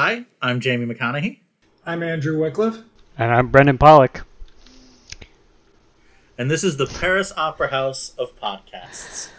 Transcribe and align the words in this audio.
Hi, 0.00 0.26
I'm 0.40 0.60
Jamie 0.60 0.86
McConaughey, 0.86 1.40
I'm 1.84 2.04
Andrew 2.04 2.38
Wycliffe. 2.40 2.84
And 3.18 3.32
I'm 3.32 3.48
Brendan 3.48 3.78
Pollock. 3.78 4.24
and 6.38 6.48
this 6.48 6.62
is 6.62 6.76
the 6.76 6.86
Paris 6.86 7.32
Opera 7.36 7.70
House 7.70 8.14
of 8.16 8.38
podcasts. 8.40 9.30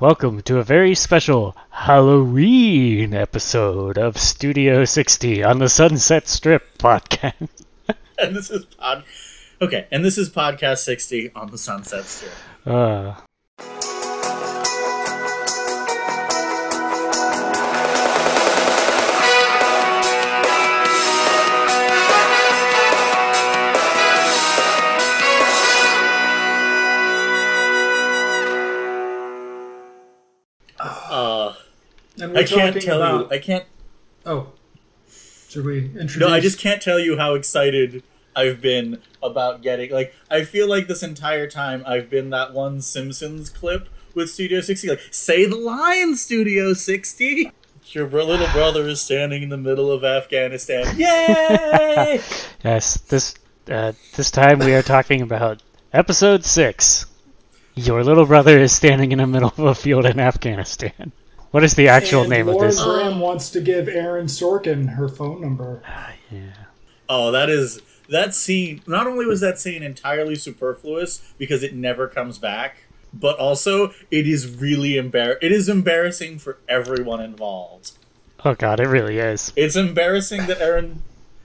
Welcome 0.00 0.40
to 0.44 0.56
a 0.58 0.62
very 0.62 0.94
special 0.94 1.54
Halloween 1.68 3.12
episode 3.12 3.98
of 3.98 4.16
Studio 4.16 4.86
60 4.86 5.44
on 5.44 5.58
the 5.58 5.68
Sunset 5.68 6.28
Strip 6.28 6.78
podcast. 6.78 7.50
And 8.18 8.34
this 8.34 8.50
is 8.50 8.64
pod. 8.64 9.04
Okay, 9.60 9.86
and 9.90 10.02
this 10.02 10.16
is 10.16 10.30
podcast 10.30 10.78
60 10.78 11.32
on 11.34 11.50
the 11.50 11.58
Sunset 11.58 12.06
Strip. 12.06 12.32
Uh, 12.64 13.16
I 32.20 32.44
can't 32.44 32.80
tell 32.80 33.02
about. 33.02 33.30
you. 33.30 33.36
I 33.36 33.38
can't. 33.38 33.64
Oh, 34.24 34.52
should 35.48 35.64
we 35.64 35.86
introduce? 35.86 36.16
No, 36.16 36.28
I 36.28 36.40
just 36.40 36.58
can't 36.58 36.82
tell 36.82 36.98
you 36.98 37.16
how 37.16 37.34
excited 37.34 38.02
I've 38.34 38.60
been 38.60 39.00
about 39.22 39.62
getting. 39.62 39.90
Like, 39.90 40.14
I 40.30 40.44
feel 40.44 40.68
like 40.68 40.88
this 40.88 41.02
entire 41.02 41.48
time 41.48 41.82
I've 41.86 42.10
been 42.10 42.30
that 42.30 42.52
one 42.52 42.80
Simpsons 42.80 43.48
clip 43.50 43.88
with 44.14 44.30
Studio 44.30 44.60
60. 44.60 44.88
Like, 44.88 45.00
say 45.10 45.46
the 45.46 45.56
line, 45.56 46.16
Studio 46.16 46.72
60. 46.74 47.52
Your 47.86 48.06
bro- 48.06 48.24
little 48.24 48.48
brother 48.48 48.88
is 48.88 49.00
standing 49.00 49.42
in 49.42 49.48
the 49.48 49.56
middle 49.56 49.92
of 49.92 50.02
Afghanistan. 50.04 50.98
Yay! 50.98 52.20
yes, 52.64 52.98
this 53.02 53.36
uh, 53.70 53.92
this 54.16 54.30
time 54.30 54.58
we 54.58 54.74
are 54.74 54.82
talking 54.82 55.22
about 55.22 55.62
episode 55.92 56.44
6. 56.44 57.06
Your 57.74 58.02
little 58.02 58.26
brother 58.26 58.58
is 58.58 58.72
standing 58.72 59.12
in 59.12 59.18
the 59.18 59.26
middle 59.26 59.48
of 59.48 59.58
a 59.58 59.74
field 59.74 60.06
in 60.06 60.18
Afghanistan. 60.18 61.12
What 61.50 61.64
is 61.64 61.74
the 61.74 61.88
actual 61.88 62.22
And 62.22 62.30
name 62.30 62.46
Laura 62.46 62.66
of 62.66 62.72
this? 62.72 62.82
Graham 62.82 63.20
wants 63.20 63.50
to 63.50 63.60
give 63.60 63.88
Aaron 63.88 64.26
Sorkin 64.26 64.94
her 64.96 65.08
phone 65.08 65.40
number. 65.40 65.82
Ah, 65.86 66.12
yeah. 66.30 66.52
oh, 67.08 67.30
that 67.30 67.48
is. 67.48 67.80
That 68.08 68.34
scene. 68.34 68.82
Not 68.86 69.06
only 69.06 69.26
was 69.26 69.40
that 69.40 69.58
scene 69.58 69.82
entirely 69.82 70.36
superfluous 70.36 71.32
because 71.38 71.62
it 71.62 71.74
never 71.74 72.06
comes 72.06 72.38
back, 72.38 72.86
but 73.12 73.38
also 73.38 73.92
it 74.10 74.26
is 74.26 74.56
really 74.56 74.90
embar. 74.92 75.36
It 75.42 75.52
is 75.52 75.68
embarrassing 75.68 76.38
for 76.38 76.58
everyone 76.68 77.20
involved. 77.20 77.92
Oh 78.44 78.54
god, 78.54 78.78
it 78.80 78.88
really 78.88 79.18
is. 79.18 79.52
It's 79.56 79.76
embarrassing 79.76 80.46
that 80.46 80.60
Aaron. 80.60 81.02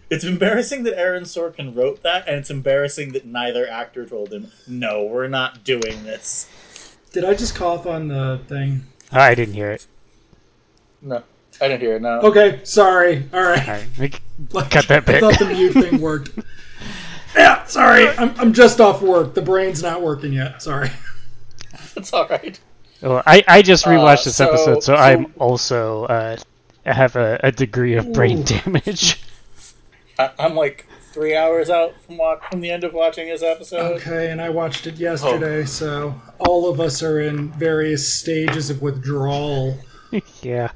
It's 0.10 0.26
embarrassing 0.26 0.84
that 0.84 1.00
Aaron 1.00 1.24
Sorkin 1.24 1.76
wrote 1.76 2.04
that, 2.04 2.28
and 2.28 2.36
it's 2.38 2.50
embarrassing 2.50 3.14
that 3.14 3.26
neither 3.26 3.68
actor 3.68 4.06
told 4.06 4.34
him, 4.34 4.52
"No, 4.68 5.04
we're 5.04 5.28
not 5.28 5.64
doing 5.64 6.04
this." 6.04 6.48
Did 7.14 7.24
I 7.26 7.34
just 7.34 7.56
cough 7.56 7.86
on 7.86 8.08
the 8.10 8.40
thing? 8.48 8.84
Oh, 9.14 9.20
I 9.20 9.36
didn't 9.36 9.54
hear 9.56 9.72
it. 9.72 9.86
No, 11.02 11.23
I 11.59 11.67
didn't 11.67 11.81
hear 11.81 11.95
it. 11.95 12.02
No. 12.02 12.20
Okay, 12.22 12.62
sorry. 12.64 13.28
All 13.34 13.42
right. 13.44 13.59
Alright, 13.68 13.88
we 14.00 14.12
c- 14.12 14.20
cut 14.70 14.88
that 14.88 15.09
I 15.09 15.20
thought 15.20 15.40
the 15.40 15.45
mute 15.45 15.73
thing 15.73 16.00
worked. 16.02 16.31
Yeah, 17.34 17.64
sorry. 17.66 18.09
I'm, 18.09 18.34
I'm 18.38 18.52
just 18.52 18.81
off 18.81 19.02
work. 19.02 19.36
The 19.36 19.42
brain's 19.42 19.81
not 19.81 20.02
working 20.02 20.34
yet. 20.34 20.62
Sorry. 20.62 20.92
it's 21.95 22.12
all 22.12 22.28
right. 22.28 22.59
Well, 23.02 23.23
I, 23.26 23.42
I 23.48 23.62
just 23.62 23.86
rewatched 23.86 24.22
Uh, 24.22 24.23
this 24.26 24.36
so- 24.36 24.48
episode, 24.50 24.73
so, 24.76 24.80
so- 24.81 24.95
I'm 24.95 25.34
also 25.40 26.03
uh, 26.08 26.36
have 26.86 27.16
a, 27.16 27.40
a 27.42 27.52
degree 27.53 27.96
of 27.96 28.12
brain 28.12 28.40
Ooh. 28.40 28.44
damage. 28.44 29.23
I, 30.20 30.31
I'm 30.40 30.56
like 30.56 30.86
three 31.12 31.36
hours 31.36 31.70
out 31.70 31.94
from 32.02 32.17
watch, 32.17 32.42
from 32.50 32.62
the 32.62 32.72
end 32.72 32.84
of 32.84 32.94
watching 32.94 33.28
this 33.28 33.44
episode. 33.44 33.98
Okay, 34.02 34.31
and 34.31 34.42
I 34.42 34.50
watched 34.50 34.88
it 34.88 34.95
yesterday, 34.95 35.66
so 35.66 36.20
all 36.40 36.69
of 36.69 36.80
us 36.80 37.03
are 37.03 37.19
in 37.19 37.50
various 37.52 38.12
stages 38.12 38.69
of 38.69 38.81
withdrawal. 38.81 39.78
yeah. 40.41 40.72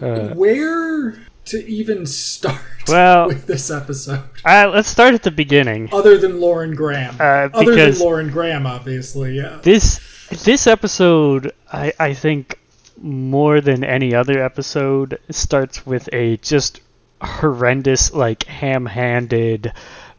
Uh, 0.00 0.28
Where 0.34 1.20
to 1.46 1.66
even 1.66 2.06
start 2.06 2.60
Well- 2.88 3.28
with 3.28 3.46
this 3.46 3.70
episode? 3.70 4.22
uh, 4.44 4.70
let's 4.72 4.88
start 4.88 5.14
at 5.14 5.22
the 5.22 5.30
beginning. 5.30 5.88
Other 5.92 6.18
than 6.18 6.40
Lauren 6.40 6.74
Graham. 6.74 7.16
Uh, 7.18 7.48
Other 7.54 7.74
than 7.74 7.98
Lauren 7.98 8.30
Graham, 8.30 8.66
obviously, 8.66 9.36
yeah. 9.36 9.58
This 9.62 10.00
this 10.44 10.66
episode, 10.66 11.52
I, 11.72 11.92
I 11.98 12.12
think, 12.14 12.58
more 13.00 13.60
than 13.62 13.82
any 13.82 14.14
other 14.14 14.42
episode, 14.44 15.18
starts 15.30 15.86
with 15.86 16.08
a 16.12 16.36
just 16.38 16.80
horrendous, 17.22 18.12
like 18.12 18.44
ham-handed 18.44 19.72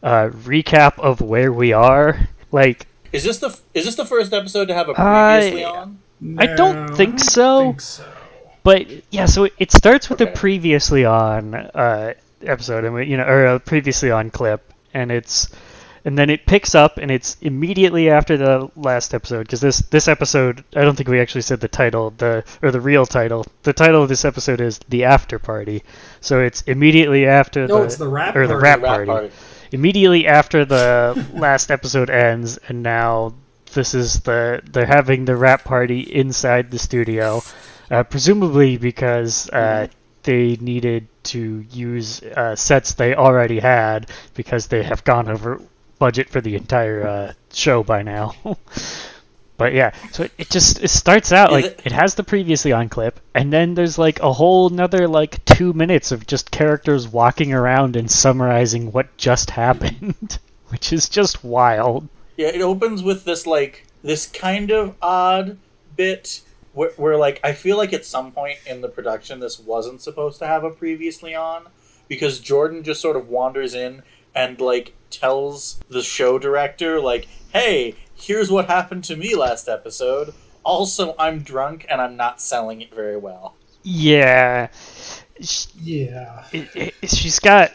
uh, 0.03 0.29
recap 0.29 0.99
of 0.99 1.21
where 1.21 1.51
we 1.51 1.73
are. 1.73 2.27
Like, 2.51 2.87
Is 3.11 3.23
this 3.23 3.39
the 3.39 3.47
is 3.73 3.85
this 3.85 3.95
the 3.95 4.05
first 4.05 4.33
episode 4.33 4.67
to 4.67 4.73
have 4.73 4.89
a 4.89 4.93
I- 4.99 5.39
previously 5.39 5.63
on? 5.65 5.99
I 6.37 6.47
don't 6.47 6.89
No, 6.89 6.95
think 6.95 7.09
I 7.13 7.17
don't 7.17 7.19
so. 7.19 7.61
think 7.63 7.81
so. 7.81 8.05
But 8.63 8.87
yeah, 9.09 9.25
so 9.25 9.47
it 9.57 9.71
starts 9.71 10.09
with 10.09 10.21
Okay. 10.21 10.31
a 10.31 10.35
previously 10.35 11.05
on 11.05 11.55
uh, 11.55 12.13
episode, 12.43 12.83
and 12.83 12.93
we- 12.93 13.05
you 13.05 13.15
know, 13.17 13.23
or 13.25 13.45
a 13.45 13.59
previously 13.59 14.11
on 14.11 14.29
clip, 14.29 14.61
and 14.93 15.11
it's, 15.13 15.47
and 16.03 16.17
then 16.17 16.29
it 16.29 16.45
picks 16.45 16.75
up, 16.75 16.97
and 16.97 17.09
it's 17.09 17.37
immediately 17.41 18.09
after 18.09 18.35
the 18.35 18.69
last 18.75 19.13
episode, 19.13 19.43
because 19.43 19.61
this 19.61 19.79
this 19.79 20.07
episode, 20.09 20.63
I 20.75 20.81
don't 20.81 20.95
think 20.97 21.07
we 21.07 21.21
actually 21.21 21.41
said 21.43 21.61
the 21.61 21.67
title, 21.69 22.13
the 22.17 22.43
or 22.61 22.71
the 22.71 22.81
real 22.81 23.05
title. 23.05 23.45
The 23.63 23.73
title 23.73 24.03
of 24.03 24.09
this 24.09 24.25
episode 24.25 24.59
is 24.59 24.79
the 24.89 25.05
after 25.05 25.39
party, 25.39 25.83
so 26.21 26.41
it's 26.41 26.61
immediately 26.63 27.25
after 27.25 27.67
No, 27.67 27.79
the 27.79 27.83
it's 27.83 27.95
the 27.97 28.07
rap 28.07 28.35
or 28.35 28.47
the 28.47 28.53
party. 28.53 28.63
rap 28.63 28.81
Rap 28.81 28.89
party. 28.89 29.11
party. 29.11 29.31
Immediately 29.71 30.27
after 30.27 30.65
the 30.65 31.27
last 31.33 31.71
episode 31.71 32.09
ends, 32.09 32.57
and 32.67 32.81
now 32.83 33.33
this 33.73 33.93
is 33.93 34.21
the 34.21 34.61
they're 34.71 34.85
having 34.85 35.25
the 35.25 35.35
rap 35.35 35.63
party 35.63 35.99
inside 36.01 36.71
the 36.71 36.79
studio, 36.79 37.41
uh, 37.91 38.03
presumably 38.03 38.77
because 38.77 39.49
uh, 39.49 39.87
they 40.23 40.57
needed 40.59 41.07
to 41.23 41.63
use 41.71 42.21
uh, 42.23 42.55
sets 42.55 42.93
they 42.93 43.13
already 43.13 43.59
had 43.59 44.09
because 44.33 44.67
they 44.67 44.83
have 44.83 45.03
gone 45.03 45.29
over 45.29 45.61
budget 45.99 46.29
for 46.29 46.41
the 46.41 46.55
entire 46.55 47.05
uh, 47.07 47.33
show 47.53 47.83
by 47.83 48.01
now. 48.01 48.33
but 49.59 49.73
yeah, 49.73 49.91
so 50.11 50.23
it, 50.23 50.31
it 50.39 50.49
just 50.49 50.81
it 50.81 50.87
starts 50.87 51.31
out 51.31 51.51
like 51.51 51.77
the- 51.77 51.85
it 51.85 51.91
has 51.91 52.15
the 52.15 52.23
previously 52.23 52.71
on 52.71 52.89
clip, 52.89 53.19
and 53.35 53.53
then 53.53 53.75
there's 53.75 53.99
like 53.99 54.19
a 54.21 54.33
whole 54.33 54.71
another 54.71 55.07
like 55.07 55.43
two 55.45 55.73
minutes 55.73 56.11
of 56.11 56.25
just 56.25 56.49
characters 56.49 57.07
walking 57.07 57.53
around 57.53 57.95
and 57.95 58.09
summarizing 58.09 58.91
what 58.91 59.15
just 59.17 59.51
happened, 59.51 60.39
which 60.69 60.91
is 60.91 61.09
just 61.09 61.43
wild. 61.43 62.07
Yeah, 62.37 62.47
it 62.47 62.61
opens 62.61 63.03
with 63.03 63.25
this 63.25 63.45
like 63.45 63.85
this 64.01 64.25
kind 64.25 64.71
of 64.71 64.95
odd 65.01 65.57
bit 65.97 66.41
where, 66.73 66.91
where 66.91 67.17
like 67.17 67.41
I 67.43 67.51
feel 67.51 67.75
like 67.75 67.91
at 67.91 68.05
some 68.05 68.31
point 68.31 68.57
in 68.65 68.79
the 68.79 68.87
production 68.87 69.41
this 69.41 69.59
wasn't 69.59 70.01
supposed 70.01 70.39
to 70.39 70.47
have 70.47 70.63
a 70.63 70.71
previously 70.71 71.35
on 71.35 71.67
because 72.07 72.39
Jordan 72.39 72.81
just 72.83 73.01
sort 73.01 73.17
of 73.17 73.27
wanders 73.27 73.75
in 73.75 74.03
and 74.33 74.61
like 74.61 74.93
tells 75.09 75.81
the 75.89 76.01
show 76.01 76.39
director 76.39 77.01
like, 77.01 77.27
"Hey, 77.51 77.95
here's 78.19 78.51
what 78.51 78.67
happened 78.67 79.03
to 79.05 79.15
me 79.15 79.35
last 79.35 79.67
episode. 79.67 80.33
Also, 80.63 81.15
I'm 81.17 81.39
drunk 81.39 81.85
and 81.89 82.01
I'm 82.01 82.15
not 82.15 82.41
selling 82.41 82.81
it 82.81 82.93
very 82.93 83.17
well." 83.17 83.55
Yeah, 83.83 84.67
sh- 85.41 85.67
Yeah. 85.81 86.45
it, 86.51 86.69
it, 87.01 87.09
she's 87.09 87.39
got 87.39 87.71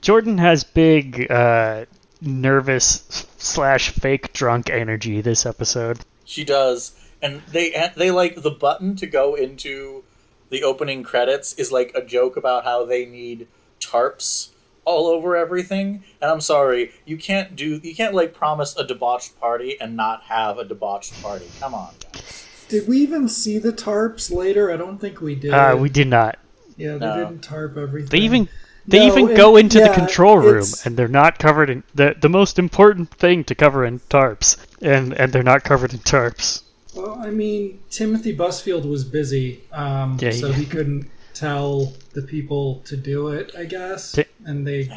Jordan 0.00 0.38
has 0.38 0.64
big 0.64 1.30
uh, 1.30 1.86
nervous 2.20 3.26
slash 3.38 3.90
fake 3.90 4.32
drunk 4.32 4.68
energy 4.70 5.20
this 5.22 5.46
episode. 5.46 6.00
She 6.24 6.44
does, 6.44 6.92
and 7.22 7.42
they 7.50 7.90
they 7.96 8.10
like 8.10 8.42
the 8.42 8.50
button 8.50 8.96
to 8.96 9.06
go 9.06 9.34
into 9.34 10.04
the 10.50 10.62
opening 10.62 11.02
credits 11.02 11.54
is 11.54 11.72
like 11.72 11.92
a 11.94 12.04
joke 12.04 12.36
about 12.36 12.64
how 12.64 12.84
they 12.84 13.04
need 13.06 13.48
tarps 13.80 14.50
all 14.86 15.08
over 15.08 15.36
everything. 15.36 16.02
And 16.22 16.30
I'm 16.30 16.40
sorry, 16.40 16.92
you 17.04 17.18
can't 17.18 17.54
do 17.54 17.78
you 17.82 17.94
can't 17.94 18.14
like 18.14 18.32
promise 18.32 18.74
a 18.78 18.86
debauched 18.86 19.38
party 19.38 19.78
and 19.78 19.94
not 19.96 20.22
have 20.22 20.56
a 20.58 20.64
debauched 20.64 21.20
party. 21.22 21.46
Come 21.60 21.74
on, 21.74 21.90
guys. 22.00 22.46
Did 22.68 22.88
we 22.88 22.98
even 22.98 23.28
see 23.28 23.58
the 23.58 23.72
tarps 23.72 24.34
later? 24.34 24.72
I 24.72 24.76
don't 24.78 24.98
think 24.98 25.20
we 25.20 25.34
did. 25.34 25.52
Uh, 25.52 25.76
we 25.78 25.88
did 25.90 26.08
not. 26.08 26.38
Yeah, 26.78 26.94
they 26.94 27.06
No. 27.06 27.16
didn't 27.18 27.42
tarp 27.42 27.76
everything. 27.76 28.08
They 28.10 28.24
even 28.24 28.48
they 28.88 28.98
No, 29.00 29.12
even 29.12 29.28
and- 29.28 29.36
go 29.36 29.56
into 29.56 29.80
the 29.80 29.88
control 29.90 30.38
room 30.38 30.58
it's- 30.58 30.86
and 30.86 30.96
they're 30.96 31.08
not 31.08 31.38
covered 31.38 31.68
in 31.68 31.82
the 31.94 32.14
the 32.20 32.28
most 32.28 32.58
important 32.58 33.10
thing 33.10 33.44
to 33.44 33.54
cover 33.54 33.84
in 33.84 33.98
tarps 34.08 34.56
and 34.80 35.12
and 35.14 35.32
they're 35.32 35.42
not 35.42 35.64
covered 35.64 35.92
in 35.92 35.98
tarps. 36.00 36.62
Well, 36.94 37.18
I 37.20 37.30
mean, 37.30 37.78
Timothy 37.90 38.34
Busfield 38.34 38.88
was 38.88 39.04
busy, 39.04 39.60
um, 39.70 40.16
Yeah, 40.18 40.30
so 40.30 40.50
he- 40.50 40.62
he 40.62 40.64
couldn't 40.64 41.10
tell 41.36 41.92
the 42.14 42.22
people 42.22 42.80
to 42.86 42.96
do 42.96 43.28
it. 43.28 43.52
I 43.56 43.64
guess, 43.64 44.12
Ti- 44.12 44.24
and 44.44 44.66
they. 44.66 44.90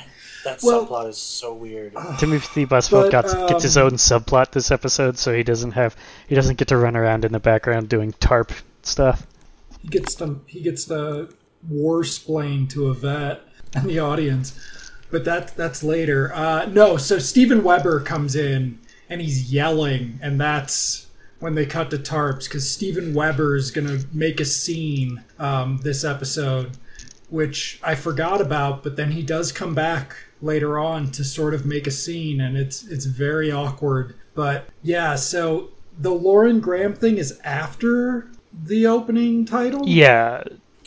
That 0.46 0.62
Well- 0.64 0.86
subplot 0.86 1.10
is 1.10 1.18
so 1.18 1.54
weird. 1.54 1.94
Timothy 2.18 2.66
Busfield 2.66 3.12
But, 3.12 3.12
got 3.12 3.50
gets 3.50 3.64
his 3.64 3.78
um, 3.78 3.86
own 3.86 3.92
subplot 3.92 4.52
this 4.52 4.72
episode, 4.72 5.18
so 5.18 5.34
he 5.34 5.44
doesn't 5.44 5.72
have 5.72 5.96
he 6.28 6.36
doesn't 6.36 6.58
get 6.58 6.70
to 6.70 6.78
run 6.78 6.96
around 6.96 7.26
in 7.26 7.34
the 7.34 7.40
background 7.40 7.90
doing 7.90 8.14
tarp 8.20 8.54
stuff. 8.82 9.28
He 9.82 9.90
gets 9.90 10.16
the 10.16 10.40
he 10.48 10.62
gets 10.62 10.86
the 10.86 11.34
war 11.68 12.06
splain 12.06 12.68
to 12.70 12.88
a 12.88 12.94
vet 12.94 13.42
and 13.76 13.86
the 13.86 14.00
audience. 14.00 14.58
But 15.12 15.26
that 15.26 15.58
that's 15.58 15.84
later. 15.84 16.32
Uh, 16.34 16.66
no, 16.66 16.96
so 16.96 17.20
Steven 17.20 17.64
Weber 17.64 18.00
comes 18.00 18.36
in 18.36 18.80
and 19.10 19.20
he's 19.22 19.52
yelling, 19.52 20.20
and 20.22 20.40
that's 20.40 21.08
when 21.40 21.56
they 21.56 21.66
cut 21.66 21.90
to 21.92 21.98
tarps 21.98 22.46
because 22.46 22.70
Steven 22.70 23.14
Weber 23.14 23.56
is 23.56 23.72
gonna 23.72 24.00
make 24.14 24.40
a 24.40 24.46
scene 24.46 25.24
um, 25.38 25.80
this 25.84 26.04
episode, 26.04 26.78
which 27.30 27.80
I 27.84 27.96
forgot 27.96 28.42
about. 28.42 28.84
But 28.84 28.96
then 28.96 29.12
he 29.12 29.24
does 29.24 29.52
come 29.52 29.74
back 29.74 30.16
later 30.42 30.80
on 30.80 31.12
to 31.12 31.24
sort 31.24 31.54
of 31.54 31.66
make 31.66 31.88
a 31.88 31.92
scene, 31.92 32.42
and 32.42 32.58
it's 32.58 32.84
it's 32.88 33.06
very 33.06 33.52
awkward. 33.52 34.16
But 34.36 34.66
yeah, 34.84 35.16
so 35.16 35.70
the 35.98 36.12
Lauren 36.12 36.60
Graham 36.60 36.94
thing 36.94 37.18
is 37.18 37.40
after 37.44 38.30
the 38.52 38.88
opening 38.88 39.46
title. 39.46 39.88
Yeah, 39.88 40.44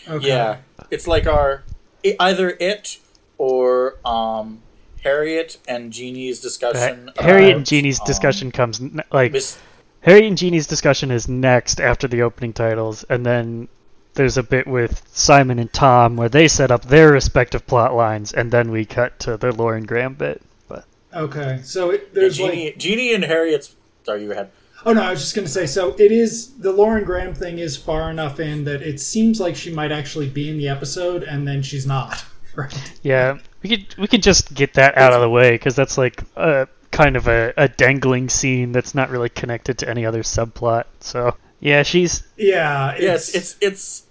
Okay. 0.09 0.29
Yeah, 0.29 0.59
it's 0.91 1.07
like 1.07 1.27
our 1.27 1.63
either 2.05 2.57
it 2.61 2.99
or 3.39 3.97
um 4.05 4.61
Harriet 5.03 5.59
and 5.67 5.93
Jeannie's 5.93 6.41
discussion. 6.41 7.11
Uh, 7.17 7.23
Harriet 7.23 7.51
about, 7.51 7.57
and 7.59 7.67
Jeannie's 7.67 8.01
um, 8.01 8.07
discussion 8.07 8.53
comes 8.53 8.81
like 9.11 9.33
Miss, 9.33 9.59
Harriet 10.03 10.27
and 10.27 10.39
Jeannie's 10.39 10.67
discussion 10.67 11.11
is 11.11 11.29
next 11.29 11.81
after 11.81 12.09
the 12.09 12.23
opening 12.23 12.53
titles, 12.53 13.05
and 13.05 13.25
then 13.25 13.69
there's 14.15 14.37
a 14.37 14.43
bit 14.43 14.67
with 14.67 15.03
Simon 15.13 15.59
and 15.59 15.73
Tom 15.73 16.17
where 16.17 16.29
they 16.29 16.49
set 16.49 16.71
up 16.71 16.85
their 16.85 17.13
respective 17.13 17.67
plot 17.67 17.95
lines, 17.95 18.33
and 18.33 18.51
then 18.51 18.71
we 18.71 18.85
cut 18.85 19.19
to 19.21 19.37
the 19.37 19.53
Lauren 19.53 19.85
Graham 19.85 20.15
bit. 20.15 20.43
But 20.69 20.85
Okay. 21.15 21.61
So 21.63 21.91
it, 21.91 22.13
there's 22.15 22.37
Jeannie, 22.37 22.67
like 22.67 22.79
Jeannie 22.79 23.15
and 23.15 23.25
Harriet's. 23.25 23.75
Sorry, 24.05 24.25
you 24.25 24.31
had. 24.31 24.51
Oh 24.85 24.93
no, 24.93 25.03
I 25.03 25.11
was 25.11 25.21
just 25.21 25.37
gonna 25.37 25.47
say. 25.47 25.67
So 25.67 25.95
it 25.99 26.11
is 26.11 26.55
the 26.55 26.73
Lauren 26.73 27.05
Graham 27.05 27.35
thing 27.35 27.59
is 27.59 27.77
far 27.77 28.11
enough 28.11 28.41
in 28.41 28.65
that 28.65 28.83
it 28.83 28.99
seems 29.01 29.41
like 29.41 29.55
she 29.55 29.73
might 29.73 29.93
actually 29.93 30.29
be 30.29 30.51
in 30.51 30.59
the 30.59 30.69
episode, 30.69 31.23
and 31.23 31.47
then 31.47 31.63
she's 31.63 31.87
not. 31.87 32.25
Right. 32.55 32.93
yeah, 33.03 33.39
we 33.63 33.71
could 33.71 33.97
we 33.97 34.07
could 34.07 34.23
just 34.23 34.53
get 34.53 34.75
that 34.75 34.99
out 34.99 35.15
of 35.15 35.23
the 35.23 35.29
way 35.31 35.53
because 35.53 35.75
that's 35.75 35.97
like 35.97 36.23
a 36.37 36.69
kind 36.93 37.17
of 37.17 37.27
a, 37.27 37.53
a 37.57 37.69
dangling 37.69 38.29
scene 38.29 38.71
that's 38.71 38.95
not 38.95 39.11
really 39.11 39.29
connected 39.29 39.79
to 39.79 39.89
any 39.89 40.07
other 40.07 40.23
subplot. 40.23 40.85
So 41.01 41.37
yeah, 41.59 41.83
she's 41.83 42.23
Yeah. 42.37 42.93
It's, 42.93 43.03
Yeah, 43.03 43.15
it's 43.15 43.35
it's 43.35 43.57
it's 43.61 44.03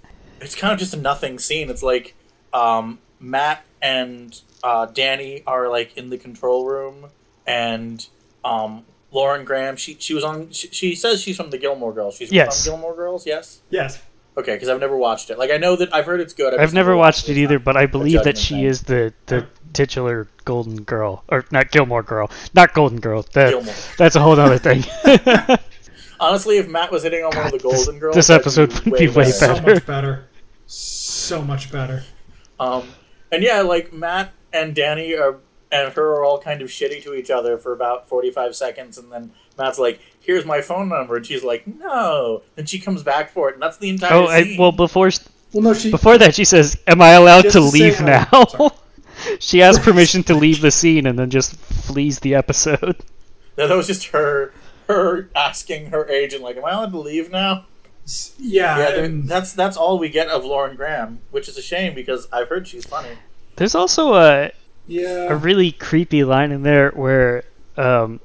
it's 0.41 0.55
kind 0.55 0.73
of 0.73 0.79
just 0.79 0.93
a 0.93 0.97
nothing 0.97 1.39
scene. 1.39 1.69
It's 1.69 1.83
like 1.83 2.15
um, 2.53 2.99
Matt 3.19 3.63
and 3.81 4.39
uh, 4.63 4.87
Danny 4.87 5.43
are 5.47 5.69
like 5.69 5.95
in 5.97 6.09
the 6.09 6.17
control 6.17 6.65
room, 6.65 7.07
and 7.47 8.05
um, 8.43 8.83
Lauren 9.11 9.45
Graham. 9.45 9.75
She 9.75 9.95
she 9.99 10.13
was 10.13 10.23
on. 10.23 10.51
She, 10.51 10.67
she 10.69 10.95
says 10.95 11.21
she's 11.21 11.37
from 11.37 11.51
the 11.51 11.57
Gilmore 11.57 11.93
Girls. 11.93 12.15
She's 12.15 12.31
Yes. 12.31 12.65
from 12.65 12.73
Gilmore 12.73 12.95
Girls. 12.95 13.25
Yes. 13.25 13.61
yes. 13.69 14.01
Okay, 14.37 14.55
because 14.55 14.69
I've 14.69 14.79
never 14.79 14.95
watched 14.95 15.29
it. 15.29 15.37
Like 15.37 15.51
I 15.51 15.57
know 15.57 15.75
that 15.75 15.93
I've 15.93 16.05
heard 16.05 16.21
it's 16.21 16.33
good. 16.33 16.53
I've 16.53 16.61
just 16.61 16.73
never 16.73 16.95
watched 16.95 17.27
it 17.29 17.37
either, 17.37 17.59
but 17.59 17.75
I 17.77 17.85
believe 17.85 18.23
that 18.23 18.37
she 18.37 18.55
thing. 18.55 18.63
is 18.63 18.83
the 18.83 19.13
the 19.25 19.45
titular 19.73 20.27
Golden 20.45 20.83
Girl, 20.83 21.23
or 21.29 21.45
not 21.51 21.71
Gilmore 21.71 22.03
Girl, 22.03 22.29
not 22.53 22.73
Golden 22.73 23.00
Girl. 23.00 23.25
That, 23.33 23.94
That's 23.97 24.15
a 24.15 24.19
whole 24.21 24.39
other 24.39 24.57
thing. 24.57 24.83
Honestly, 26.19 26.57
if 26.57 26.68
Matt 26.69 26.91
was 26.91 27.03
hitting 27.03 27.23
on 27.23 27.35
one 27.35 27.47
of 27.47 27.51
the 27.51 27.59
God, 27.59 27.71
this- 27.71 27.85
Golden 27.85 28.00
Girls, 28.00 28.15
this 28.15 28.27
that'd 28.27 28.41
episode 28.41 28.73
would 28.85 29.00
be 29.00 29.07
way 29.07 29.31
better. 29.39 29.56
So 29.56 29.62
much 29.73 29.85
better. 29.85 30.25
So 30.68 31.41
much 31.41 31.71
better. 31.71 32.03
Um, 32.59 32.88
and 33.31 33.41
yeah, 33.44 33.62
like 33.62 33.91
Matt 33.91 34.31
and 34.53 34.75
Danny 34.75 35.15
are 35.15 35.38
and 35.71 35.91
her 35.94 36.13
are 36.15 36.24
all 36.24 36.39
kind 36.39 36.62
of 36.62 36.69
shitty 36.69 37.01
to 37.03 37.13
each 37.13 37.31
other 37.31 37.57
for 37.57 37.74
about 37.74 38.07
forty-five 38.07 38.56
seconds, 38.56 38.97
and 38.97 39.12
then 39.12 39.31
Matt's 39.57 39.79
like, 39.79 40.00
"Here's 40.19 40.45
my 40.45 40.62
phone 40.62 40.89
number," 40.89 41.15
and 41.15 41.25
she's 41.25 41.44
like, 41.44 41.65
"No," 41.65 42.44
and 42.57 42.67
she 42.69 42.79
comes 42.79 43.03
back 43.03 43.31
for 43.31 43.50
it, 43.50 43.53
and 43.53 43.63
that's 43.63 43.77
the 43.77 43.89
entire 43.89 44.13
oh, 44.13 44.25
I, 44.27 44.56
well, 44.59 44.71
before 44.71 45.09
Well, 45.53 45.63
no, 45.63 45.74
she. 45.74 45.89
before 45.89 46.17
that, 46.17 46.35
she 46.35 46.45
says, 46.45 46.77
"Am 46.88 47.01
I 47.01 47.12
allowed 47.12 47.44
to 47.44 47.51
to 47.51 47.62
say 47.63 47.79
leave 47.79 47.97
hi. 48.00 48.27
now?" 48.31 48.71
Sorry. 49.23 49.38
she 49.39 49.62
asks 49.62 49.83
permission 49.83 50.23
to 50.23 50.35
leave 50.35 50.62
the 50.62 50.71
scene 50.71 51.06
and 51.06 51.18
then 51.18 51.29
just 51.29 51.56
flees 51.56 52.19
the 52.19 52.35
episode. 52.35 52.97
No, 53.57 53.68
that 53.68 53.75
was 53.75 53.88
just 53.88 54.07
her 54.07 54.53
her 54.88 55.29
asking 55.35 55.88
her 55.88 56.07
agent, 56.09 56.41
like, 56.41 56.56
"Am 56.56 56.63
I 56.63 56.71
allowed 56.71 56.94
to 56.94 57.00
leave 57.00 57.29
now?" 57.29 57.65
yeah. 58.39 58.77
Yeah, 58.77 58.91
there- 58.91 59.03
and- 59.03 59.27
that's 59.27 59.51
that's 59.53 59.75
all 59.75 60.00
we 60.00 60.07
get 60.07 60.29
of 60.29 60.45
Lauren 60.45 60.75
Graham, 60.77 61.19
which 61.31 61.50
is 61.50 61.57
a 61.57 61.62
shame 61.62 61.94
because 61.94 62.29
I've 62.31 62.47
heard 62.47 62.65
she's 62.68 62.85
funny. 62.85 63.09
There's 63.57 63.75
also 63.75 64.15
a 64.15 64.51
yeah 64.88 65.27
a 65.29 65.35
really 65.35 65.74
creepy 65.74 66.24
line 66.24 66.51
in 66.53 66.63
there 66.63 66.91
where 66.91 67.44
um, 67.77 68.21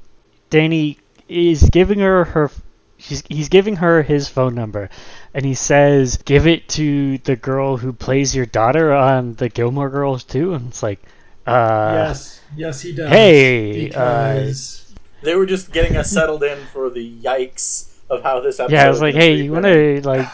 Danny 0.50 0.99
is 1.28 1.69
giving 1.70 1.99
her 1.99 2.25
her 2.26 2.50
she's, 2.99 3.25
he's 3.28 3.49
giving 3.49 3.76
her 3.76 4.02
his 4.02 4.28
phone 4.28 4.54
number 4.54 4.88
and 5.36 5.44
he 5.44 5.52
says 5.54 6.16
give 6.24 6.46
it 6.46 6.66
to 6.66 7.18
the 7.18 7.36
girl 7.36 7.76
who 7.76 7.92
plays 7.92 8.34
your 8.34 8.46
daughter 8.46 8.92
on 8.92 9.34
the 9.34 9.50
Gilmore 9.50 9.90
Girls 9.90 10.24
too 10.24 10.54
and 10.54 10.68
it's 10.68 10.82
like 10.82 11.00
uh 11.46 11.92
yes. 12.08 12.40
Yes, 12.56 12.80
he 12.80 12.92
does. 12.94 13.10
hey, 13.10 13.84
Because. 13.84 14.94
They 15.22 15.34
were 15.34 15.46
just 15.46 15.72
getting 15.72 15.96
us 15.96 16.10
settled 16.10 16.42
in 16.42 16.58
for 16.72 16.88
the 16.88 17.20
yikes 17.20 17.92
of 18.08 18.22
how 18.22 18.40
this 18.40 18.58
episode. 18.58 18.74
yeah 18.74 18.86
I 18.86 18.88
was 18.88 19.02
like 19.02 19.14
hey 19.14 19.34
you 19.34 19.52
want 19.52 19.64
to 19.66 20.00
like 20.02 20.28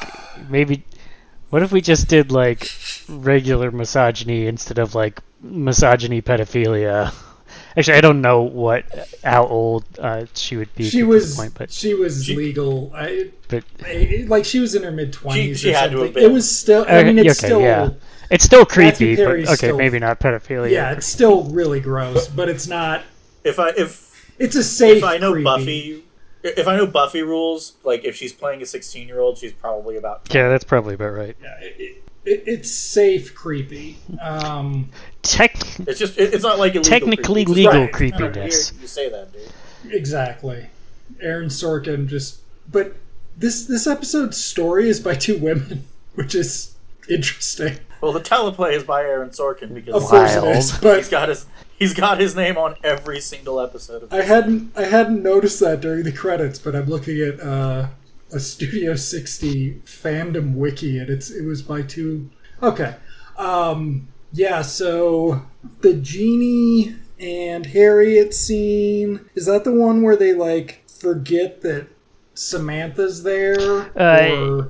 maybe 0.48 0.84
what 1.50 1.62
if 1.62 1.72
we 1.72 1.80
just 1.80 2.08
did 2.08 2.30
like 2.30 2.70
regular 3.08 3.70
misogyny 3.70 4.46
instead 4.46 4.78
of 4.78 4.94
like 4.94 5.20
misogyny 5.40 6.22
pedophilia 6.22 7.12
Actually, 7.76 7.96
I 7.96 8.00
don't 8.02 8.20
know 8.20 8.42
what 8.42 8.84
how 9.24 9.46
old 9.46 9.84
uh, 9.98 10.26
she 10.34 10.56
would 10.56 10.74
be 10.74 10.88
she 10.90 11.00
at 11.00 11.06
was 11.06 11.28
this 11.28 11.36
point, 11.36 11.54
but 11.56 11.70
she 11.72 11.94
was 11.94 12.24
She- 12.24 12.36
legal. 12.36 12.92
I, 12.94 13.30
but 13.48 13.64
I- 13.84 14.24
like 14.28 14.44
she 14.44 14.58
was 14.60 14.74
in 14.74 14.82
her 14.82 14.90
mid 14.90 15.12
twenties. 15.12 15.58
She- 15.60 15.68
she 15.68 15.72
had 15.72 15.90
to 15.92 16.02
have 16.02 16.14
been. 16.14 16.24
It 16.24 16.32
was 16.32 16.50
still. 16.50 16.84
I 16.88 17.02
mean, 17.02 17.18
it's 17.18 17.38
okay, 17.40 17.46
still. 17.48 17.60
yeah. 17.60 17.90
It's 18.30 18.44
still 18.44 18.64
creepy, 18.64 19.16
but 19.16 19.26
okay, 19.26 19.54
still- 19.54 19.76
maybe 19.76 19.98
not 19.98 20.18
pedophilia. 20.20 20.70
Yeah, 20.70 20.92
it's 20.92 21.06
still 21.06 21.44
really 21.44 21.80
gross, 21.80 22.28
but 22.28 22.48
it's 22.48 22.66
not. 22.66 23.02
if 23.44 23.58
I 23.58 23.70
if 23.70 24.32
It's 24.38 24.56
a 24.56 24.64
safe. 24.64 24.98
if 24.98 25.04
I 25.04 25.18
know 25.18 25.32
creepy. 25.32 25.44
Buffy, 25.44 26.04
if 26.42 26.66
I 26.66 26.76
know 26.76 26.86
Buffy 26.86 27.22
rules, 27.22 27.74
like 27.84 28.04
if 28.04 28.16
she's 28.16 28.32
playing 28.32 28.62
a 28.62 28.66
sixteen-year-old, 28.66 29.38
she's 29.38 29.52
probably 29.52 29.96
about. 29.96 30.22
yeah, 30.34 30.48
that's 30.48 30.64
probably 30.64 30.94
about 30.94 31.12
right. 31.12 31.36
Yeah, 31.42 31.58
it, 31.60 31.76
it, 31.78 32.04
it's 32.24 32.70
safe 32.70 33.34
creepy. 33.34 33.98
Um, 34.20 34.90
Tech, 35.22 35.54
It's 35.80 35.98
just 35.98 36.18
it, 36.18 36.34
it's 36.34 36.42
not 36.42 36.58
like 36.58 36.74
illegal 36.74 36.90
Technically 36.90 37.44
creepy. 37.44 37.52
Legal 37.66 37.72
right. 37.72 37.82
It's 37.90 37.98
kinda 37.98 38.16
creepiness. 38.18 38.72
You 38.80 38.86
say 38.86 39.08
that, 39.08 39.32
dude. 39.32 39.92
exactly. 39.92 40.66
Aaron 41.20 41.48
Sorkin 41.48 42.06
just. 42.06 42.40
But 42.70 42.94
this 43.36 43.66
this 43.66 43.86
episode's 43.86 44.42
story 44.42 44.88
is 44.88 45.00
by 45.00 45.14
two 45.14 45.38
women, 45.38 45.84
which 46.14 46.34
is 46.34 46.74
interesting. 47.08 47.78
Well, 48.00 48.12
the 48.12 48.20
teleplay 48.20 48.72
is 48.72 48.82
by 48.84 49.02
Aaron 49.02 49.30
Sorkin 49.30 49.74
because 49.74 49.94
Of 49.94 50.02
course 50.04 50.34
it 50.34 50.42
Wild. 50.42 50.56
is, 50.56 50.72
but 50.82 50.96
he's 50.98 51.08
got 51.08 51.28
his 51.28 51.46
he's 51.78 51.94
got 51.94 52.18
his 52.20 52.34
name 52.34 52.56
on 52.58 52.76
every 52.82 53.20
single 53.20 53.60
episode 53.60 54.02
of. 54.04 54.12
I 54.12 54.22
hadn't 54.22 54.76
I 54.76 54.84
hadn't 54.84 55.22
noticed 55.22 55.60
that 55.60 55.80
during 55.80 56.02
the 56.04 56.12
credits, 56.12 56.58
but 56.58 56.74
I'm 56.74 56.86
looking 56.86 57.20
at 57.20 57.40
uh, 57.40 57.88
a 58.32 58.40
Studio 58.40 58.94
60 58.96 59.80
fandom 59.84 60.54
wiki, 60.54 60.98
and 60.98 61.08
it's 61.10 61.30
it 61.30 61.44
was 61.44 61.62
by 61.62 61.82
two. 61.82 62.30
Okay, 62.62 62.94
um, 63.36 64.08
yeah. 64.32 64.62
So 64.62 65.42
the 65.80 65.94
Jeannie 65.94 66.96
and 67.20 67.66
Harriet 67.66 68.34
scene 68.34 69.20
is 69.34 69.46
that 69.46 69.64
the 69.64 69.72
one 69.72 70.02
where 70.02 70.16
they 70.16 70.32
like 70.32 70.82
forget 70.88 71.60
that 71.62 71.86
Samantha's 72.34 73.22
there, 73.22 73.92
Uh, 73.98 74.64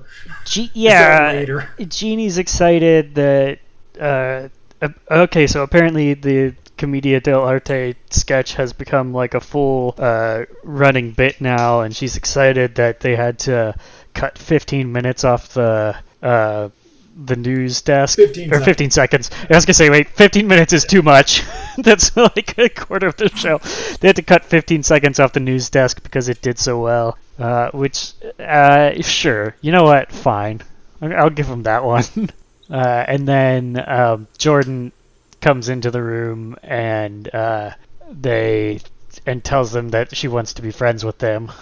G- 0.45 0.71
yeah, 0.75 1.31
later? 1.33 1.69
Jeannie's 1.89 2.39
excited 2.39 3.15
that. 3.15 3.59
Uh, 4.01 4.49
uh, 4.81 4.89
okay, 5.11 5.47
so 5.47 5.63
apparently 5.63 6.15
the 6.15 6.55
Commedia 6.83 7.21
dell'arte 7.21 7.95
sketch 8.11 8.55
has 8.55 8.73
become 8.73 9.15
like 9.15 9.35
a 9.35 9.41
full 9.41 9.95
uh, 9.99 10.47
running 10.65 11.13
bit 11.13 11.41
now, 11.41 11.83
and 11.83 11.95
she's 11.95 12.17
excited 12.17 12.75
that 12.75 12.99
they 12.99 13.15
had 13.15 13.39
to 13.39 13.77
cut 14.15 14.37
15 14.37 14.91
minutes 14.91 15.23
off 15.23 15.51
the 15.51 15.95
uh, 16.21 16.71
the 17.25 17.37
news 17.37 17.83
desk 17.83 18.19
15 18.19 18.53
or 18.53 18.61
15 18.61 18.91
seconds. 18.91 19.31
I 19.49 19.55
was 19.55 19.65
gonna 19.65 19.75
say, 19.75 19.91
wait, 19.91 20.09
15 20.09 20.49
minutes 20.49 20.73
is 20.73 20.85
too 20.85 21.03
much. 21.03 21.45
That's 21.79 22.17
like 22.17 22.59
a 22.59 22.69
quarter 22.69 23.07
of 23.07 23.17
the 23.17 23.29
show. 23.29 23.59
They 24.01 24.09
had 24.09 24.17
to 24.17 24.23
cut 24.23 24.45
15 24.45 24.83
seconds 24.83 25.21
off 25.21 25.35
the 25.35 25.39
news 25.39 25.71
desk 25.71 26.03
because 26.03 26.29
it 26.29 26.43
did 26.43 26.59
so 26.59 26.81
well. 26.81 27.17
Uh, 27.39 27.71
which, 27.71 28.15
uh, 28.41 29.01
sure, 29.03 29.55
you 29.61 29.71
know 29.71 29.85
what? 29.85 30.11
Fine, 30.11 30.63
I'll 31.01 31.15
I'll 31.15 31.31
give 31.31 31.47
them 31.47 31.63
that 31.63 31.85
one. 31.85 32.03
Uh, 32.71 33.05
and 33.07 33.29
then 33.29 33.85
um, 33.87 34.27
Jordan 34.39 34.93
comes 35.43 35.69
into 35.69 35.91
the 35.91 36.03
room 36.03 36.57
and 36.63 37.33
uh, 37.35 37.73
they 38.11 38.81
and 39.27 39.45
tells 39.45 39.73
them 39.73 39.91
that 39.91 40.17
she 40.17 40.29
wants 40.29 40.55
to 40.55 40.63
be 40.63 40.71
friends 40.71 41.05
with 41.05 41.19
them 41.19 41.53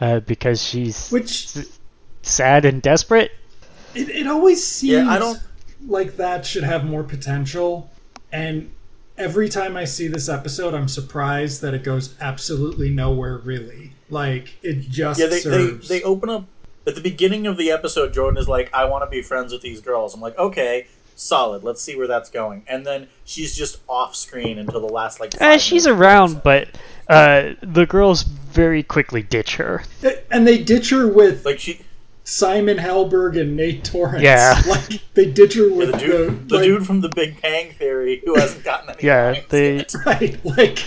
uh, 0.00 0.20
because 0.20 0.62
she's 0.62 1.10
Which 1.10 1.48
sad 2.22 2.64
and 2.64 2.80
desperate. 2.80 3.32
it, 3.94 4.08
it 4.08 4.26
always 4.26 4.64
seems 4.64 4.92
Yeah, 4.92 5.10
I 5.10 5.18
don't. 5.18 5.40
like 5.86 6.16
that 6.16 6.46
should 6.46 6.64
have 6.64 6.84
more 6.84 7.02
potential. 7.02 7.90
And 8.32 8.70
every 9.18 9.48
time 9.48 9.76
I 9.76 9.84
see 9.84 10.06
this 10.06 10.28
episode, 10.28 10.74
I'm 10.74 10.88
surprised 10.88 11.62
that 11.62 11.74
it 11.74 11.82
goes 11.82 12.14
absolutely 12.20 12.90
nowhere. 12.90 13.38
Really, 13.38 13.92
like 14.08 14.54
it 14.62 14.88
just 14.88 15.18
Yeah, 15.18 15.26
they, 15.26 15.40
they 15.40 15.70
they 15.70 16.02
open 16.02 16.28
up 16.30 16.44
at 16.86 16.94
the 16.94 17.00
beginning 17.00 17.46
of 17.46 17.56
the 17.56 17.70
episode, 17.70 18.12
Jordan 18.14 18.38
is 18.38 18.48
like, 18.48 18.72
"I 18.72 18.84
want 18.86 19.04
to 19.04 19.10
be 19.10 19.22
friends 19.22 19.52
with 19.52 19.62
these 19.62 19.80
girls." 19.80 20.14
I'm 20.14 20.20
like, 20.20 20.38
"Okay, 20.38 20.86
solid. 21.20 21.62
Let's 21.64 21.82
see 21.82 21.96
where 21.96 22.06
that's 22.06 22.30
going." 22.30 22.64
And 22.66 22.86
then 22.86 23.08
she's 23.24 23.56
just 23.56 23.80
off 23.88 24.14
screen 24.14 24.58
until 24.58 24.80
the 24.80 24.92
last 24.92 25.20
like. 25.20 25.40
Uh, 25.40 25.58
she's 25.58 25.86
around, 25.86 26.42
but 26.42 26.68
uh, 27.08 27.54
the 27.62 27.86
girls 27.86 28.22
very 28.22 28.82
quickly 28.82 29.22
ditch 29.22 29.56
her. 29.56 29.82
And 30.30 30.46
they 30.46 30.62
ditch 30.62 30.90
her 30.90 31.06
with 31.08 31.44
Like 31.44 31.58
she, 31.58 31.80
Simon 32.24 32.78
Helberg 32.78 33.40
and 33.40 33.56
Nate 33.56 33.84
Torrence. 33.84 34.22
Yeah. 34.22 34.60
Like 34.66 35.02
they 35.14 35.30
ditch 35.30 35.54
her 35.54 35.68
yeah, 35.68 35.76
with 35.76 35.92
the 35.92 35.98
dude, 35.98 36.48
the 36.48 36.54
like, 36.56 36.64
dude 36.64 36.86
from 36.86 37.00
The 37.00 37.08
Big 37.08 37.40
Bang 37.42 37.72
Theory 37.72 38.22
who 38.24 38.36
hasn't 38.38 38.64
gotten 38.64 38.90
any. 38.90 39.02
Yeah, 39.02 39.40
they- 39.48 39.76
yet. 39.78 39.94
right 40.06 40.44
like 40.44 40.84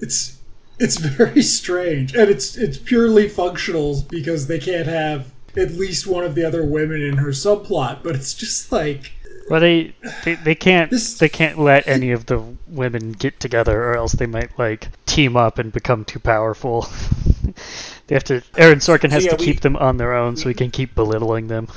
it's 0.00 0.38
it's 0.78 0.96
very 0.98 1.40
strange 1.42 2.14
and 2.14 2.28
it's 2.28 2.56
it's 2.56 2.76
purely 2.76 3.28
functional 3.28 4.02
because 4.10 4.46
they 4.48 4.58
can't 4.58 4.86
have 4.88 5.32
at 5.56 5.70
least 5.70 6.06
one 6.06 6.24
of 6.24 6.34
the 6.34 6.44
other 6.44 6.64
women 6.64 7.00
in 7.00 7.16
her 7.18 7.28
subplot 7.28 8.02
but 8.02 8.14
it's 8.16 8.34
just 8.34 8.72
like 8.72 9.12
Well, 9.48 9.60
they, 9.60 9.94
they 10.24 10.34
they 10.36 10.54
can't 10.54 10.90
This- 10.90 11.18
they 11.18 11.28
can't 11.28 11.58
let 11.58 11.86
any 11.86 12.12
of 12.12 12.26
the 12.26 12.42
women 12.66 13.12
get 13.12 13.38
together, 13.40 13.82
or 13.84 13.96
else 13.96 14.12
they 14.12 14.26
might 14.26 14.58
like 14.58 14.88
team 15.06 15.36
up 15.36 15.58
and 15.58 15.72
become 15.72 16.04
too 16.04 16.18
powerful. 16.18 16.88
they 18.06 18.14
have 18.14 18.24
to. 18.24 18.42
Aaron 18.56 18.78
Sorkin 18.78 19.10
has 19.10 19.24
So, 19.24 19.30
yeah, 19.30 19.36
to 19.36 19.40
we- 19.40 19.44
keep 19.52 19.60
them 19.60 19.76
on 19.76 19.96
their 19.98 20.14
own, 20.14 20.36
so 20.36 20.48
he 20.48 20.54
can 20.54 20.70
keep 20.70 20.94
belittling 20.94 21.48
them. 21.48 21.68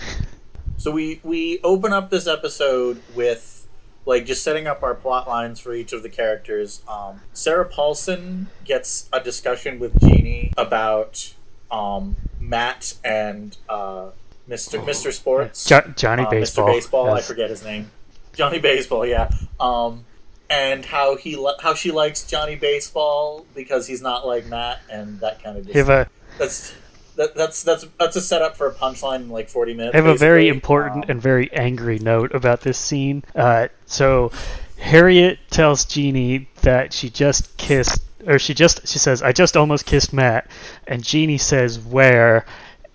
So 0.77 0.91
we 0.91 1.19
we 1.23 1.59
open 1.63 1.91
up 1.91 2.09
this 2.09 2.27
episode 2.27 3.01
with 3.15 3.67
like 4.05 4.25
just 4.25 4.43
setting 4.43 4.67
up 4.67 4.83
our 4.83 4.93
plot 4.95 5.27
lines 5.27 5.59
for 5.59 5.73
each 5.73 5.91
of 5.91 6.03
the 6.03 6.09
characters. 6.09 6.81
Um, 6.87 7.19
Sarah 7.33 7.65
Paulson 7.65 8.47
gets 8.63 9.09
a 9.11 9.19
discussion 9.19 9.79
with 9.79 9.99
Jeannie 9.99 10.53
about 10.55 11.33
um, 11.69 12.15
Matt 12.39 12.93
and 13.03 13.57
uh, 13.67 14.11
Mr. 14.49 14.83
Mr. 14.83 15.11
Sports, 15.11 15.65
Jo- 15.65 15.93
Johnny 15.95 16.23
uh, 16.23 16.29
Baseball. 16.29 16.67
Mr. 16.69 16.73
Baseball. 16.73 17.13
I 17.13 17.21
forget 17.21 17.49
his 17.49 17.63
name. 17.63 17.91
Johnny 18.33 18.59
Baseball, 18.59 19.05
yeah. 19.05 19.29
Um, 19.59 20.05
and 20.49 20.85
how 20.85 21.17
he 21.17 21.35
li- 21.35 21.57
how 21.59 21.73
she 21.73 21.91
likes 21.91 22.23
Johnny 22.23 22.55
Baseball 22.55 23.45
because 23.53 23.87
he's 23.87 24.01
not 24.01 24.25
like 24.25 24.45
Matt 24.45 24.79
and 24.89 25.19
that 25.19 25.43
kind 25.43 25.57
of. 25.57 25.69
I 25.69 25.77
have 25.77 25.89
a 25.89 26.09
that's 26.37 26.73
that, 27.17 27.35
that's 27.35 27.63
that's 27.63 27.85
that's 27.99 28.15
a 28.15 28.21
setup 28.21 28.55
for 28.55 28.67
a 28.67 28.73
punchline 28.73 29.21
in 29.21 29.29
like 29.29 29.49
forty 29.49 29.73
minutes. 29.73 29.93
I 29.93 29.97
have 29.97 30.05
a 30.05 30.15
very 30.15 30.47
important 30.47 31.05
Um, 31.05 31.11
and 31.11 31.21
very 31.21 31.51
angry 31.51 31.99
note 31.99 32.33
about 32.33 32.61
this 32.61 32.77
scene. 32.77 33.23
Uh, 33.35 33.67
so 33.85 34.31
Harriet 34.77 35.39
tells 35.49 35.83
Jeannie 35.83 36.47
that 36.61 36.93
she 36.93 37.09
just 37.09 37.57
kissed, 37.57 38.01
or 38.25 38.39
she 38.39 38.53
just 38.53 38.87
she 38.87 38.99
says, 38.99 39.21
"I 39.21 39.31
just 39.31 39.57
almost 39.57 39.85
kissed 39.85 40.13
Matt," 40.13 40.49
and 40.87 41.03
Jeannie 41.03 41.39
says, 41.39 41.79
"Where?" 41.79 42.45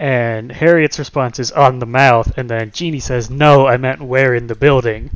And 0.02 0.50
Harriet's 0.50 0.99
response 0.99 1.38
is 1.38 1.52
on 1.52 1.78
the 1.78 1.87
mouth, 1.87 2.37
and 2.37 2.50
then 2.50 2.73
Jeannie 2.73 2.99
says, 2.99 3.30
"No, 3.30 3.68
I 3.68 3.76
meant 3.76 4.02
where 4.02 4.35
in 4.35 4.49
the 4.49 4.56
building," 4.56 5.11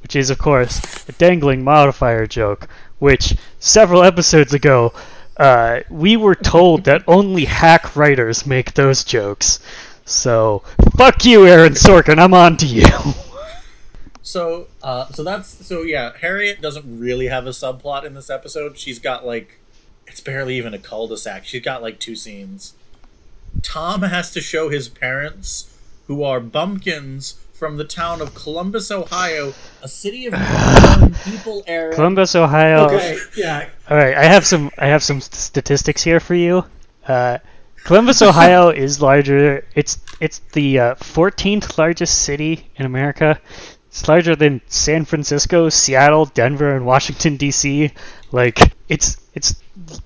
which 0.00 0.16
is 0.16 0.30
of 0.30 0.38
course 0.38 1.06
a 1.06 1.12
dangling 1.12 1.62
modifier 1.62 2.26
joke, 2.26 2.66
which 2.98 3.36
several 3.58 4.02
episodes 4.02 4.54
ago. 4.54 4.94
Uh, 5.36 5.80
we 5.90 6.16
were 6.16 6.34
told 6.34 6.84
that 6.84 7.02
only 7.06 7.44
hack 7.44 7.94
writers 7.94 8.46
make 8.46 8.72
those 8.72 9.04
jokes. 9.04 9.60
So, 10.06 10.62
fuck 10.96 11.26
you, 11.26 11.46
Aaron 11.46 11.74
Sorkin. 11.74 12.18
I'm 12.18 12.32
on 12.32 12.56
to 12.58 12.66
you. 12.66 12.88
So, 14.22 14.68
uh, 14.82 15.08
so 15.12 15.22
that's 15.24 15.66
so 15.66 15.82
yeah. 15.82 16.12
Harriet 16.18 16.62
doesn't 16.62 16.86
really 16.98 17.26
have 17.26 17.46
a 17.46 17.50
subplot 17.50 18.04
in 18.04 18.14
this 18.14 18.30
episode. 18.30 18.78
She's 18.78 18.98
got 18.98 19.26
like, 19.26 19.58
it's 20.06 20.20
barely 20.20 20.56
even 20.56 20.72
a 20.72 20.78
cul-de-sac. 20.78 21.44
She's 21.44 21.62
got 21.62 21.82
like 21.82 21.98
two 21.98 22.16
scenes. 22.16 22.74
Tom 23.62 24.02
has 24.02 24.30
to 24.32 24.40
show 24.40 24.68
his 24.68 24.88
parents, 24.88 25.76
who 26.06 26.22
are 26.22 26.40
bumpkins 26.40 27.38
from 27.52 27.76
the 27.76 27.84
town 27.84 28.20
of 28.20 28.34
Columbus, 28.34 28.90
Ohio, 28.90 29.54
a 29.82 29.88
city 29.88 30.26
of 30.26 30.32
people. 31.24 31.62
Aaron, 31.66 31.94
Columbus, 31.94 32.34
Ohio. 32.34 32.86
okay 32.86 33.16
yeah 33.36 33.68
All 33.88 33.96
right, 33.96 34.16
I 34.16 34.24
have 34.24 34.44
some. 34.44 34.70
I 34.78 34.86
have 34.86 35.02
some 35.02 35.20
statistics 35.20 36.02
here 36.02 36.18
for 36.18 36.34
you. 36.34 36.64
Uh, 37.06 37.38
Columbus, 37.84 38.20
Ohio 38.30 38.70
is 38.70 39.00
larger. 39.00 39.64
It's 39.76 39.98
it's 40.20 40.40
the 40.52 40.78
uh, 40.78 40.94
14th 40.96 41.78
largest 41.78 42.22
city 42.22 42.68
in 42.76 42.86
America. 42.86 43.38
It's 43.88 44.08
larger 44.08 44.34
than 44.34 44.60
San 44.68 45.04
Francisco, 45.04 45.68
Seattle, 45.68 46.24
Denver, 46.26 46.74
and 46.74 46.84
Washington 46.86 47.36
D.C. 47.36 47.92
Like 48.32 48.72
it's 48.88 49.18
it's 49.34 49.54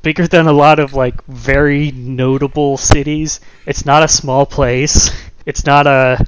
bigger 0.02 0.26
than 0.26 0.47
a 0.47 0.52
lot 0.52 0.78
of 0.78 0.95
like 0.95 1.25
very 1.26 1.90
notable 1.92 2.76
cities. 2.76 3.40
It's 3.66 3.85
not 3.85 4.02
a 4.02 4.09
small 4.09 4.47
place. 4.47 5.11
It's 5.47 5.64
not 5.66 5.87
a. 5.87 6.25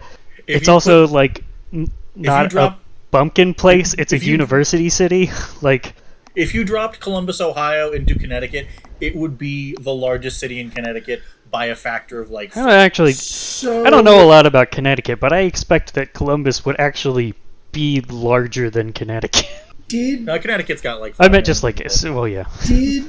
If 0.47 0.57
it's 0.62 0.69
also 0.69 1.07
put- 1.07 1.14
like 1.14 1.45
n- 1.73 1.90
not 2.14 2.50
drop- 2.50 2.73
a 2.73 2.78
bumpkin 3.11 3.55
place. 3.55 3.95
It's 3.95 4.12
a 4.12 4.19
you- 4.19 4.33
university 4.33 4.88
city. 4.88 5.31
Like 5.62 5.95
if 6.35 6.55
you 6.55 6.62
dropped 6.64 7.00
Columbus, 7.00 7.40
Ohio, 7.40 7.90
into 7.90 8.17
Connecticut, 8.17 8.69
it 9.00 9.17
would 9.17 9.38
be 9.38 9.75
the 9.81 9.93
largest 9.93 10.38
city 10.38 10.61
in 10.61 10.71
Connecticut 10.71 11.23
by 11.50 11.67
a 11.67 11.75
factor 11.75 12.21
of 12.21 12.31
like. 12.31 12.57
I 12.57 12.61
don't 12.61 12.71
actually. 12.71 13.12
so 13.12 13.85
I 13.85 13.90
don't 13.90 14.05
know 14.05 14.23
a 14.23 14.26
lot 14.26 14.47
about 14.47 14.71
Connecticut, 14.71 15.21
but 15.21 15.33
I 15.33 15.40
expect 15.40 15.95
that 15.95 16.14
Columbus 16.14 16.64
would 16.64 16.78
actually 16.78 17.35
be 17.73 18.00
larger 18.02 18.71
than 18.71 18.93
Connecticut. 18.93 19.47
did 19.88 20.25
No, 20.26 20.38
Connecticut's 20.38 20.83
got 20.83 21.00
like. 21.00 21.14
I 21.18 21.28
meant 21.28 21.47
just 21.47 21.62
like, 21.62 21.76
people. 21.76 22.14
well, 22.14 22.28
yeah. 22.28 22.45
did 22.66 23.04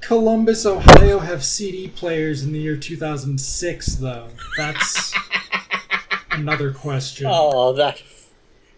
Columbus 0.00 0.64
Ohio 0.66 1.18
have 1.20 1.44
CD 1.44 1.88
players 1.88 2.42
in 2.42 2.52
the 2.52 2.58
year 2.60 2.76
2006 2.76 3.96
though 3.96 4.28
that's 4.56 5.12
another 6.30 6.72
question 6.72 7.26
Oh, 7.28 7.72
that 7.74 8.02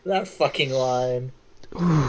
that 0.04 0.26
fucking 0.28 0.70
line. 0.70 1.32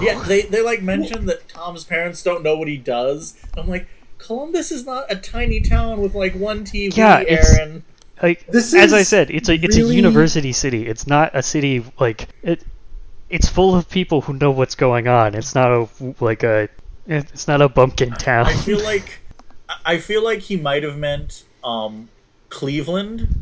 yeah, 0.01 0.23
they 0.25 0.43
they 0.43 0.61
like 0.61 0.81
mentioned 0.81 1.27
that 1.27 1.49
Tom's 1.49 1.83
parents 1.83 2.23
don't 2.23 2.43
know 2.43 2.55
what 2.57 2.67
he 2.69 2.77
does. 2.77 3.35
I'm 3.57 3.67
like, 3.67 3.87
Columbus 4.17 4.71
is 4.71 4.85
not 4.85 5.11
a 5.11 5.15
tiny 5.17 5.59
town 5.59 5.99
with 6.01 6.15
like 6.15 6.33
one 6.33 6.63
TV. 6.63 6.95
Yeah, 6.95 7.19
it's- 7.21 7.59
Aaron. 7.59 7.83
Like 8.21 8.45
This 8.47 8.73
as 8.73 8.91
I 8.93 9.03
said, 9.03 9.29
it's 9.31 9.47
a 9.49 9.53
it's 9.55 9.77
really- 9.77 9.91
a 9.93 9.97
university 9.97 10.51
city. 10.51 10.87
It's 10.87 11.07
not 11.07 11.31
a 11.33 11.41
city 11.41 11.83
like 11.99 12.27
it. 12.43 12.63
It's 13.29 13.47
full 13.47 13.75
of 13.75 13.89
people 13.89 14.21
who 14.21 14.33
know 14.33 14.51
what's 14.51 14.75
going 14.75 15.07
on. 15.07 15.35
It's 15.35 15.53
not 15.53 15.71
a 15.71 15.87
like 16.19 16.43
a. 16.43 16.69
It's 17.07 17.47
not 17.47 17.61
a 17.61 17.69
bumpkin 17.69 18.11
town. 18.11 18.45
I 18.45 18.53
feel 18.53 18.83
like 18.83 19.19
I 19.85 19.97
feel 19.97 20.23
like 20.23 20.39
he 20.39 20.57
might 20.57 20.83
have 20.83 20.97
meant 20.97 21.43
um, 21.63 22.09
Cleveland, 22.49 23.35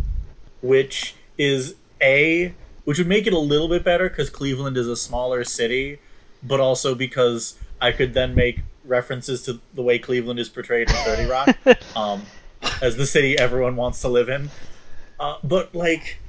which 0.61 1.15
is 1.37 1.75
a 2.01 2.53
which 2.83 2.97
would 2.97 3.07
make 3.07 3.27
it 3.27 3.33
a 3.33 3.39
little 3.39 3.67
bit 3.67 3.83
better 3.83 4.09
because 4.09 4.29
Cleveland 4.29 4.77
is 4.77 4.87
a 4.87 4.95
smaller 4.95 5.43
city, 5.43 5.99
but 6.43 6.59
also 6.59 6.95
because 6.95 7.57
I 7.81 7.91
could 7.91 8.13
then 8.13 8.35
make 8.35 8.61
references 8.85 9.43
to 9.43 9.59
the 9.73 9.81
way 9.81 9.99
Cleveland 9.99 10.39
is 10.39 10.49
portrayed 10.49 10.89
in 10.89 10.95
Thirty 10.97 11.25
Rock, 11.25 11.57
um, 11.95 12.23
as 12.81 12.97
the 12.97 13.05
city 13.05 13.37
everyone 13.37 13.75
wants 13.75 14.01
to 14.01 14.07
live 14.07 14.29
in. 14.29 14.49
Uh, 15.19 15.37
but 15.43 15.73
like. 15.73 16.19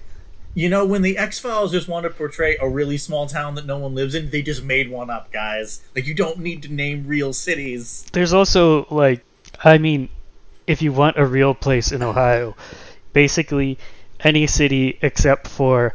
You 0.58 0.68
know, 0.68 0.84
when 0.84 1.02
the 1.02 1.16
X 1.16 1.38
Files 1.38 1.70
just 1.70 1.86
want 1.86 2.02
to 2.02 2.10
portray 2.10 2.56
a 2.60 2.68
really 2.68 2.98
small 2.98 3.28
town 3.28 3.54
that 3.54 3.64
no 3.64 3.78
one 3.78 3.94
lives 3.94 4.16
in, 4.16 4.30
they 4.30 4.42
just 4.42 4.64
made 4.64 4.90
one 4.90 5.08
up, 5.08 5.30
guys. 5.30 5.82
Like, 5.94 6.08
you 6.08 6.14
don't 6.14 6.40
need 6.40 6.64
to 6.64 6.68
name 6.68 7.06
real 7.06 7.32
cities. 7.32 8.04
There's 8.12 8.32
also 8.32 8.84
like, 8.90 9.24
I 9.62 9.78
mean, 9.78 10.08
if 10.66 10.82
you 10.82 10.92
want 10.92 11.16
a 11.16 11.24
real 11.24 11.54
place 11.54 11.92
in 11.92 12.02
Ohio, 12.02 12.56
basically 13.12 13.78
any 14.18 14.48
city 14.48 14.98
except 15.00 15.46
for 15.46 15.94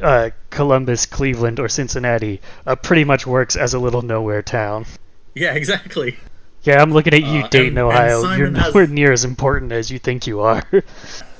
uh, 0.00 0.30
Columbus, 0.48 1.04
Cleveland, 1.04 1.60
or 1.60 1.68
Cincinnati 1.68 2.40
uh, 2.66 2.76
pretty 2.76 3.04
much 3.04 3.26
works 3.26 3.56
as 3.56 3.74
a 3.74 3.78
little 3.78 4.00
nowhere 4.00 4.40
town. 4.40 4.86
Yeah, 5.34 5.52
exactly. 5.62 6.16
Yeah, 6.64 6.82
I'm 6.82 6.92
looking 6.92 7.14
at 7.14 7.22
you, 7.22 7.40
Uh, 7.40 7.48
Dayton, 7.48 7.68
and- 7.68 7.78
and 7.78 7.86
Ohio. 7.88 8.08
You're 8.20 8.22
Simon 8.22 8.54
has- 8.56 8.74
nowhere 8.74 8.86
near 8.88 9.12
as 9.12 9.24
important 9.24 9.72
as 9.72 9.90
you 9.90 9.98
think 9.98 10.26
you 10.26 10.40
are. 10.40 10.64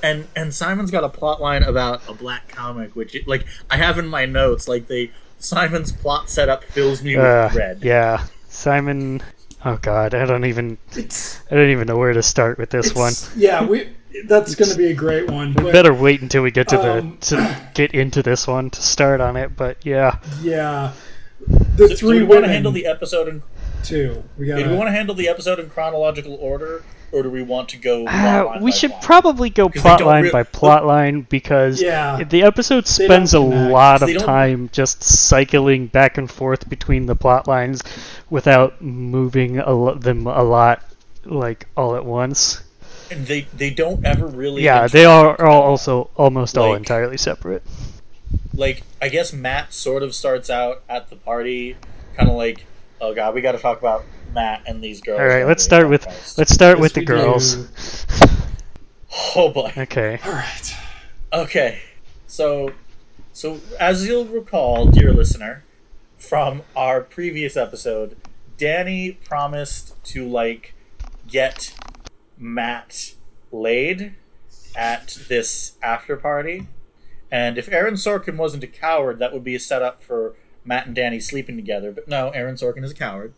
And 0.01 0.27
and 0.33 0.53
Simon's 0.53 0.91
got 0.91 1.03
a 1.03 1.09
plot 1.09 1.41
line 1.41 1.61
about 1.61 2.01
a 2.07 2.13
black 2.13 2.47
comic, 2.47 2.95
which 2.95 3.17
like 3.27 3.45
I 3.69 3.75
have 3.75 3.99
in 3.99 4.07
my 4.07 4.25
notes. 4.25 4.65
Like 4.65 4.87
they 4.87 5.11
Simon's 5.39 5.91
plot 5.91 6.29
setup 6.29 6.63
fills 6.63 7.03
me 7.03 7.17
with 7.17 7.25
Uh, 7.25 7.49
dread. 7.49 7.79
yeah, 7.83 8.23
Simon. 8.47 9.21
Oh 9.65 9.77
God, 9.81 10.13
I 10.15 10.23
don't 10.25 10.45
even. 10.45 10.77
it's, 10.95 11.41
I 11.51 11.55
don't 11.55 11.69
even 11.69 11.85
know 11.85 11.97
where 11.97 12.13
to 12.13 12.23
start 12.23 12.57
with 12.57 12.69
this 12.69 12.95
one. 12.95 13.11
yeah 13.35 13.61
we 13.65 13.89
that's 14.25 14.55
going 14.55 14.71
to 14.71 14.77
be 14.77 14.87
a 14.87 14.93
great 14.93 15.29
one 15.29 15.51
but 15.51 15.73
Better 15.73 15.93
wait 15.93 16.21
until 16.21 16.43
we 16.43 16.51
get 16.51 16.69
to 16.69 16.77
the 16.77 16.93
Um, 16.99 17.17
to 17.21 17.57
get 17.73 17.93
into 17.93 18.23
this 18.23 18.47
one 18.47 18.69
to 18.69 18.81
start 18.81 19.19
on 19.19 19.35
it. 19.35 19.57
But 19.57 19.85
yeah, 19.85 20.19
yeah 20.41 20.93
the 21.75 21.89
So, 21.89 21.95
so 21.95 21.95
three 21.97 22.19
we 22.19 22.23
want 22.23 22.29
women 22.29 22.43
to 22.43 22.53
handle 22.53 22.71
the 22.71 22.85
episode 22.85 23.27
in 23.27 23.41
too 23.83 24.23
we 24.37 24.45
got 24.47 24.57
do 24.57 24.69
we 24.69 24.75
want 24.75 24.87
to 24.87 24.91
handle 24.91 25.15
the 25.15 25.27
episode 25.27 25.59
in 25.59 25.69
chronological 25.69 26.35
order, 26.35 26.83
or 27.11 27.23
do 27.23 27.29
we 27.29 27.41
want 27.41 27.69
to 27.69 27.77
go? 27.77 28.05
uh, 28.05 28.57
we 28.61 28.71
by 28.71 28.77
should 28.77 28.91
plot? 28.91 29.03
probably 29.03 29.49
go 29.49 29.67
they 29.69 29.79
plot 29.79 30.01
line 30.01 30.23
rea- 30.25 30.31
by 30.31 30.43
plot 30.59 30.85
line 30.85 31.21
because 31.29 31.81
Yeah. 31.81 32.23
the 32.23 32.43
episode 32.43 32.87
spends 32.87 33.33
a 33.33 33.39
lot 33.39 34.01
of 34.01 34.15
time 34.17 34.69
just 34.71 35.03
cycling 35.03 35.87
back 35.87 36.17
and 36.17 36.29
forth 36.29 36.69
between 36.69 37.05
the 37.07 37.15
plot 37.15 37.47
lines 37.47 37.81
without 38.29 38.81
moving 38.81 39.57
a 39.59 39.71
lo- 39.71 39.95
them 39.95 40.27
a 40.27 40.43
lot 40.43 40.83
like 41.25 41.67
all 41.75 41.95
at 41.95 42.05
once. 42.05 42.61
and 43.11 43.25
they 43.27 43.41
they 43.57 43.69
don't 43.71 44.05
ever 44.05 44.27
really. 44.27 44.63
Yeah, 44.63 44.87
they 44.87 45.05
are 45.05 45.39
all 45.43 45.61
also 45.63 46.09
almost 46.15 46.57
all 46.57 46.75
entirely 46.75 47.17
separate. 47.17 47.63
like 48.53 48.83
I 49.01 49.09
guess 49.09 49.33
Matt 49.33 49.73
sort 49.73 50.03
of 50.03 50.13
starts 50.13 50.49
out 50.49 50.83
at 50.87 51.09
the 51.09 51.15
party, 51.15 51.75
kind 52.15 52.29
of 52.29 52.35
like, 52.35 52.65
oh 53.01 53.13
god, 53.13 53.33
we 53.33 53.41
got 53.41 53.53
to 53.53 53.57
talk 53.59 53.79
about 53.79 54.05
Matt 54.33 54.63
and 54.67 54.83
these 54.83 55.01
girls. 55.01 55.19
All 55.19 55.25
right, 55.25 55.45
let's 55.45 55.63
start 55.63 55.89
with 55.89 56.03
Christ. 56.03 56.37
let's 56.37 56.53
start 56.53 56.77
Yes, 56.77 56.81
with 56.81 56.93
the 56.93 56.99
we 57.01 57.05
do. 57.05 57.13
girls. 57.13 58.05
Oh 59.35 59.49
boy. 59.51 59.71
Okay. 59.77 60.19
All 60.23 60.31
right. 60.31 60.75
Okay, 61.33 61.79
so 62.27 62.71
so 63.33 63.59
as 63.79 64.07
you'll 64.07 64.25
recall, 64.25 64.87
dear 64.87 65.11
listener, 65.13 65.63
from 66.17 66.61
our 66.75 67.01
previous 67.01 67.55
episode, 67.57 68.17
Danny 68.57 69.11
promised 69.11 70.01
to 70.05 70.27
like 70.27 70.73
get 71.27 71.73
Matt 72.37 73.13
laid 73.51 74.15
at 74.75 75.17
this 75.27 75.73
after 75.81 76.15
party, 76.15 76.67
and 77.31 77.57
if 77.57 77.71
Aaron 77.71 77.95
Sorkin 77.95 78.37
wasn't 78.37 78.63
a 78.63 78.67
coward, 78.67 79.19
that 79.19 79.33
would 79.33 79.43
be 79.43 79.55
a 79.55 79.59
setup 79.59 80.01
for 80.03 80.35
Matt 80.69 80.85
and 80.85 80.95
Danny 80.95 81.19
sleeping 81.19 81.57
together. 81.57 81.91
But 81.91 82.07
no, 82.07 82.29
Aaron 82.29 82.55
Sorkin 82.55 82.83
is 82.85 82.91
a 82.91 82.95
coward. 82.95 83.33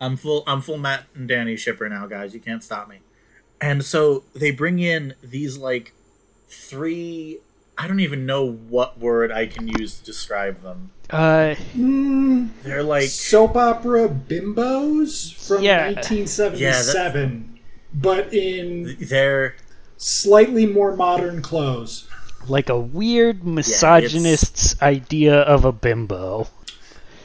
I'm 0.00 0.16
full. 0.16 0.44
I'm 0.46 0.60
full 0.60 0.76
Matt 0.78 1.06
and 1.14 1.26
Danny 1.26 1.56
shipper 1.56 1.88
now, 1.88 2.06
guys. 2.06 2.34
You 2.34 2.40
can't 2.40 2.62
stop 2.62 2.88
me. 2.88 2.98
And 3.60 3.82
so 3.84 4.24
they 4.34 4.50
bring 4.50 4.78
in 4.78 5.14
these 5.22 5.56
like 5.56 5.92
three 6.48 7.38
I 7.78 7.86
don't 7.86 8.00
even 8.00 8.24
know 8.24 8.50
what 8.50 8.98
word 8.98 9.30
I 9.32 9.46
can 9.46 9.68
use 9.68 9.98
to 9.98 10.04
describe 10.04 10.62
them. 10.62 10.90
Uh, 11.10 11.54
Mm, 11.74 12.48
They're 12.62 12.82
like 12.82 13.08
soap 13.08 13.54
opera 13.56 14.08
bimbos 14.08 15.34
from 15.46 15.62
Yeah. 15.62 15.86
1977, 15.92 17.58
but 17.94 18.32
in 18.32 18.96
they're 19.00 19.56
slightly 19.96 20.66
more 20.66 20.94
modern 20.96 21.42
clothes. 21.42 22.08
like 22.48 22.68
a 22.68 22.78
weird 22.78 23.42
misogynist's 23.44 24.80
idea 24.80 25.34
of 25.40 25.64
a 25.64 25.72
bimbo. 25.72 26.46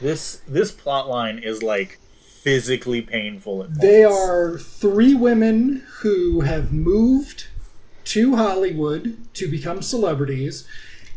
This 0.02 0.42
this 0.46 0.70
plot 0.70 1.08
line 1.08 1.38
is 1.38 1.62
like 1.62 1.98
physically 2.42 3.00
painful 3.00 3.62
at 3.62 3.80
They 3.80 4.02
points. 4.02 4.18
are 4.18 4.58
three 4.58 5.14
women 5.14 5.84
who 6.00 6.40
have 6.40 6.72
moved 6.72 7.46
to 8.04 8.36
Hollywood 8.36 9.16
to 9.34 9.48
become 9.48 9.80
celebrities, 9.80 10.66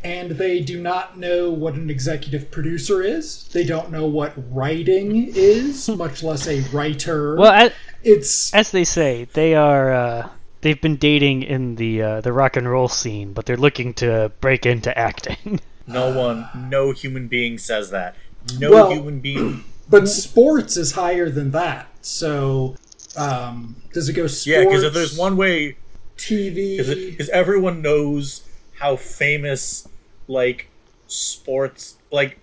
and 0.04 0.32
they 0.32 0.60
do 0.60 0.80
not 0.80 1.18
know 1.18 1.50
what 1.50 1.74
an 1.74 1.89
executive 1.89 2.51
producer 2.51 3.01
is. 3.01 3.48
They 3.51 3.63
don't 3.63 3.92
know 3.92 4.06
what 4.06 4.34
writing 4.54 5.32
is, 5.36 5.89
much 5.98 6.22
less 6.22 6.48
a 6.48 6.62
writer. 6.72 7.36
Well, 7.36 7.51
as, 7.51 7.72
it's 8.04 8.54
as 8.54 8.70
they 8.72 8.84
say, 8.84 9.27
they 9.34 9.56
are 9.56 9.92
uh, 9.92 10.30
they've 10.62 10.80
been 10.80 10.98
dating 10.98 11.42
in 11.42 11.75
the 11.75 12.01
uh, 12.01 12.22
the 12.22 12.32
rock 12.32 12.56
and 12.56 12.70
roll 12.70 12.88
scene, 12.88 13.34
but 13.34 13.48
they're 13.48 13.58
looking 13.58 13.96
to 13.96 14.32
break 14.42 14.65
into 14.68 14.96
acting. 14.96 15.60
no 15.88 16.15
one 16.15 16.48
no 16.70 16.92
human 16.92 17.27
being 17.27 17.58
says 17.58 17.89
that. 17.89 18.15
No 18.60 18.72
Well- 18.72 18.92
human 18.92 19.20
being 19.20 19.64
but 19.90 20.08
sports 20.08 20.78
is 20.78 20.94
higher 20.94 21.30
than 21.30 21.52
that. 21.52 21.88
So, 22.02 22.75
um, 23.16 23.75
does 23.94 24.10
it 24.10 24.14
go 24.14 24.28
sports? 24.28 24.48
Yeah, 24.48 24.64
because 24.64 24.84
if 24.84 24.94
there's 24.94 25.18
one 25.18 25.38
way 25.38 25.78
TV, 26.18 26.78
because 26.78 27.30
everyone 27.30 27.82
knows 27.82 28.42
how 28.80 28.96
famous 28.96 29.88
like 30.28 30.68
sports 31.08 31.96
like 32.12 32.40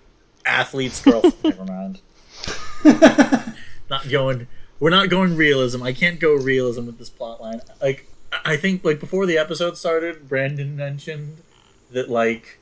athletes 0.46 1.02
girl 1.04 1.22
never 1.44 1.64
mind 1.64 2.00
not 3.90 4.08
going 4.08 4.46
we're 4.80 4.90
not 4.90 5.08
going 5.08 5.36
realism 5.36 5.82
i 5.82 5.92
can't 5.92 6.20
go 6.20 6.34
realism 6.34 6.86
with 6.86 6.98
this 6.98 7.10
plot 7.10 7.40
line 7.40 7.60
like 7.80 8.06
i 8.32 8.52
I 8.52 8.56
think 8.56 8.82
like 8.84 8.98
before 8.98 9.26
the 9.26 9.36
episode 9.36 9.76
started 9.76 10.28
brandon 10.28 10.74
mentioned 10.74 11.36
that 11.90 12.08
like 12.08 12.58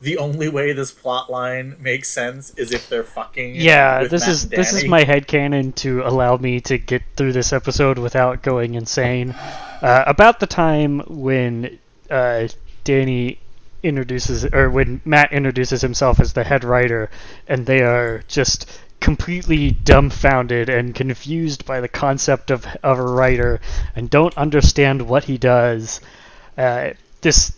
the 0.00 0.16
only 0.16 0.48
way 0.48 0.72
this 0.72 0.90
plot 0.90 1.30
line 1.30 1.76
makes 1.78 2.08
sense 2.08 2.54
is 2.54 2.72
if 2.72 2.88
they're 2.88 3.04
fucking 3.04 3.54
yeah, 3.54 4.04
this 4.04 4.22
Matt 4.22 4.30
is 4.30 4.48
this 4.48 4.72
is 4.72 4.84
my 4.86 5.04
headcanon 5.04 5.74
to 5.76 6.02
allow 6.02 6.36
me 6.36 6.60
to 6.62 6.78
get 6.78 7.02
through 7.16 7.32
this 7.32 7.52
episode 7.52 7.98
without 7.98 8.42
going 8.42 8.74
insane. 8.74 9.32
Uh, 9.32 10.04
about 10.06 10.40
the 10.40 10.46
time 10.46 11.00
when 11.00 11.78
uh, 12.08 12.48
Danny 12.84 13.38
introduces 13.82 14.46
or 14.46 14.70
when 14.70 15.02
Matt 15.04 15.32
introduces 15.32 15.82
himself 15.82 16.18
as 16.18 16.32
the 16.32 16.44
head 16.44 16.64
writer, 16.64 17.10
and 17.46 17.66
they 17.66 17.82
are 17.82 18.22
just 18.26 18.70
completely 19.00 19.70
dumbfounded 19.70 20.68
and 20.68 20.94
confused 20.94 21.66
by 21.66 21.80
the 21.80 21.88
concept 21.88 22.50
of 22.50 22.66
of 22.82 22.98
a 22.98 23.02
writer 23.02 23.60
and 23.94 24.08
don't 24.08 24.36
understand 24.38 25.02
what 25.02 25.24
he 25.24 25.36
does. 25.36 26.00
Uh, 26.56 26.90
this 27.20 27.52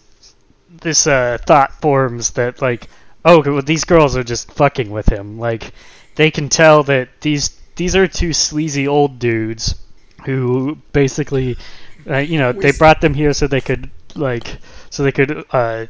this 0.81 1.07
uh, 1.07 1.39
thought 1.47 1.81
forms 1.81 2.31
that 2.33 2.63
like, 2.63 2.89
oh, 3.25 3.43
well, 3.43 3.63
these 3.63 3.85
girls 3.85 4.17
are 4.17 4.25
just 4.25 4.53
fucking 4.53 4.91
with 4.91 5.07
him. 5.07 5.39
Like, 5.39 5.73
they 6.17 6.31
can 6.31 6.49
tell 6.49 6.83
that 6.85 7.09
these 7.21 7.59
these 7.77 7.97
are 7.97 8.07
two 8.07 8.33
sleazy 8.33 8.87
old 8.87 9.19
dudes 9.19 9.75
who 10.27 10.77
basically, 10.93 11.57
uh, 12.09 12.19
you 12.19 12.39
know, 12.39 12.53
they 12.53 12.73
brought 12.73 13.01
them 13.01 13.15
here 13.15 13.33
so 13.33 13.47
they 13.47 13.61
could 13.61 13.91
like, 14.15 14.59
so 14.91 15.03
they 15.03 15.13
could, 15.13 15.45
uh, 15.51 15.87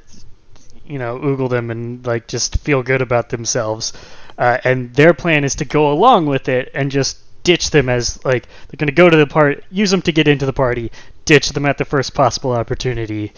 you 0.86 0.98
know, 0.98 1.18
oogle 1.18 1.50
them 1.50 1.70
and 1.70 2.06
like 2.06 2.28
just 2.28 2.58
feel 2.58 2.82
good 2.82 3.02
about 3.02 3.30
themselves. 3.30 3.92
Uh, 4.38 4.58
and 4.64 4.94
their 4.94 5.12
plan 5.12 5.44
is 5.44 5.56
to 5.56 5.64
go 5.64 5.92
along 5.92 6.26
with 6.26 6.48
it 6.48 6.70
and 6.74 6.90
just 6.90 7.18
ditch 7.42 7.70
them 7.70 7.88
as 7.88 8.24
like 8.24 8.46
they're 8.46 8.78
going 8.78 8.86
to 8.86 8.92
go 8.92 9.10
to 9.10 9.16
the 9.16 9.26
part, 9.26 9.64
use 9.70 9.90
them 9.90 10.02
to 10.02 10.12
get 10.12 10.28
into 10.28 10.46
the 10.46 10.52
party, 10.52 10.90
ditch 11.24 11.50
them 11.50 11.66
at 11.66 11.78
the 11.78 11.84
first 11.84 12.14
possible 12.14 12.52
opportunity, 12.52 13.32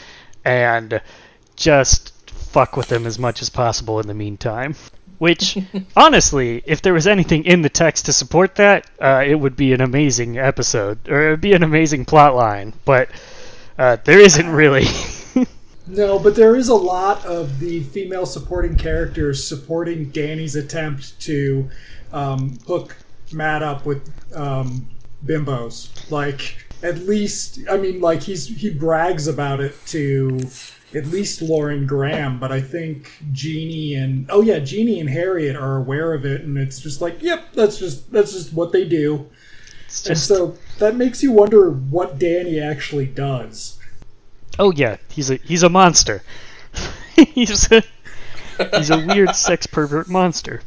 and 0.44 1.00
just 1.56 2.12
fuck 2.30 2.76
with 2.76 2.88
them 2.88 3.06
as 3.06 3.18
much 3.18 3.42
as 3.42 3.50
possible 3.50 4.00
in 4.00 4.06
the 4.06 4.14
meantime. 4.14 4.74
Which, 5.18 5.58
honestly, 5.96 6.62
if 6.66 6.82
there 6.82 6.92
was 6.92 7.06
anything 7.06 7.44
in 7.44 7.62
the 7.62 7.68
text 7.68 8.06
to 8.06 8.12
support 8.12 8.56
that, 8.56 8.86
uh, 9.00 9.24
it 9.26 9.34
would 9.36 9.56
be 9.56 9.72
an 9.72 9.80
amazing 9.80 10.38
episode, 10.38 11.08
or 11.08 11.28
it 11.28 11.30
would 11.30 11.40
be 11.40 11.52
an 11.52 11.62
amazing 11.62 12.04
plot 12.04 12.34
line. 12.34 12.72
But 12.84 13.10
uh, 13.78 13.96
there 14.04 14.20
isn't 14.20 14.48
really. 14.48 14.84
No, 15.86 16.18
but 16.18 16.34
there 16.34 16.56
is 16.56 16.68
a 16.68 16.74
lot 16.74 17.24
of 17.26 17.60
the 17.60 17.82
female 17.82 18.24
supporting 18.24 18.76
characters 18.76 19.46
supporting 19.46 20.08
Danny's 20.08 20.56
attempt 20.56 21.20
to 21.20 21.68
um, 22.12 22.58
hook 22.66 22.96
Matt 23.32 23.62
up 23.62 23.84
with 23.84 24.10
um, 24.34 24.88
bimbos. 25.26 26.10
Like, 26.10 26.56
at 26.82 27.00
least, 27.00 27.60
I 27.70 27.76
mean, 27.76 28.00
like 28.00 28.22
he's 28.22 28.46
he 28.46 28.70
brags 28.70 29.26
about 29.26 29.60
it 29.60 29.74
to 29.88 30.40
at 30.96 31.06
least 31.06 31.42
Lauren 31.42 31.86
Graham, 31.86 32.38
but 32.38 32.52
I 32.52 32.60
think 32.60 33.10
Jeannie 33.32 33.94
and 33.94 34.26
oh 34.30 34.42
yeah, 34.42 34.58
Jeannie 34.60 35.00
and 35.00 35.08
Harriet 35.10 35.56
are 35.56 35.76
aware 35.76 36.12
of 36.14 36.24
it, 36.24 36.42
and 36.42 36.56
it's 36.58 36.78
just 36.80 37.00
like, 37.00 37.22
yep, 37.22 37.52
that's 37.52 37.78
just 37.78 38.10
that's 38.12 38.32
just 38.32 38.52
what 38.52 38.72
they 38.72 38.84
do. 38.84 39.28
It's 39.86 40.06
And 40.06 40.18
so 40.18 40.56
that 40.78 40.96
makes 40.96 41.22
you 41.22 41.32
wonder 41.32 41.70
what 41.70 42.18
Danny 42.18 42.60
actually 42.60 43.06
does. 43.06 43.78
oh 44.58 44.72
yeah, 44.72 44.96
he's 45.10 45.30
a 45.30 45.36
he's 45.36 45.62
a 45.62 45.68
monster. 45.68 46.22
he's 47.16 47.70
a 47.72 47.82
he's 48.76 48.90
a 48.90 49.04
weird 49.06 49.34
sex 49.34 49.66
pervert 49.66 50.08
monster. 50.08 50.62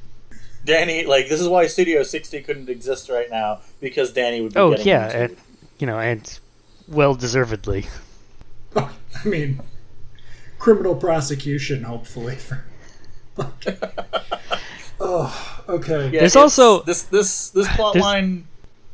danny 0.66 1.06
like 1.06 1.30
this 1.30 1.40
is 1.40 1.48
why 1.48 1.66
studio 1.68 2.04
60 2.04 2.42
couldn't 2.42 2.70
exist 2.70 3.10
right 3.10 3.30
now 3.30 3.60
because 3.80 4.12
danny 4.12 4.42
would 4.42 4.54
be 4.54 4.60
Oh 4.60 4.72
getting 4.72 4.88
yeah, 4.88 5.06
into 5.06 5.20
and, 5.20 5.38
you 5.80 5.88
know, 5.88 6.00
and 6.00 6.40
well 6.88 7.16
deservedly. 7.16 7.88
I 8.76 8.90
mean, 9.26 9.62
criminal 10.60 10.96
prosecution, 10.96 11.84
hopefully. 11.84 12.36
For, 12.36 12.64
oh, 15.00 15.64
okay. 15.70 16.06
Yeah, 16.06 16.20
There's 16.22 16.36
it's- 16.36 16.36
also- 16.36 16.82
this 16.84 17.04
this 17.04 17.50
this 17.50 17.68
plot 17.76 17.94
there's- 17.94 18.04
line 18.04 18.48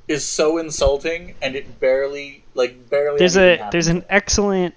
is 0.07 0.25
so 0.25 0.57
insulting, 0.57 1.35
and 1.41 1.55
it 1.55 1.79
barely 1.79 2.43
like 2.55 2.89
barely. 2.89 3.17
there's 3.19 3.37
anything 3.37 3.67
a 3.67 3.71
there's 3.71 3.87
an 3.87 4.03
excellent 4.09 4.75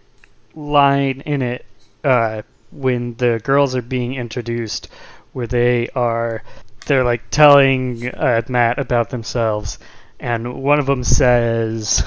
line 0.55 1.21
in 1.27 1.43
it 1.43 1.65
uh, 2.05 2.43
when 2.71 3.15
the 3.17 3.41
girls 3.45 3.75
are 3.75 3.83
being 3.83 4.15
introduced 4.15 4.89
where 5.33 5.47
they 5.47 5.89
are 5.95 6.43
they're 6.87 7.05
like 7.05 7.21
telling 7.31 8.09
uh, 8.09 8.41
Matt 8.49 8.79
about 8.79 9.11
themselves 9.11 9.79
and 10.21 10.63
one 10.63 10.79
of 10.79 10.87
them 10.87 11.05
says 11.05 12.03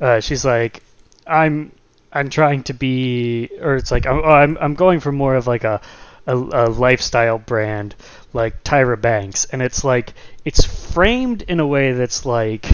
uh, 0.00 0.20
she's 0.20 0.44
like 0.44 0.82
I'm 1.26 1.72
I'm 2.16 2.30
trying 2.30 2.62
to 2.64 2.74
be 2.74 3.50
or 3.60 3.76
it's 3.76 3.90
like 3.90 4.06
I'm 4.06 4.56
I'm, 4.58 4.74
going 4.74 5.00
for 5.00 5.12
more 5.12 5.36
of 5.36 5.46
like 5.46 5.64
a, 5.64 5.80
a 6.26 6.36
a 6.36 6.66
lifestyle 6.68 7.38
brand 7.38 7.94
like 8.32 8.64
Tyra 8.64 9.00
Banks 9.00 9.44
and 9.46 9.62
it's 9.62 9.84
like 9.84 10.14
it's 10.44 10.64
framed 10.64 11.42
in 11.42 11.60
a 11.60 11.66
way 11.66 11.92
that's 11.92 12.26
like 12.26 12.66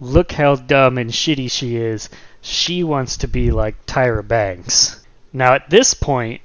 look 0.00 0.32
how 0.32 0.56
dumb 0.56 0.98
and 0.98 1.10
shitty 1.10 1.50
she 1.50 1.76
is. 1.76 2.08
She 2.40 2.82
wants 2.82 3.18
to 3.18 3.28
be 3.28 3.50
like 3.50 3.86
Tyra 3.86 4.26
Banks. 4.26 5.04
Now, 5.32 5.54
at 5.54 5.70
this 5.70 5.94
point, 5.94 6.40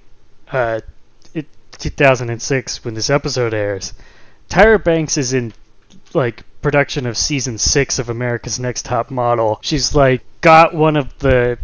uh, 0.52 0.82
it, 1.34 1.48
2006, 1.72 2.84
when 2.84 2.94
this 2.94 3.10
episode 3.10 3.54
airs, 3.54 3.94
Tyra 4.50 4.84
Banks 4.84 5.18
is 5.18 5.34
in 5.34 5.54
like 6.14 6.44
production 6.62 7.06
of 7.06 7.18
season 7.18 7.58
six 7.58 7.98
of 7.98 8.10
America's 8.10 8.60
Next 8.60 8.86
Top 8.86 9.10
Model. 9.10 9.60
She's 9.62 9.96
like 9.96 10.22
got 10.42 10.74
one 10.74 10.98
of 10.98 11.18
the 11.20 11.58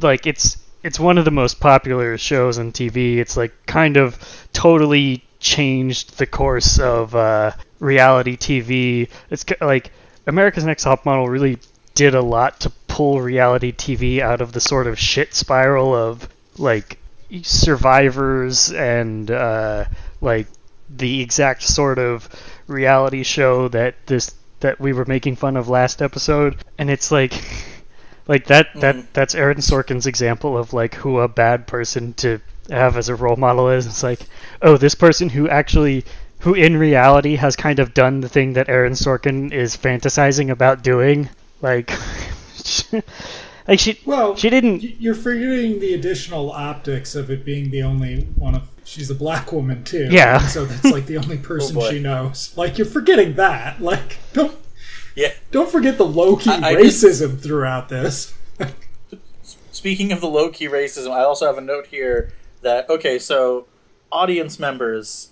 like 0.00 0.26
it's 0.26 0.58
it's 0.82 1.00
one 1.00 1.18
of 1.18 1.24
the 1.24 1.30
most 1.30 1.60
popular 1.60 2.16
shows 2.18 2.58
on 2.58 2.72
TV. 2.72 3.16
It's 3.18 3.36
like 3.36 3.52
kind 3.66 3.96
of 3.96 4.18
totally 4.52 5.24
changed 5.40 6.18
the 6.18 6.26
course 6.26 6.78
of 6.78 7.14
uh, 7.14 7.52
reality 7.80 8.36
TV. 8.36 9.08
It's 9.30 9.44
like 9.60 9.90
America's 10.26 10.64
Next 10.64 10.84
Top 10.84 11.04
Model 11.04 11.28
really 11.28 11.58
did 11.94 12.14
a 12.14 12.22
lot 12.22 12.60
to 12.60 12.70
pull 12.86 13.20
reality 13.20 13.72
TV 13.72 14.20
out 14.20 14.40
of 14.40 14.52
the 14.52 14.60
sort 14.60 14.86
of 14.86 14.98
shit 14.98 15.34
spiral 15.34 15.94
of 15.94 16.28
like 16.58 16.98
survivors 17.42 18.72
and 18.72 19.30
uh, 19.30 19.84
like 20.20 20.46
the 20.88 21.20
exact 21.20 21.62
sort 21.62 21.98
of 21.98 22.28
reality 22.66 23.22
show 23.22 23.68
that 23.68 23.94
this 24.06 24.34
that 24.60 24.80
we 24.80 24.92
were 24.92 25.04
making 25.04 25.36
fun 25.36 25.56
of 25.56 25.68
last 25.68 26.02
episode 26.02 26.56
and 26.78 26.90
it's 26.90 27.12
like 27.12 27.32
like 28.28 28.46
that 28.46 28.68
that 28.76 28.94
mm-hmm. 28.94 29.06
that's 29.12 29.34
Aaron 29.34 29.58
Sorkin's 29.58 30.06
example 30.06 30.56
of 30.56 30.72
like 30.72 30.94
who 30.94 31.18
a 31.18 31.28
bad 31.28 31.66
person 31.66 32.12
to 32.14 32.40
have 32.70 32.96
as 32.96 33.08
a 33.08 33.16
role 33.16 33.36
model 33.36 33.70
is 33.70 33.86
it's 33.86 34.02
like 34.02 34.20
oh 34.62 34.76
this 34.76 34.94
person 34.94 35.30
who 35.30 35.48
actually 35.48 36.04
who 36.40 36.54
in 36.54 36.76
reality 36.76 37.34
has 37.36 37.56
kind 37.56 37.78
of 37.78 37.94
done 37.94 38.20
the 38.20 38.28
thing 38.28 38.52
that 38.52 38.68
Aaron 38.68 38.92
Sorkin 38.92 39.52
is 39.52 39.76
fantasizing 39.76 40.50
about 40.50 40.82
doing 40.82 41.28
like 41.62 41.90
like 43.68 43.80
she 43.80 44.00
Well, 44.04 44.36
she 44.36 44.50
didn't 44.50 44.82
You're 44.82 45.14
forgetting 45.14 45.80
the 45.80 45.94
additional 45.94 46.50
optics 46.50 47.14
of 47.14 47.30
it 47.30 47.44
being 47.44 47.70
the 47.70 47.82
only 47.82 48.22
one 48.36 48.54
of. 48.54 48.68
She's 48.84 49.10
a 49.10 49.14
black 49.14 49.52
woman 49.52 49.84
too. 49.84 50.08
Yeah. 50.10 50.38
So 50.38 50.64
that's 50.64 50.84
like 50.84 51.04
the 51.04 51.18
only 51.18 51.36
oh, 51.42 51.42
person 51.42 51.74
boy. 51.74 51.90
she 51.90 52.00
knows. 52.00 52.56
Like 52.56 52.78
you're 52.78 52.86
forgetting 52.86 53.34
that. 53.34 53.80
Like 53.82 54.18
don't 54.32 54.56
Yeah. 55.18 55.32
don't 55.50 55.68
forget 55.70 55.98
the 55.98 56.06
low 56.06 56.36
key 56.36 56.50
I- 56.50 56.68
I 56.70 56.82
just- 56.82 57.04
racism 57.04 57.40
throughout 57.42 57.88
this. 57.88 58.34
Speaking 59.72 60.12
of 60.12 60.20
the 60.20 60.28
low 60.28 60.48
key 60.50 60.66
racism, 60.68 61.10
I 61.10 61.22
also 61.22 61.46
have 61.46 61.58
a 61.58 61.60
note 61.62 61.86
here 61.86 62.32
that 62.62 62.88
okay, 62.90 63.18
so 63.18 63.66
audience 64.10 64.58
members, 64.58 65.30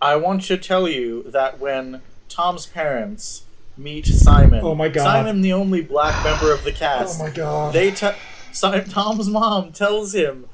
I 0.00 0.16
want 0.16 0.42
to 0.44 0.56
tell 0.56 0.88
you 0.88 1.22
that 1.24 1.58
when 1.60 2.02
Tom's 2.28 2.66
parents 2.66 3.42
meet 3.76 4.06
Simon, 4.06 4.60
Oh 4.64 4.74
my 4.74 4.88
God. 4.88 5.04
Simon, 5.04 5.40
the 5.42 5.52
only 5.52 5.82
black 5.82 6.24
member 6.24 6.52
of 6.52 6.64
the 6.64 6.72
cast, 6.72 7.20
Oh 7.20 7.24
my 7.24 7.30
god. 7.30 7.72
they 7.74 7.90
te- 7.90 8.10
Si- 8.52 8.80
Tom's 8.88 9.28
mom 9.28 9.70
tells 9.72 10.14
him 10.14 10.46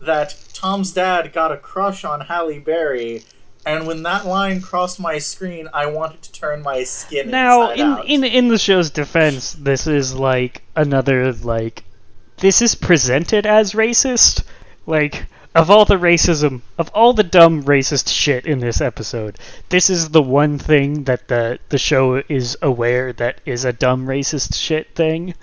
that 0.00 0.36
Tom's 0.52 0.92
dad 0.92 1.32
got 1.32 1.52
a 1.52 1.56
crush 1.56 2.04
on 2.04 2.22
Halle 2.22 2.58
Berry. 2.58 3.22
And 3.66 3.86
when 3.86 4.04
that 4.04 4.24
line 4.24 4.60
crossed 4.60 5.00
my 5.00 5.18
screen, 5.18 5.68
I 5.74 5.86
wanted 5.86 6.22
to 6.22 6.32
turn 6.32 6.62
my 6.62 6.84
skin 6.84 7.30
now 7.30 7.70
inside 7.72 7.78
in 7.80 7.86
out. 7.90 8.06
in 8.06 8.24
in 8.24 8.48
the 8.48 8.58
show's 8.58 8.90
defense 8.90 9.52
this 9.54 9.86
is 9.88 10.14
like 10.14 10.62
another 10.76 11.32
like 11.32 11.82
this 12.38 12.62
is 12.62 12.74
presented 12.76 13.44
as 13.44 13.72
racist 13.72 14.44
like 14.86 15.26
of 15.54 15.70
all 15.70 15.84
the 15.84 15.96
racism 15.96 16.60
of 16.78 16.90
all 16.94 17.12
the 17.14 17.22
dumb 17.24 17.64
racist 17.64 18.08
shit 18.08 18.46
in 18.46 18.60
this 18.60 18.80
episode 18.80 19.36
this 19.70 19.88
is 19.90 20.10
the 20.10 20.22
one 20.22 20.58
thing 20.58 21.04
that 21.04 21.26
the 21.28 21.58
the 21.70 21.78
show 21.78 22.22
is 22.28 22.56
aware 22.62 23.12
that 23.14 23.40
is 23.46 23.64
a 23.64 23.72
dumb 23.72 24.06
racist 24.06 24.54
shit 24.54 24.94
thing 24.94 25.34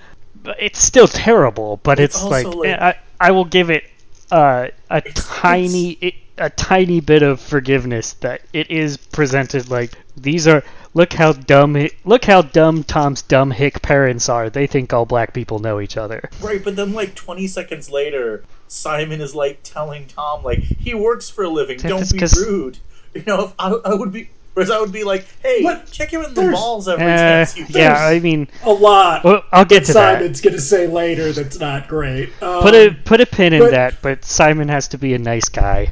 it's 0.60 0.80
still 0.80 1.08
terrible 1.08 1.78
but 1.84 2.00
It's 2.00 2.16
it's, 2.16 2.24
like, 2.24 2.46
like- 2.48 2.80
I, 2.80 2.96
I 3.20 3.32
will 3.32 3.46
give 3.46 3.70
it 3.70 3.84
uh, 4.32 4.68
a 4.90 4.98
It's- 4.98 5.28
tiny 5.42 5.92
it, 5.94 6.14
a 6.38 6.50
tiny 6.50 7.00
bit 7.00 7.22
of 7.24 7.40
forgiveness 7.40 8.14
that 8.14 8.42
it 8.54 8.70
is 8.72 8.98
presented 8.98 9.70
like 9.70 9.92
these 10.18 10.48
are 10.48 10.64
look 10.96 11.14
how 11.14 11.32
dumb 11.34 11.88
look 12.06 12.26
how 12.26 12.42
dumb 12.42 12.84
Tom's 12.84 13.22
dumb 13.22 13.52
hick 13.52 13.82
parents 13.82 14.30
are. 14.30 14.50
They 14.50 14.66
think 14.68 14.94
all 14.94 15.06
black 15.06 15.34
people 15.34 15.60
know 15.60 15.80
each 15.80 15.96
other. 15.98 16.30
Right, 16.42 16.64
but 16.64 16.76
then 16.76 16.94
like 16.94 17.14
20 17.16 17.46
seconds 17.48 17.90
later, 17.90 18.44
Simon 18.68 19.22
is 19.22 19.36
like 19.36 19.60
telling 19.64 20.08
Tom 20.08 20.44
like 20.44 20.60
he 20.60 20.94
works 20.94 21.30
for 21.30 21.44
a 21.44 21.50
living. 21.50 21.78
Don't 21.80 22.02
be 22.10 22.14
be 22.14 22.20
'cause- 22.20 22.38
rude. 22.40 22.80
You 23.14 23.22
know, 23.28 23.44
if 23.46 23.54
I, 23.60 23.70
I 23.86 23.94
would 23.94 24.12
be, 24.12 24.32
whereas 24.56 24.72
I 24.72 24.80
would 24.80 24.92
be 24.92 25.04
like, 25.04 25.28
hey, 25.44 25.62
What? 25.62 25.86
check 25.92 26.10
him 26.12 26.24
in 26.24 26.34
the 26.34 26.42
There's- 26.42 26.56
balls 26.60 26.88
every 26.88 27.06
Uh, 27.06 27.08
chance 27.18 27.56
you 27.56 27.66
get. 27.68 27.76
yeah, 27.76 28.08
I 28.08 28.20
mean, 28.20 28.48
a 28.64 28.72
lot. 28.74 29.24
well, 29.24 29.44
I'll 29.52 29.66
get 29.66 29.86
to 29.86 29.94
that. 29.94 30.18
Simon's 30.18 30.42
gonna 30.42 30.58
say 30.60 30.88
later 30.88 31.32
that's 31.32 31.60
not 31.60 31.88
great. 31.88 32.30
Um, 32.42 32.64
Put 32.64 32.74
a 32.74 32.96
put 33.06 33.22
a 33.22 33.28
pin 33.28 33.54
in 33.54 33.70
that. 33.70 34.02
But 34.02 34.26
Simon 34.26 34.68
has 34.70 34.88
to 34.88 34.98
be 34.98 35.14
a 35.14 35.20
nice 35.20 35.48
guy. 35.48 35.92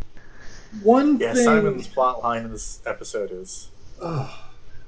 One 0.84 1.20
Yeah, 1.20 1.34
thing. 1.34 1.44
Simon's 1.46 1.88
plot 1.88 2.24
line 2.24 2.46
in 2.46 2.52
this 2.52 2.80
episode 2.86 3.32
is. 3.32 3.70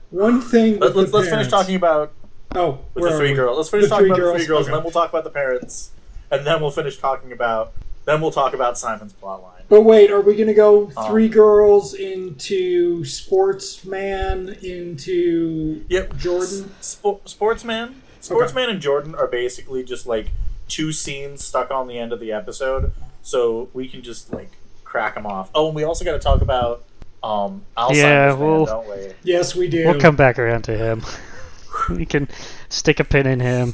One 0.09 0.41
thing. 0.41 0.79
Let, 0.79 0.95
us 0.95 1.11
let's 1.11 1.29
finish 1.29 1.47
talking 1.47 1.75
about 1.75 2.11
Oh, 2.55 2.79
with 2.93 3.03
the 3.05 3.17
three 3.17 3.33
girls. 3.33 3.57
Let's 3.57 3.69
finish 3.69 3.85
The 3.85 3.89
talking 3.89 4.05
about 4.07 4.15
the 4.17 4.21
girls? 4.21 4.37
three 4.37 4.45
girls, 4.45 4.61
Okay. 4.61 4.67
and 4.71 4.75
then 4.77 4.83
we'll 4.83 4.91
talk 4.91 5.09
about 5.09 5.23
the 5.23 5.29
parents, 5.31 5.91
and 6.29 6.45
then 6.45 6.61
we'll 6.61 6.69
finish 6.71 6.97
talking 6.97 7.31
about. 7.31 7.73
Then 8.05 8.21
we'll 8.21 8.31
talk 8.31 8.53
about 8.53 8.77
Simon's 8.77 9.13
plot 9.13 9.41
line. 9.41 9.63
But 9.69 9.81
wait, 9.81 10.11
are 10.11 10.21
we 10.21 10.35
gonna 10.35 10.53
go 10.53 10.91
Um, 10.97 11.07
three 11.07 11.29
girls 11.29 11.93
into 11.93 13.03
sportsman 13.05 14.49
into 14.61 15.83
Yep. 15.89 16.17
Jordan? 16.17 16.71
Spo- 16.81 17.27
Sportsman, 17.27 18.01
Sportsman, 18.19 18.69
and 18.69 18.81
Jordan 18.81 19.15
are 19.15 19.27
basically 19.27 19.83
just 19.83 20.05
like 20.05 20.31
two 20.67 20.91
scenes 20.91 21.43
stuck 21.43 21.71
on 21.71 21.87
the 21.87 21.97
end 21.97 22.11
of 22.13 22.19
the 22.19 22.31
episode, 22.31 22.91
so 23.21 23.69
we 23.73 23.87
can 23.87 24.01
just 24.03 24.31
like 24.33 24.51
crack 24.93 25.15
them 25.15 25.25
off. 25.25 25.49
Oh, 25.55 25.67
and 25.67 25.75
we 25.75 25.83
also 25.83 26.05
got 26.05 26.11
to 26.13 26.19
talk 26.19 26.41
about 26.41 26.83
um 27.23 27.63
Alzheimer's 27.75 27.97
Yeah, 27.97 28.35
man, 28.35 28.65
don't 28.65 28.87
we? 28.87 29.13
Yes, 29.23 29.55
we 29.55 29.67
do. 29.67 29.87
We'll 29.87 29.99
come 29.99 30.15
back 30.15 30.37
around 30.37 30.61
to 30.65 30.77
him. 30.77 31.01
we 31.89 32.05
can 32.05 32.29
stick 32.69 32.99
a 32.99 33.03
pin 33.03 33.25
in 33.25 33.39
him. 33.39 33.73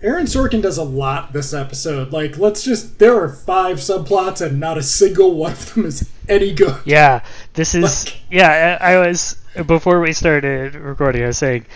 Aaron 0.00 0.26
Sorkin 0.26 0.62
does 0.62 0.78
a 0.78 0.84
lot 0.84 1.32
this 1.32 1.52
episode. 1.52 2.12
Like, 2.12 2.38
let's 2.38 2.62
just. 2.62 2.98
There 3.00 3.20
are 3.20 3.28
five 3.28 3.78
subplots, 3.78 4.40
and 4.46 4.58
not 4.60 4.78
a 4.78 4.82
single 4.82 5.34
one 5.34 5.52
of 5.52 5.74
them 5.74 5.84
is 5.86 6.08
any 6.28 6.54
good. 6.54 6.76
Yeah, 6.84 7.22
this 7.54 7.74
is 7.74 8.06
Like- 8.06 8.16
yeah. 8.30 8.78
I, 8.80 8.92
I 8.94 9.06
was 9.06 9.36
before 9.66 10.00
we 10.00 10.12
started 10.12 10.76
recording. 10.76 11.24
I 11.24 11.26
was 11.26 11.38
saying 11.38 11.66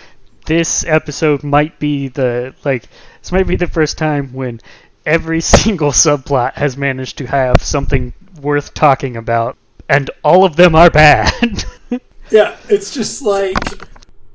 this 0.45 0.85
episode 0.85 1.43
might 1.43 1.77
be 1.79 2.07
the 2.07 2.55
like 2.63 2.87
this 3.21 3.31
might 3.33 3.45
be 3.45 3.57
the 3.57 3.67
first 3.67 3.97
time 3.97 4.31
when 4.33 4.61
every 5.05 5.41
single 5.59 5.91
subplot 5.91 6.53
has 6.53 6.77
managed 6.77 7.17
to 7.17 7.27
have 7.27 7.61
something 7.61 8.13
worth 8.45 8.73
talking 8.73 9.17
about, 9.17 9.57
and 9.89 10.09
all 10.23 10.45
of 10.45 10.55
them 10.55 10.75
are 10.75 10.89
bad. 10.89 11.65
Yeah, 12.31 12.57
it's 12.69 12.91
just 12.91 13.21
like 13.21 13.55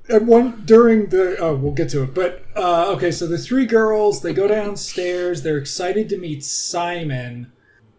at 0.08 0.22
one 0.22 0.62
during 0.64 1.06
the 1.08 1.36
oh 1.40 1.56
we'll 1.56 1.72
get 1.72 1.88
to 1.90 2.04
it 2.04 2.14
but 2.14 2.44
uh, 2.54 2.92
okay 2.92 3.10
so 3.10 3.26
the 3.26 3.36
three 3.36 3.66
girls 3.66 4.22
they 4.22 4.32
go 4.32 4.46
downstairs 4.46 5.42
they're 5.42 5.58
excited 5.58 6.08
to 6.10 6.16
meet 6.16 6.44
simon 6.44 7.50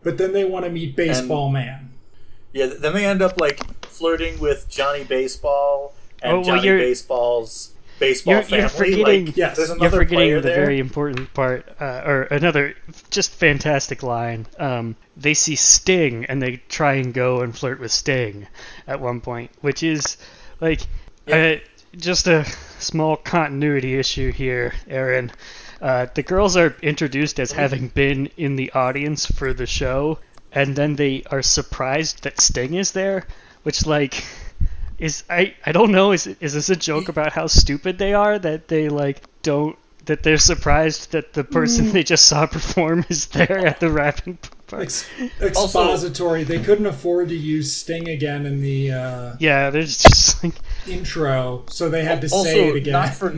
but 0.01 0.17
then 0.17 0.31
they 0.31 0.45
want 0.45 0.63
to 0.63 0.71
meet 0.71 0.95
baseball 0.95 1.49
man 1.49 1.91
Yeah. 2.53 2.67
Then 2.67 2.93
they 2.93 3.05
end 3.05 3.21
up 3.21 3.39
like 3.39 3.59
flirting 3.85 4.39
with 4.39 4.67
Johnny 4.69 5.03
Baseball 5.03 5.93
and 6.23 6.31
Oh, 6.31 6.35
well, 6.37 6.43
Johnny 6.45 6.67
you're- 6.67 6.79
Baseball's 6.79 7.73
baseball 7.99 8.35
You're- 8.35 8.43
family. 8.45 8.59
you're 8.61 8.69
forgetting- 8.69 9.25
like, 9.27 9.37
Yes. 9.37 9.57
there's 9.57 9.69
You're 9.69 9.77
You're 9.79 9.89
forgetting 9.91 10.33
the 10.35 10.41
there. 10.41 10.55
very 10.55 10.79
important 10.79 11.33
part, 11.33 11.67
uh, 11.81 12.01
or 12.05 12.21
another 12.31 12.75
just 13.09 13.31
fantastic 13.35 14.03
line. 14.03 14.47
Um, 14.57 14.95
they 15.17 15.33
see 15.33 15.55
Sting 15.55 16.25
and 16.25 16.41
they 16.41 16.61
try 16.69 16.93
and 16.93 17.13
go 17.13 17.41
and 17.41 17.57
flirt 17.57 17.79
with 17.79 17.91
Sting 17.91 18.47
at 18.87 18.99
one 18.99 19.21
point, 19.21 19.51
which 19.61 19.83
is 19.83 20.17
like 20.59 20.81
uh, 21.31 21.55
just 21.97 22.27
a 22.27 22.45
small 22.79 23.17
continuity 23.17 23.97
issue 23.97 24.31
here, 24.31 24.73
Aaron. 24.87 25.31
Uh, 25.81 26.05
the 26.13 26.23
girls 26.23 26.55
are 26.55 26.75
introduced 26.81 27.39
as 27.39 27.51
having 27.51 27.87
been 27.89 28.29
in 28.37 28.55
the 28.55 28.71
audience 28.73 29.25
for 29.25 29.53
the 29.53 29.65
show, 29.65 30.19
and 30.51 30.75
then 30.75 30.95
they 30.95 31.23
are 31.31 31.41
surprised 31.41 32.23
that 32.23 32.39
Sting 32.39 32.75
is 32.75 32.91
there, 32.91 33.25
which 33.63 33.85
like 33.85 34.23
is 34.99 35.23
I 35.29 35.55
I 35.65 35.71
don't 35.71 35.91
know 35.91 36.11
is 36.11 36.27
is 36.27 36.53
this 36.53 36.69
a 36.69 36.75
joke 36.75 37.09
about 37.09 37.33
how 37.33 37.47
stupid 37.47 37.97
they 37.97 38.13
are 38.13 38.37
that 38.39 38.67
they 38.67 38.87
like 38.89 39.21
don't 39.41 39.75
that 40.05 40.23
they're 40.23 40.37
surprised 40.37 41.11
that 41.11 41.33
the 41.33 41.43
person 41.43 41.87
Mm. 41.87 41.91
they 41.93 42.03
just 42.03 42.25
saw 42.27 42.45
perform 42.45 43.05
is 43.09 43.27
there 43.27 43.65
at 43.65 43.79
the 43.79 43.89
wrapping 43.89 44.37
part. 44.71 44.83
Ex- 44.83 45.07
expository 45.39 46.43
they 46.43 46.59
couldn't 46.59 46.87
afford 46.87 47.29
to 47.29 47.35
use 47.35 47.71
sting 47.71 48.09
again 48.09 48.45
in 48.45 48.61
the 48.61 48.91
uh, 48.91 49.35
Yeah, 49.39 49.69
there's 49.69 49.97
just 49.97 50.43
like 50.43 50.55
intro 50.87 51.63
so 51.67 51.89
they 51.89 52.03
had 52.03 52.21
to 52.21 52.29
also, 52.29 52.49
say 52.49 52.69
it 52.69 52.75
again 52.75 52.93
not 52.93 53.13
for 53.13 53.37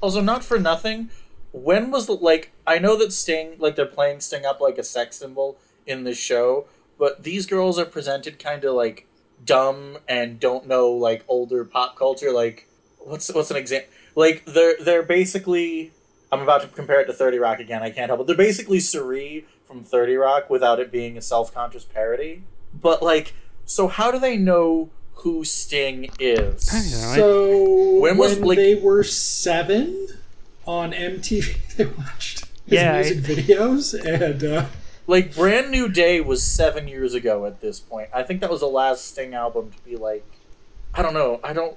also 0.00 0.20
not 0.20 0.44
for 0.44 0.58
nothing. 0.58 1.10
When 1.52 1.90
was 1.90 2.06
the 2.06 2.12
like? 2.12 2.52
I 2.66 2.78
know 2.78 2.96
that 2.98 3.12
Sting 3.12 3.56
like 3.58 3.76
they're 3.76 3.86
playing 3.86 4.20
Sting 4.20 4.44
up 4.44 4.60
like 4.60 4.78
a 4.78 4.84
sex 4.84 5.16
symbol 5.16 5.58
in 5.86 6.04
the 6.04 6.14
show, 6.14 6.66
but 6.98 7.24
these 7.24 7.46
girls 7.46 7.78
are 7.78 7.84
presented 7.84 8.38
kind 8.38 8.64
of 8.64 8.74
like 8.74 9.06
dumb 9.44 9.98
and 10.08 10.38
don't 10.38 10.66
know 10.66 10.90
like 10.90 11.24
older 11.28 11.64
pop 11.64 11.96
culture. 11.96 12.32
Like 12.32 12.68
what's 12.98 13.32
what's 13.32 13.50
an 13.50 13.56
example? 13.56 13.90
Like 14.14 14.44
they're 14.44 14.76
they're 14.80 15.02
basically. 15.02 15.92
I'm 16.30 16.40
about 16.40 16.62
to 16.62 16.68
compare 16.68 17.00
it 17.00 17.06
to 17.06 17.12
Thirty 17.12 17.38
Rock 17.38 17.58
again. 17.60 17.82
I 17.82 17.90
can't 17.90 18.08
help 18.10 18.20
it. 18.20 18.26
They're 18.26 18.36
basically 18.36 18.80
Cerie 18.80 19.46
from 19.64 19.82
Thirty 19.82 20.16
Rock 20.16 20.50
without 20.50 20.78
it 20.80 20.90
being 20.92 21.16
a 21.16 21.22
self-conscious 21.22 21.84
parody. 21.84 22.42
But 22.74 23.02
like, 23.02 23.34
so 23.64 23.88
how 23.88 24.10
do 24.10 24.18
they 24.18 24.36
know 24.36 24.90
who 25.14 25.42
Sting 25.44 26.10
is? 26.20 26.68
I 26.72 26.80
don't 26.80 26.90
know, 26.90 27.14
so 27.16 27.98
When 28.00 28.16
was 28.18 28.38
when 28.38 28.48
like 28.48 28.56
they 28.58 28.74
were 28.74 29.02
seven 29.04 30.08
on 30.66 30.92
MTV. 30.92 31.56
They 31.76 31.86
watched 31.86 32.40
his 32.40 32.48
Yeah, 32.66 32.92
I- 32.94 33.02
music 33.02 33.18
videos, 33.24 33.94
and 34.04 34.44
uh, 34.44 34.66
like 35.06 35.34
Brand 35.34 35.70
New 35.70 35.88
Day 35.88 36.20
was 36.20 36.42
seven 36.42 36.86
years 36.88 37.14
ago 37.14 37.46
at 37.46 37.60
this 37.62 37.80
point. 37.80 38.10
I 38.12 38.22
think 38.22 38.40
that 38.42 38.50
was 38.50 38.60
the 38.60 38.66
last 38.66 39.06
Sting 39.06 39.32
album 39.32 39.70
to 39.70 39.78
be 39.84 39.96
like, 39.96 40.26
I 40.92 41.00
don't 41.02 41.14
know. 41.14 41.40
I 41.42 41.52
don't. 41.54 41.76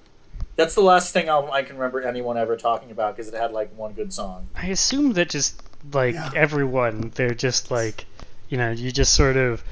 That's 0.55 0.75
the 0.75 0.81
last 0.81 1.09
Sting 1.09 1.27
album 1.27 1.51
I 1.51 1.63
can 1.63 1.75
remember 1.77 2.01
anyone 2.01 2.37
ever 2.37 2.55
talking 2.57 2.91
about 2.91 3.15
because 3.15 3.31
it 3.31 3.35
had 3.35 3.51
like 3.51 3.75
one 3.75 3.93
good 3.93 4.13
song. 4.13 4.47
I 4.55 4.67
assume 4.67 5.13
that 5.13 5.29
just 5.29 5.61
like 5.93 6.13
Yeah. 6.15 6.29
everyone, 6.35 7.11
they're 7.15 7.33
just 7.33 7.71
like, 7.71 8.05
you 8.49 8.57
know, 8.57 8.71
you 8.71 8.91
just 8.91 9.13
sort 9.13 9.37
of 9.37 9.63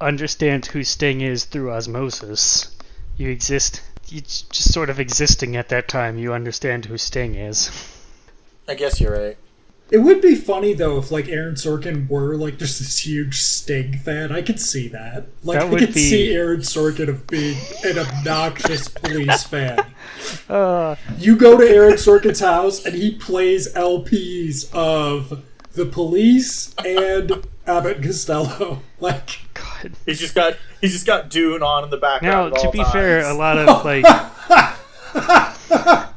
understand 0.00 0.66
who 0.66 0.84
Sting 0.84 1.20
is 1.20 1.44
through 1.44 1.72
osmosis. 1.72 2.74
You 3.16 3.30
exist, 3.30 3.82
you 4.08 4.20
just 4.20 4.72
sort 4.72 4.90
of 4.90 5.00
existing 5.00 5.56
at 5.56 5.68
that 5.70 5.88
time. 5.88 6.18
You 6.18 6.32
understand 6.32 6.86
who 6.86 6.96
Sting 6.96 7.34
is. 7.34 7.70
I 8.68 8.74
guess 8.74 9.00
you're 9.00 9.12
right. 9.12 9.36
It 9.90 9.98
would 9.98 10.20
be 10.20 10.34
funny 10.34 10.74
though 10.74 10.98
if 10.98 11.10
like 11.10 11.28
Aaron 11.28 11.54
Sorkin 11.54 12.08
were 12.08 12.36
like 12.36 12.58
just 12.58 12.78
this 12.78 13.06
huge 13.06 13.40
Sting 13.40 13.98
fan. 13.98 14.32
I 14.32 14.42
could 14.42 14.60
see 14.60 14.88
that. 14.88 15.26
Like 15.44 15.60
That 15.60 15.72
I 15.74 15.78
could 15.78 15.94
be- 15.94 16.00
see 16.00 16.32
Aaron 16.34 16.60
Sorkin 16.60 17.08
of 17.08 17.26
being 17.26 17.56
an 17.84 17.98
obnoxious 17.98 18.88
police 18.88 19.44
fan. 19.44 19.78
Uh, 20.48 20.96
You 21.18 21.36
go 21.36 21.56
to 21.58 21.66
Aaron 21.66 21.94
Sorkin's 21.94 22.40
house 22.40 22.84
and 22.84 22.94
he 22.94 23.12
plays 23.14 23.72
LPs 23.74 24.72
of 24.74 25.42
the 25.72 25.86
police 25.86 26.74
and 26.84 27.46
Abbott 27.66 27.96
and 27.98 28.06
Costello. 28.06 28.82
Like 29.00 29.28
God. 29.54 29.92
He's 30.06 30.18
just 30.18 30.34
got 30.34 30.56
he's 30.80 30.92
just 30.92 31.06
got 31.06 31.30
Dune 31.30 31.62
on 31.62 31.84
in 31.84 31.90
the 31.90 31.98
Now, 31.98 32.00
background. 32.00 32.54
at 32.54 32.60
to 32.62 32.66
all 32.66 32.72
be 32.72 32.82
fair, 32.84 33.20
a 33.30 33.32
lot 33.32 33.56
of 33.56 33.84
like, 33.84 34.04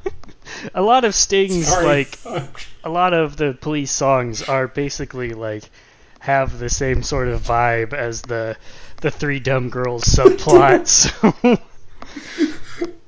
a 0.73 0.81
lot 0.81 1.05
of 1.05 1.15
Sting's 1.15 1.67
sorry. 1.67 1.85
like 1.85 2.19
a 2.83 2.89
lot 2.89 3.13
of 3.13 3.37
the 3.37 3.57
police 3.59 3.91
songs 3.91 4.41
are 4.43 4.67
basically 4.67 5.33
like 5.33 5.63
have 6.19 6.59
the 6.59 6.69
same 6.69 7.01
sort 7.03 7.27
of 7.27 7.41
vibe 7.41 7.93
as 7.93 8.21
the 8.23 8.55
the 8.97 9.11
three 9.11 9.39
dumb 9.39 9.69
girls 9.69 10.03
subplot. 10.03 10.87
so 10.87 11.59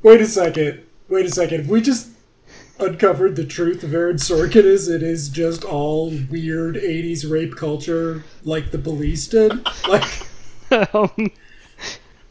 Wait 0.02 0.22
a 0.22 0.26
second. 0.26 0.84
Wait 1.10 1.26
a 1.26 1.30
second. 1.30 1.62
If 1.62 1.68
we 1.68 1.82
just 1.82 2.10
uncovered 2.80 3.36
the 3.36 3.46
truth 3.46 3.84
of 3.84 3.94
Aaron 3.94 4.18
Sorkin 4.18 4.66
is 4.66 4.90
it 4.90 5.04
is 5.04 5.30
just 5.30 5.64
all 5.64 6.10
weird 6.30 6.76
80s 6.76 7.30
rape 7.30 7.56
culture 7.56 8.24
like 8.44 8.72
the 8.72 8.80
police 8.80 9.28
did? 9.28 9.66
Like 9.88 10.94
um, 10.94 11.32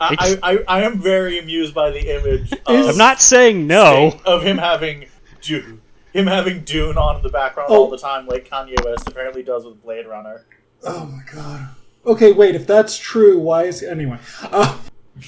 I, 0.01 0.17
I, 0.19 0.39
I 0.43 0.59
I 0.67 0.83
am 0.83 0.99
very 1.01 1.39
amused 1.39 1.75
by 1.75 1.91
the 1.91 2.17
image. 2.17 2.53
Of, 2.53 2.61
I'm 2.67 2.97
not 2.97 3.21
saying 3.21 3.67
no. 3.69 4.19
Of 4.25 4.43
him 4.43 4.59
having 4.59 5.07
Dune, 5.43 5.81
him 6.13 6.27
having 6.27 6.63
Dune 6.65 6.97
on 6.97 7.17
in 7.17 7.23
the 7.23 7.29
background 7.29 7.69
Oh. 7.71 7.83
all 7.85 7.91
the 7.91 7.99
time, 7.99 8.27
like 8.27 8.49
Kanye 8.49 8.83
West 8.85 9.07
apparently 9.09 9.43
does 9.43 9.65
with 9.65 9.83
Blade 9.83 10.07
Runner. 10.07 10.45
Oh 10.85 11.07
my 11.07 11.23
god. 11.33 11.69
Okay, 12.07 12.33
wait, 12.33 12.55
if 12.55 12.67
that's 12.67 12.97
true, 12.99 13.39
why 13.39 13.65
is 13.65 13.83
anyway. 13.83 14.19
Uh, 14.43 14.79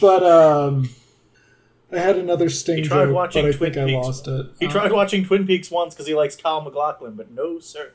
but 0.01 0.23
um 0.25 0.89
I 1.93 1.99
had 1.99 2.17
another 2.19 2.49
sting 2.49 2.79
He 2.79 2.83
tried 2.83 3.05
joke, 3.07 3.15
watching 3.15 3.45
but 3.45 3.55
I 3.55 3.57
Twin 3.57 3.73
think 3.75 3.89
I 3.91 3.95
lost 3.97 4.27
it. 4.27 4.47
He 4.59 4.67
Uh, 4.67 4.71
tried 4.71 4.91
watching 4.93 5.25
Twin 5.25 5.47
Peaks 5.47 5.71
once 5.71 5.95
because 5.95 6.07
he 6.09 6.15
likes 6.15 6.35
Kyle 6.35 6.61
MacLachlan, 6.61 7.15
but 7.15 7.31
no, 7.31 7.61
sir. 7.61 7.93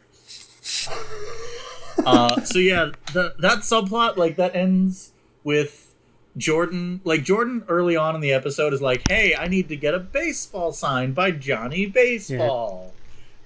uh, 2.05 2.41
so 2.41 2.60
yeah, 2.60 2.91
the, 3.13 3.34
that 3.39 3.60
subplot 3.60 4.15
like 4.17 4.36
that 4.38 4.55
ends 4.55 5.12
with 5.43 5.88
Jordan. 6.38 7.02
Like 7.04 7.24
Jordan, 7.24 7.63
early 7.68 7.96
on 7.96 8.15
in 8.15 8.22
the 8.22 8.34
episode, 8.34 8.74
is 8.74 8.82
like, 8.82 9.08
"Hey, 9.10 9.36
I 9.36 9.48
need 9.48 9.70
to 9.70 9.76
get 9.76 9.94
a 9.94 10.00
baseball 10.00 10.72
signed 10.72 11.15
by 11.15 11.32
Johnny 11.32 11.86
Baseball," 11.86 12.94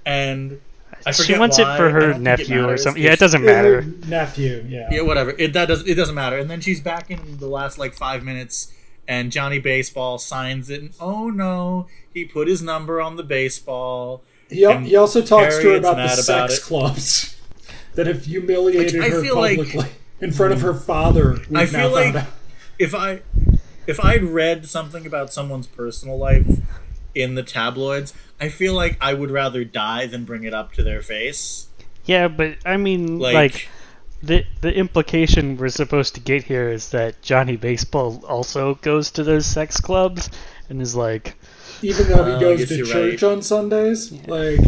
and 0.05 0.59
I 1.05 1.11
She 1.11 1.37
wants 1.37 1.57
why. 1.59 1.73
it 1.73 1.77
for 1.77 1.89
her 1.89 2.13
nephew 2.17 2.65
or 2.67 2.77
something. 2.77 3.01
Yeah, 3.01 3.11
it 3.13 3.19
doesn't 3.19 3.43
matter. 3.43 3.81
Nephew, 4.07 4.63
yeah. 4.67 4.87
yeah, 4.91 5.01
whatever. 5.01 5.31
It 5.37 5.53
that 5.53 5.67
does 5.67 5.87
it 5.87 5.95
doesn't 5.95 6.15
matter. 6.15 6.37
And 6.37 6.49
then 6.49 6.61
she's 6.61 6.81
back 6.81 7.09
in 7.11 7.37
the 7.39 7.47
last 7.47 7.77
like 7.77 7.93
five 7.93 8.23
minutes, 8.23 8.71
and 9.07 9.31
Johnny 9.31 9.59
Baseball 9.59 10.17
signs 10.17 10.69
it. 10.69 10.81
And 10.81 10.91
oh 10.99 11.29
no, 11.29 11.87
he 12.13 12.25
put 12.25 12.47
his 12.47 12.61
number 12.61 13.01
on 13.01 13.15
the 13.15 13.23
baseball. 13.23 14.23
He, 14.49 14.71
he 14.81 14.95
also 14.95 15.21
talks 15.21 15.57
to 15.57 15.63
her 15.71 15.75
about 15.77 15.91
the 15.91 16.03
mad 16.03 16.19
about 16.19 16.51
sex 16.51 16.63
clubs 16.63 17.41
that 17.95 18.05
have 18.07 18.25
humiliated 18.25 19.01
I 19.01 19.09
her 19.09 19.21
feel 19.21 19.35
like- 19.35 19.57
publicly 19.57 19.87
in 20.21 20.31
front 20.31 20.53
of 20.53 20.61
her 20.61 20.73
father. 20.73 21.33
We've 21.49 21.57
I 21.57 21.63
now 21.65 21.69
feel 21.71 21.91
like 21.91 22.15
out. 22.15 22.27
If 22.83 22.93
I 22.93 23.21
if 23.87 24.03
I'd 24.03 24.23
read 24.23 24.65
something 24.65 25.05
about 25.05 25.33
someone's 25.33 25.67
personal 25.67 26.17
life 26.17 26.47
in 27.15 27.35
the 27.35 27.43
tabloids, 27.43 28.13
I 28.39 28.49
feel 28.49 28.73
like 28.73 28.97
I 28.99 29.13
would 29.13 29.31
rather 29.31 29.63
die 29.63 30.05
than 30.07 30.25
bring 30.25 30.43
it 30.43 30.53
up 30.53 30.73
to 30.73 30.83
their 30.83 31.01
face. 31.01 31.67
Yeah, 32.05 32.27
but 32.27 32.57
I 32.65 32.77
mean, 32.77 33.19
Like, 33.19 33.33
like, 33.33 33.69
the 34.21 34.45
the 34.61 34.73
implication 34.73 35.57
we're 35.57 35.69
supposed 35.69 36.15
to 36.15 36.21
get 36.21 36.43
here 36.43 36.69
is 36.69 36.89
that 36.89 37.21
Johnny 37.21 37.55
Baseball 37.55 38.23
also 38.27 38.75
goes 38.75 39.11
to 39.11 39.23
those 39.23 39.45
sex 39.45 39.79
clubs 39.79 40.29
and 40.69 40.81
is 40.81 40.95
like, 40.95 41.35
even 41.81 42.07
though 42.07 42.33
he 42.33 42.39
goes 42.39 42.59
guess 42.59 42.69
to 42.69 42.85
church 42.85 43.23
right. 43.23 43.31
on 43.31 43.41
Sundays. 43.41 44.11
Like, 44.27 44.59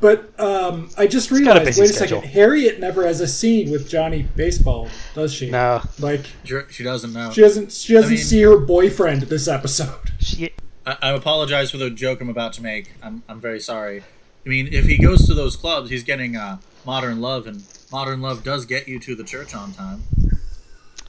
but 0.00 0.38
um, 0.40 0.90
I 0.96 1.06
just 1.06 1.30
got 1.30 1.36
a 1.36 1.40
realized. 1.40 1.64
busy 1.66 1.80
Wait 1.82 1.90
a 1.90 1.92
schedule. 1.92 2.18
second. 2.20 2.32
Harriet 2.32 2.80
never 2.80 3.06
has 3.06 3.20
a 3.20 3.26
scene 3.28 3.70
with 3.70 3.88
Johnny 3.88 4.22
Baseball, 4.36 4.88
does 5.14 5.32
she? 5.32 5.50
no, 5.50 5.82
Like, 5.98 6.26
She 6.44 6.56
she 6.70 6.84
doesn't 6.84 7.12
know. 7.12 7.30
she 7.32 7.40
doesn't. 7.40 7.72
She 7.72 7.94
doesn't 7.94 8.10
mean- 8.10 8.18
see 8.18 8.42
her 8.42 8.56
boyfriend 8.58 9.22
this 9.22 9.48
episode. 9.48 10.12
she, 10.20 10.50
I, 10.86 10.96
I 11.02 11.10
apologize 11.10 11.70
for 11.70 11.76
the 11.78 11.90
joke 11.90 12.20
I'm 12.20 12.28
about 12.28 12.52
to 12.54 12.62
make. 12.62 12.92
I'm 13.02 13.22
I'm 13.28 13.40
very 13.40 13.60
sorry. 13.60 14.02
I 14.46 14.48
mean, 14.48 14.68
if 14.72 14.86
he 14.86 14.96
goes 14.96 15.26
to 15.26 15.34
those 15.34 15.56
clubs, 15.56 15.90
he's 15.90 16.04
getting 16.04 16.36
uh, 16.36 16.58
modern 16.86 17.20
love, 17.20 17.46
and 17.46 17.64
modern 17.92 18.22
love 18.22 18.42
does 18.44 18.64
get 18.64 18.88
you 18.88 18.98
to 19.00 19.14
the 19.14 19.24
church 19.24 19.54
on 19.54 19.72
time. 19.72 20.04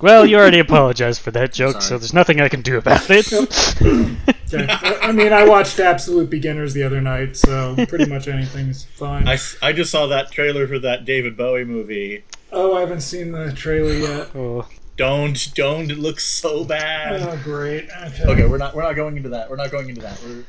Well, 0.02 0.26
you 0.26 0.38
already 0.38 0.60
apologized 0.60 1.22
for 1.22 1.32
that 1.32 1.52
joke, 1.54 1.82
so 1.82 1.98
there's 1.98 2.14
nothing 2.14 2.40
I 2.42 2.50
can 2.50 2.62
do 2.62 2.78
about 2.78 3.06
it. 3.10 3.32
Okay. 4.52 4.66
I 4.68 5.12
mean, 5.12 5.32
I 5.32 5.48
watched 5.48 5.80
Absolute 5.80 6.28
Beginners 6.32 6.74
the 6.74 6.82
other 6.82 7.00
night, 7.02 7.38
so 7.38 7.76
pretty 7.88 8.08
much 8.08 8.28
anything's 8.28 8.84
fine. 8.84 9.28
I, 9.28 9.38
I 9.62 9.74
just 9.74 9.92
saw 9.92 10.08
that 10.08 10.32
trailer 10.32 10.68
for 10.68 10.80
that 10.80 11.06
David 11.06 11.38
Bowie 11.38 11.66
movie. 11.66 12.24
oh, 12.52 12.76
I 12.76 12.80
haven't 12.80 13.02
seen 13.02 13.32
the 13.32 13.52
trailer 13.54 13.94
yet. 13.94 14.30
Oh, 14.36 14.68
Don't 14.98 15.54
don't. 15.54 15.92
It 15.92 16.00
looks 16.00 16.26
so 16.26 16.64
bad. 16.66 17.22
Oh, 17.22 17.40
great. 17.44 17.90
Okay. 18.08 18.24
Okay, 18.24 18.46
we're 18.48 18.58
not 18.58 18.74
we're 18.74 18.82
not 18.82 18.96
going 18.96 19.18
into 19.18 19.30
that. 19.30 19.52
We're 19.52 19.56
not 19.56 19.70
going 19.70 19.88
into 19.88 20.02
that. 20.02 20.20
We're, 20.26 20.44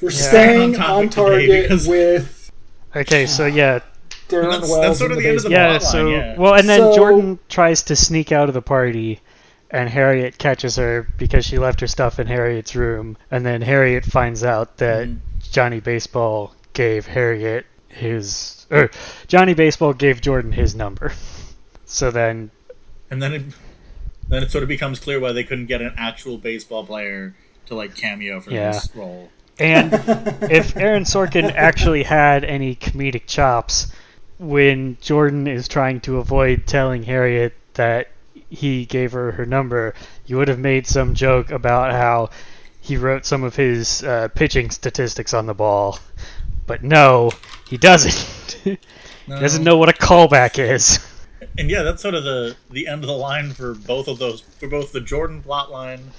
We're 0.00 0.10
Yeah. 0.12 0.16
staying 0.28 0.76
On 0.76 0.80
on 0.80 1.08
topic 1.08 1.10
today 1.10 1.46
target 1.48 1.62
because- 1.64 1.88
with 1.88 2.52
okay, 2.94 3.26
so 3.26 3.46
yeah, 3.46 3.80
Darren 4.30 4.50
That's- 4.50 4.68
Wells. 4.70 4.80
that's 4.80 4.98
sort 4.98 5.12
of 5.12 5.18
the 5.18 5.26
end 5.28 5.36
of 5.38 5.42
the 5.44 5.50
yeah. 5.50 5.78
plot 5.78 5.82
So 5.82 6.04
line, 6.04 6.12
yeah. 6.12 6.36
well, 6.38 6.54
and 6.54 6.68
then 6.68 6.80
So- 6.80 6.96
Jordan 6.96 7.38
tries 7.48 7.82
to 7.84 7.96
sneak 7.96 8.32
out 8.32 8.48
of 8.48 8.54
the 8.54 8.62
party, 8.62 9.20
and 9.70 9.88
Harriet 9.88 10.38
catches 10.38 10.76
her 10.76 11.06
because 11.18 11.44
she 11.44 11.58
left 11.58 11.80
her 11.80 11.86
stuff 11.86 12.18
in 12.18 12.26
Harriet's 12.26 12.74
room, 12.74 13.16
and 13.30 13.44
then 13.44 13.62
Harriet 13.62 14.04
finds 14.04 14.42
out 14.44 14.78
that 14.78 15.08
Mhm. 15.08 15.18
Johnny 15.50 15.80
Baseball 15.80 16.54
gave 16.72 17.06
Harriet 17.06 17.66
his 17.88 18.66
or 18.70 18.88
Johnny 19.26 19.52
Baseball 19.54 19.92
gave 19.92 20.20
Jordan 20.20 20.52
his 20.52 20.74
number. 20.74 21.12
So 21.86 22.10
then 22.12 22.50
and 23.10 23.20
then 23.20 23.32
it 23.34 23.42
then 24.28 24.44
it 24.44 24.50
sort 24.52 24.62
of 24.62 24.68
becomes 24.68 25.00
clear 25.00 25.18
why 25.18 25.32
they 25.32 25.42
couldn't 25.42 25.66
get 25.66 25.82
an 25.82 25.92
actual 25.96 26.38
baseball 26.38 26.84
player 26.84 27.34
to 27.66 27.74
like 27.74 27.96
cameo 27.96 28.40
for 28.40 28.52
Yeah. 28.52 28.70
this 28.70 28.88
role. 28.94 29.28
And 29.58 29.92
if 30.50 30.76
Aaron 30.76 31.02
Sorkin 31.02 31.52
actually 31.52 32.04
had 32.04 32.44
any 32.44 32.76
comedic 32.76 33.26
chops, 33.26 33.92
when 34.40 34.96
Jordan 35.02 35.46
is 35.46 35.68
trying 35.68 36.00
to 36.00 36.16
avoid 36.16 36.66
telling 36.66 37.02
Harriet 37.02 37.52
that 37.74 38.08
he 38.48 38.86
gave 38.86 39.12
her 39.12 39.32
her 39.32 39.44
number, 39.44 39.94
you 40.26 40.38
would 40.38 40.48
have 40.48 40.58
made 40.58 40.86
some 40.86 41.14
joke 41.14 41.50
about 41.50 41.92
how 41.92 42.30
he 42.80 42.96
wrote 42.96 43.26
some 43.26 43.44
of 43.44 43.54
his 43.54 44.02
uh, 44.02 44.28
pitching 44.28 44.70
statistics 44.70 45.34
on 45.34 45.44
the 45.46 45.54
ball. 45.54 45.98
But 46.66 46.82
no, 46.82 47.30
he 47.68 47.76
doesn't. 47.76 48.58
he 48.64 48.78
doesn't 49.28 49.62
know 49.62 49.76
what 49.76 49.90
a 49.90 49.92
callback 49.92 50.58
is. 50.58 50.98
And 51.58 51.68
yeah, 51.70 51.82
that's 51.82 52.00
sort 52.00 52.14
of 52.14 52.24
the 52.24 52.56
the 52.70 52.86
end 52.86 53.02
of 53.02 53.08
the 53.08 53.16
line 53.16 53.52
for 53.52 53.74
both 53.74 54.08
of 54.08 54.18
those 54.18 54.40
for 54.40 54.68
both 54.68 54.92
the 54.92 55.00
Jordan 55.00 55.42
plot 55.42 55.70
line 55.70 56.12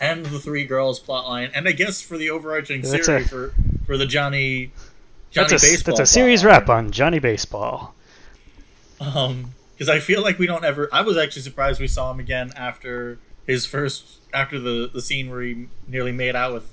and 0.00 0.26
the 0.26 0.38
three 0.38 0.66
girls 0.66 0.98
plot 0.98 1.26
line, 1.26 1.50
and 1.54 1.68
I 1.68 1.72
guess 1.72 2.02
for 2.02 2.18
the 2.18 2.30
overarching 2.30 2.82
That's 2.82 3.06
series 3.06 3.26
a- 3.26 3.28
for 3.28 3.54
for 3.86 3.96
the 3.96 4.06
Johnny 4.06 4.72
Johnny 5.32 5.48
That's 5.48 5.62
a, 5.64 5.66
baseball. 5.66 5.96
that's 5.96 6.10
a 6.10 6.12
series 6.12 6.42
plot 6.42 6.52
wrap 6.52 6.68
on 6.68 6.90
Johnny 6.90 7.18
Baseball. 7.18 7.94
Um, 9.00 9.52
because 9.74 9.88
I 9.88 9.98
feel 9.98 10.22
like 10.22 10.38
we 10.38 10.46
don't 10.46 10.64
ever. 10.64 10.88
I 10.92 11.02
was 11.02 11.16
actually 11.16 11.42
surprised 11.42 11.80
we 11.80 11.88
saw 11.88 12.10
him 12.12 12.20
again 12.20 12.52
after 12.54 13.18
his 13.46 13.66
first 13.66 14.18
after 14.32 14.58
the 14.60 14.88
the 14.92 15.00
scene 15.02 15.30
where 15.30 15.40
he 15.42 15.66
nearly 15.88 16.12
made 16.12 16.36
out 16.36 16.52
with 16.52 16.70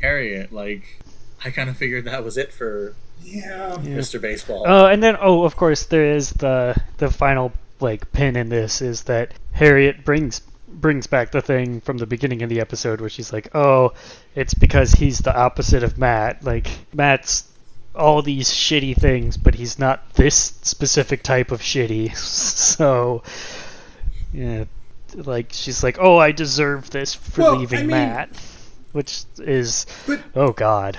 Harriet. 0.00 0.52
Like, 0.52 1.02
I 1.44 1.50
kind 1.50 1.68
of 1.68 1.76
figured 1.76 2.04
that 2.06 2.24
was 2.24 2.38
it 2.38 2.52
for 2.52 2.94
Yeah. 3.22 3.76
Mr. 3.80 4.20
Baseball. 4.20 4.64
Oh, 4.66 4.86
and 4.86 5.02
then 5.02 5.16
oh, 5.20 5.42
of 5.44 5.56
course, 5.56 5.84
there 5.86 6.14
is 6.14 6.30
the 6.30 6.74
the 6.98 7.10
final 7.10 7.52
like 7.80 8.10
pin 8.12 8.36
in 8.36 8.48
this 8.48 8.80
is 8.80 9.02
that 9.04 9.34
Harriet 9.52 10.04
brings 10.04 10.40
brings 10.68 11.06
back 11.06 11.32
the 11.32 11.40
thing 11.42 11.80
from 11.80 11.98
the 11.98 12.06
beginning 12.06 12.42
of 12.42 12.48
the 12.48 12.60
episode 12.60 13.00
where 13.00 13.10
she's 13.10 13.32
like, 13.32 13.54
"Oh, 13.54 13.92
it's 14.34 14.54
because 14.54 14.92
he's 14.92 15.18
the 15.18 15.36
opposite 15.36 15.82
of 15.82 15.98
Matt. 15.98 16.44
Like 16.44 16.68
Matt's 16.94 17.44
all 17.98 18.22
these 18.22 18.48
shitty 18.50 18.96
things, 18.96 19.36
but 19.36 19.54
he's 19.56 19.78
not 19.78 20.14
this 20.14 20.36
specific 20.62 21.22
type 21.22 21.50
of 21.50 21.60
shitty." 21.60 22.16
so, 22.16 23.22
yeah, 24.32 24.64
like 25.14 25.48
she's 25.52 25.82
like, 25.82 25.98
"Oh, 26.00 26.18
I 26.18 26.32
deserve 26.32 26.90
this 26.90 27.14
for 27.14 27.42
Well, 27.42 27.56
leaving 27.56 27.78
I 27.78 27.82
mean- 27.82 27.90
Matt," 27.90 28.30
which 28.92 29.22
is, 29.38 29.86
But- 30.06 30.20
oh 30.34 30.52
god, 30.52 30.98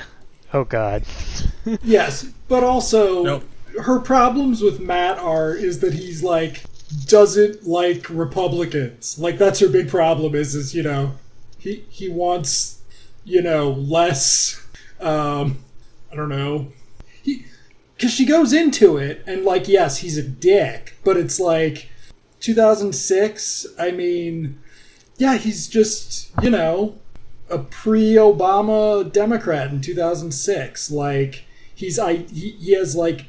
oh 0.54 0.64
god. 0.64 1.04
Yes, 1.84 2.24
but 2.48 2.64
also 2.64 3.24
No. 3.24 3.42
her 3.84 4.00
problems 4.00 4.62
with 4.62 4.80
Matt 4.80 5.20
are 5.20 5.54
is 5.54 5.80
that 5.82 5.94
he's 5.94 6.24
like 6.24 6.64
doesn't 7.06 7.68
like 7.68 8.10
Republicans. 8.10 9.20
Like 9.20 9.38
that's 9.38 9.60
her 9.60 9.70
big 9.70 9.90
problem 9.90 10.34
is 10.34 10.56
is 10.56 10.74
you 10.74 10.82
know 10.82 11.12
he 11.60 11.84
he 11.90 12.10
wants 12.10 12.80
you 13.24 13.44
know 13.44 13.70
less 13.70 14.60
um 15.00 15.60
I 16.12 16.16
don't 16.16 16.30
know 16.30 16.70
he 16.79 16.79
because 18.00 18.14
she 18.14 18.26
goes 18.26 18.54
into 18.54 18.96
it 18.96 19.22
and 19.28 19.44
like 19.44 19.68
yes 19.68 19.98
he's 19.98 20.18
a 20.18 20.24
dick 20.24 20.96
but 21.04 21.18
it's 21.18 21.38
like 21.38 21.90
2006 22.40 23.68
I 23.78 23.92
mean 23.92 24.58
yeah 25.18 25.36
he's 25.36 25.68
just 25.68 26.32
you 26.42 26.50
know 26.50 26.98
a 27.50 27.58
pre-Obama 27.60 29.12
Democrat 29.12 29.72
in 29.72 29.82
2006. 29.82 30.92
Like 30.92 31.46
he's 31.74 32.00
I 32.00 32.18
he, 32.18 32.52
he 32.52 32.74
has 32.74 32.96
like 32.96 33.26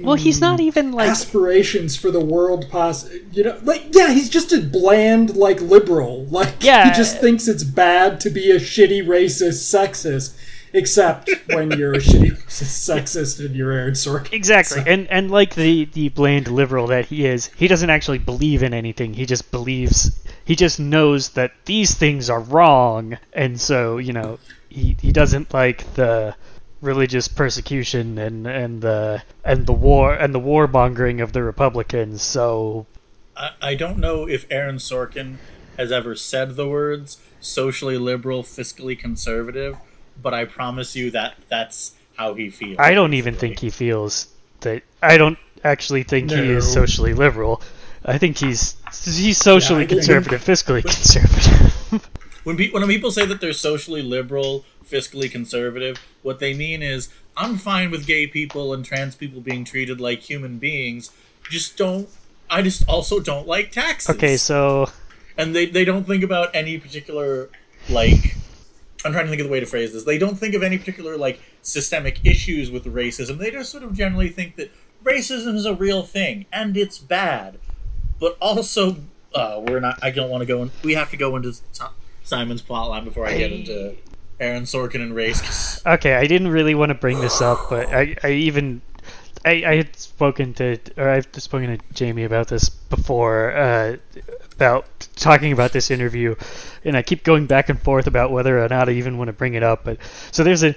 Well, 0.00 0.16
he's 0.16 0.40
not 0.40 0.58
mm, 0.58 0.64
even 0.64 0.92
like 0.92 1.08
aspirations 1.08 1.96
for 1.96 2.10
the 2.10 2.20
world. 2.20 2.66
Poss 2.70 3.10
you 3.32 3.44
know, 3.44 3.58
like 3.62 3.88
yeah, 3.92 4.12
he's 4.12 4.28
just 4.28 4.52
a 4.52 4.60
bland 4.60 5.36
like 5.36 5.60
liberal. 5.60 6.26
Like 6.26 6.54
Yeah. 6.60 6.88
he 6.88 6.96
just 6.96 7.20
thinks 7.20 7.48
it's 7.48 7.64
bad 7.64 8.20
to 8.20 8.30
be 8.30 8.50
a 8.50 8.56
shitty 8.58 9.04
racist 9.06 9.62
sexist. 9.72 10.36
Except 10.72 11.28
when 11.48 11.72
you're 11.72 11.94
a 11.94 11.98
shitty 11.98 12.32
sexist 12.46 13.44
and 13.44 13.56
you're 13.56 13.72
Aaron 13.72 13.94
Sorkin. 13.94 14.32
Exactly, 14.32 14.82
and 14.86 15.08
and 15.10 15.30
like 15.30 15.54
the 15.54 15.86
the 15.86 16.10
bland 16.10 16.48
liberal 16.48 16.86
that 16.88 17.06
he 17.06 17.26
is, 17.26 17.46
he 17.56 17.68
doesn't 17.68 17.90
actually 17.90 18.18
believe 18.18 18.62
in 18.62 18.72
anything. 18.72 19.14
He 19.14 19.26
just 19.26 19.50
believes, 19.50 20.20
he 20.44 20.54
just 20.54 20.78
knows 20.78 21.30
that 21.30 21.52
these 21.64 21.94
things 21.94 22.30
are 22.30 22.40
wrong, 22.40 23.18
and 23.32 23.60
so 23.60 23.98
you 23.98 24.12
know 24.12 24.38
he 24.68 24.96
he 25.00 25.12
doesn't 25.12 25.52
like 25.52 25.94
the 25.94 26.36
religious 26.80 27.28
persecution 27.28 28.18
and 28.18 28.46
and 28.46 28.80
the 28.80 29.22
and 29.44 29.66
the 29.66 29.72
war 29.72 30.14
and 30.14 30.34
the 30.34 30.38
war 30.38 30.66
mongering 30.66 31.20
of 31.20 31.32
the 31.32 31.42
Republicans. 31.42 32.22
So 32.22 32.86
I, 33.36 33.50
I 33.60 33.74
don't 33.74 33.98
know 33.98 34.28
if 34.28 34.46
Aaron 34.50 34.76
Sorkin 34.76 35.36
has 35.76 35.90
ever 35.90 36.14
said 36.14 36.56
the 36.56 36.68
words 36.68 37.18
socially 37.40 37.96
liberal, 37.96 38.42
fiscally 38.42 38.98
conservative, 38.98 39.78
but 40.22 40.34
I 40.34 40.44
promise 40.44 40.94
you 40.96 41.10
that 41.12 41.34
that's 41.48 41.94
how 42.16 42.34
he 42.34 42.50
feels. 42.50 42.76
I 42.78 42.92
don't 42.94 43.14
even 43.14 43.34
think 43.34 43.58
he 43.60 43.70
feels 43.70 44.28
that. 44.60 44.82
I 45.02 45.16
don't 45.16 45.38
actually 45.64 46.02
think 46.02 46.30
he 46.30 46.50
is 46.50 46.70
socially 46.70 47.14
liberal. 47.14 47.62
I 48.04 48.18
think 48.18 48.38
he's 48.38 48.76
he's 49.04 49.38
socially 49.38 49.84
I 49.84 49.86
think- 49.86 50.00
conservative, 50.00 50.42
fiscally 50.42 50.82
conservative. 50.96 52.08
When, 52.42 52.56
pe- 52.56 52.70
when 52.70 52.86
people 52.88 53.10
say 53.10 53.26
that 53.26 53.42
they're 53.42 53.52
socially 53.52 54.00
liberal, 54.00 54.64
fiscally 54.82 55.30
conservative, 55.30 55.98
what 56.22 56.38
they 56.38 56.54
mean 56.54 56.82
is 56.82 57.10
I'm 57.36 57.56
fine 57.58 57.90
with 57.90 58.06
gay 58.06 58.26
people 58.26 58.72
and 58.72 58.82
trans 58.82 59.14
people 59.14 59.42
being 59.42 59.62
treated 59.62 60.00
like 60.00 60.20
human 60.20 60.58
beings. 60.58 61.10
Just 61.50 61.76
don't. 61.76 62.08
I 62.48 62.62
just 62.62 62.88
also 62.88 63.20
don't 63.20 63.46
like 63.46 63.72
taxes. 63.72 64.16
okay, 64.16 64.38
so 64.38 64.88
and 65.36 65.54
they 65.54 65.66
they 65.66 65.84
don't 65.84 66.06
think 66.06 66.24
about 66.24 66.48
any 66.54 66.78
particular 66.78 67.50
like. 67.90 68.36
I'm 69.04 69.12
trying 69.12 69.24
to 69.24 69.30
think 69.30 69.40
of 69.40 69.46
the 69.46 69.52
way 69.52 69.60
to 69.60 69.66
phrase 69.66 69.92
this. 69.92 70.04
They 70.04 70.18
don't 70.18 70.38
think 70.38 70.54
of 70.54 70.62
any 70.62 70.78
particular 70.78 71.16
like 71.16 71.40
systemic 71.62 72.24
issues 72.24 72.70
with 72.70 72.84
racism. 72.84 73.38
They 73.38 73.50
just 73.50 73.70
sort 73.70 73.82
of 73.82 73.94
generally 73.94 74.28
think 74.28 74.56
that 74.56 74.70
racism 75.04 75.54
is 75.56 75.64
a 75.64 75.74
real 75.74 76.02
thing 76.02 76.46
and 76.52 76.76
it's 76.76 76.98
bad. 76.98 77.58
But 78.18 78.36
also, 78.40 78.96
uh, 79.34 79.62
we're 79.66 79.80
not. 79.80 79.98
I 80.02 80.10
don't 80.10 80.28
want 80.28 80.42
to 80.42 80.46
go 80.46 80.62
in. 80.62 80.70
We 80.84 80.94
have 80.94 81.10
to 81.10 81.16
go 81.16 81.36
into 81.36 81.54
Si- 81.54 81.84
Simon's 82.22 82.60
plotline 82.62 83.04
before 83.04 83.26
I 83.26 83.36
get 83.38 83.52
into 83.52 83.96
Aaron 84.38 84.64
Sorkin 84.64 84.96
and 85.02 85.14
race. 85.14 85.80
Okay, 85.86 86.14
I 86.14 86.26
didn't 86.26 86.48
really 86.48 86.74
want 86.74 86.90
to 86.90 86.94
bring 86.94 87.20
this 87.20 87.40
up, 87.40 87.70
but 87.70 87.88
I, 87.88 88.14
I 88.22 88.32
even 88.32 88.82
I, 89.44 89.64
I 89.66 89.76
had 89.76 89.96
spoken 89.96 90.54
to 90.54 90.78
or 90.96 91.08
I've 91.08 91.28
spoken 91.32 91.78
to 91.78 91.84
Jamie 91.94 92.24
about 92.24 92.48
this 92.48 92.68
before 92.68 93.52
uh, 93.52 93.96
about 94.54 94.86
talking 95.16 95.52
about 95.52 95.72
this 95.72 95.90
interview, 95.90 96.34
and 96.84 96.96
I 96.96 97.02
keep 97.02 97.24
going 97.24 97.46
back 97.46 97.68
and 97.70 97.80
forth 97.80 98.06
about 98.06 98.30
whether 98.30 98.62
or 98.62 98.68
not 98.68 98.88
I 98.88 98.92
even 98.92 99.16
want 99.16 99.28
to 99.28 99.32
bring 99.32 99.54
it 99.54 99.62
up. 99.62 99.84
But 99.84 99.98
so 100.30 100.44
there's 100.44 100.62
a 100.62 100.74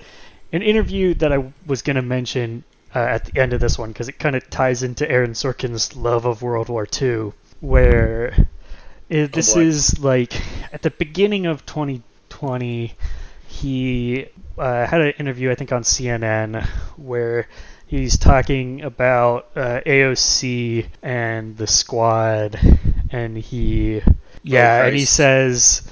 an 0.54 0.62
interview 0.62 1.14
that 1.16 1.34
I 1.34 1.52
was 1.66 1.82
going 1.82 1.98
to 1.98 2.02
mention 2.02 2.64
uh, 2.96 3.00
at 3.00 3.26
the 3.26 3.42
end 3.42 3.54
of 3.54 3.60
this 3.60 3.78
one 3.78 3.90
because 3.90 4.08
it 4.08 4.20
kind 4.20 4.36
of 4.36 4.50
ties 4.50 4.84
into 4.84 5.10
Aaron 5.10 5.32
Sorkin's 5.32 5.96
love 5.96 6.26
of 6.26 6.42
World 6.42 6.70
War 6.70 6.88
II, 7.02 7.34
where 7.60 8.48
it, 9.10 9.34
this 9.34 9.58
is 9.58 10.00
like 10.00 10.34
at 10.74 10.82
the 10.84 10.92
beginning 10.92 11.48
of 11.48 11.66
2020 11.66 12.94
he 13.48 14.26
uh, 14.58 14.86
had 14.86 15.02
an 15.02 15.14
interview 15.20 15.52
I 15.52 15.56
think 15.56 15.72
on 15.72 15.84
CNN 15.84 16.66
where 16.98 17.48
he's 17.94 18.18
talking 18.18 18.82
about 18.82 19.50
uh, 19.56 19.80
AOC 19.86 20.88
and 21.04 21.56
the 21.58 21.68
squad 21.68 22.60
and 23.12 23.38
he 23.38 24.02
yeah 24.42 24.86
and 24.86 24.96
he 24.96 25.06
says 25.06 25.88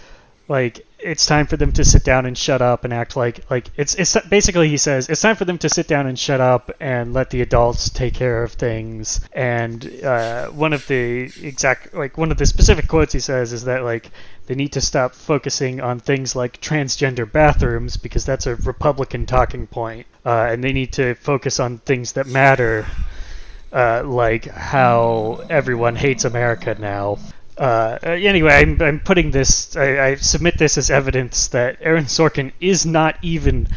like 0.48 0.84
it's 0.98 1.26
time 1.26 1.46
for 1.46 1.58
them 1.58 1.72
to 1.72 1.84
sit 1.84 2.04
down 2.04 2.26
and 2.26 2.38
shut 2.38 2.62
up 2.62 2.84
and 2.84 2.94
act 2.94 3.16
like 3.16 3.50
like 3.52 3.70
it's 3.78 3.94
it's 3.96 4.18
basically 4.30 4.68
he 4.68 4.78
says 4.78 5.10
it's 5.10 5.22
time 5.22 5.36
for 5.36 5.46
them 5.46 5.58
to 5.60 5.70
sit 5.70 5.88
down 5.88 6.08
and 6.08 6.18
shut 6.18 6.42
up 6.42 6.72
and 6.80 7.14
let 7.14 7.30
the 7.30 7.42
adults 7.42 7.90
take 7.90 8.14
care 8.14 8.44
of 8.44 8.54
things. 8.54 9.22
And 9.34 10.04
uh, 10.04 10.48
one 10.50 10.74
of 10.74 10.86
the 10.88 11.32
exact 11.42 11.94
like 11.94 12.18
one 12.18 12.32
of 12.32 12.38
the 12.38 12.46
specific 12.46 12.88
quotes 12.88 13.14
he 13.14 13.20
says 13.20 13.54
is 13.54 13.64
that 13.66 13.84
like 13.84 14.12
they 14.48 14.56
need 14.56 14.74
to 14.74 14.82
stop 14.82 15.14
focusing 15.14 15.82
on 15.82 16.00
things 16.00 16.36
like 16.36 16.62
transgender 16.62 17.32
bathrooms 17.32 17.98
because 17.98 18.26
that's 18.26 18.48
a 18.48 18.56
republican 18.56 19.26
talking 19.26 19.66
point 19.68 20.06
uh, 20.26 20.48
and 20.52 20.64
they 20.64 20.74
need 20.74 20.94
to 20.94 21.14
focus 21.16 21.60
on 21.60 21.78
things 21.80 22.14
that 22.14 22.28
matter 22.28 22.86
uh, 23.74 24.04
like 24.06 24.46
how 24.46 25.42
everyone 25.50 25.96
hates 25.96 26.26
america 26.26 26.76
now 26.80 27.18
uh, 27.58 28.00
anyway, 28.04 28.54
I'm, 28.54 28.82
I'm 28.82 29.00
putting 29.00 29.30
this. 29.30 29.76
I, 29.78 30.04
I 30.08 30.16
submit 30.16 30.58
this 30.58 30.80
as 30.80 30.90
evidence 30.90 31.50
that 31.50 31.78
Aaron 31.82 32.06
Sorkin 32.06 32.54
is 32.60 32.88
not 32.88 33.18
even 33.22 33.68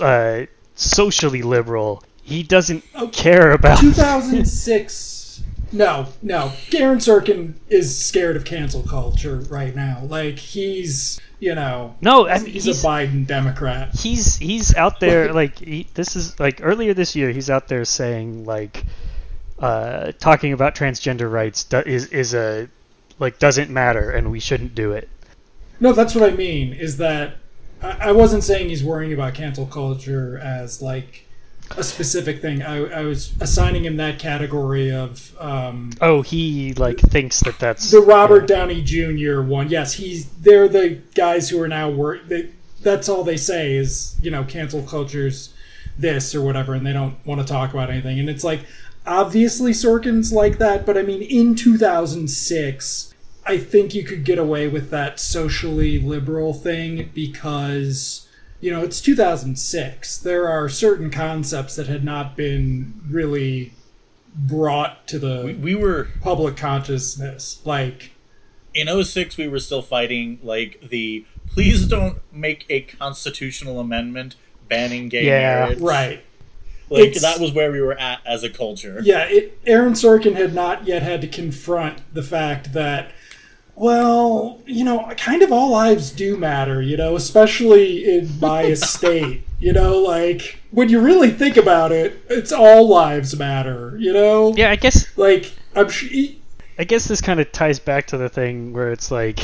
uh, 0.00 0.42
socially 0.74 1.40
liberal. 1.40 2.02
He 2.22 2.42
doesn't 2.42 2.84
Oh. 2.94 3.08
care 3.08 3.52
about. 3.52 3.78
2006. 3.80 5.42
No, 5.72 6.08
no. 6.20 6.52
Aaron 6.74 6.98
Sorkin 6.98 7.54
is 7.68 7.96
scared 7.96 8.36
of 8.36 8.44
cancel 8.44 8.82
culture 8.82 9.36
right 9.48 9.74
now. 9.74 10.02
Like 10.04 10.38
he's, 10.38 11.18
you 11.38 11.54
know, 11.54 11.94
No, 12.00 12.28
I 12.28 12.38
mean, 12.38 12.46
he's, 12.46 12.64
he's 12.64 12.84
a 12.84 12.86
Biden 12.86 13.26
Democrat. 13.26 13.94
he's 13.94 14.36
he's 14.36 14.74
out 14.74 15.00
there 15.00 15.32
like 15.32 15.58
he, 15.58 15.86
this 15.94 16.16
is 16.16 16.38
like 16.40 16.60
earlier 16.62 16.94
this 16.94 17.14
year 17.14 17.30
he's 17.30 17.50
out 17.50 17.68
there 17.68 17.84
saying 17.84 18.44
like 18.46 18.84
uh, 19.58 20.12
talking 20.18 20.52
about 20.52 20.74
transgender 20.74 21.30
rights 21.30 21.64
do, 21.64 21.78
is 21.78 22.06
is 22.06 22.34
a 22.34 22.68
like 23.18 23.38
doesn't 23.38 23.70
matter 23.70 24.10
and 24.10 24.30
we 24.30 24.40
shouldn't 24.40 24.74
do 24.74 24.92
it. 24.92 25.08
No, 25.80 25.92
that's 25.92 26.14
what 26.14 26.30
I 26.30 26.34
mean. 26.34 26.72
Is 26.72 26.96
that 26.98 27.36
I, 27.82 28.08
I 28.08 28.12
wasn't 28.12 28.44
saying 28.44 28.68
he's 28.68 28.84
worrying 28.84 29.12
about 29.12 29.34
cancel 29.34 29.66
culture 29.66 30.38
as 30.38 30.80
like 30.80 31.25
a 31.76 31.82
specific 31.82 32.40
thing. 32.40 32.62
I, 32.62 33.00
I 33.00 33.02
was 33.02 33.34
assigning 33.40 33.84
him 33.84 33.96
that 33.96 34.18
category 34.18 34.92
of 34.92 35.36
um, 35.40 35.92
Oh, 36.00 36.22
he 36.22 36.74
like 36.74 36.98
thinks 36.98 37.40
that 37.40 37.58
that's 37.58 37.90
the 37.90 38.00
Robert 38.00 38.46
Downey 38.46 38.82
Jr. 38.82 39.40
one. 39.42 39.68
Yes, 39.68 39.94
he's 39.94 40.28
they're 40.30 40.68
the 40.68 41.00
guys 41.14 41.48
who 41.48 41.60
are 41.60 41.68
now 41.68 41.90
work. 41.90 42.28
They, 42.28 42.50
that's 42.82 43.08
all 43.08 43.24
they 43.24 43.36
say 43.36 43.74
is 43.74 44.16
you 44.22 44.30
know 44.30 44.44
cancel 44.44 44.82
culture's 44.82 45.54
this 45.98 46.34
or 46.34 46.42
whatever, 46.42 46.74
and 46.74 46.86
they 46.86 46.92
don't 46.92 47.16
want 47.26 47.40
to 47.40 47.46
talk 47.46 47.72
about 47.72 47.90
anything. 47.90 48.20
And 48.20 48.28
it's 48.28 48.44
like 48.44 48.60
obviously 49.06 49.72
Sorkin's 49.72 50.32
like 50.32 50.58
that, 50.58 50.86
but 50.86 50.96
I 50.96 51.02
mean 51.02 51.22
in 51.22 51.54
2006, 51.54 53.14
I 53.44 53.58
think 53.58 53.94
you 53.94 54.04
could 54.04 54.24
get 54.24 54.38
away 54.38 54.68
with 54.68 54.90
that 54.90 55.20
socially 55.20 55.98
liberal 55.98 56.52
thing 56.52 57.10
because 57.14 58.25
you 58.60 58.70
know 58.72 58.82
it's 58.82 59.00
2006. 59.00 60.18
There 60.18 60.48
are 60.48 60.68
certain 60.68 61.10
concepts 61.10 61.76
that 61.76 61.86
had 61.86 62.04
not 62.04 62.36
been 62.36 62.94
really 63.08 63.72
brought 64.34 65.06
to 65.08 65.18
the 65.18 65.42
we, 65.46 65.54
we 65.54 65.74
were 65.74 66.08
public 66.20 66.56
consciousness 66.58 67.62
like 67.64 68.10
in 68.74 68.86
06 69.02 69.38
we 69.38 69.48
were 69.48 69.58
still 69.58 69.80
fighting 69.80 70.38
like 70.42 70.78
the 70.90 71.24
please 71.48 71.86
don't 71.86 72.18
make 72.30 72.66
a 72.68 72.82
constitutional 72.82 73.80
amendment 73.80 74.34
banning 74.68 75.08
gay 75.08 75.24
Yeah. 75.24 75.64
marriage. 75.64 75.78
right 75.80 76.24
Like 76.90 77.04
It's- 77.04 77.22
that 77.22 77.40
was 77.40 77.52
where 77.52 77.72
we 77.72 77.80
were 77.80 77.98
at 77.98 78.18
as 78.26 78.42
a 78.44 78.50
culture. 78.50 79.00
yeah 79.02 79.24
it, 79.24 79.58
aaron 79.64 79.94
sorkin 79.94 80.34
had 80.36 80.52
not 80.54 80.86
yet 80.86 81.02
had 81.02 81.22
to 81.22 81.28
confront 81.28 82.00
the 82.12 82.22
fact 82.22 82.74
that 82.74 83.12
Well, 83.76 84.60
you 84.66 84.84
know, 84.84 85.12
kind 85.18 85.42
of 85.42 85.52
all 85.52 85.70
lives 85.70 86.10
do 86.10 86.36
matter, 86.38 86.80
you 86.80 86.96
know, 86.96 87.14
especially 87.14 88.04
in 88.18 88.30
my 88.40 88.62
estate. 88.76 89.42
You 89.58 89.72
know, 89.72 89.98
like 89.98 90.58
when 90.70 90.88
you 90.88 91.00
really 91.00 91.30
think 91.30 91.56
about 91.56 91.92
it, 91.92 92.18
it's 92.28 92.52
all 92.52 92.88
lives 92.88 93.38
matter, 93.38 93.96
you 93.98 94.12
know? 94.12 94.54
Yeah, 94.54 94.70
I 94.70 94.76
guess 94.76 95.06
Like 95.16 95.52
I'm 95.74 95.88
sure 95.88 96.10
I 96.78 96.84
guess 96.84 97.06
this 97.08 97.20
kind 97.22 97.40
of 97.40 97.50
ties 97.52 97.78
back 97.78 98.06
to 98.08 98.18
the 98.18 98.28
thing 98.28 98.72
where 98.74 98.90
it's 98.92 99.10
like 99.10 99.40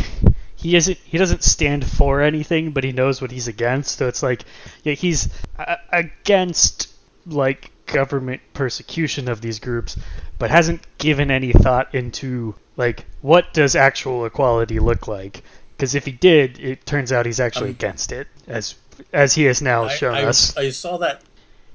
he 0.57 0.77
isn't 0.77 0.99
he 0.99 1.17
doesn't 1.19 1.43
stand 1.43 1.85
for 1.87 2.21
anything, 2.21 2.73
but 2.73 2.85
he 2.85 2.93
knows 2.93 3.21
what 3.23 3.31
he's 3.31 3.49
against. 3.49 3.97
So 3.99 4.07
it's 4.09 4.23
like 4.23 4.45
yeah, 4.83 4.95
he's 4.95 5.29
a- 5.59 5.79
against 5.93 6.93
like 7.27 7.71
government 7.93 8.41
persecution 8.55 9.29
of 9.29 9.41
these 9.41 9.59
groups, 9.61 9.97
but 10.39 10.51
hasn't 10.51 10.83
given 10.99 11.31
any 11.31 11.53
thought 11.53 11.95
into 11.95 12.55
like 12.77 13.05
what 13.21 13.53
does 13.53 13.77
actual 13.77 14.25
equality 14.25 14.79
look 14.79 15.07
like? 15.09 15.43
Because 15.77 15.95
if 15.95 16.05
he 16.07 16.13
did, 16.13 16.59
it 16.61 16.87
turns 16.87 17.13
out 17.13 17.27
he's 17.27 17.41
actually 17.41 17.71
Um, 17.71 17.77
against 17.77 18.13
it, 18.13 18.29
as 18.47 18.75
as 19.13 19.35
he 19.35 19.45
has 19.45 19.61
now 19.63 19.85
I, 19.85 19.89
shown 19.89 20.15
I, 20.15 20.25
us. 20.25 20.57
I 20.57 20.71
saw 20.71 20.97
that. 20.99 21.23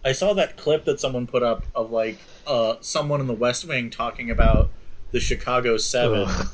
I 0.06 0.14
saw 0.14 0.34
that 0.34 0.56
clip 0.58 0.86
that 0.86 1.00
someone 1.00 1.28
put 1.28 1.44
up 1.44 1.66
of 1.76 1.92
like 1.92 2.20
uh, 2.46 2.76
someone 2.82 3.20
in 3.22 3.28
the 3.28 3.34
West 3.34 3.66
Wing 3.68 3.90
talking 3.90 4.30
about 4.32 4.72
the 5.12 5.20
Chicago 5.20 5.78
Seven, 5.78 6.26
Ugh. 6.28 6.48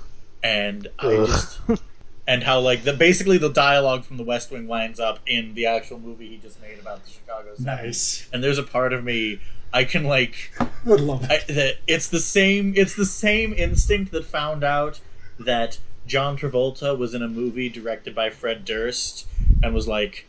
and 0.43 0.87
I 0.99 1.15
Ugh. 1.15 1.27
just 1.27 1.59
and 2.27 2.43
how 2.43 2.59
like 2.59 2.83
the 2.83 2.93
basically 2.93 3.37
the 3.37 3.49
dialogue 3.49 4.05
from 4.05 4.17
the 4.17 4.23
West 4.23 4.51
Wing 4.51 4.67
lines 4.67 4.99
up 4.99 5.19
in 5.27 5.53
the 5.55 5.65
actual 5.65 5.99
movie 5.99 6.29
he 6.29 6.37
just 6.37 6.61
made 6.61 6.79
about 6.79 7.03
the 7.03 7.09
Chicago 7.11 7.49
Seven. 7.55 7.65
nice. 7.85 8.29
And 8.31 8.43
there's 8.43 8.57
a 8.57 8.63
part 8.63 8.93
of 8.93 9.03
me 9.03 9.39
I 9.73 9.83
can 9.83 10.03
like 10.03 10.51
Would 10.85 11.01
love 11.01 11.25
I, 11.29 11.35
it. 11.35 11.47
that 11.47 11.75
it's 11.87 12.07
the 12.07 12.19
same 12.19 12.73
it's 12.75 12.95
the 12.95 13.05
same 13.05 13.53
instinct 13.53 14.11
that 14.11 14.25
found 14.25 14.63
out 14.63 14.99
that 15.39 15.79
John 16.05 16.37
Travolta 16.37 16.97
was 16.97 17.13
in 17.13 17.21
a 17.21 17.27
movie 17.27 17.69
directed 17.69 18.13
by 18.13 18.29
Fred 18.29 18.65
Durst 18.65 19.25
and 19.63 19.73
was 19.73 19.87
like, 19.87 20.27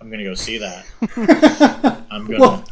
I'm 0.00 0.10
gonna 0.10 0.24
go 0.24 0.34
see 0.34 0.58
that. 0.58 0.84
I'm 2.10 2.26
gonna. 2.26 2.40
Well- 2.40 2.64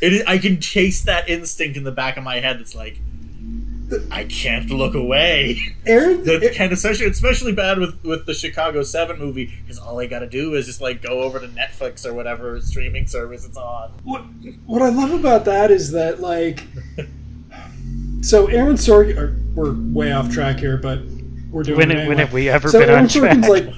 it, 0.00 0.22
I 0.28 0.38
can 0.38 0.60
chase 0.60 1.02
that 1.02 1.28
instinct 1.28 1.76
in 1.76 1.82
the 1.82 1.90
back 1.90 2.16
of 2.16 2.22
my 2.22 2.36
head. 2.38 2.60
That's 2.60 2.76
like, 2.76 3.00
I 4.10 4.24
can't 4.24 4.68
look 4.70 4.94
away. 4.94 5.58
Aaron 5.86 6.22
That 6.24 6.52
kind 6.54 6.72
of 6.72 6.76
especially 6.78 7.06
especially 7.06 7.52
bad 7.52 7.78
with 7.78 8.02
with 8.04 8.26
the 8.26 8.34
Chicago 8.34 8.82
Seven 8.82 9.18
movie 9.18 9.46
because 9.62 9.78
all 9.78 9.98
I 9.98 10.06
got 10.06 10.18
to 10.18 10.28
do 10.28 10.54
is 10.54 10.66
just 10.66 10.80
like 10.82 11.00
go 11.00 11.22
over 11.22 11.40
to 11.40 11.48
Netflix 11.48 12.04
or 12.04 12.12
whatever 12.12 12.60
streaming 12.60 13.06
service 13.06 13.46
it's 13.46 13.56
on. 13.56 13.90
what, 14.04 14.22
what 14.66 14.82
I 14.82 14.90
love 14.90 15.12
about 15.12 15.46
that 15.46 15.70
is 15.70 15.92
that 15.92 16.20
like 16.20 16.64
so 18.20 18.46
Aaron 18.48 18.76
Sorkin 18.76 19.16
or, 19.16 19.36
we're 19.54 19.74
way 19.92 20.12
off 20.12 20.30
track 20.30 20.58
here, 20.58 20.76
but 20.76 21.00
we're 21.50 21.62
doing 21.62 21.78
When, 21.78 21.90
it 21.90 22.08
when 22.08 22.18
have 22.18 22.32
we 22.32 22.48
ever 22.50 22.68
so 22.68 22.80
been 22.80 22.90
Aaron 22.90 23.04
on 23.04 23.08
track? 23.08 23.38
Like 23.48 23.68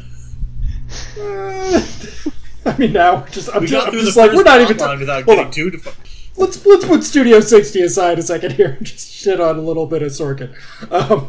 uh, 1.21 1.83
I 2.67 2.77
mean 2.79 2.93
now 2.93 3.21
we're 3.21 3.29
just 3.29 3.49
I'm 3.55 3.61
We 3.63 3.69
just, 3.69 3.79
got 3.81 3.87
I'm 3.87 3.91
through 3.93 4.01
the 4.01 4.07
just 4.07 4.17
like 4.17 4.31
first 4.31 4.37
we're 4.39 4.43
not 4.45 4.61
even 4.61 4.75
outline 4.81 4.97
ta- 4.97 5.01
without 5.01 5.27
getting 5.27 5.45
on. 5.47 5.51
too. 5.53 5.71
Defi- 5.71 5.91
let's 6.41 6.65
let's 6.65 6.87
put 6.87 7.05
Studio 7.05 7.41
60 7.41 7.83
aside 7.83 8.19
a 8.19 8.23
second 8.23 8.53
here 8.53 8.75
and 8.79 8.87
just 8.87 9.13
shit 9.13 9.41
on 9.41 9.59
a 9.59 9.61
little 9.61 9.87
bit 9.87 10.03
of 10.03 10.11
Sorkin. 10.11 10.55
Um, 10.91 11.29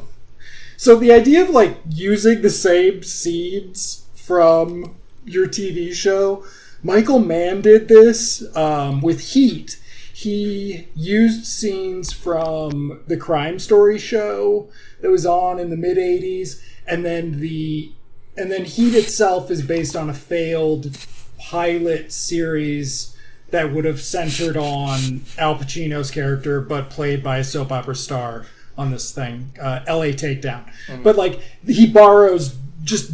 so 0.77 0.95
the 0.95 1.11
idea 1.11 1.43
of 1.43 1.49
like 1.49 1.77
using 1.89 2.41
the 2.41 2.49
same 2.49 3.03
scenes 3.03 4.05
from 4.15 4.95
your 5.25 5.47
TV 5.47 5.93
show, 5.93 6.45
Michael 6.81 7.19
Mann 7.19 7.61
did 7.61 7.87
this 7.87 8.43
um, 8.55 9.01
with 9.01 9.33
Heat. 9.33 9.79
He 10.13 10.87
used 10.95 11.45
scenes 11.45 12.13
from 12.13 13.01
the 13.07 13.17
Crime 13.17 13.59
Story 13.59 13.99
show 13.99 14.69
that 15.01 15.11
was 15.11 15.25
on 15.25 15.59
in 15.59 15.69
the 15.69 15.77
mid 15.77 15.97
'80s, 15.97 16.63
and 16.87 17.03
then 17.03 17.39
the 17.39 17.91
and 18.37 18.49
then 18.49 18.65
Heat 18.65 18.95
itself 18.95 19.51
is 19.51 19.61
based 19.61 19.95
on 19.95 20.09
a 20.09 20.13
failed 20.13 20.97
pilot 21.37 22.11
series 22.13 23.15
that 23.51 23.73
would 23.73 23.85
have 23.85 24.01
centered 24.01 24.57
on 24.57 25.21
Al 25.37 25.55
Pacino's 25.55 26.09
character, 26.11 26.61
but 26.61 26.89
played 26.89 27.23
by 27.23 27.37
a 27.37 27.43
soap 27.43 27.71
opera 27.71 27.95
star 27.95 28.45
on 28.77 28.91
this 28.91 29.11
thing, 29.11 29.53
uh, 29.61 29.81
L.A. 29.87 30.13
Takedown. 30.13 30.63
But 31.03 31.15
like 31.15 31.39
he 31.65 31.87
borrows 31.87 32.57
just 32.83 33.11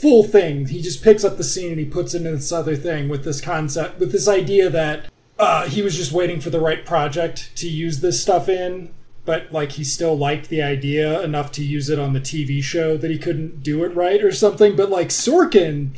full 0.00 0.22
thing. 0.22 0.66
He 0.66 0.82
just 0.82 1.02
picks 1.02 1.24
up 1.24 1.36
the 1.36 1.44
scene 1.44 1.70
and 1.70 1.78
he 1.78 1.86
puts 1.86 2.14
it 2.14 2.24
in 2.26 2.34
this 2.34 2.52
other 2.52 2.76
thing 2.76 3.08
with 3.08 3.24
this 3.24 3.40
concept, 3.40 3.98
with 3.98 4.12
this 4.12 4.28
idea 4.28 4.68
that 4.68 5.06
uh, 5.38 5.66
he 5.68 5.82
was 5.82 5.96
just 5.96 6.12
waiting 6.12 6.40
for 6.40 6.50
the 6.50 6.60
right 6.60 6.84
project 6.84 7.56
to 7.56 7.68
use 7.68 8.00
this 8.00 8.20
stuff 8.20 8.48
in. 8.48 8.92
But 9.24 9.52
like 9.52 9.72
he 9.72 9.84
still 9.84 10.16
liked 10.16 10.48
the 10.48 10.62
idea 10.62 11.20
enough 11.22 11.52
to 11.52 11.64
use 11.64 11.90
it 11.90 11.98
on 11.98 12.14
the 12.14 12.20
TV 12.20 12.62
show 12.62 12.96
that 12.96 13.10
he 13.10 13.18
couldn't 13.18 13.62
do 13.62 13.84
it 13.84 13.94
right 13.94 14.22
or 14.24 14.32
something. 14.32 14.74
But 14.74 14.90
like 14.90 15.08
Sorkin, 15.08 15.90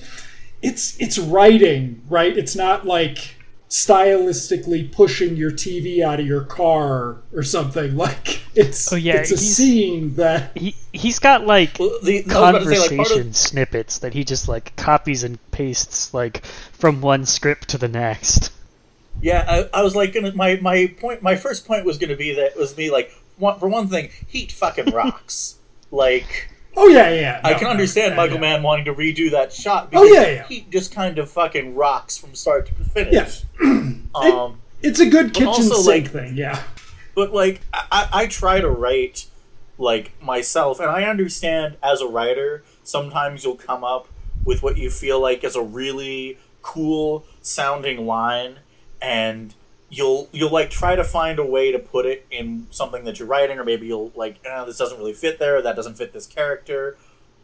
it's 0.63 1.01
it's 1.01 1.19
writing 1.19 2.03
right 2.09 2.37
it's 2.37 2.55
not 2.55 2.87
like 2.87 3.37
stylistically 3.71 4.91
pushing 4.91 5.37
your 5.37 5.53
tv 5.53 6.03
out 6.03 6.19
of 6.19 6.27
your 6.27 6.43
car 6.43 7.19
or 7.33 7.43
something 7.43 7.97
like 8.07 8.41
it's 8.55 8.93
Oh, 8.93 8.97
yeah, 8.97 9.19
it's 9.19 9.31
a 9.31 9.37
scene 9.39 10.17
that 10.17 10.51
he 10.57 10.75
he's 10.93 11.21
got 11.21 11.47
like 11.47 11.77
Well, 11.79 11.97
the, 12.03 12.19
I 12.19 12.23
was 12.23 12.33
about 12.33 12.59
to 12.59 12.65
say, 12.65 12.79
like, 12.81 12.89
conversation 12.91 13.29
of, 13.29 13.37
snippets 13.37 13.99
that 13.99 14.13
he 14.13 14.25
just 14.25 14.49
like 14.49 14.75
copies 14.75 15.23
and 15.23 15.39
pastes 15.53 16.13
like 16.13 16.45
from 16.45 17.01
one 17.01 17.27
script 17.27 17.69
to 17.69 17.79
the 17.79 17.87
next. 17.89 18.51
yeah, 19.21 19.45
I, 19.73 19.81
I 19.81 19.83
was 19.83 19.95
like, 19.95 20.15
gonna, 20.15 20.35
my 20.35 20.57
my 20.57 20.93
point, 20.99 21.23
my 21.23 21.37
first 21.37 21.67
point 21.67 21.85
was 21.85 21.99
gonna 21.99 22.17
be 22.17 22.35
that 22.35 22.57
was 22.57 22.77
me 22.77 22.91
like, 22.91 23.13
one, 23.39 23.59
for 23.61 23.69
one 23.69 23.87
thing, 23.89 24.11
Heat 24.27 24.51
fucking 24.51 24.93
rocks. 24.93 25.57
like, 25.93 26.51
oh 26.77 26.89
yeah 26.89 27.11
yeah 27.11 27.41
I 27.43 27.55
can 27.55 27.69
understand 27.69 28.13
yeah, 28.13 28.17
Michael 28.17 28.37
yeah. 28.37 28.41
Mann 28.41 28.63
wanting 28.63 28.85
to 28.87 28.95
redo 28.95 29.31
that 29.33 29.53
shot 29.53 29.89
Oh, 29.93 30.03
because 30.03 30.11
yeah, 30.15 30.29
yeah. 30.31 30.47
Heat 30.47 30.71
just 30.71 30.93
kind 30.93 31.19
of 31.19 31.31
fucking 31.31 31.75
rocks 31.75 32.17
from 32.17 32.35
start 32.35 32.67
to 32.67 32.85
finish. 32.85 33.45
Yeah. 33.61 33.93
um, 34.15 34.61
it's 34.83 35.01
a 35.01 35.07
good 35.07 35.35
kitchen 35.35 35.49
also, 35.49 35.75
sink 35.77 36.05
like- 36.07 36.13
thing 36.13 36.37
yeah 36.37 36.63
but 37.15 37.33
like 37.33 37.61
I 37.73 38.09
I 38.13 38.27
try 38.27 38.61
to 38.61 38.69
write 38.69 39.27
like 39.79 40.13
myself 40.23 40.79
and 40.79 40.91
i 40.91 41.05
understand 41.05 41.75
as 41.83 42.03
a 42.03 42.07
writer 42.07 42.63
sometimes 42.83 43.45
you'll 43.45 43.57
come 43.57 43.83
up 43.83 44.09
with 44.45 44.63
what 44.63 44.77
you 44.77 44.91
feel 44.91 45.19
like 45.19 45.43
is 45.43 45.57
a 45.57 45.63
really 45.63 46.39
cool 46.61 47.25
sounding 47.41 48.07
line 48.07 48.57
and 49.01 49.55
you'll 49.91 50.29
you'll 50.33 50.53
like 50.53 50.71
try 50.71 50.97
to 50.97 51.05
find 51.05 51.39
a 51.39 51.45
way 51.45 51.71
to 51.73 51.79
put 51.79 52.07
it 52.07 52.27
in 52.31 52.67
something 52.71 53.05
that 53.05 53.19
you're 53.19 53.29
writing 53.29 53.59
or 53.59 53.65
maybe 53.65 53.87
you'll 53.87 54.13
like 54.15 54.39
eh, 54.45 54.65
this 54.65 54.79
doesn't 54.79 54.99
really 54.99 55.13
fit 55.13 55.39
there 55.39 55.61
that 55.61 55.77
doesn't 55.77 55.97
fit 55.97 56.13
this 56.13 56.27
character 56.27 56.97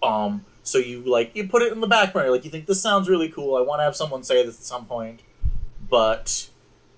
um 0.03 0.45
so 0.63 0.79
you 0.79 1.01
like 1.01 1.35
you 1.35 1.47
put 1.47 1.63
it 1.63 1.73
in 1.73 1.81
the 1.81 1.87
back 1.87 2.13
burner 2.13 2.31
like 2.31 2.45
you 2.45 2.51
think 2.51 2.67
this 2.67 2.81
sounds 2.81 3.09
really 3.09 3.29
cool 3.29 3.57
i 3.57 3.61
want 3.61 3.81
to 3.81 3.85
have 3.85 3.97
someone 3.97 4.23
say 4.23 4.45
this 4.47 4.57
at 4.57 4.65
some 4.65 4.87
point 4.87 5.21
but 5.89 6.49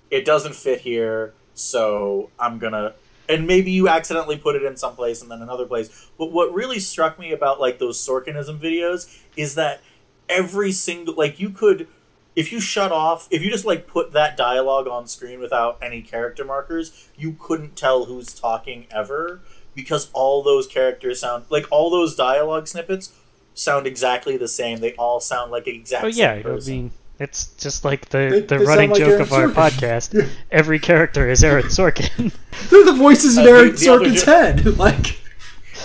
it 0.09 0.25
doesn't 0.25 0.55
fit 0.55 0.81
here, 0.81 1.33
so 1.53 2.29
I'm 2.39 2.57
gonna. 2.57 2.93
And 3.27 3.45
maybe 3.45 3.71
you 3.71 3.87
accidentally 3.87 4.37
put 4.37 4.55
it 4.55 4.63
in 4.63 4.75
some 4.75 4.95
place 4.95 5.21
and 5.21 5.29
then 5.29 5.41
another 5.41 5.67
place. 5.67 6.09
But 6.17 6.31
what 6.31 6.51
really 6.51 6.79
struck 6.79 7.19
me 7.19 7.31
about 7.31 7.59
like 7.59 7.77
those 7.77 7.99
Sorkinism 7.99 8.59
videos 8.59 9.19
is 9.37 9.53
that 9.53 9.81
every 10.27 10.71
single 10.71 11.13
like 11.15 11.39
you 11.39 11.51
could, 11.51 11.87
if 12.35 12.51
you 12.51 12.59
shut 12.59 12.91
off, 12.91 13.27
if 13.31 13.41
you 13.41 13.49
just 13.51 13.65
like 13.65 13.87
put 13.87 14.13
that 14.13 14.37
dialogue 14.37 14.87
on 14.87 15.07
screen 15.07 15.39
without 15.39 15.77
any 15.81 16.01
character 16.01 16.45
markers, 16.45 17.07
you 17.17 17.35
couldn't 17.39 17.75
tell 17.75 18.05
who's 18.05 18.33
talking 18.33 18.85
ever 18.91 19.41
because 19.75 20.09
all 20.13 20.41
those 20.43 20.67
characters 20.67 21.19
sound 21.19 21.45
like 21.49 21.65
all 21.71 21.89
those 21.89 22.15
dialogue 22.15 22.67
snippets 22.67 23.13
sound 23.53 23.85
exactly 23.87 24.37
the 24.37 24.47
same. 24.47 24.79
They 24.79 24.93
all 24.93 25.19
sound 25.19 25.51
like 25.51 25.67
exactly 25.67 26.11
Oh 26.11 26.15
yeah, 26.15 26.41
same 26.41 26.47
I 26.47 26.59
mean 26.81 26.91
it's 27.19 27.47
just 27.57 27.83
like 27.83 28.07
the 28.09 28.17
They- 28.29 28.39
the 28.41 28.57
they 28.59 28.65
running 28.65 28.89
like 28.91 28.99
joke 28.99 29.09
Aaron 29.09 29.21
of 29.21 29.33
our 29.33 29.47
Sorkin. 29.47 29.53
podcast. 29.53 30.29
Every 30.51 30.79
character 30.79 31.29
is 31.29 31.43
Aaron 31.43 31.65
Sorkin. 31.65 32.33
they're 32.69 32.85
the 32.85 32.93
voices 32.93 33.37
in 33.37 33.43
Uh, 33.43 33.47
the- 33.47 33.51
Eric 33.51 33.75
the 33.75 33.85
Sorkin's 33.85 34.23
jo- 34.23 34.31
head 34.31 34.65
like 34.77 35.19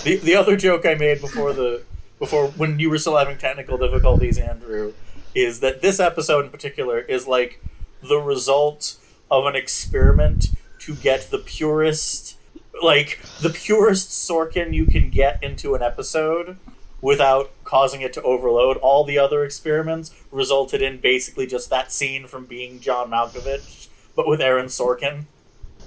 The, 0.03 0.17
the 0.17 0.35
other 0.35 0.55
joke 0.55 0.85
I 0.85 0.93
made 0.95 1.19
before 1.19 1.51
the 1.53 1.81
before 2.19 2.47
when 2.49 2.79
you 2.79 2.89
were 2.89 2.97
still 2.97 3.17
having 3.17 3.37
technical 3.37 3.77
difficulties, 3.77 4.37
Andrew, 4.37 4.93
is 5.35 5.59
that 5.59 5.81
this 5.81 5.99
episode 5.99 6.45
in 6.45 6.51
particular 6.51 6.99
is 6.99 7.27
like 7.27 7.61
the 8.01 8.17
result 8.17 8.97
of 9.29 9.45
an 9.45 9.55
experiment 9.55 10.47
to 10.79 10.95
get 10.95 11.29
the 11.31 11.37
purest 11.37 12.37
like 12.81 13.19
the 13.41 13.49
purest 13.49 14.09
Sorkin 14.09 14.73
you 14.73 14.85
can 14.85 15.09
get 15.09 15.41
into 15.41 15.75
an 15.75 15.81
episode 15.81 16.57
without 17.01 17.51
causing 17.63 18.01
it 18.01 18.13
to 18.13 18.21
overload. 18.23 18.77
All 18.77 19.03
the 19.03 19.17
other 19.17 19.43
experiments 19.43 20.13
resulted 20.31 20.81
in 20.81 20.97
basically 20.97 21.47
just 21.47 21.69
that 21.69 21.91
scene 21.91 22.27
from 22.27 22.45
being 22.45 22.79
John 22.79 23.11
Malkovich, 23.11 23.87
but 24.15 24.27
with 24.27 24.41
Aaron 24.41 24.67
Sorkin. 24.67 25.25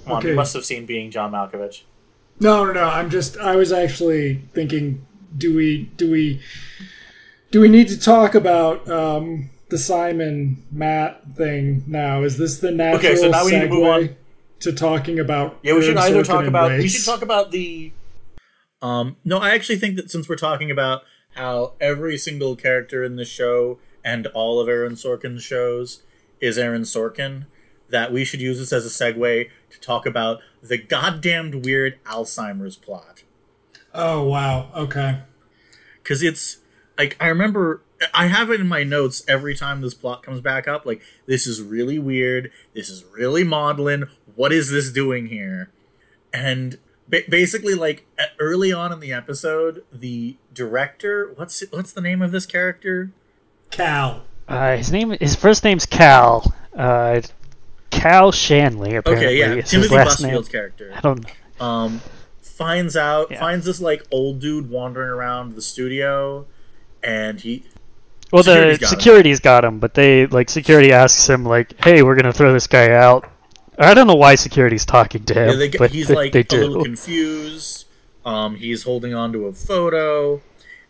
Come 0.05 0.13
on, 0.13 0.25
you 0.25 0.33
must 0.33 0.53
have 0.53 0.65
seen 0.65 0.85
being 0.85 1.11
John 1.11 1.31
Malkovich. 1.31 1.81
No, 2.39 2.65
no, 2.65 2.71
no. 2.71 2.85
I'm 2.85 3.09
just. 3.09 3.37
I 3.37 3.55
was 3.55 3.71
actually 3.71 4.35
thinking. 4.53 5.05
Do 5.37 5.55
we? 5.55 5.83
Do 5.97 6.09
we? 6.09 6.41
Do 7.51 7.61
we 7.61 7.67
need 7.67 7.87
to 7.87 7.99
talk 7.99 8.35
about 8.35 8.87
um, 8.89 9.49
the 9.69 9.77
Simon 9.77 10.63
Matt 10.71 11.35
thing 11.35 11.83
now? 11.87 12.23
Is 12.23 12.37
this 12.37 12.59
the 12.59 12.71
natural 12.71 12.99
Okay, 12.99 13.15
so 13.15 13.29
now 13.29 13.45
we 13.45 13.51
need 13.51 13.61
to 13.61 13.67
move 13.69 13.83
segue 13.83 14.09
on. 14.09 14.15
to 14.59 14.73
talking 14.73 15.19
about? 15.19 15.57
Yeah, 15.63 15.73
we 15.73 15.81
should 15.81 15.97
either 15.97 16.23
talk 16.23 16.45
about 16.45 16.71
we 16.77 16.87
should 16.87 17.05
talk 17.05 17.21
about 17.21 17.51
the 17.51 17.91
Um, 18.81 19.17
no, 19.25 19.39
I 19.39 19.51
actually 19.51 19.77
think 19.77 19.95
that 19.95 20.11
since 20.11 20.29
we're 20.29 20.35
talking 20.35 20.69
about 20.69 21.03
how 21.35 21.73
every 21.81 22.17
single 22.17 22.55
character 22.55 23.03
in 23.03 23.15
the 23.15 23.25
show 23.25 23.79
and 24.03 24.27
all 24.27 24.59
of 24.59 24.69
Aaron 24.69 24.93
Sorkin's 24.93 25.43
shows 25.43 26.03
is 26.39 26.57
Aaron 26.57 26.83
Sorkin, 26.83 27.45
that 27.89 28.11
we 28.11 28.23
should 28.23 28.41
use 28.41 28.59
this 28.59 28.71
as 28.71 28.85
a 28.85 28.89
segue 28.89 29.49
to 29.71 29.79
talk 29.79 30.05
about 30.05 30.39
the 30.61 30.77
goddamned 30.77 31.65
weird 31.65 32.01
Alzheimer's 32.05 32.75
plot. 32.75 33.23
Oh 33.93 34.23
wow. 34.23 34.69
Okay. 34.75 35.19
Because 36.01 36.21
it's 36.21 36.57
like 36.99 37.17
I 37.19 37.27
remember 37.27 37.81
I 38.13 38.27
have 38.27 38.51
it 38.51 38.59
in 38.61 38.67
my 38.67 38.83
notes 38.83 39.23
every 39.27 39.55
time 39.55 39.81
this 39.81 39.93
plot 39.95 40.21
comes 40.21 40.41
back 40.41 40.67
up. 40.67 40.85
Like 40.85 41.01
this 41.25 41.47
is 41.47 41.61
really 41.61 41.97
weird. 41.97 42.51
This 42.75 42.89
is 42.89 43.03
really 43.05 43.43
maudlin. 43.43 44.07
What 44.35 44.51
is 44.53 44.69
this 44.69 44.91
doing 44.91 45.27
here? 45.27 45.71
And 46.31 46.77
ba- 47.07 47.23
basically, 47.27 47.73
like 47.73 48.05
early 48.39 48.71
on 48.71 48.91
in 48.93 48.99
the 48.99 49.11
episode, 49.13 49.83
the 49.91 50.37
director 50.53 51.31
what's 51.35 51.63
what's 51.71 51.93
the 51.93 52.01
name 52.01 52.21
of 52.21 52.31
this 52.31 52.45
character? 52.45 53.11
Cal. 53.71 54.23
Uh, 54.47 54.77
his 54.77 54.91
name, 54.91 55.11
his 55.19 55.35
first 55.35 55.63
name's 55.63 55.85
Cal. 55.85 56.53
Uh, 56.75 57.21
Cal 57.91 58.31
Shanley. 58.31 58.95
Apparently, 58.95 59.27
Okay, 59.27 59.37
yeah, 59.37 59.53
is 59.61 59.69
Timothy 59.69 59.95
last 59.95 60.21
name. 60.21 60.31
Busfield's 60.31 60.49
character. 60.49 60.91
I 60.95 61.01
don't. 61.01 61.25
um, 61.59 62.01
finds 62.41 62.95
out 62.97 63.29
Yeah. 63.31 63.39
finds 63.39 63.65
this 63.65 63.79
like 63.81 64.03
old 64.11 64.39
dude 64.39 64.69
wandering 64.69 65.09
around 65.09 65.55
the 65.55 65.61
studio, 65.61 66.45
and 67.03 67.39
he 67.41 67.63
Well, 68.31 68.43
Security's 68.43 68.79
the 68.79 68.85
got 68.85 68.93
him. 68.93 68.99
security's 68.99 69.39
got 69.39 69.65
him, 69.65 69.79
but 69.79 69.93
they 69.93 70.27
like 70.27 70.49
security 70.49 70.91
asks 70.91 71.27
him 71.29 71.45
like, 71.45 71.73
"Hey, 71.83 72.03
we're 72.03 72.15
gonna 72.15 72.33
throw 72.33 72.53
this 72.53 72.67
guy 72.67 72.91
out." 72.91 73.29
I 73.77 73.93
don't 73.93 74.07
know 74.07 74.15
why 74.15 74.35
security's 74.35 74.85
talking 74.85 75.23
to 75.25 75.33
him, 75.33 75.49
yeah, 75.49 75.55
they, 75.55 75.69
but 75.69 75.91
he's 75.91 76.07
they, 76.09 76.15
like 76.15 76.31
they 76.33 76.41
a 76.41 76.55
little 76.55 76.83
confused. 76.83 77.85
Um, 78.25 78.55
he's 78.55 78.83
holding 78.83 79.13
on 79.15 79.31
to 79.33 79.45
a 79.47 79.53
photo, 79.53 80.41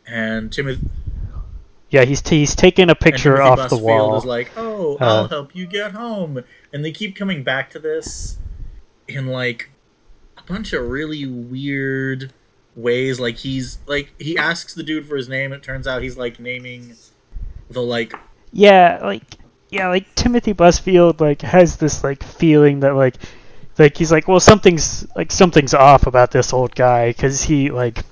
and 0.07 0.51
Timothy 0.51 0.87
yeah, 1.89 2.05
he's 2.05 2.27
he's 2.27 2.55
taking 2.55 2.89
a 2.89 2.95
picture 2.95 3.41
off 3.41 3.69
the 3.69 3.75
Busfield 3.75 3.81
wall. 3.81 4.17
is 4.17 4.25
like, 4.25 4.51
"Oh, 4.57 4.97
Uh, 4.99 5.05
I'll 5.05 5.27
help 5.27 5.55
you 5.55 5.65
get 5.65 5.91
home," 5.93 6.43
and 6.73 6.85
they 6.85 6.91
keep 6.91 7.15
coming 7.15 7.43
back 7.43 7.69
to 7.71 7.79
this 7.79 8.37
in 9.07 9.27
like 9.27 9.69
a 10.37 10.43
bunch 10.43 10.71
of 10.73 10.87
really 10.87 11.25
weird 11.25 12.31
ways. 12.81 13.19
Like 13.19 13.37
he's 13.37 13.79
like 13.87 14.13
he 14.19 14.37
asks 14.37 14.73
the 14.73 14.83
dude 14.83 15.07
for 15.07 15.15
his 15.15 15.29
name. 15.29 15.51
It 15.53 15.63
turns 15.63 15.87
out 15.87 16.01
he's 16.01 16.17
like 16.17 16.39
naming 16.39 16.95
the 17.69 17.81
like 17.81 18.13
Yeah, 18.51 18.99
like 19.01 19.23
yeah, 19.69 19.87
like 19.89 20.13
Timothy 20.15 20.53
Busfield 20.53 21.21
like 21.21 21.41
has 21.41 21.77
this 21.77 22.03
like 22.03 22.23
feeling 22.23 22.81
that 22.81 22.95
like 22.95 23.15
like 23.77 23.95
he's 23.97 24.11
like, 24.11 24.27
well, 24.27 24.39
something's 24.39 25.07
like 25.15 25.31
something's 25.31 25.73
off 25.73 26.07
about 26.07 26.31
this 26.31 26.53
old 26.53 26.75
guy 26.75 27.09
because 27.09 27.43
he 27.43 27.71
like 27.71 28.03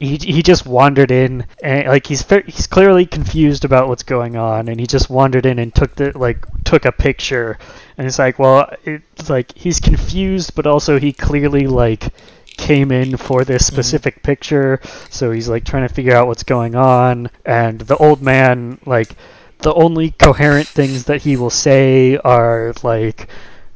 he 0.00 0.16
he 0.16 0.42
just 0.42 0.66
wandered 0.66 1.10
in 1.10 1.46
and 1.62 1.86
like 1.86 2.06
he's 2.06 2.24
he's 2.46 2.66
clearly 2.66 3.04
confused 3.04 3.66
about 3.66 3.86
what's 3.86 4.02
going 4.02 4.34
on 4.34 4.68
and 4.68 4.80
he 4.80 4.86
just 4.86 5.10
wandered 5.10 5.44
in 5.44 5.58
and 5.58 5.74
took 5.74 5.94
the 5.94 6.16
like 6.18 6.46
took 6.64 6.86
a 6.86 6.92
picture 6.92 7.58
and 7.98 8.06
it's 8.06 8.18
like 8.18 8.38
well 8.38 8.72
it's 8.84 9.28
like 9.28 9.54
he's 9.54 9.78
confused 9.78 10.54
but 10.54 10.66
also 10.66 10.98
he 10.98 11.12
clearly 11.12 11.66
like 11.66 12.14
came 12.60 12.92
in 12.92 13.16
for 13.16 13.44
this 13.44 13.62
mm-hmm. 13.62 13.74
specific 13.74 14.22
picture 14.22 14.80
so 15.08 15.30
he's 15.30 15.48
like 15.48 15.64
trying 15.64 15.88
to 15.88 15.94
figure 15.94 16.14
out 16.14 16.26
what's 16.26 16.42
going 16.42 16.74
on 16.74 17.30
and 17.44 17.80
the 17.80 17.96
old 17.96 18.20
man 18.22 18.78
like 18.84 19.16
the 19.60 19.74
only 19.74 20.10
coherent 20.12 20.66
things 20.66 21.04
that 21.04 21.22
he 21.22 21.36
will 21.36 21.50
say 21.50 22.16
are 22.18 22.72
like 22.82 23.28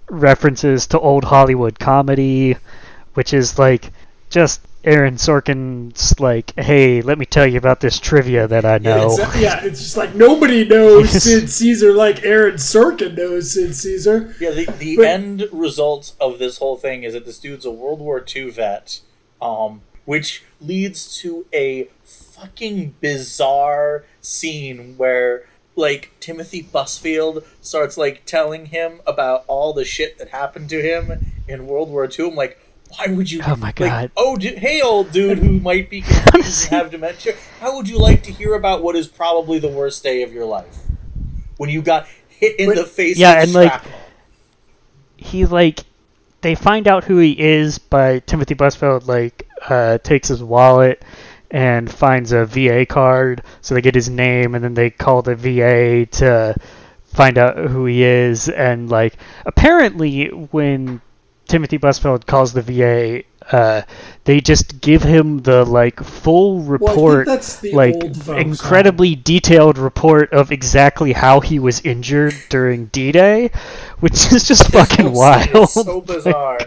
references 0.08 0.86
to 0.88 0.98
old 0.98 1.24
Hollywood 1.24 1.78
comedy, 1.78 2.56
which 3.14 3.34
is 3.34 3.58
like 3.58 3.92
just 4.30 4.60
Aaron 4.84 5.14
Sorkin's 5.16 6.18
like, 6.20 6.52
hey, 6.58 7.00
let 7.02 7.18
me 7.18 7.24
tell 7.26 7.46
you 7.46 7.58
about 7.58 7.80
this 7.80 7.98
trivia 7.98 8.46
that 8.48 8.64
I 8.64 8.78
know. 8.78 9.16
It's, 9.18 9.36
yeah, 9.36 9.64
it's 9.64 9.80
just 9.80 9.96
like 9.96 10.14
nobody 10.14 10.64
knows 10.66 11.10
Sid 11.22 11.48
Caesar 11.50 11.92
like 11.92 12.22
Aaron 12.24 12.54
Sorkin 12.56 13.16
knows 13.16 13.54
Sid 13.54 13.74
Caesar. 13.74 14.34
Yeah, 14.38 14.50
the, 14.50 14.66
the 14.66 14.96
But- 14.96 15.06
end 15.06 15.48
result 15.52 16.14
of 16.20 16.38
this 16.38 16.58
whole 16.58 16.76
thing 16.76 17.02
is 17.02 17.14
that 17.14 17.24
this 17.24 17.38
dude's 17.38 17.64
a 17.64 17.70
World 17.70 18.00
War 18.00 18.24
II 18.34 18.50
vet, 18.50 19.00
um, 19.40 19.80
which 20.04 20.44
leads 20.60 21.16
to 21.18 21.46
a 21.52 21.88
fucking 22.04 22.94
bizarre 23.00 24.04
scene 24.20 24.96
where, 24.98 25.44
like, 25.76 26.12
Timothy 26.20 26.62
Busfield 26.62 27.44
starts, 27.62 27.96
like, 27.96 28.24
telling 28.26 28.66
him 28.66 29.00
about 29.06 29.44
all 29.46 29.72
the 29.72 29.84
shit 29.84 30.18
that 30.18 30.28
happened 30.28 30.68
to 30.70 30.82
him 30.82 31.32
in 31.48 31.66
World 31.66 31.88
War 31.90 32.04
II. 32.06 32.28
I'm 32.28 32.34
like, 32.34 32.58
why 32.96 33.06
would 33.12 33.30
you? 33.30 33.40
Oh 33.46 33.56
my 33.56 33.68
like, 33.68 33.76
God. 33.76 34.10
oh, 34.16 34.38
hey, 34.38 34.80
old 34.82 35.10
dude 35.12 35.38
who 35.38 35.60
might 35.60 35.88
be 35.90 36.00
confused 36.02 36.64
and 36.72 36.82
have 36.82 36.90
dementia. 36.90 37.34
How 37.60 37.76
would 37.76 37.88
you 37.88 37.98
like 37.98 38.22
to 38.24 38.32
hear 38.32 38.54
about 38.54 38.82
what 38.82 38.96
is 38.96 39.06
probably 39.08 39.58
the 39.58 39.68
worst 39.68 40.02
day 40.02 40.22
of 40.22 40.32
your 40.32 40.44
life? 40.44 40.78
When 41.56 41.70
you 41.70 41.82
got 41.82 42.06
hit 42.28 42.58
in 42.58 42.68
But- 42.70 42.76
the 42.76 42.84
face 42.84 43.18
Yeah, 43.18 43.34
with 43.36 43.44
and, 43.44 43.52
like, 43.54 43.70
shrapnel. 43.72 43.98
he 45.16 45.46
like 45.46 45.80
they 46.42 46.54
find 46.54 46.86
out 46.88 47.04
who 47.04 47.18
he 47.18 47.32
is 47.38 47.78
by 47.78 48.18
Timothy 48.20 48.54
Busfield 48.54 49.06
like 49.06 49.48
uh, 49.68 49.98
takes 49.98 50.28
his 50.28 50.42
wallet 50.42 51.02
and 51.50 51.90
finds 51.90 52.32
a 52.32 52.44
VA 52.44 52.84
card, 52.84 53.42
so 53.60 53.74
they 53.74 53.80
get 53.80 53.94
his 53.94 54.10
name, 54.10 54.54
and 54.54 54.64
then 54.64 54.74
they 54.74 54.90
call 54.90 55.22
the 55.22 55.36
VA 55.36 56.04
to 56.18 56.54
find 57.04 57.38
out 57.38 57.56
who 57.70 57.86
he 57.86 58.02
is, 58.02 58.48
and 58.48 58.90
like 58.90 59.14
apparently 59.46 60.26
when 60.26 61.00
Timothy 61.46 61.78
Busfield 61.78 62.26
calls 62.26 62.52
the 62.52 62.62
VA, 62.62 63.24
uh, 63.52 63.82
they 64.24 64.40
just 64.40 64.80
give 64.80 65.02
him 65.02 65.38
the 65.42 65.64
like 65.64 66.02
full 66.02 66.58
Well, 66.58 66.66
report 66.66 67.26
the 67.26 67.70
like 67.74 67.94
incredibly 68.38 69.14
detailed 69.14 69.76
report 69.76 70.32
of 70.32 70.50
exactly 70.50 71.12
how 71.12 71.40
he 71.40 71.58
was 71.58 71.80
injured 71.82 72.34
during 72.48 72.86
D-Day, 72.86 73.50
which 74.00 74.32
is 74.32 74.48
just 74.48 74.70
fucking 74.72 75.12
wild. 75.12 75.68
So 75.68 76.00
bizarre. 76.06 76.60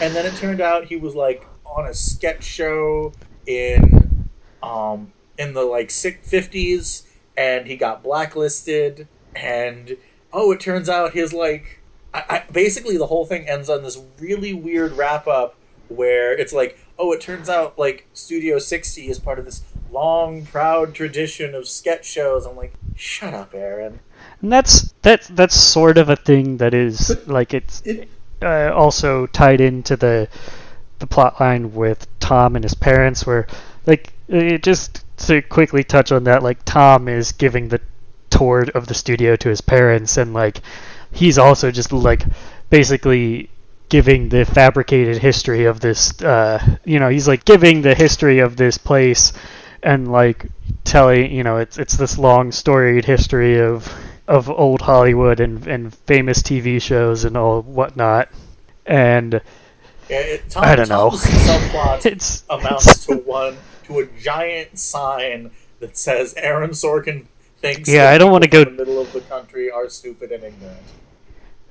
and 0.00 0.14
then 0.14 0.24
it 0.24 0.34
turned 0.36 0.60
out 0.60 0.86
he 0.86 0.96
was 0.96 1.14
like 1.14 1.46
on 1.66 1.86
a 1.86 1.94
sketch 1.94 2.44
show 2.44 3.12
in 3.46 4.28
um 4.62 5.12
in 5.38 5.52
the 5.52 5.62
like 5.62 5.90
sick 5.90 6.24
fifties 6.24 7.06
and 7.36 7.66
he 7.66 7.76
got 7.76 8.02
blacklisted 8.02 9.08
and 9.34 9.96
oh 10.32 10.52
it 10.52 10.60
turns 10.60 10.88
out 10.88 11.12
his 11.12 11.32
like 11.32 11.81
I, 12.14 12.24
I, 12.28 12.52
basically 12.52 12.96
the 12.96 13.06
whole 13.06 13.26
thing 13.26 13.48
ends 13.48 13.68
on 13.68 13.82
this 13.82 13.98
really 14.18 14.52
weird 14.52 14.92
wrap 14.92 15.26
up 15.26 15.56
where 15.88 16.32
it's 16.32 16.52
like 16.52 16.78
oh 16.98 17.12
it 17.12 17.20
turns 17.20 17.48
out 17.48 17.78
like 17.78 18.06
Studio 18.14 18.58
60 18.58 19.08
is 19.08 19.18
part 19.18 19.38
of 19.38 19.44
this 19.44 19.62
long 19.90 20.46
proud 20.46 20.94
tradition 20.94 21.54
of 21.54 21.68
sketch 21.68 22.04
shows. 22.04 22.46
I'm 22.46 22.56
like 22.56 22.72
shut 22.96 23.34
up 23.34 23.54
Aaron. 23.54 24.00
And 24.40 24.52
that's 24.52 24.92
that's 25.02 25.28
that's 25.28 25.54
sort 25.54 25.98
of 25.98 26.08
a 26.08 26.16
thing 26.16 26.58
that 26.58 26.74
is 26.74 27.16
like 27.26 27.54
it's 27.54 27.82
It, 27.82 28.08
uh, 28.42 28.72
also 28.74 29.26
tied 29.26 29.60
into 29.60 29.96
the 29.96 30.28
the 30.98 31.06
plot 31.06 31.40
line 31.40 31.74
with 31.74 32.06
Tom 32.20 32.56
and 32.56 32.64
his 32.64 32.74
parents, 32.74 33.26
where 33.26 33.46
like 33.86 34.12
it 34.28 34.62
just 34.62 35.04
to 35.26 35.42
quickly 35.42 35.84
touch 35.84 36.12
on 36.12 36.24
that, 36.24 36.42
like 36.42 36.64
Tom 36.64 37.08
is 37.08 37.32
giving 37.32 37.68
the 37.68 37.80
tour 38.30 38.66
of 38.74 38.86
the 38.86 38.94
studio 38.94 39.36
to 39.36 39.48
his 39.48 39.60
parents, 39.60 40.16
and 40.16 40.32
like 40.32 40.60
he's 41.12 41.38
also 41.38 41.70
just 41.70 41.92
like 41.92 42.24
basically 42.70 43.48
giving 43.88 44.30
the 44.30 44.44
fabricated 44.46 45.18
history 45.18 45.66
of 45.66 45.80
this. 45.80 46.20
Uh, 46.22 46.58
you 46.84 46.98
know, 46.98 47.08
he's 47.08 47.28
like 47.28 47.44
giving 47.44 47.82
the 47.82 47.94
history 47.94 48.38
of 48.38 48.56
this 48.56 48.78
place, 48.78 49.32
and 49.82 50.10
like 50.10 50.46
telling 50.84 51.30
you 51.30 51.42
know 51.42 51.58
it's 51.58 51.78
it's 51.78 51.96
this 51.96 52.18
long 52.18 52.50
storied 52.50 53.04
history 53.04 53.60
of 53.60 53.92
of 54.26 54.48
old 54.48 54.80
Hollywood 54.80 55.40
and 55.40 55.66
and 55.66 55.94
famous 55.94 56.42
TV 56.42 56.80
shows 56.80 57.24
and 57.24 57.36
all 57.36 57.62
whatnot, 57.62 58.28
and 58.86 59.40
yeah, 60.08 60.20
it, 60.20 60.50
Tom, 60.50 60.64
I 60.64 60.74
don't 60.74 60.88
know. 60.88 61.10
Tom's 61.10 61.24
subplot 61.24 62.06
it's 62.12 62.44
amounts 62.48 63.06
to 63.06 63.16
one 63.16 63.56
to 63.84 64.00
a 64.00 64.06
giant 64.18 64.78
sign 64.78 65.50
that 65.80 65.98
says 65.98 66.34
Aaron 66.36 66.70
Sorkin 66.70 67.26
thinks. 67.58 67.88
Yeah, 67.88 68.10
I 68.10 68.18
don't 68.18 68.32
wanna 68.32 68.46
go- 68.48 68.62
in 68.62 68.76
the 68.76 68.84
middle 68.84 69.00
of 69.00 69.12
the 69.12 69.20
country 69.20 69.70
are 69.70 69.88
stupid 69.88 70.32
and 70.32 70.44
ignorant. 70.44 70.80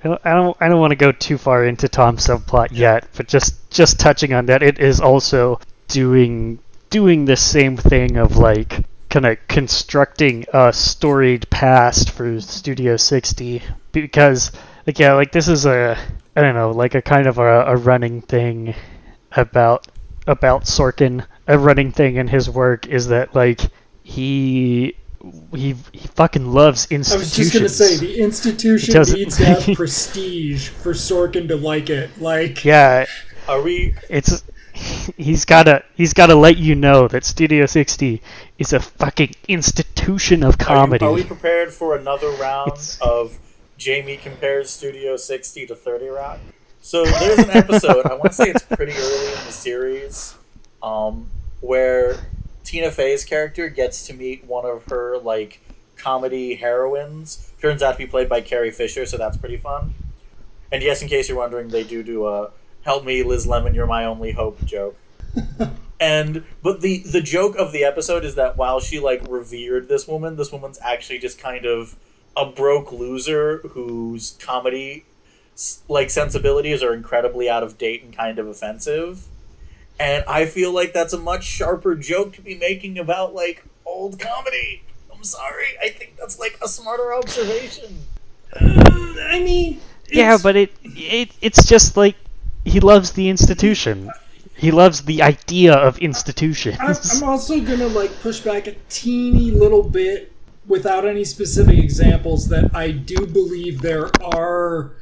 I 0.04 0.08
don't, 0.08 0.20
I 0.24 0.34
don't, 0.34 0.56
I 0.60 0.68
don't 0.68 0.80
want 0.80 0.90
to 0.90 0.96
go 0.96 1.12
too 1.12 1.38
far 1.38 1.64
into 1.64 1.88
Tom's 1.88 2.26
subplot 2.26 2.68
yet, 2.72 3.08
but 3.16 3.28
just 3.28 3.70
just 3.70 4.00
touching 4.00 4.32
on 4.32 4.46
that, 4.46 4.62
it 4.62 4.78
is 4.78 5.00
also 5.00 5.60
doing 5.88 6.58
doing 6.90 7.24
the 7.24 7.36
same 7.36 7.76
thing 7.76 8.16
of 8.16 8.36
like 8.36 8.84
kind 9.08 9.26
of 9.26 9.38
constructing 9.46 10.44
a 10.52 10.72
storied 10.72 11.48
past 11.50 12.10
for 12.10 12.40
Studio 12.40 12.96
60 12.96 13.62
because 13.92 14.52
like 14.86 14.98
yeah, 14.98 15.12
like 15.12 15.32
this 15.32 15.48
is 15.48 15.66
a 15.66 15.96
I 16.34 16.40
don't 16.40 16.54
know, 16.54 16.70
like 16.70 16.94
a 16.94 17.02
kind 17.02 17.26
of 17.26 17.38
a, 17.38 17.64
a 17.66 17.76
running 17.76 18.22
thing 18.22 18.74
about 19.32 19.86
about 20.26 20.64
Sorkin. 20.64 21.26
A 21.46 21.58
running 21.58 21.90
thing 21.90 22.16
in 22.16 22.28
his 22.28 22.48
work 22.48 22.86
is 22.86 23.08
that 23.08 23.34
like 23.34 23.60
he 24.02 24.96
he 25.54 25.74
he 25.92 26.06
fucking 26.14 26.46
loves 26.52 26.86
institutions. 26.90 27.12
I 27.12 27.16
was 27.18 27.36
just 27.36 27.52
gonna 27.52 27.68
say 27.68 27.96
the 27.96 28.18
institution 28.20 28.90
It 28.90 28.94
doesn't- 28.94 29.18
needs 29.18 29.36
to 29.38 29.44
have 29.44 29.76
prestige 29.76 30.68
for 30.68 30.92
Sorkin 30.92 31.48
to 31.48 31.56
like 31.56 31.90
it. 31.90 32.10
Like, 32.20 32.64
yeah, 32.64 33.06
Are 33.48 33.60
we? 33.62 33.94
it's 34.08 34.42
he's 35.16 35.44
gotta 35.44 35.84
he's 35.94 36.12
gotta 36.12 36.34
let 36.34 36.56
you 36.56 36.74
know 36.74 37.06
that 37.08 37.24
Studio 37.24 37.66
60 37.66 38.20
is 38.58 38.72
a 38.72 38.80
fucking 38.80 39.34
institution 39.48 40.42
of 40.42 40.54
Are, 40.54 40.58
you- 40.60 40.66
comedy. 40.66 41.04
are 41.04 41.12
we 41.12 41.24
prepared 41.24 41.72
for 41.72 41.96
another 41.96 42.30
round 42.32 42.68
It's- 42.72 42.98
of 43.00 43.38
Jamie 43.78 44.16
compares 44.16 44.70
Studio 44.70 45.16
60 45.16 45.66
to 45.66 45.74
30 45.74 46.06
Rock? 46.08 46.38
So 46.80 47.04
there's 47.04 47.38
an 47.38 47.50
episode, 47.50 48.06
I 48.06 48.14
want 48.14 48.32
to 48.32 48.32
say 48.32 48.50
it's 48.50 48.62
pretty 48.64 48.92
early 48.92 49.26
in 49.28 49.44
the 49.46 49.52
series, 49.52 50.34
um, 50.82 51.28
where 51.60 52.16
Tina 52.72 52.90
Fey's 52.90 53.22
character 53.22 53.68
gets 53.68 54.06
to 54.06 54.14
meet 54.14 54.46
one 54.46 54.64
of 54.64 54.86
her, 54.86 55.18
like, 55.18 55.60
comedy 55.94 56.54
heroines. 56.54 57.52
Turns 57.60 57.82
out 57.82 57.92
to 57.92 57.98
be 57.98 58.06
played 58.06 58.30
by 58.30 58.40
Carrie 58.40 58.70
Fisher, 58.70 59.04
so 59.04 59.18
that's 59.18 59.36
pretty 59.36 59.58
fun. 59.58 59.92
And 60.72 60.82
yes, 60.82 61.02
in 61.02 61.08
case 61.08 61.28
you're 61.28 61.36
wondering, 61.36 61.68
they 61.68 61.84
do 61.84 62.02
do 62.02 62.26
a 62.26 62.50
"Help 62.80 63.04
me, 63.04 63.22
Liz 63.22 63.46
Lemon, 63.46 63.74
you're 63.74 63.86
my 63.86 64.06
only 64.06 64.32
hope" 64.32 64.64
joke. 64.64 64.96
and 66.00 66.44
but 66.62 66.80
the 66.80 67.00
the 67.00 67.20
joke 67.20 67.56
of 67.56 67.72
the 67.72 67.84
episode 67.84 68.24
is 68.24 68.36
that 68.36 68.56
while 68.56 68.80
she 68.80 68.98
like 68.98 69.20
revered 69.28 69.90
this 69.90 70.08
woman, 70.08 70.36
this 70.36 70.50
woman's 70.50 70.78
actually 70.82 71.18
just 71.18 71.38
kind 71.38 71.66
of 71.66 71.96
a 72.34 72.46
broke 72.46 72.90
loser 72.90 73.58
whose 73.58 74.30
comedy 74.40 75.04
like 75.90 76.08
sensibilities 76.08 76.82
are 76.82 76.94
incredibly 76.94 77.50
out 77.50 77.62
of 77.62 77.76
date 77.76 78.02
and 78.02 78.16
kind 78.16 78.38
of 78.38 78.48
offensive. 78.48 79.26
And 80.02 80.24
I 80.26 80.46
feel 80.46 80.72
like 80.72 80.92
that's 80.92 81.12
a 81.12 81.18
much 81.18 81.44
sharper 81.44 81.94
joke 81.94 82.32
to 82.34 82.42
be 82.42 82.56
making 82.56 82.98
about 82.98 83.34
like 83.34 83.64
old 83.86 84.18
comedy. 84.18 84.82
I'm 85.14 85.22
sorry. 85.22 85.78
I 85.80 85.90
think 85.90 86.16
that's 86.18 86.40
like 86.40 86.58
a 86.60 86.66
smarter 86.66 87.14
observation. 87.14 87.98
Uh, 88.52 89.14
I 89.30 89.38
mean, 89.38 89.80
yeah, 90.10 90.38
but 90.42 90.56
it 90.56 90.72
it 90.82 91.30
it's 91.40 91.64
just 91.64 91.96
like 91.96 92.16
he 92.64 92.80
loves 92.80 93.12
the 93.12 93.28
institution. 93.28 94.10
He 94.56 94.72
loves 94.72 95.02
the 95.02 95.22
idea 95.22 95.74
of 95.74 95.98
institutions. 95.98 96.78
I'm, 96.80 96.96
I'm 97.12 97.22
also 97.22 97.60
gonna 97.60 97.86
like 97.86 98.10
push 98.22 98.40
back 98.40 98.66
a 98.66 98.74
teeny 98.88 99.52
little 99.52 99.84
bit 99.84 100.32
without 100.66 101.06
any 101.06 101.22
specific 101.22 101.78
examples 101.78 102.48
that 102.48 102.74
I 102.74 102.90
do 102.90 103.24
believe 103.24 103.82
there 103.82 104.10
are 104.20 104.92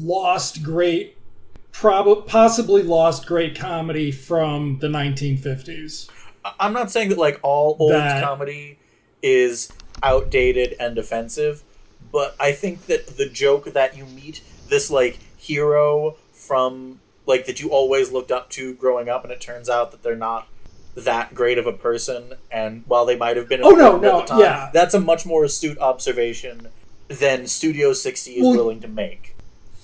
lost 0.00 0.62
great, 0.62 1.18
prob- 1.72 2.26
possibly 2.26 2.82
lost 2.82 3.26
great 3.26 3.58
comedy 3.58 4.10
from 4.10 4.78
the 4.80 4.88
1950s. 4.88 6.08
I- 6.44 6.52
I'm 6.60 6.72
not 6.72 6.90
saying 6.90 7.10
that 7.10 7.18
like 7.18 7.38
all 7.42 7.76
old 7.78 7.92
That- 7.92 8.22
comedy 8.22 8.78
is 9.22 9.70
outdated 10.02 10.74
and 10.80 10.96
offensive, 10.98 11.62
but 12.12 12.34
I 12.40 12.52
think 12.52 12.86
that 12.86 13.16
the 13.18 13.26
joke 13.26 13.72
that 13.72 13.96
you 13.96 14.04
meet 14.06 14.40
this 14.68 14.90
like 14.90 15.18
hero 15.36 16.16
from 16.32 17.00
like 17.26 17.46
that 17.46 17.60
you 17.60 17.70
always 17.70 18.10
looked 18.10 18.32
up 18.32 18.48
to 18.50 18.74
growing 18.74 19.08
up, 19.08 19.22
and 19.24 19.32
it 19.32 19.40
turns 19.40 19.68
out 19.68 19.90
that 19.92 20.02
they're 20.02 20.16
not 20.16 20.48
that 20.96 21.32
great 21.34 21.58
of 21.58 21.66
a 21.66 21.72
person, 21.72 22.32
and 22.50 22.82
while 22.88 23.06
they 23.06 23.14
might 23.14 23.36
have 23.36 23.48
been, 23.48 23.60
Oh, 23.62 23.70
no, 23.70 23.96
no, 23.98 24.20
the 24.20 24.26
time, 24.26 24.40
yeah. 24.40 24.70
that's 24.72 24.94
a 24.94 25.00
much 25.00 25.24
more 25.24 25.44
astute 25.44 25.78
observation 25.78 26.68
than 27.06 27.46
Studio 27.46 27.92
60 27.92 28.32
is 28.32 28.42
Well, 28.42 28.52
willing 28.56 28.80
to 28.80 28.88
make. 28.88 29.36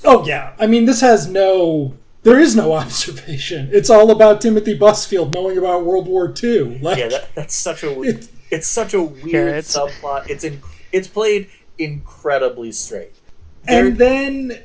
Oh 0.04 0.26
yeah, 0.26 0.54
I 0.58 0.66
mean 0.66 0.84
this 0.86 1.00
has 1.00 1.26
no. 1.28 1.94
There 2.22 2.38
is 2.40 2.56
no 2.56 2.72
observation. 2.82 3.68
It's 3.72 3.88
all 3.90 4.10
about 4.10 4.40
Timothy 4.40 4.76
Busfield 4.78 5.32
knowing 5.34 5.56
about 5.58 5.84
World 5.84 6.08
War 6.08 6.32
II. 6.42 6.80
Like, 6.80 6.98
Yeah, 6.98 7.08
that, 7.08 7.34
that's 7.34 7.54
such 7.54 7.82
a 7.84 7.92
we- 7.98 8.08
It- 8.08 8.28
it's 8.50 8.68
such 8.68 8.94
a 8.94 9.02
weird 9.02 9.48
it's- 9.56 9.76
subplot. 9.76 10.28
It's 10.30 10.44
in, 10.44 10.60
it's 10.92 11.08
played 11.08 11.48
incredibly 11.78 12.70
straight. 12.72 13.12
There- 13.64 13.86
and 13.86 13.98
then, 13.98 14.60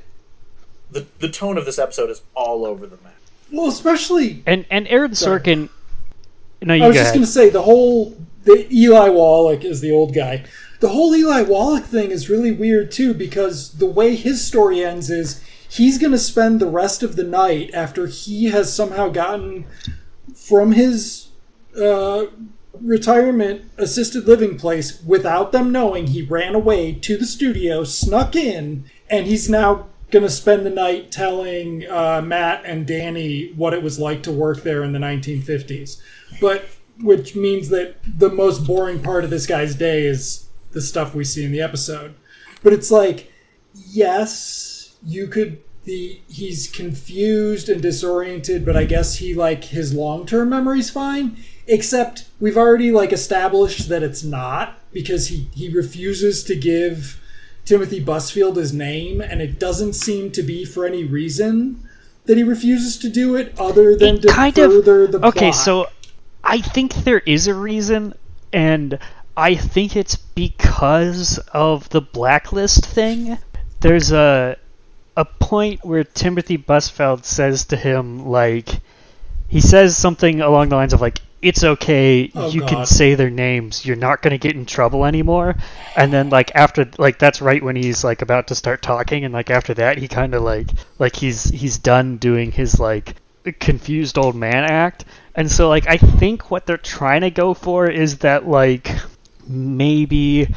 the 0.92 1.06
the 1.20 1.30
tone 1.30 1.58
of 1.58 1.66
this 1.66 1.80
episode 1.80 2.10
is 2.10 2.22
all 2.36 2.66
over 2.66 2.86
the 2.86 2.98
map. 3.04 3.16
well, 3.52 3.68
especially 3.68 4.44
and 4.46 4.66
and 4.70 4.88
Aaron 4.88 5.16
Sorry. 5.16 5.40
Sorkin. 5.40 5.70
No, 6.64 6.74
you 6.76 6.84
I 6.84 6.88
was 6.88 6.96
go 6.98 7.02
just 7.02 7.14
going 7.14 7.26
to 7.26 7.32
say 7.32 7.50
the 7.50 7.62
whole 7.64 8.16
the 8.44 8.68
Eli 8.72 9.10
Wallach 9.10 9.64
is 9.64 9.82
the 9.82 9.92
old 9.92 10.14
guy. 10.14 10.46
The 10.82 10.90
whole 10.90 11.16
Eli 11.16 11.44
Wallach 11.44 11.86
thing 11.86 12.10
is 12.10 12.28
really 12.28 12.52
weird 12.52 12.92
too 12.92 13.14
because 13.14 13.74
the 13.74 13.86
way 13.86 14.16
his 14.16 14.46
story 14.46 14.84
ends 14.84 15.12
is 15.12 15.40
he's 15.70 16.00
going 16.00 16.12
to 16.12 16.18
spend 16.18 16.60
the 16.60 16.66
rest 16.66 17.04
of 17.04 17.16
the 17.16 17.24
night 17.24 17.70
after 17.72 18.08
he 18.08 18.46
has 18.46 18.76
somehow 18.76 19.10
gotten 19.10 19.66
from 20.36 20.72
his 20.72 21.28
uh, 21.80 22.26
retirement 22.82 23.70
assisted 23.78 24.28
living 24.28 24.58
place 24.58 25.04
without 25.04 25.52
them 25.52 25.72
knowing 25.72 26.08
he 26.08 26.24
ran 26.24 26.56
away 26.56 26.94
to 26.94 27.16
the 27.16 27.28
studio, 27.28 27.84
snuck 27.84 28.36
in, 28.36 28.86
and 29.08 29.28
he's 29.28 29.48
now 29.48 29.88
going 30.10 30.24
to 30.24 30.32
spend 30.32 30.66
the 30.66 30.72
night 30.72 31.12
telling 31.12 31.88
uh, 31.92 32.24
Matt 32.26 32.64
and 32.66 32.88
Danny 32.88 33.54
what 33.54 33.76
it 33.76 33.84
was 33.84 34.00
like 34.00 34.24
to 34.24 34.32
work 34.32 34.64
there 34.64 34.84
in 34.84 34.94
the 34.94 35.00
1950s. 35.00 36.02
But 36.42 36.66
which 37.00 37.36
means 37.36 37.70
that 37.70 37.98
the 38.04 38.32
most 38.32 38.66
boring 38.66 39.00
part 39.04 39.24
of 39.24 39.30
this 39.30 39.46
guy's 39.46 39.76
day 39.76 40.06
is 40.06 40.48
the 40.72 40.82
stuff 40.82 41.14
we 41.16 41.24
see 41.24 41.44
in 41.46 41.52
the 41.52 41.62
episode. 41.62 42.14
But 42.64 42.74
it's 42.74 42.92
like, 42.92 43.32
yes, 43.74 44.96
you 45.06 45.28
could 45.28 45.60
the 45.84 46.20
he's 46.30 46.68
confused 46.70 47.68
and 47.68 47.82
disoriented, 47.82 48.64
but 48.66 48.78
I 48.78 48.84
guess 48.84 49.16
he 49.16 49.34
like 49.34 49.64
his 49.64 49.94
long 49.94 50.26
term 50.26 50.50
memory's 50.50 50.90
fine. 50.92 51.38
Except 51.68 52.26
we've 52.40 52.58
already 52.58 52.92
like 52.92 53.12
established 53.12 53.90
that 53.90 54.04
it's 54.04 54.24
not 54.24 54.78
because 54.94 55.28
he 55.28 55.48
he 55.54 55.70
refuses 55.70 56.44
to 56.46 56.56
give 56.56 57.20
Timothy 57.66 58.04
Busfield 58.04 58.56
his 58.58 58.74
name, 58.74 59.22
and 59.22 59.42
it 59.42 59.60
doesn't 59.60 59.94
seem 59.94 60.32
to 60.32 60.44
be 60.44 60.66
for 60.66 60.86
any 60.86 61.04
reason 61.04 61.88
that 62.26 62.38
he 62.38 62.44
refuses 62.44 62.98
to 63.00 63.10
do 63.10 63.36
it 63.36 63.54
other 63.58 63.96
than 63.96 64.18
It 64.18 64.22
to 64.24 64.28
kind 64.28 64.58
of- 64.60 64.72
further 64.72 65.08
the 65.08 65.26
okay, 65.28 65.50
plot. 65.50 65.56
so 65.56 65.88
I 66.44 66.62
think 66.62 66.94
there 67.04 67.20
is 67.26 67.48
a 67.48 67.54
reason, 67.56 68.14
and 68.54 69.00
I 69.36 69.56
think 69.56 69.96
it's 69.96 70.16
because 70.18 71.38
of 71.54 71.90
the 71.90 72.02
blacklist 72.02 72.86
thing. 72.86 73.38
There's 73.80 74.12
a 74.12 74.58
a 75.18 75.26
point 75.26 75.84
where 75.84 76.04
Timothy 76.04 76.58
Busfield 76.58 77.26
says 77.26 77.66
to 77.66 77.76
him 77.78 78.26
like 78.28 78.80
he 79.48 79.60
says 79.60 79.98
something 79.98 80.42
along 80.42 80.70
the 80.70 80.76
lines 80.76 80.94
of 80.94 81.02
like 81.02 81.22
it's 81.42 81.64
okay 81.64 82.32
Oh, 82.36 82.50
you 82.50 82.62
can 82.62 82.86
say 82.86 83.16
their 83.16 83.30
names 83.30 83.86
you're 83.86 83.96
not 83.96 84.22
going 84.22 84.32
to 84.32 84.38
get 84.38 84.56
in 84.56 84.66
trouble 84.66 85.06
anymore. 85.06 85.56
And 85.96 86.12
then 86.14 86.30
like 86.30 86.52
after 86.56 86.90
like 86.98 87.18
that's 87.18 87.42
right 87.42 87.64
when 87.64 87.76
he's 87.76 88.04
like 88.04 88.22
about 88.22 88.48
to 88.48 88.56
start 88.56 88.82
talking 88.82 89.26
and 89.26 89.34
like 89.34 89.50
after 89.50 89.74
that 89.76 89.98
he 89.98 90.08
kind 90.08 90.34
of 90.34 90.44
like 90.44 90.70
like 91.00 91.16
he's 91.16 91.46
he's 91.46 91.78
done 91.78 92.18
doing 92.18 92.52
his 92.52 92.80
like 92.80 93.16
confused 93.60 94.18
old 94.18 94.36
man 94.36 94.64
act. 94.66 95.06
And 95.36 95.50
so 95.52 95.68
like 95.70 95.88
i 95.88 95.98
think 95.98 96.52
what 96.52 96.66
they're 96.66 96.78
trying 96.78 97.22
to 97.22 97.32
go 97.32 97.54
for 97.54 97.90
is 97.90 98.20
that 98.20 98.48
like 98.48 98.90
maybe 99.48 100.54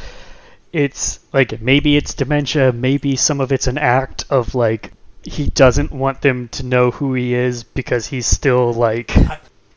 it's 0.73 1.21
like 1.33 1.61
maybe 1.61 1.97
it's 1.97 2.15
dementia 2.15 2.73
maybe 2.73 3.15
some 3.17 3.41
of 3.41 3.53
it's 3.53 3.67
an 3.67 3.79
act 3.79 4.25
of 4.31 4.55
like 4.55 4.93
he 5.23 5.47
doesn't 5.51 5.93
want 5.93 6.21
them 6.21 6.49
to 6.49 6.65
know 6.65 6.91
who 6.91 7.15
he 7.15 7.35
is 7.35 7.65
because 7.65 8.07
he's 8.07 8.27
still 8.27 8.73
like 8.73 9.13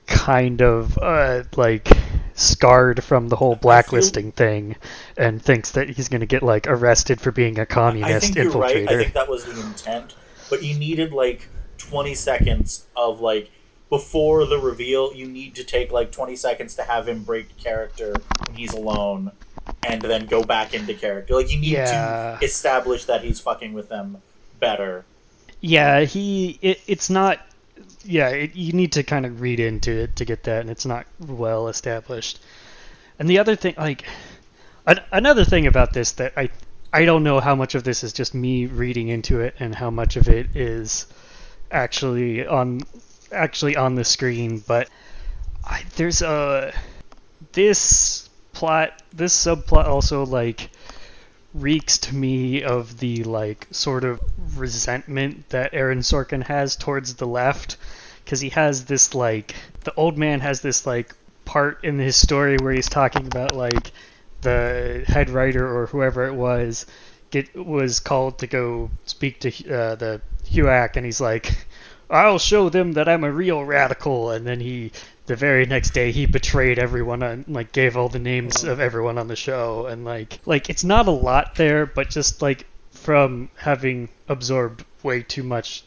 kind 0.07 0.61
of 0.61 0.97
uh, 0.97 1.43
like 1.55 1.87
scarred 2.33 3.03
from 3.03 3.29
the 3.29 3.35
whole 3.35 3.55
blacklisting 3.55 4.31
thing 4.31 4.75
and 5.17 5.41
thinks 5.41 5.71
that 5.71 5.89
he's 5.89 6.09
going 6.09 6.21
to 6.21 6.27
get 6.27 6.43
like 6.43 6.67
arrested 6.67 7.19
for 7.21 7.31
being 7.31 7.59
a 7.59 7.65
communist 7.65 8.15
I 8.15 8.19
think 8.19 8.35
you're 8.35 8.51
right. 8.51 8.75
I 8.75 8.79
infiltrator 8.79 8.99
think 8.99 9.13
that 9.13 9.29
was 9.29 9.45
the 9.45 9.59
intent, 9.59 10.15
but 10.49 10.63
you 10.63 10.77
needed 10.77 11.13
like 11.13 11.49
20 11.77 12.13
seconds 12.13 12.85
of 12.95 13.21
like 13.21 13.51
before 13.89 14.45
the 14.45 14.59
reveal. 14.59 15.13
You 15.13 15.27
need 15.27 15.55
to 15.55 15.63
take 15.63 15.91
like 15.91 16.11
20 16.11 16.35
seconds 16.35 16.75
to 16.75 16.83
have 16.83 17.07
him 17.07 17.23
break 17.23 17.55
character 17.57 18.13
when 18.47 18.57
he's 18.57 18.73
alone, 18.73 19.31
and 19.83 20.01
then 20.01 20.25
go 20.25 20.43
back 20.43 20.73
into 20.73 20.93
character. 20.93 21.35
Like 21.35 21.51
you 21.51 21.59
need 21.59 21.71
Yeah. 21.71 22.37
to 22.39 22.45
establish 22.45 23.05
that 23.05 23.23
he's 23.23 23.39
fucking 23.39 23.73
with 23.73 23.89
them 23.89 24.21
better. 24.59 25.05
yeah 25.61 26.01
he 26.01 26.57
it, 26.61 26.79
it's 26.87 27.09
not 27.09 27.39
yeah 28.03 28.29
it, 28.29 28.55
you 28.55 28.73
need 28.73 28.91
to 28.91 29.03
kind 29.03 29.25
of 29.25 29.41
read 29.41 29.59
into 29.59 29.91
it 29.91 30.15
to 30.15 30.25
get 30.25 30.43
that 30.43 30.61
and 30.61 30.69
it's 30.69 30.85
not 30.85 31.05
well 31.19 31.67
established 31.67 32.39
and 33.19 33.27
the 33.29 33.39
other 33.39 33.55
thing 33.55 33.73
like 33.77 34.03
an, 34.85 34.99
another 35.11 35.43
thing 35.43 35.65
about 35.67 35.93
this 35.93 36.11
that 36.13 36.31
i 36.37 36.49
i 36.93 37.05
don't 37.05 37.23
know 37.23 37.39
how 37.39 37.55
much 37.55 37.73
of 37.75 37.83
this 37.83 38.03
is 38.03 38.13
just 38.13 38.33
me 38.35 38.65
reading 38.67 39.07
into 39.09 39.39
it 39.41 39.55
and 39.59 39.73
how 39.75 39.89
much 39.89 40.15
of 40.15 40.27
it 40.27 40.55
is 40.55 41.07
actually 41.71 42.45
on 42.45 42.79
actually 43.31 43.75
on 43.75 43.95
the 43.95 44.03
screen 44.03 44.63
but 44.67 44.89
I, 45.63 45.83
there's 45.95 46.21
a 46.21 46.73
this 47.53 48.29
plot 48.53 49.01
this 49.13 49.35
subplot 49.45 49.85
also 49.85 50.25
like 50.25 50.69
reeks 51.53 51.97
to 51.97 52.15
me 52.15 52.63
of 52.63 52.99
the 52.99 53.23
like 53.23 53.67
sort 53.71 54.03
of 54.03 54.19
resentment 54.57 55.49
that 55.49 55.73
Aaron 55.73 55.99
Sorkin 55.99 56.43
has 56.43 56.75
towards 56.75 57.15
the 57.15 57.27
left 57.27 57.77
because 58.23 58.39
he 58.41 58.49
has 58.49 58.85
this 58.85 59.15
like 59.15 59.55
the 59.83 59.93
old 59.95 60.17
man 60.17 60.39
has 60.39 60.61
this 60.61 60.85
like 60.85 61.13
part 61.45 61.83
in 61.83 61.97
his 61.97 62.15
story 62.15 62.57
where 62.57 62.73
he's 62.73 62.89
talking 62.89 63.25
about 63.25 63.55
like 63.55 63.91
the 64.41 65.03
head 65.07 65.29
writer 65.29 65.65
or 65.65 65.87
whoever 65.87 66.25
it 66.25 66.33
was 66.33 66.85
get 67.31 67.55
was 67.55 67.99
called 67.99 68.39
to 68.39 68.47
go 68.47 68.89
speak 69.05 69.39
to 69.39 69.49
uh, 69.73 69.95
the 69.95 70.21
HUAC 70.49 70.95
and 70.95 71.05
he's 71.05 71.21
like 71.21 71.66
I'll 72.09 72.39
show 72.39 72.69
them 72.69 72.93
that 72.93 73.09
I'm 73.09 73.23
a 73.23 73.31
real 73.31 73.63
radical, 73.63 74.31
and 74.31 74.45
then 74.45 74.59
he 74.59 74.91
the 75.27 75.35
very 75.35 75.65
next 75.65 75.91
day 75.91 76.11
he 76.11 76.25
betrayed 76.25 76.79
everyone 76.79 77.21
and 77.21 77.45
like 77.47 77.73
gave 77.73 77.97
all 77.97 78.07
the 78.07 78.19
names 78.19 78.63
of 78.63 78.79
everyone 78.79 79.17
on 79.17 79.27
the 79.27 79.35
show 79.35 79.85
and 79.85 80.05
like 80.05 80.39
like 80.45 80.69
it's 80.69 80.85
not 80.85 81.05
a 81.05 81.11
lot 81.11 81.55
there 81.55 81.85
but 81.85 82.09
just 82.09 82.41
like 82.41 82.65
from 82.91 83.49
having 83.57 84.07
absorbed 84.29 84.85
way 85.03 85.21
too 85.21 85.43
much 85.43 85.83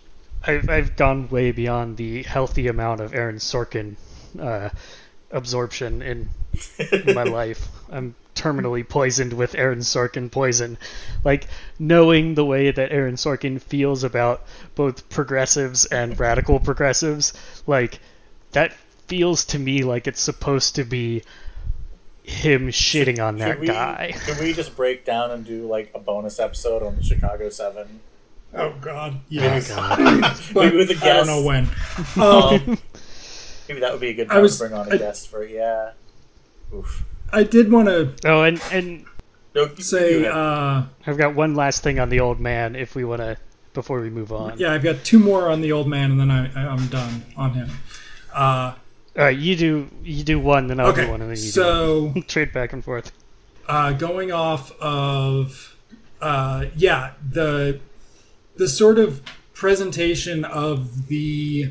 I've, 0.47 0.69
I've 0.69 0.97
gone 0.97 1.29
way 1.29 1.53
beyond 1.53 1.97
the 1.97 2.23
healthy 2.23 2.69
amount 2.69 3.01
of 3.01 3.15
Aaron 3.15 3.37
Sorkin 3.37 3.97
uh, 4.39 4.71
absorption 5.31 6.03
in, 6.03 6.29
my 7.15 7.23
life. 7.41 7.69
I'm 7.91 8.15
terminally 8.41 8.89
poisoned 8.89 9.33
with 9.33 9.55
Aaron 9.55 9.81
Sorkin 9.81 10.31
poison. 10.31 10.79
Like 11.25 11.47
knowing 11.79 12.35
the 12.35 12.45
way 12.45 12.71
that 12.71 12.93
Aaron 12.93 13.17
Sorkin 13.17 13.61
feels 13.61 14.03
about 14.05 14.43
both 14.75 15.09
progressives 15.11 15.85
and 15.87 16.19
radical 16.19 16.59
progressives, 16.61 17.33
like 17.67 18.01
that 18.53 18.73
feels 19.07 19.45
to 19.47 19.59
me 19.59 19.83
like 19.83 20.07
it's 20.07 20.21
supposed 20.21 20.77
to 20.77 20.85
be 20.85 21.23
him 22.23 22.69
shitting 22.69 23.19
on 23.19 23.39
that 23.39 23.53
Can 23.53 23.61
we, 23.61 23.67
guy. 23.67 24.13
Can 24.27 24.39
we 24.43 24.53
just 24.53 24.77
break 24.77 25.05
down 25.05 25.31
and 25.33 25.45
do 25.45 25.67
like 25.67 25.91
a 25.95 25.99
bonus 25.99 26.39
episode 26.39 26.83
on 26.83 26.97
the 26.97 27.03
Chicago 27.03 27.49
Seven? 27.51 28.01
Oh 28.55 28.75
God, 28.81 29.21
yes. 29.29 29.69
God. 29.69 29.99
But 30.55 30.65
Maybe 30.65 30.77
with 30.77 30.91
a 30.91 30.95
I 31.05 31.17
don't 31.17 31.27
know 31.27 31.43
when. 31.43 31.69
Um, 32.17 32.79
Maybe 33.69 33.81
that 33.81 33.93
would 33.93 34.01
be 34.01 34.09
a 34.09 34.15
good 34.15 34.29
I 34.29 34.35
time 34.35 34.43
was- 34.43 34.59
to 34.59 34.65
bring 34.65 34.73
on 34.75 34.91
a 34.91 34.95
I- 34.95 34.99
guest 34.99 35.29
for. 35.29 35.45
Yeah. 35.45 35.93
Oof. 36.75 37.05
I 37.33 37.43
did 37.45 37.71
want 37.71 37.89
to 37.89 38.13
Oh, 38.25 38.43
and 38.43 38.61
and 38.73 39.05
No, 39.55 39.63
you- 39.77 39.83
say, 39.83 40.27
uh, 40.27 40.83
I've 41.07 41.17
got 41.19 41.35
one 41.35 41.55
last 41.55 41.83
thing 41.83 41.99
on 41.99 42.09
the 42.09 42.21
old 42.21 42.41
man 42.41 42.77
if 42.77 42.95
we 42.95 43.05
want 43.05 43.21
to 43.23 43.37
before 43.73 44.01
we 44.01 44.11
move 44.11 44.33
on. 44.33 44.59
yeah, 44.59 44.73
I've 44.73 44.83
got 44.83 45.05
two 45.05 45.19
more 45.19 45.49
on 45.49 45.61
the 45.61 45.73
old 45.73 45.87
man, 45.89 46.11
and 46.11 46.19
then 46.21 46.31
I, 46.31 46.47
I 46.55 46.67
I'm 46.69 46.87
done 46.89 47.23
on 47.37 47.53
him. 47.55 47.71
Uh, 48.35 48.75
All 49.17 49.25
right, 49.25 49.37
you 49.37 49.57
do 49.57 49.89
you 50.05 50.25
do 50.25 50.39
one, 50.41 50.67
then 50.69 50.81
I'll 50.81 50.89
okay, 50.89 51.05
do 51.05 51.11
one, 51.11 51.21
and 51.23 51.31
then 51.31 51.37
you 51.37 51.51
so 51.51 52.01
do 52.01 52.07
one. 52.15 52.23
trade 52.29 52.53
back 52.53 52.73
and 52.73 52.85
forth. 52.85 53.13
uh, 53.69 53.93
going 53.93 54.33
off 54.33 54.73
of 54.81 55.77
uh, 56.21 56.67
yeah 56.77 57.13
the 57.31 57.81
the 58.57 58.69
sort 58.69 58.99
of 58.99 59.23
presentation 59.55 60.45
of 60.45 61.07
the 61.09 61.71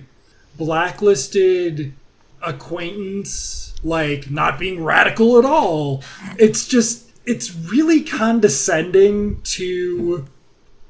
blacklisted 0.58 1.94
acquaintance 2.42 3.69
like 3.84 4.30
not 4.30 4.60
being 4.60 4.84
radical 4.84 5.38
at 5.38 5.46
all. 5.46 6.04
It's 6.38 6.68
just 6.68 7.10
it's 7.26 7.54
really 7.56 8.02
condescending 8.02 9.40
to 9.44 10.26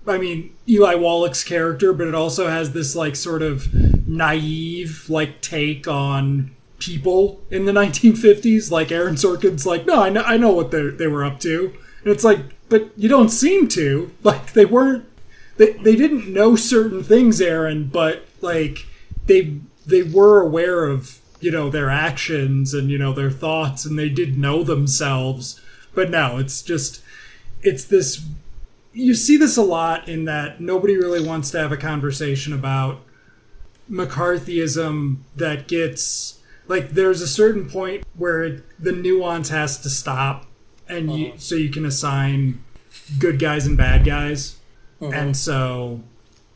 i 0.07 0.17
mean 0.17 0.55
eli 0.69 0.95
wallach's 0.95 1.43
character 1.43 1.91
but 1.91 2.07
it 2.07 2.15
also 2.15 2.47
has 2.47 2.71
this 2.71 2.95
like 2.95 3.13
sort 3.15 3.41
of 3.41 3.67
naive 4.07 5.09
like 5.09 5.41
take 5.41 5.85
on 5.87 6.49
people 6.79 7.41
in 7.51 7.65
the 7.65 7.71
1950s 7.73 8.71
like 8.71 8.89
aaron 8.91 9.15
sorkin's 9.15 9.65
like 9.65 9.85
no 9.85 10.01
i 10.01 10.09
know, 10.09 10.21
I 10.21 10.37
know 10.37 10.51
what 10.51 10.71
they 10.71 10.87
they 10.89 11.07
were 11.07 11.25
up 11.25 11.39
to. 11.41 11.73
And 12.03 12.13
it's 12.13 12.23
like 12.23 12.39
but 12.69 12.91
you 12.95 13.09
don't 13.09 13.29
seem 13.29 13.67
to. 13.69 14.11
Like 14.23 14.53
they 14.53 14.65
weren't 14.65 15.05
they, 15.57 15.73
they 15.73 15.95
didn't 15.95 16.31
know 16.31 16.55
certain 16.55 17.03
things 17.03 17.41
aaron 17.41 17.85
but 17.85 18.25
like 18.41 18.85
they 19.25 19.57
they 19.85 20.03
were 20.03 20.41
aware 20.41 20.85
of 20.85 21.18
you 21.39 21.51
know 21.51 21.69
their 21.69 21.89
actions 21.89 22.73
and 22.73 22.89
you 22.89 22.97
know 22.97 23.13
their 23.13 23.31
thoughts 23.31 23.85
and 23.85 23.97
they 23.97 24.09
did 24.09 24.37
know 24.37 24.63
themselves. 24.63 25.61
But 25.93 26.09
no 26.09 26.37
it's 26.37 26.61
just 26.61 27.01
it's 27.61 27.83
this 27.83 28.25
you 28.93 29.13
see 29.13 29.37
this 29.37 29.57
a 29.57 29.61
lot 29.61 30.07
in 30.07 30.25
that 30.25 30.59
nobody 30.59 30.97
really 30.97 31.25
wants 31.25 31.51
to 31.51 31.59
have 31.59 31.71
a 31.71 31.77
conversation 31.77 32.53
about 32.53 33.01
McCarthyism 33.89 35.17
that 35.35 35.67
gets 35.67 36.39
like 36.67 36.91
there's 36.91 37.21
a 37.21 37.27
certain 37.27 37.69
point 37.69 38.05
where 38.15 38.43
it, 38.43 38.63
the 38.79 38.91
nuance 38.91 39.49
has 39.49 39.79
to 39.79 39.89
stop 39.89 40.45
and 40.87 41.11
you 41.11 41.27
uh-huh. 41.29 41.37
so 41.37 41.55
you 41.55 41.69
can 41.69 41.85
assign 41.85 42.63
good 43.17 43.39
guys 43.39 43.65
and 43.65 43.77
bad 43.77 44.05
guys. 44.05 44.57
Uh-huh. 45.01 45.11
And 45.11 45.37
so 45.37 46.01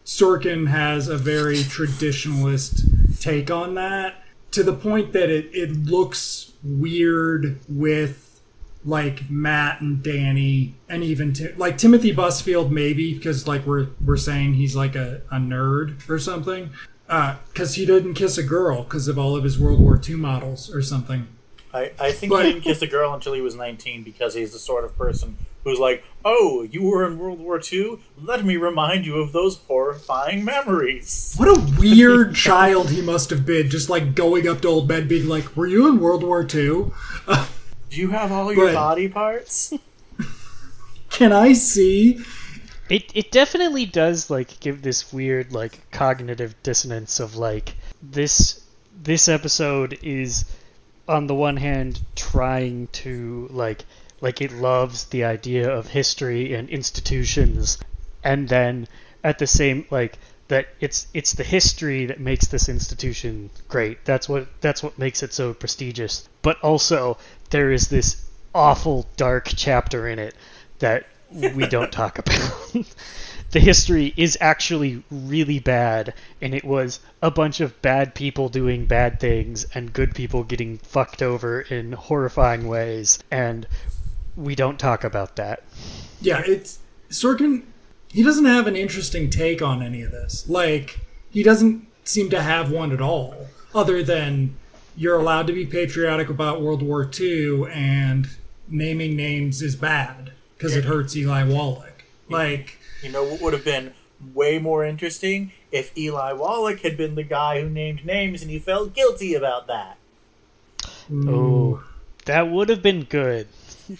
Sorkin 0.06 0.68
has 0.68 1.08
a 1.08 1.18
very 1.18 1.58
traditionalist 1.58 3.22
take 3.22 3.50
on 3.50 3.76
that 3.76 4.23
to 4.54 4.64
the 4.64 4.74
point 4.74 5.14
that 5.14 5.30
it, 5.30 5.49
it 5.54 5.72
looks 5.86 6.54
weird 6.64 7.60
with 7.68 8.41
like 8.86 9.30
Matt 9.30 9.82
and 9.82 10.04
Danny 10.04 10.76
and 10.89 11.04
even 11.04 11.34
Ti- 11.34 11.54
like 11.54 11.78
Timothy 11.78 12.14
Busfield 12.14 12.70
maybe 12.70 13.14
because 13.14 13.47
like 13.47 13.66
we're 13.66 13.88
we're 14.04 14.18
saying 14.18 14.56
he's 14.56 14.76
like 14.76 14.95
a, 14.95 15.22
a 15.32 15.36
nerd 15.36 16.08
or 16.10 16.20
something 16.20 16.70
uh, 17.10 17.38
because 17.51 17.76
he 17.76 17.86
didn't 17.86 18.14
kiss 18.14 18.38
a 18.38 18.43
girl 18.43 18.84
because 18.84 19.08
of 19.08 19.18
all 19.18 19.36
of 19.36 19.43
his 19.43 19.60
World 19.60 19.80
War 19.80 19.99
II 20.04 20.16
models 20.16 20.74
or 20.74 20.82
something. 20.82 21.28
I, 21.74 21.92
I 22.00 22.12
think 22.12 22.32
But- 22.32 22.46
he 22.46 22.52
didn't 22.54 22.64
kiss 22.64 22.82
a 22.82 22.88
girl 22.88 23.14
until 23.14 23.34
he 23.34 23.42
was 23.42 23.56
19 23.56 24.04
because 24.04 24.34
he's 24.36 24.54
the 24.54 24.60
sort 24.60 24.84
of 24.84 24.96
person 24.98 25.38
who's 25.64 25.80
like, 25.80 26.04
oh, 26.26 26.68
you 26.70 26.84
were 26.84 27.06
in 27.06 27.18
World 27.18 27.40
War 27.40 27.60
II? 27.72 27.98
Let 28.22 28.44
me 28.46 28.58
remind 28.58 29.06
you 29.06 29.16
of 29.16 29.32
those 29.32 29.58
horrifying 29.60 30.44
memories. 30.46 31.36
What 31.40 31.48
a 31.48 31.80
weird 31.80 32.36
child 32.36 32.90
he 32.92 33.02
must 33.02 33.30
have 33.32 33.46
been, 33.46 33.70
just 33.70 33.90
like 33.90 34.14
going 34.14 34.48
up 34.48 34.62
to 34.62 34.68
old 34.68 34.88
men 34.88 35.08
being 35.08 35.28
like, 35.28 35.56
"Were 35.58 35.66
you 35.68 35.88
in 35.88 36.00
World 36.00 36.24
War 36.24 36.42
II? 36.42 36.48
Do 37.90 38.00
you 38.02 38.10
have 38.12 38.32
all 38.32 38.54
your 38.54 38.68
But- 38.68 38.74
body 38.76 39.08
parts? 39.08 39.74
Can 41.10 41.32
I 41.34 41.54
see?" 41.54 42.20
It 42.90 43.12
it 43.16 43.32
definitely 43.32 43.86
does 43.86 44.30
like 44.30 44.60
give 44.60 44.82
this 44.82 45.12
weird 45.14 45.54
like 45.54 45.90
cognitive 45.92 46.54
dissonance 46.64 47.20
of 47.20 47.36
like 47.36 47.76
this 48.02 48.62
this 49.02 49.28
episode 49.30 49.98
is 50.04 50.46
on 51.08 51.28
the 51.28 51.36
one 51.36 51.58
hand 51.58 51.99
trying 52.16 52.88
to 52.88 53.47
like 53.51 53.86
like 54.22 54.41
it 54.41 54.51
loves 54.51 55.06
the 55.06 55.24
idea 55.24 55.70
of 55.70 55.88
history 55.88 56.54
and 56.54 56.70
institutions 56.70 57.78
and 58.24 58.47
then 58.47 58.88
at 59.24 59.39
the 59.39 59.47
same 59.47 59.86
like 59.89 60.18
that 60.47 60.68
it's 60.80 61.08
it's 61.14 61.34
the 61.34 61.43
history 61.43 62.06
that 62.06 62.20
makes 62.20 62.47
this 62.47 62.70
institution 62.70 63.49
great. 63.68 64.04
That's 64.06 64.28
what 64.28 64.47
that's 64.62 64.84
what 64.84 64.99
makes 64.99 65.24
it 65.24 65.34
so 65.34 65.54
prestigious. 65.54 66.28
But 66.41 66.60
also 66.62 67.18
there 67.49 67.72
is 67.72 67.88
this 67.88 68.30
awful 68.54 69.08
dark 69.16 69.49
chapter 69.56 70.08
in 70.08 70.20
it 70.20 70.36
that 70.80 71.08
we 71.32 71.66
don't 71.68 71.91
talk 71.91 72.20
about 72.24 72.76
the 73.54 73.60
history 73.60 74.14
is 74.18 74.38
actually 74.41 75.04
really 75.10 75.60
bad 75.60 76.14
and 76.41 76.54
it 76.54 76.66
was 76.66 76.99
a 77.22 77.32
bunch 77.32 77.62
of 77.62 77.82
bad 77.82 78.14
people 78.14 78.49
doing 78.49 78.86
bad 78.86 79.20
things 79.20 79.66
and 79.74 79.93
good 79.93 80.14
people 80.14 80.43
getting 80.43 80.78
fucked 80.80 81.22
over 81.22 81.62
in 81.62 81.93
horrifying 81.93 82.68
ways 82.68 83.20
and 83.32 83.68
we 84.36 84.56
don't 84.56 84.80
talk 84.80 85.04
about 85.04 85.36
that 85.36 85.64
Yeah, 86.22 86.41
it's 86.45 86.80
Sorkin. 87.10 87.64
He 88.10 88.24
doesn't 88.24 88.45
have 88.45 88.68
an 88.68 88.76
interesting 88.76 89.30
take 89.30 89.62
on 89.62 89.82
any 89.82 90.01
of 90.01 90.12
this. 90.12 90.47
Like, 90.47 90.99
he 91.30 91.43
doesn't 91.43 91.88
seem 92.04 92.30
to 92.30 92.41
have 92.41 92.72
one 92.72 92.91
at 92.91 93.01
all, 93.01 93.47
other 93.74 94.04
than 94.04 94.56
you're 94.95 95.20
allowed 95.20 95.47
to 95.47 95.54
be 95.54 95.66
patriotic 95.66 96.30
about 96.30 96.62
World 96.62 96.82
War 96.82 97.10
II 97.20 97.66
and 97.72 98.30
naming 98.68 99.16
names 99.16 99.62
is 99.62 99.76
bad 99.76 100.32
because 100.58 100.76
it 100.76 100.86
hurts 100.86 101.16
Eli 101.16 101.43
Wallach. 101.43 102.06
Like, 102.30 102.78
You 103.04 103.12
know 103.12 103.24
what 103.24 103.41
would 103.41 103.54
have 103.54 103.66
been 103.66 103.93
way 104.34 104.58
more 104.58 104.86
interesting 104.86 105.51
if 105.72 105.95
Eli 105.97 106.32
Wallach 106.34 106.80
had 106.80 106.95
been 106.95 107.16
the 107.16 107.24
guy 107.24 107.62
who 107.62 107.70
named 107.70 108.06
names 108.06 108.41
and 108.41 108.49
he 108.49 108.58
felt 108.60 108.93
guilty 108.93 109.34
about 109.34 109.68
that. 109.68 109.97
oh 111.28 111.84
that 112.26 112.47
would 112.49 112.70
have 112.70 112.82
been 112.82 113.04
good 113.04 113.47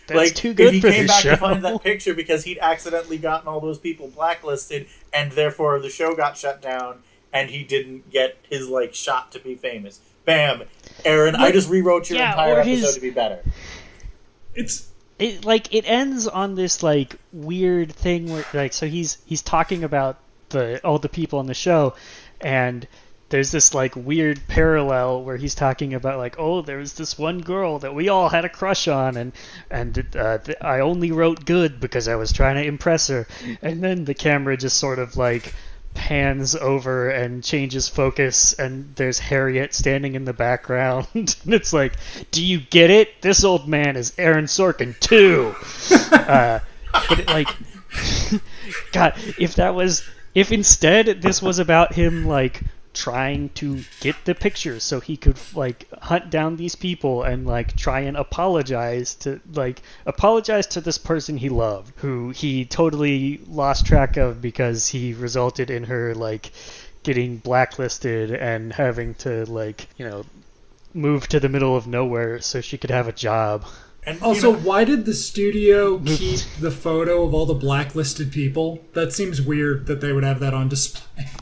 that's 0.08 0.12
like 0.14 0.34
too 0.34 0.54
good 0.54 0.68
if 0.68 0.74
he 0.76 0.80
for 0.82 0.89
came 0.89 1.08
back 1.08 1.22
show 1.24 1.32
to 1.32 1.38
find 1.38 1.64
that 1.66 1.84
picture 1.84 2.14
because 2.14 2.45
he'd 2.45 2.58
accidentally 2.60 3.18
gotten 3.18 3.49
all 3.49 3.60
those 3.60 3.78
people 3.78 4.08
blacklisted 4.08 4.88
and 5.14 5.34
therefore 5.34 5.78
the 5.80 5.89
show 5.89 6.16
got 6.16 6.38
shut 6.38 6.62
down 6.62 6.99
and 7.34 7.49
he 7.49 7.64
didn't 7.66 8.10
get 8.10 8.38
his 8.49 8.70
like 8.70 8.93
shot 8.93 9.32
to 9.34 9.39
be 9.39 9.56
famous. 9.56 9.99
Bam, 10.24 10.64
Aaron! 11.04 11.36
I 11.36 11.51
just 11.51 11.70
rewrote 11.70 12.10
your 12.10 12.20
Yeah, 12.20 12.32
entire 12.32 12.60
episode 12.62 12.70
his- 12.86 12.95
to 12.95 13.01
be 13.01 13.10
better. 13.10 13.43
it's 14.56 14.88
it 15.20 15.45
like 15.45 15.74
it 15.74 15.86
ends 15.88 16.28
on 16.28 16.55
this 16.55 16.84
like 16.84 17.16
weird 17.32 17.91
thing 17.91 18.32
where 18.32 18.45
like 18.53 18.74
so 18.74 18.88
he's 18.88 19.18
he's 19.26 19.41
talking 19.41 19.84
about 19.84 20.18
the 20.49 20.84
all 20.86 20.99
the 20.99 21.09
people 21.09 21.39
on 21.39 21.45
the 21.45 21.53
show 21.53 21.93
and 22.41 22.88
there's 23.30 23.51
this 23.51 23.74
like 23.74 23.95
weird 23.95 24.39
parallel 24.47 25.24
where 25.24 25.38
he's 25.38 25.55
talking 25.55 25.95
about 25.95 26.20
like 26.20 26.36
oh 26.38 26.61
there 26.61 26.78
was 26.78 26.93
this 26.93 27.18
one 27.18 27.41
girl 27.41 27.80
that 27.80 27.95
we 27.95 28.07
all 28.09 28.30
had 28.30 28.45
a 28.45 28.49
crush 28.49 28.88
on 28.88 29.18
and 29.18 29.32
and 29.72 30.16
uh, 30.16 30.38
th- 30.38 30.57
I 30.61 30.82
only 30.82 31.11
wrote 31.11 31.43
good 31.45 31.80
because 31.80 32.07
I 32.07 32.16
was 32.16 32.32
trying 32.32 32.55
to 32.57 32.64
impress 32.64 33.07
her. 33.07 33.28
And 33.61 33.84
then 33.84 34.05
the 34.05 34.14
camera 34.14 34.55
just 34.55 34.78
sort 34.78 34.99
of 34.99 35.18
like 35.18 35.53
pans 35.94 36.56
over 36.56 37.10
and 37.10 37.44
changes 37.44 37.88
focus 37.88 38.54
and 38.54 38.96
there's 38.96 39.20
Harriet 39.20 39.74
standing 39.74 40.16
in 40.16 40.26
the 40.26 40.34
background. 40.34 41.08
And 41.14 41.54
it's 41.54 41.74
like 41.74 41.94
do 42.32 42.44
you 42.44 42.60
get 42.60 42.89
it? 42.89 43.22
This 43.22 43.44
old 43.44 43.68
man 43.68 43.96
is 43.96 44.14
Aaron 44.18 44.46
Sorkin 44.46 45.00
too. 45.00 45.56
Uh, 46.14 46.60
but 47.10 47.20
it, 47.20 47.28
like 47.28 47.48
god 48.91 49.14
if 49.39 49.56
that 49.56 49.76
was 49.76 50.04
if 50.36 50.52
instead 50.52 51.22
this 51.22 51.41
was 51.41 51.60
about 51.60 51.94
him 51.94 52.26
like 52.26 52.62
trying 52.94 53.50
to 53.50 53.82
get 54.00 54.16
the 54.26 54.36
pictures 54.36 54.84
so 54.84 55.00
he 55.00 55.18
could 55.18 55.38
like 55.56 55.88
hunt 56.02 56.30
down 56.30 56.56
these 56.56 56.76
people 56.76 57.24
and 57.24 57.46
like 57.48 57.76
try 57.76 58.02
and 58.02 58.16
apologize 58.18 59.16
to 59.16 59.39
like 59.54 59.82
apologize 60.06 60.68
to 60.68 60.82
this 60.82 60.98
person 60.98 61.38
he 61.38 61.50
loved 61.50 61.91
who 61.98 62.30
he 62.30 62.66
totally 62.66 63.39
lost 63.48 63.86
track 63.86 64.18
of 64.18 64.41
because 64.41 64.88
he 64.88 65.14
resulted 65.14 65.70
in 65.70 65.84
her 65.86 66.14
like 66.14 66.52
getting 67.04 67.38
blacklisted 67.38 68.32
and 68.32 68.72
having 68.74 69.14
to 69.16 69.46
like 69.46 69.88
you 69.98 70.08
know 70.08 70.24
move 70.94 71.28
to 71.28 71.39
the 71.39 71.50
middle 71.50 71.76
of 71.76 71.88
nowhere 71.88 72.39
so 72.39 72.62
she 72.62 72.78
could 72.78 72.91
have 72.91 73.08
a 73.08 73.12
job 73.12 73.66
And 74.06 74.20
you 74.20 74.26
Also, 74.26 74.52
know, 74.52 74.60
why 74.60 74.84
did 74.84 75.06
the 75.06 75.14
studio 75.14 75.98
keep 76.06 76.41
the 76.60 76.72
photo 76.72 77.24
of 77.24 77.34
all 77.34 77.46
the 77.46 77.54
blacklisted 77.54 78.32
people? 78.32 78.84
That 78.94 79.14
seems 79.14 79.41
weird 79.41 79.86
that 79.88 80.02
they 80.02 80.12
would 80.12 80.24
have 80.26 80.39
that 80.41 80.54
on 80.54 80.68
display. 80.70 81.28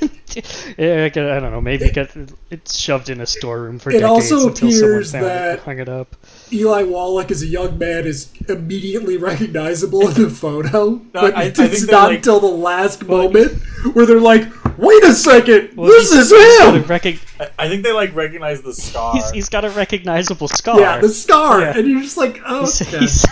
and 0.00 0.10
yeah, 0.78 1.04
I, 1.04 1.08
don't 1.10 1.50
know. 1.52 1.60
Maybe 1.60 1.84
it, 1.86 1.94
got, 1.94 2.08
it's 2.50 2.78
shoved 2.78 3.10
in 3.10 3.20
a 3.20 3.26
storeroom 3.26 3.78
for 3.78 3.90
It 3.90 4.00
decades 4.00 4.32
also 4.32 4.48
until 4.48 4.70
someone 4.70 4.90
appears 4.90 5.12
found 5.12 5.24
it 5.24 5.28
that- 5.28 5.50
and 5.50 5.60
hung 5.60 5.78
it 5.78 5.88
up. 5.88 6.16
Eli 6.52 6.82
Wallach 6.82 7.30
as 7.30 7.42
a 7.42 7.46
young 7.46 7.78
man 7.78 8.06
is 8.06 8.30
immediately 8.48 9.16
recognizable 9.16 10.06
in 10.08 10.14
the 10.14 10.30
photo, 10.30 10.96
but 10.96 11.34
I- 11.36 11.40
I 11.40 11.44
it's 11.44 11.58
think 11.58 11.90
not 11.90 12.08
like- 12.08 12.16
until 12.18 12.40
the 12.40 12.46
last 12.46 13.04
moment 13.06 13.52
where 13.94 14.06
they're 14.06 14.20
like, 14.20 14.44
"Wait 14.78 15.02
a 15.04 15.12
second, 15.14 15.76
Well, 15.76 15.88
this 15.90 16.10
he's- 16.12 16.24
is 16.26 16.30
he's 16.30 16.58
got 16.58 16.74
a 16.74 16.78
him!" 16.78 16.84
recog- 16.84 17.20
I, 17.40 17.64
I 17.64 17.68
think 17.68 17.82
they 17.84 17.92
like 17.92 18.14
recognize 18.14 18.62
the 18.62 18.72
scar. 18.74 19.14
he's, 19.14 19.30
he's 19.30 19.48
got 19.48 19.64
a 19.64 19.70
recognizable 19.70 20.48
scar. 20.48 20.78
Yeah, 20.80 20.98
the 20.98 21.08
scar, 21.08 21.60
Yeah. 21.60 21.76
and 21.76 21.88
you're 21.88 22.02
just 22.02 22.16
like, 22.16 22.40
oh, 22.46 22.60
He's- 22.60 22.82
"Okay." 22.82 22.98
he's- 23.00 23.26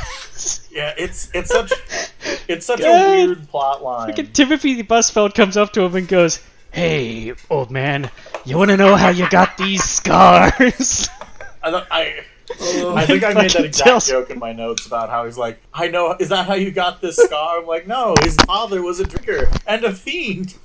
yeah, 0.70 0.94
it's 0.96 1.30
it's 1.34 1.51
such 1.51 1.72
it's 2.48 2.66
such 2.66 2.80
a 2.80 2.84
weird 2.84 3.48
plot 3.48 3.82
line. 3.82 4.11
Freaking 4.11 4.32
Timothy 4.32 4.82
Busfield 4.82 5.34
comes 5.34 5.57
up 5.57 5.72
to 5.74 5.82
him 5.82 5.94
and 5.94 6.09
goes, 6.09 6.40
"Hey, 6.72 7.34
old 7.48 7.70
man, 7.70 8.11
you 8.44 8.57
want 8.59 8.70
to 8.70 8.76
know 8.76 8.96
how 8.96 9.11
you 9.11 9.28
got 9.30 9.57
these 9.57 9.84
scars?" 9.84 11.09
I, 11.62 11.84
I 11.90 12.24
I 12.61 13.07
think 13.07 13.22
I 13.22 13.32
made 13.32 13.51
that 13.51 13.64
exact 13.64 13.88
tells- 13.88 14.09
joke 14.09 14.30
in 14.30 14.38
my 14.38 14.53
notes 14.53 14.86
about 14.86 15.09
how 15.09 15.24
he's 15.24 15.38
like, 15.38 15.61
I 15.72 15.88
know, 15.88 16.16
is 16.18 16.30
that 16.30 16.46
how 16.46 16.55
you 16.55 16.70
got 16.70 17.01
this 17.01 17.16
scar? 17.16 17.59
I'm 17.61 17.66
like, 17.66 17.86
no, 17.86 18.16
his 18.22 18.36
father 18.36 18.82
was 18.82 18.98
a 18.98 19.05
drinker 19.05 19.48
and 19.66 19.84
a 19.84 19.92
fiend. 19.92 20.57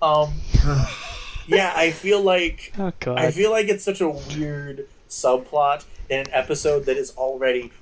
Um, 0.00 0.32
yeah, 1.46 1.72
I 1.74 1.90
feel 1.90 2.22
like 2.22 2.72
oh 2.78 2.92
god. 3.00 3.18
I 3.18 3.30
feel 3.30 3.50
like 3.50 3.68
it's 3.68 3.84
such 3.84 4.00
a 4.00 4.08
weird 4.08 4.86
subplot 5.08 5.84
in 6.08 6.20
an 6.20 6.26
episode 6.32 6.84
that 6.86 6.96
is 6.96 7.12
already 7.16 7.72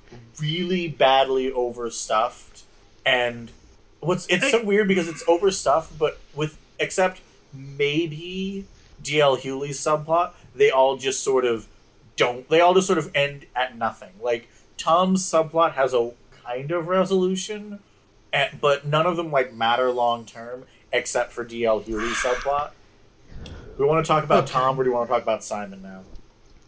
really 0.41 0.89
badly 0.89 1.51
overstuffed. 1.53 2.63
And 3.05 3.51
what's 4.01 4.27
it's 4.29 4.51
so 4.51 4.63
weird 4.65 4.89
because 4.89 5.09
it's 5.09 5.23
overstuffed, 5.29 5.99
but 5.99 6.19
with 6.35 6.59
except 6.79 7.21
maybe 7.53 8.65
DL 9.03 9.39
Hughley's 9.39 9.79
subplot, 9.81 10.33
they 10.55 10.71
all 10.71 10.97
just 10.97 11.23
sort 11.23 11.45
of 11.45 11.67
don't. 12.17 12.49
They 12.49 12.61
all 12.61 12.75
just 12.75 12.87
sort 12.87 12.99
of 12.99 13.11
end 13.15 13.47
at 13.57 13.77
nothing. 13.77 14.11
Like 14.21 14.49
Tom's 14.77 15.23
subplot 15.25 15.73
has 15.73 15.95
a 15.95 16.13
kind 16.45 16.71
of 16.71 16.89
resolution, 16.89 17.81
and, 18.33 18.61
but 18.61 18.87
none 18.87 19.07
of 19.07 19.17
them 19.17 19.31
like 19.31 19.53
matter 19.53 19.91
long 19.91 20.25
term 20.25 20.65
except 20.93 21.33
for 21.33 21.45
DL 21.45 21.83
Hughley's 21.85 22.17
subplot. 22.17 22.71
We 23.79 23.87
want 23.87 24.05
to 24.05 24.09
talk 24.09 24.23
about 24.23 24.45
Okay. 24.45 24.53
Tom, 24.53 24.79
or 24.79 24.85
do 24.85 24.91
you 24.91 24.95
want 24.95 25.09
to 25.09 25.13
talk 25.15 25.23
about 25.23 25.43
Simon 25.43 25.81
now? 25.83 26.03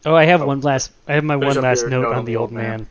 Oh, 0.07 0.15
I 0.15 0.25
have 0.25 0.41
Oh. 0.41 0.47
one 0.47 0.63
last. 0.63 0.91
I 1.07 1.13
have 1.13 1.23
my 1.23 1.35
Finish 1.39 1.57
one 1.57 1.63
last 1.65 1.81
your 1.83 1.91
note 1.91 2.15
on 2.15 2.25
the 2.25 2.37
old 2.37 2.51
man, 2.51 2.89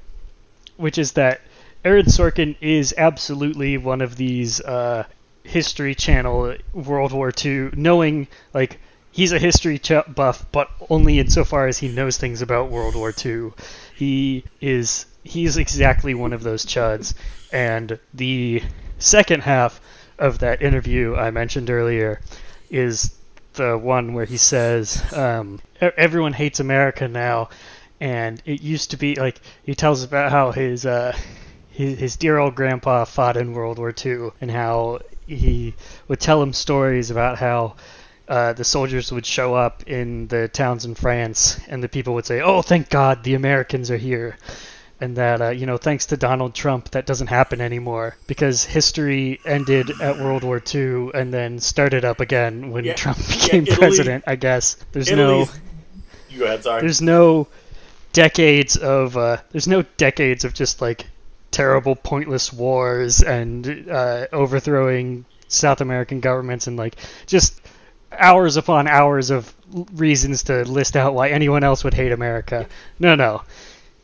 which 0.77 0.97
is 0.97 1.13
that 1.13 1.41
Aaron 1.85 2.05
Sorkin 2.05 2.55
is 2.61 2.93
absolutely 2.97 3.77
one 3.77 4.01
of 4.01 4.15
these 4.15 4.61
uh, 4.61 5.05
History 5.43 5.95
Channel 5.95 6.55
World 6.73 7.11
War 7.11 7.31
II, 7.43 7.69
knowing 7.73 8.27
like 8.53 8.79
he's 9.11 9.31
a 9.31 9.39
history 9.39 9.77
ch- 9.79 9.91
buff, 10.07 10.45
but 10.51 10.69
only 10.89 11.19
insofar 11.19 11.67
as 11.67 11.77
he 11.77 11.87
knows 11.87 12.17
things 12.17 12.41
about 12.41 12.69
World 12.69 12.95
War 12.95 13.13
II. 13.23 13.51
He 13.95 14.43
is 14.61 15.05
he's 15.23 15.57
exactly 15.57 16.13
one 16.13 16.33
of 16.33 16.43
those 16.43 16.65
chuds, 16.65 17.13
and 17.51 17.99
the 18.13 18.63
second 18.99 19.43
half 19.43 19.81
of 20.19 20.39
that 20.39 20.61
interview 20.61 21.15
I 21.15 21.31
mentioned 21.31 21.69
earlier 21.69 22.21
is 22.69 23.13
the 23.53 23.77
one 23.77 24.13
where 24.13 24.25
he 24.25 24.37
says 24.37 25.03
um, 25.13 25.59
"E- 25.81 25.89
everyone 25.97 26.33
hates 26.33 26.59
America 26.59 27.07
now, 27.07 27.49
and 28.03 28.41
it 28.45 28.61
used 28.61 28.91
to 28.91 28.97
be 28.97 29.15
like 29.15 29.39
he 29.63 29.73
tells 29.75 30.03
about 30.03 30.29
how 30.31 30.51
his 30.51 30.85
uh, 30.85 31.15
his, 31.71 31.97
his 31.99 32.15
dear 32.17 32.37
old 32.37 32.53
grandpa 32.53 33.05
fought 33.05 33.37
in 33.37 33.53
World 33.53 33.77
War 33.79 33.93
II 34.05 34.31
and 34.41 34.51
how 34.51 34.99
he 35.25 35.73
would 36.09 36.19
tell 36.19 36.41
him 36.41 36.51
stories 36.51 37.09
about 37.11 37.37
how 37.39 37.75
uh, 38.27 38.51
the 38.53 38.63
soldiers 38.65 39.11
would 39.11 39.25
show 39.25 39.53
up 39.55 39.83
in 39.87 40.27
the 40.27 40.47
towns 40.49 40.83
in 40.85 40.95
France 40.95 41.59
and 41.69 41.81
the 41.81 41.87
people 41.89 42.13
would 42.15 42.25
say, 42.25 42.41
"Oh, 42.41 42.61
thank 42.61 42.89
God, 42.89 43.23
the 43.23 43.35
Americans 43.35 43.89
are 43.89 43.97
here." 43.97 44.37
And 45.01 45.15
that 45.17 45.41
uh, 45.41 45.49
you 45.49 45.65
know, 45.65 45.77
thanks 45.77 46.05
to 46.07 46.17
Donald 46.17 46.53
Trump, 46.53 46.91
that 46.91 47.05
doesn't 47.05 47.27
happen 47.27 47.59
anymore 47.61 48.15
because 48.27 48.63
history 48.65 49.39
ended 49.45 49.91
at 50.01 50.17
World 50.19 50.43
War 50.43 50.61
II 50.75 51.11
and 51.13 51.33
then 51.33 51.59
started 51.59 52.03
up 52.05 52.19
again 52.19 52.71
when 52.71 52.83
Yeah, 52.85 52.93
Trump 52.95 53.17
yeah, 53.29 53.35
became 53.35 53.63
Italy- 53.63 53.77
president. 53.77 54.23
I 54.27 54.35
guess 54.35 54.75
there's 54.91 55.11
no 55.11 55.47
You 56.29 56.39
go 56.39 56.45
ahead, 56.45 56.63
sorry. 56.63 56.81
there's 56.81 57.01
no 57.01 57.47
decades 58.13 58.77
of 58.77 59.17
uh, 59.17 59.37
there's 59.51 59.67
no 59.67 59.81
decades 59.97 60.45
of 60.45 60.53
just 60.53 60.81
like 60.81 61.07
terrible 61.51 61.95
pointless 61.95 62.51
wars 62.53 63.21
and 63.21 63.87
uh, 63.89 64.27
overthrowing 64.31 65.25
South 65.47 65.81
American 65.81 66.19
governments 66.19 66.67
and 66.67 66.77
like 66.77 66.95
just 67.27 67.59
hours 68.11 68.57
upon 68.57 68.87
hours 68.87 69.29
of 69.31 69.53
reasons 69.93 70.43
to 70.43 70.63
list 70.65 70.95
out 70.95 71.13
why 71.13 71.29
anyone 71.29 71.63
else 71.63 71.83
would 71.83 71.93
hate 71.93 72.11
America. 72.11 72.67
No, 72.99 73.15
no, 73.15 73.41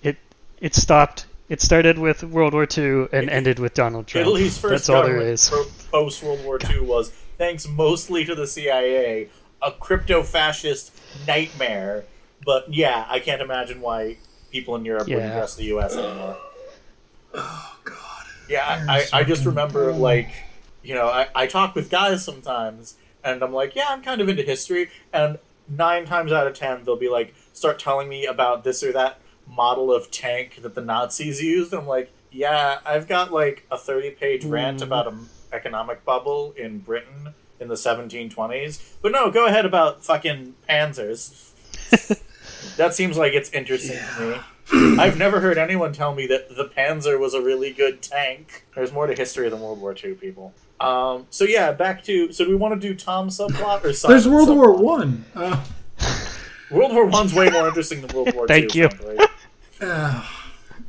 it 0.04 0.18
it 0.60 0.76
stopped. 0.76 1.26
It 1.48 1.62
started 1.62 1.98
with 1.98 2.24
World 2.24 2.54
War 2.54 2.68
II 2.78 3.08
and 3.12 3.28
It- 3.28 3.30
ended 3.30 3.58
with 3.60 3.74
Donald 3.74 4.06
Trump. 4.06 4.28
Italy's 4.28 4.58
first 4.58 4.88
That's 4.88 4.90
all 4.90 5.04
there 5.04 5.20
is. 5.20 5.50
post 5.92 6.22
World 6.24 6.44
War 6.46 6.60
II 6.70 6.82
was 6.82 7.12
thanks 7.40 7.68
mostly 7.68 8.24
to 8.26 8.36
the 8.36 8.46
CIA, 8.46 9.30
a 9.62 9.72
crypto 9.72 10.22
fascist 10.24 10.92
nightmare. 11.28 12.04
But 12.46 12.74
yeah, 12.74 13.06
I 13.10 13.20
can't 13.20 13.42
imagine 13.42 13.82
why 13.82 14.18
people 14.52 14.76
in 14.76 14.86
Europe 14.86 15.08
wouldn't 15.08 15.24
Yeah. 15.26 15.38
trust 15.38 15.58
the 15.58 15.66
U.S. 15.66 15.96
anymore. 15.96 16.38
oh 17.34 17.78
god. 17.84 18.26
Yeah, 18.48 18.86
I, 18.90 19.00
I, 19.14 19.20
I 19.20 19.24
just 19.24 19.46
remember 19.46 19.92
like, 19.94 20.30
you 20.82 20.96
know, 20.96 21.08
I, 21.08 21.28
I 21.36 21.48
talk 21.48 21.76
with 21.76 21.90
guys 21.90 22.24
sometimes, 22.26 22.96
and 23.24 23.44
I'm 23.44 23.54
like, 23.54 23.76
yeah, 23.76 23.86
I'm 23.90 24.02
kind 24.02 24.22
of 24.22 24.30
into 24.30 24.42
history, 24.44 24.90
and 25.14 25.38
nine 25.68 26.06
times 26.06 26.32
out 26.32 26.48
of 26.48 26.54
ten 26.54 26.84
they'll 26.84 26.96
be 26.96 27.10
like, 27.10 27.36
start 27.54 27.78
telling 27.78 28.10
me 28.10 28.26
about 28.26 28.64
this 28.64 28.82
or 28.84 28.92
that 28.94 29.20
model 29.48 29.92
of 29.94 30.10
tank 30.10 30.60
that 30.62 30.74
the 30.76 30.82
Nazis 30.82 31.42
used. 31.44 31.74
And 31.74 31.82
I'm 31.82 31.88
like, 31.88 32.12
yeah, 32.32 32.80
I've 32.86 33.08
got 33.08 33.32
like 33.32 33.66
a 33.70 33.78
30 33.78 34.12
page 34.12 34.46
rant 34.46 34.80
Mm. 34.80 34.84
about 34.84 35.08
an 35.12 35.28
economic 35.52 36.06
bubble 36.06 36.54
in 36.58 36.80
Britain 36.80 37.34
in 37.60 37.68
the 37.68 37.76
1720s, 37.76 38.82
but 39.02 39.12
no, 39.12 39.30
go 39.30 39.46
ahead 39.46 39.66
about 39.66 40.04
fucking 40.06 40.56
panzers. 40.68 41.46
that 42.80 42.94
seems 42.96 43.18
like 43.18 43.34
it's 43.34 43.52
interesting 43.52 44.00
to 44.18 44.42
me. 44.72 44.98
I've 45.00 45.18
never 45.18 45.40
heard 45.40 45.58
anyone 45.58 45.94
tell 45.94 46.14
me 46.14 46.28
that 46.28 46.56
the 46.56 46.66
Panzer 46.66 47.20
was 47.20 47.34
a 47.34 47.42
really 47.42 47.72
good 47.72 48.02
tank. 48.02 48.66
There's 48.76 48.92
more 48.94 49.08
to 49.08 49.14
history 49.16 49.50
than 49.50 49.60
World 49.62 49.80
War 49.82 49.96
II, 50.04 50.14
people. 50.14 50.54
Um, 50.80 51.26
so 51.30 51.44
yeah, 51.44 51.72
back 51.72 52.04
to 52.06 52.32
so 52.32 52.44
do 52.46 52.50
we 52.50 52.56
want 52.56 52.80
to 52.80 52.88
do 52.88 52.94
Tom's 52.96 53.38
subplot 53.38 53.84
or 53.84 53.94
Simon's 53.94 54.24
There's 54.24 54.28
World 54.28 54.50
War 54.50 54.76
subplot? 54.76 54.82
One. 54.84 55.26
Uh, 55.36 55.64
World 56.72 56.94
War 56.94 57.06
One's 57.06 57.34
way 57.34 57.50
more 57.50 57.68
interesting 57.68 58.02
than 58.02 58.16
World 58.16 58.34
War 58.36 58.48
Thank 58.48 58.76
II. 58.76 58.88
Thank 58.90 59.20
you. 59.82 59.88
uh, 59.88 60.26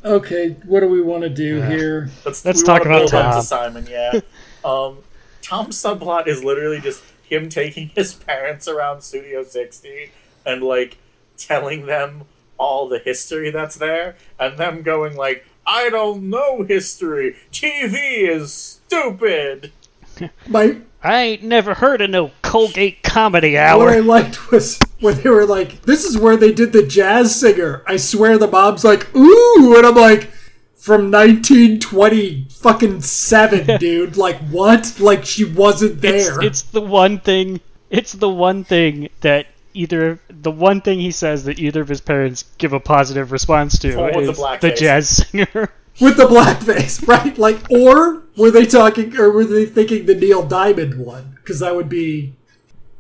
okay, 0.04 0.50
what 0.66 0.80
do 0.80 0.88
we 0.88 1.00
want 1.02 1.22
to 1.22 1.30
do 1.30 1.56
Yeah. 1.58 1.68
here? 1.70 2.10
Let's, 2.24 2.44
Let's 2.44 2.62
talk 2.62 2.82
about 2.82 2.98
build 2.98 3.10
Tom. 3.10 3.34
to 3.34 3.42
Simon. 3.42 3.86
Yeah. 3.90 4.20
um, 4.64 4.98
Tom's 5.42 5.76
subplot 5.82 6.26
is 6.28 6.44
literally 6.44 6.80
just 6.80 7.02
him 7.24 7.48
taking 7.48 7.88
his 7.94 8.12
parents 8.14 8.68
around 8.68 9.00
Studio 9.00 9.42
60 9.42 10.10
and 10.44 10.62
like 10.62 10.98
telling 11.40 11.86
them 11.86 12.24
all 12.58 12.88
the 12.88 12.98
history 12.98 13.50
that's 13.50 13.76
there, 13.76 14.16
and 14.38 14.58
them 14.58 14.82
going 14.82 15.16
like, 15.16 15.46
"I 15.66 15.90
don't 15.90 16.28
know 16.28 16.62
history. 16.62 17.36
TV 17.52 18.28
is 18.28 18.52
stupid." 18.52 19.72
My 20.46 20.76
I 21.02 21.22
ain't 21.22 21.42
never 21.42 21.74
heard 21.74 22.02
of 22.02 22.10
no 22.10 22.30
Colgate 22.42 23.02
comedy 23.02 23.56
hour 23.56 23.86
what. 23.86 23.94
I 23.94 24.00
liked 24.00 24.50
was 24.50 24.78
when 25.00 25.20
they 25.22 25.30
were 25.30 25.46
like, 25.46 25.82
"This 25.82 26.04
is 26.04 26.18
where 26.18 26.36
they 26.36 26.52
did 26.52 26.72
the 26.72 26.86
jazz 26.86 27.34
singer." 27.34 27.82
I 27.86 27.96
swear 27.96 28.36
the 28.36 28.46
mom's 28.46 28.84
like, 28.84 29.14
"Ooh," 29.16 29.74
and 29.76 29.86
I'm 29.86 29.94
like, 29.94 30.30
"From 30.76 31.10
1920 31.10 32.48
fucking 32.50 33.00
seven, 33.00 33.78
dude. 33.80 34.18
Like 34.18 34.36
what? 34.50 34.96
Like 35.00 35.24
she 35.24 35.44
wasn't 35.44 36.04
it's, 36.04 36.28
there." 36.28 36.42
it's 36.42 36.62
the 36.62 36.82
one 36.82 37.18
thing. 37.18 37.60
It's 37.88 38.12
the 38.12 38.28
one 38.28 38.62
thing 38.62 39.08
that 39.22 39.46
either 39.74 40.18
the 40.28 40.50
one 40.50 40.80
thing 40.80 40.98
he 41.00 41.10
says 41.10 41.44
that 41.44 41.58
either 41.58 41.80
of 41.82 41.88
his 41.88 42.00
parents 42.00 42.44
give 42.58 42.72
a 42.72 42.80
positive 42.80 43.32
response 43.32 43.78
to 43.80 43.94
Oh, 43.94 44.04
with 44.16 44.26
the 44.36 44.42
is 44.42 44.60
the 44.60 44.70
jazz 44.72 45.08
singer. 45.28 45.70
with 46.00 46.16
the 46.16 46.26
blackface, 46.26 47.06
right? 47.06 47.36
Like, 47.38 47.58
or 47.70 48.22
were 48.36 48.50
they 48.50 48.66
talking, 48.66 49.16
or 49.18 49.30
were 49.30 49.44
they 49.44 49.66
thinking 49.66 50.06
the 50.06 50.14
Neil 50.14 50.42
Diamond 50.46 50.98
one? 51.04 51.32
Because 51.36 51.60
that 51.60 51.74
would 51.76 51.88
be 51.88 52.34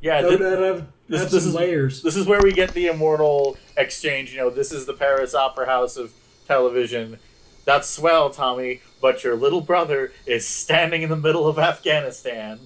Yeah, 0.02 0.22
That 0.22 0.28
thi- 0.30 0.36
would 0.44 0.58
have, 0.62 0.86
this- 1.08 1.20
have 1.22 1.30
this 1.30 1.44
is- 1.46 1.54
layers. 1.54 2.02
this 2.02 2.16
is 2.16 2.26
where 2.26 2.40
we 2.42 2.52
get 2.52 2.72
the 2.74 2.86
immortal 2.88 3.56
exchange. 3.76 4.32
You 4.32 4.38
know, 4.38 4.50
this 4.50 4.70
is 4.72 4.86
the 4.86 4.94
Paris 4.94 5.34
Opera 5.34 5.66
House 5.66 5.96
of 5.96 6.12
television. 6.46 7.18
That's 7.64 7.88
swell, 7.88 8.30
Tommy, 8.30 8.80
but 9.02 9.22
your 9.24 9.36
little 9.36 9.60
brother 9.60 10.12
is 10.26 10.46
standing 10.46 11.02
in 11.02 11.08
the 11.10 11.16
middle 11.16 11.46
of 11.46 11.58
Afghanistan. 11.58 12.58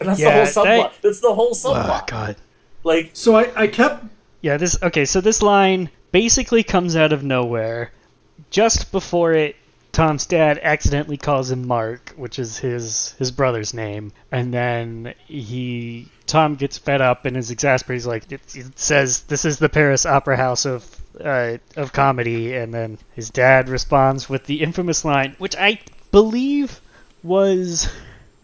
And 0.00 0.08
that's 0.08 0.18
Yeah, 0.20 0.30
the 0.44 0.52
whole 0.52 0.64
subplot. 0.64 0.64
that- 0.64 0.92
That's 1.02 1.20
the 1.20 1.34
whole 1.34 1.50
Oh 1.50 1.54
subplot. 1.74 2.06
God. 2.06 2.36
Like, 2.84 3.10
So 3.14 3.34
I, 3.34 3.50
I 3.56 3.66
kept 3.66 4.04
Yeah, 4.40 4.56
this 4.58 4.80
okay, 4.82 5.04
so 5.04 5.20
this 5.20 5.42
line 5.42 5.90
basically 6.12 6.62
comes 6.62 6.94
out 6.94 7.12
of 7.12 7.24
nowhere. 7.24 7.92
Just 8.50 8.92
before 8.92 9.32
it 9.32 9.56
Tom's 9.94 10.26
dad 10.26 10.58
accidentally 10.60 11.16
calls 11.16 11.52
him 11.52 11.68
Mark, 11.68 12.12
which 12.16 12.38
is 12.40 12.58
his 12.58 13.14
his 13.18 13.30
brother's 13.30 13.72
name, 13.72 14.12
and 14.30 14.52
then 14.52 15.14
he 15.26 16.08
Tom 16.26 16.56
gets 16.56 16.78
fed 16.78 17.00
up 17.00 17.26
and 17.26 17.36
is 17.36 17.52
exasperated. 17.52 18.00
He's 18.00 18.06
like, 18.06 18.32
it, 18.32 18.56
it 18.56 18.78
says 18.78 19.20
this 19.22 19.44
is 19.44 19.58
the 19.58 19.68
Paris 19.68 20.04
Opera 20.04 20.36
House 20.36 20.66
of 20.66 20.84
uh, 21.20 21.58
of 21.76 21.92
comedy, 21.92 22.54
and 22.54 22.74
then 22.74 22.98
his 23.14 23.30
dad 23.30 23.68
responds 23.68 24.28
with 24.28 24.46
the 24.46 24.62
infamous 24.62 25.04
line, 25.04 25.36
which 25.38 25.54
I 25.56 25.78
believe 26.10 26.80
was 27.22 27.88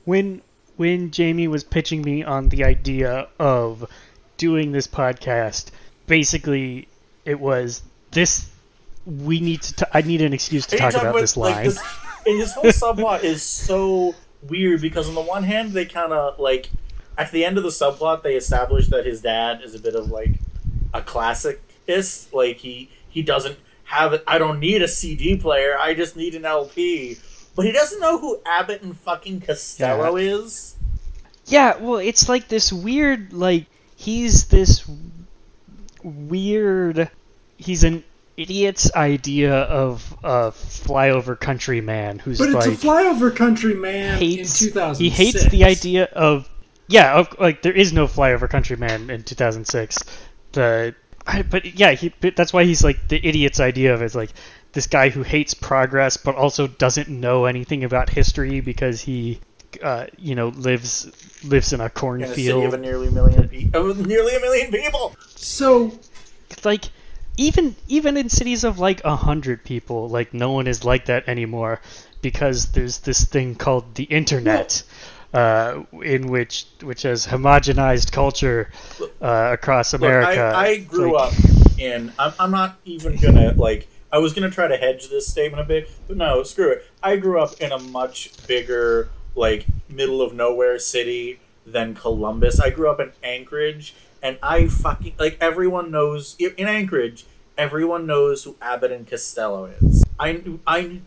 when 0.04 0.42
when 0.76 1.10
Jamie 1.10 1.48
was 1.48 1.64
pitching 1.64 2.00
me 2.00 2.22
on 2.22 2.48
the 2.48 2.64
idea 2.64 3.28
of 3.40 3.90
doing 4.40 4.72
this 4.72 4.88
podcast. 4.88 5.70
Basically, 6.06 6.88
it 7.26 7.38
was 7.38 7.82
this. 8.10 8.50
We 9.06 9.38
need 9.38 9.62
to. 9.62 9.76
T- 9.76 9.84
I 9.92 10.00
need 10.00 10.22
an 10.22 10.32
excuse 10.32 10.66
to 10.66 10.78
talk 10.78 10.92
talking 10.92 11.08
about 11.08 11.20
this 11.20 11.36
like, 11.36 11.54
line. 11.54 11.64
this, 11.66 11.78
and 12.26 12.40
this 12.40 12.52
whole 12.54 12.64
subplot 12.64 13.22
is 13.22 13.42
so 13.42 14.14
weird 14.48 14.80
because 14.80 15.08
on 15.08 15.14
the 15.14 15.20
one 15.20 15.44
hand, 15.44 15.72
they 15.72 15.84
kind 15.84 16.12
of 16.12 16.40
like 16.40 16.70
at 17.16 17.30
the 17.30 17.44
end 17.44 17.58
of 17.58 17.62
the 17.62 17.68
subplot, 17.68 18.22
they 18.22 18.34
establish 18.34 18.88
that 18.88 19.04
his 19.04 19.20
dad 19.20 19.60
is 19.62 19.74
a 19.74 19.78
bit 19.78 19.94
of 19.94 20.10
like 20.10 20.30
a 20.94 21.02
classicist. 21.02 22.32
Like 22.32 22.56
he 22.56 22.90
he 23.10 23.22
doesn't 23.22 23.58
have 23.84 24.14
it. 24.14 24.24
I 24.26 24.38
don't 24.38 24.58
need 24.58 24.80
a 24.80 24.88
CD 24.88 25.36
player. 25.36 25.76
I 25.78 25.94
just 25.94 26.16
need 26.16 26.34
an 26.34 26.46
LP. 26.46 27.18
But 27.54 27.66
he 27.66 27.72
doesn't 27.72 28.00
know 28.00 28.18
who 28.18 28.40
Abbott 28.46 28.80
and 28.80 28.96
fucking 28.96 29.42
Costello 29.42 30.16
is. 30.16 30.76
Yeah, 31.46 31.76
well, 31.78 31.98
it's 31.98 32.28
like 32.28 32.48
this 32.48 32.72
weird, 32.72 33.32
like 33.32 33.66
he's 34.00 34.46
this 34.46 34.88
weird. 36.02 37.10
He's 37.58 37.84
an 37.84 38.02
idiot's 38.36 38.90
idea 38.94 39.54
of 39.54 40.16
a 40.24 40.50
flyover 40.50 41.38
countryman 41.38 42.18
who's 42.18 42.38
But 42.38 42.48
it's 42.48 42.54
like 42.54 42.68
a 42.68 42.70
flyover 42.70 43.34
country 43.34 43.74
man 43.74 44.18
hates 44.18 44.62
in 44.62 44.68
2006. 44.68 44.98
he 44.98 45.10
hates 45.10 45.44
the 45.50 45.64
idea 45.64 46.04
of 46.04 46.48
yeah, 46.88 47.18
of, 47.18 47.38
like 47.38 47.62
there 47.62 47.74
is 47.74 47.92
no 47.92 48.06
flyover 48.06 48.48
countryman 48.48 49.10
in 49.10 49.22
2006. 49.22 49.98
The 50.52 50.94
I, 51.26 51.42
but 51.42 51.78
yeah, 51.78 51.92
he 51.92 52.12
but 52.20 52.34
that's 52.34 52.52
why 52.52 52.64
he's 52.64 52.82
like 52.82 53.08
the 53.08 53.24
idiot's 53.24 53.60
idea 53.60 53.92
of 53.92 54.00
it 54.00 54.06
is 54.06 54.14
like 54.14 54.30
this 54.72 54.86
guy 54.86 55.10
who 55.10 55.22
hates 55.22 55.52
progress 55.52 56.16
but 56.16 56.34
also 56.34 56.66
doesn't 56.66 57.08
know 57.10 57.44
anything 57.44 57.84
about 57.84 58.08
history 58.08 58.60
because 58.60 59.02
he 59.02 59.40
uh, 59.82 60.06
you 60.16 60.34
know 60.34 60.48
lives 60.48 61.10
lives 61.44 61.72
in 61.72 61.80
a 61.80 61.84
In 61.84 62.22
a 62.22 62.28
city 62.28 62.50
of 62.50 62.74
a 62.74 62.76
cornfield 62.76 62.80
nearly 62.80 63.10
million 63.10 63.48
pe- 63.48 63.70
of 63.72 64.06
nearly 64.06 64.36
a 64.36 64.40
million 64.40 64.70
people. 64.70 65.14
So 65.36 65.92
like 66.64 66.84
even 67.36 67.74
even 67.88 68.16
in 68.16 68.28
cities 68.28 68.64
of 68.64 68.78
like 68.78 69.02
a 69.04 69.16
hundred 69.16 69.64
people 69.64 70.08
like 70.08 70.34
no 70.34 70.52
one 70.52 70.66
is 70.66 70.84
like 70.84 71.06
that 71.06 71.28
anymore 71.28 71.80
because 72.22 72.72
there's 72.72 72.98
this 72.98 73.24
thing 73.24 73.54
called 73.54 73.94
the 73.94 74.04
internet 74.04 74.82
uh, 75.32 75.82
in 76.02 76.28
which 76.28 76.66
which 76.82 77.02
has 77.02 77.26
homogenized 77.26 78.12
culture 78.12 78.70
uh, 79.22 79.50
across 79.52 79.92
Look, 79.92 80.02
America. 80.02 80.52
I, 80.54 80.66
I 80.66 80.76
grew 80.78 81.14
like- 81.14 81.32
up 81.32 81.78
in. 81.78 82.12
I'm, 82.18 82.32
I'm 82.38 82.50
not 82.50 82.78
even 82.84 83.16
gonna 83.16 83.54
like. 83.54 83.88
I 84.12 84.18
was 84.18 84.32
gonna 84.34 84.50
try 84.50 84.66
to 84.66 84.76
hedge 84.76 85.08
this 85.08 85.28
statement 85.28 85.62
a 85.62 85.64
bit, 85.64 85.88
but 86.08 86.16
no, 86.16 86.42
screw 86.42 86.72
it. 86.72 86.84
I 87.02 87.16
grew 87.16 87.40
up 87.40 87.60
in 87.60 87.70
a 87.70 87.78
much 87.78 88.32
bigger, 88.48 89.08
like 89.34 89.66
middle 89.88 90.22
of 90.22 90.32
nowhere 90.32 90.78
city 90.78 91.40
than 91.66 91.94
Columbus. 91.94 92.60
I 92.60 92.70
grew 92.70 92.90
up 92.90 93.00
in 93.00 93.12
Anchorage, 93.22 93.94
and 94.22 94.38
I 94.42 94.66
fucking 94.66 95.14
like 95.18 95.38
everyone 95.40 95.90
knows 95.90 96.36
in 96.38 96.66
Anchorage. 96.66 97.26
Everyone 97.58 98.06
knows 98.06 98.44
who 98.44 98.56
Abbott 98.60 98.92
and 98.92 99.06
Costello 99.06 99.66
is. 99.80 100.04
I 100.18 100.42
I 100.66 101.00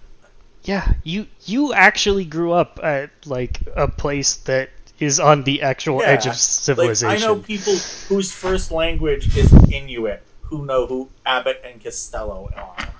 Yeah, 0.63 0.93
you 1.03 1.28
you 1.45 1.74
actually 1.74 2.26
grew 2.26 2.51
up 2.51 2.80
at 2.84 3.09
like 3.26 3.59
a 3.76 3.88
place 3.88 4.36
that 4.38 4.69
is 4.99 5.19
on 5.19 5.43
the 5.43 5.61
actual 5.61 6.01
yeah, 6.01 6.09
edge 6.09 6.26
of 6.26 6.34
like, 6.34 6.38
civilization. 6.38 7.24
I 7.24 7.28
know 7.28 7.39
people 7.39 7.76
whose 8.07 8.32
first 8.32 8.71
language 8.71 9.36
is 9.36 9.51
Inuit 9.71 10.24
who 10.53 10.65
know 10.65 10.86
who 10.86 11.09
Abbott 11.26 11.61
and 11.65 11.84
Costello 11.84 12.49
are. 12.55 12.93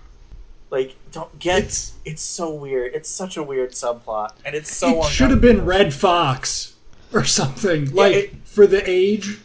Like, 0.74 0.96
don't 1.12 1.38
get 1.38 1.60
It's- 1.60 1.92
it's 2.04 2.24
so 2.24 2.52
weird. 2.52 2.96
It's 2.96 3.08
such 3.08 3.38
a 3.38 3.44
weird 3.44 3.74
subplot, 3.74 4.32
and 4.44 4.56
it's 4.56 4.76
so 4.76 5.04
it 5.04 5.10
should 5.12 5.30
have 5.30 5.40
been. 5.40 5.66
Redd 5.66 5.94
Foxx 5.94 6.74
or 7.14 7.24
something. 7.26 7.94
Like 7.94 8.16
it- 8.16 8.34
for 8.44 8.66
the 8.66 8.82
age, 8.90 9.38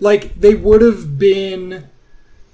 like 0.00 0.38
they 0.40 0.56
would 0.56 0.82
have 0.82 1.16
been 1.16 1.84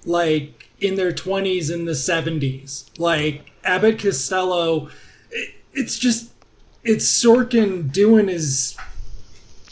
like 0.05 0.68
in 0.79 0.97
their 0.97 1.12
twenties 1.12 1.71
in 1.71 1.87
the 1.87 1.95
seventies. 1.95 2.85
Like 2.99 3.51
Abbott 3.64 3.99
Costello, 3.99 4.91
it, 5.31 5.55
it's 5.73 5.99
just 5.99 6.29
it's 6.85 7.07
Sorkin 7.07 7.91
doing 7.91 8.29
his 8.29 8.77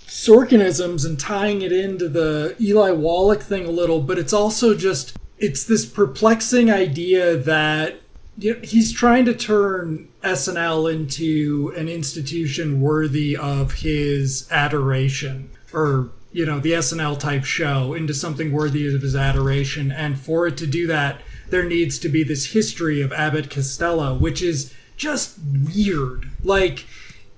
Sorkinisms 0.06 1.04
and 1.04 1.20
tying 1.20 1.60
it 1.60 1.70
into 1.72 2.08
the 2.08 2.56
Eli 2.58 2.92
Wallach 2.92 3.42
thing 3.42 3.66
a 3.66 3.70
little, 3.70 4.00
but 4.00 4.18
it's 4.18 4.32
also 4.32 4.74
just 4.74 5.12
it's 5.38 5.64
this 5.64 5.84
perplexing 5.84 6.70
idea 6.70 7.36
that 7.36 8.00
he's 8.38 8.92
trying 8.92 9.24
to 9.24 9.34
turn 9.34 10.08
SNL 10.22 10.92
into 10.92 11.72
an 11.76 11.88
institution 11.88 12.80
worthy 12.80 13.36
of 13.36 13.72
his 13.74 14.48
adoration, 14.50 15.50
or 15.72 16.10
you 16.30 16.44
know, 16.44 16.60
the 16.60 16.72
SNL 16.72 17.18
type 17.18 17.44
show 17.44 17.94
into 17.94 18.12
something 18.14 18.52
worthy 18.52 18.94
of 18.94 19.02
his 19.02 19.16
adoration. 19.16 19.90
And 19.90 20.18
for 20.18 20.46
it 20.46 20.56
to 20.58 20.66
do 20.66 20.86
that, 20.86 21.20
there 21.48 21.64
needs 21.64 21.98
to 22.00 22.08
be 22.08 22.22
this 22.22 22.52
history 22.52 23.00
of 23.00 23.12
Abbott 23.12 23.50
Costello, 23.50 24.14
which 24.14 24.42
is 24.42 24.74
just 24.96 25.38
weird. 25.74 26.28
Like, 26.44 26.86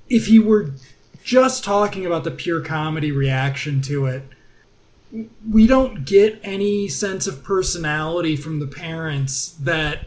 if 0.09 0.27
he 0.27 0.39
were 0.39 0.73
just 1.23 1.63
talking 1.63 2.05
about 2.05 2.25
the 2.25 2.31
pure 2.31 2.61
comedy 2.61 3.13
reaction 3.13 3.81
to 3.83 4.07
it, 4.07 4.23
we 5.49 5.67
don't 5.67 6.05
get 6.05 6.41
any 6.43 6.89
sense 6.89 7.27
of 7.27 7.45
personality 7.45 8.37
from 8.37 8.59
the 8.59 8.67
parents 8.67 9.51
that 9.61 10.07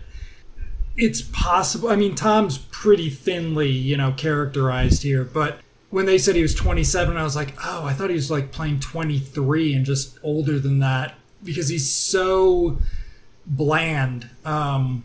it's 0.95 1.21
possible. 1.21 1.89
I 1.89 1.95
mean, 1.95 2.15
Tom's 2.15 2.57
pretty 2.57 3.09
thinly, 3.09 3.69
you 3.69 3.97
know, 3.97 4.11
characterized 4.11 5.03
here, 5.03 5.23
but 5.23 5.59
when 5.89 6.05
they 6.05 6.17
said 6.17 6.35
he 6.35 6.41
was 6.41 6.55
27, 6.55 7.17
I 7.17 7.23
was 7.23 7.35
like, 7.35 7.53
oh, 7.63 7.85
I 7.85 7.93
thought 7.93 8.09
he 8.09 8.15
was 8.15 8.31
like 8.31 8.51
playing 8.51 8.79
23 8.79 9.73
and 9.73 9.85
just 9.85 10.17
older 10.23 10.59
than 10.59 10.79
that 10.79 11.15
because 11.43 11.67
he's 11.67 11.89
so 11.89 12.79
bland. 13.45 14.29
Um, 14.43 15.03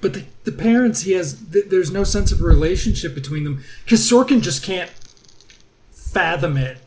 but 0.00 0.12
the, 0.12 0.24
the 0.44 0.52
parents, 0.52 1.02
he 1.02 1.12
has, 1.12 1.42
th- 1.50 1.66
there's 1.68 1.90
no 1.90 2.04
sense 2.04 2.30
of 2.30 2.42
relationship 2.42 3.14
between 3.14 3.44
them 3.44 3.64
because 3.84 4.00
Sorkin 4.00 4.42
just 4.42 4.62
can't 4.62 4.90
fathom 5.90 6.56
it. 6.56 6.78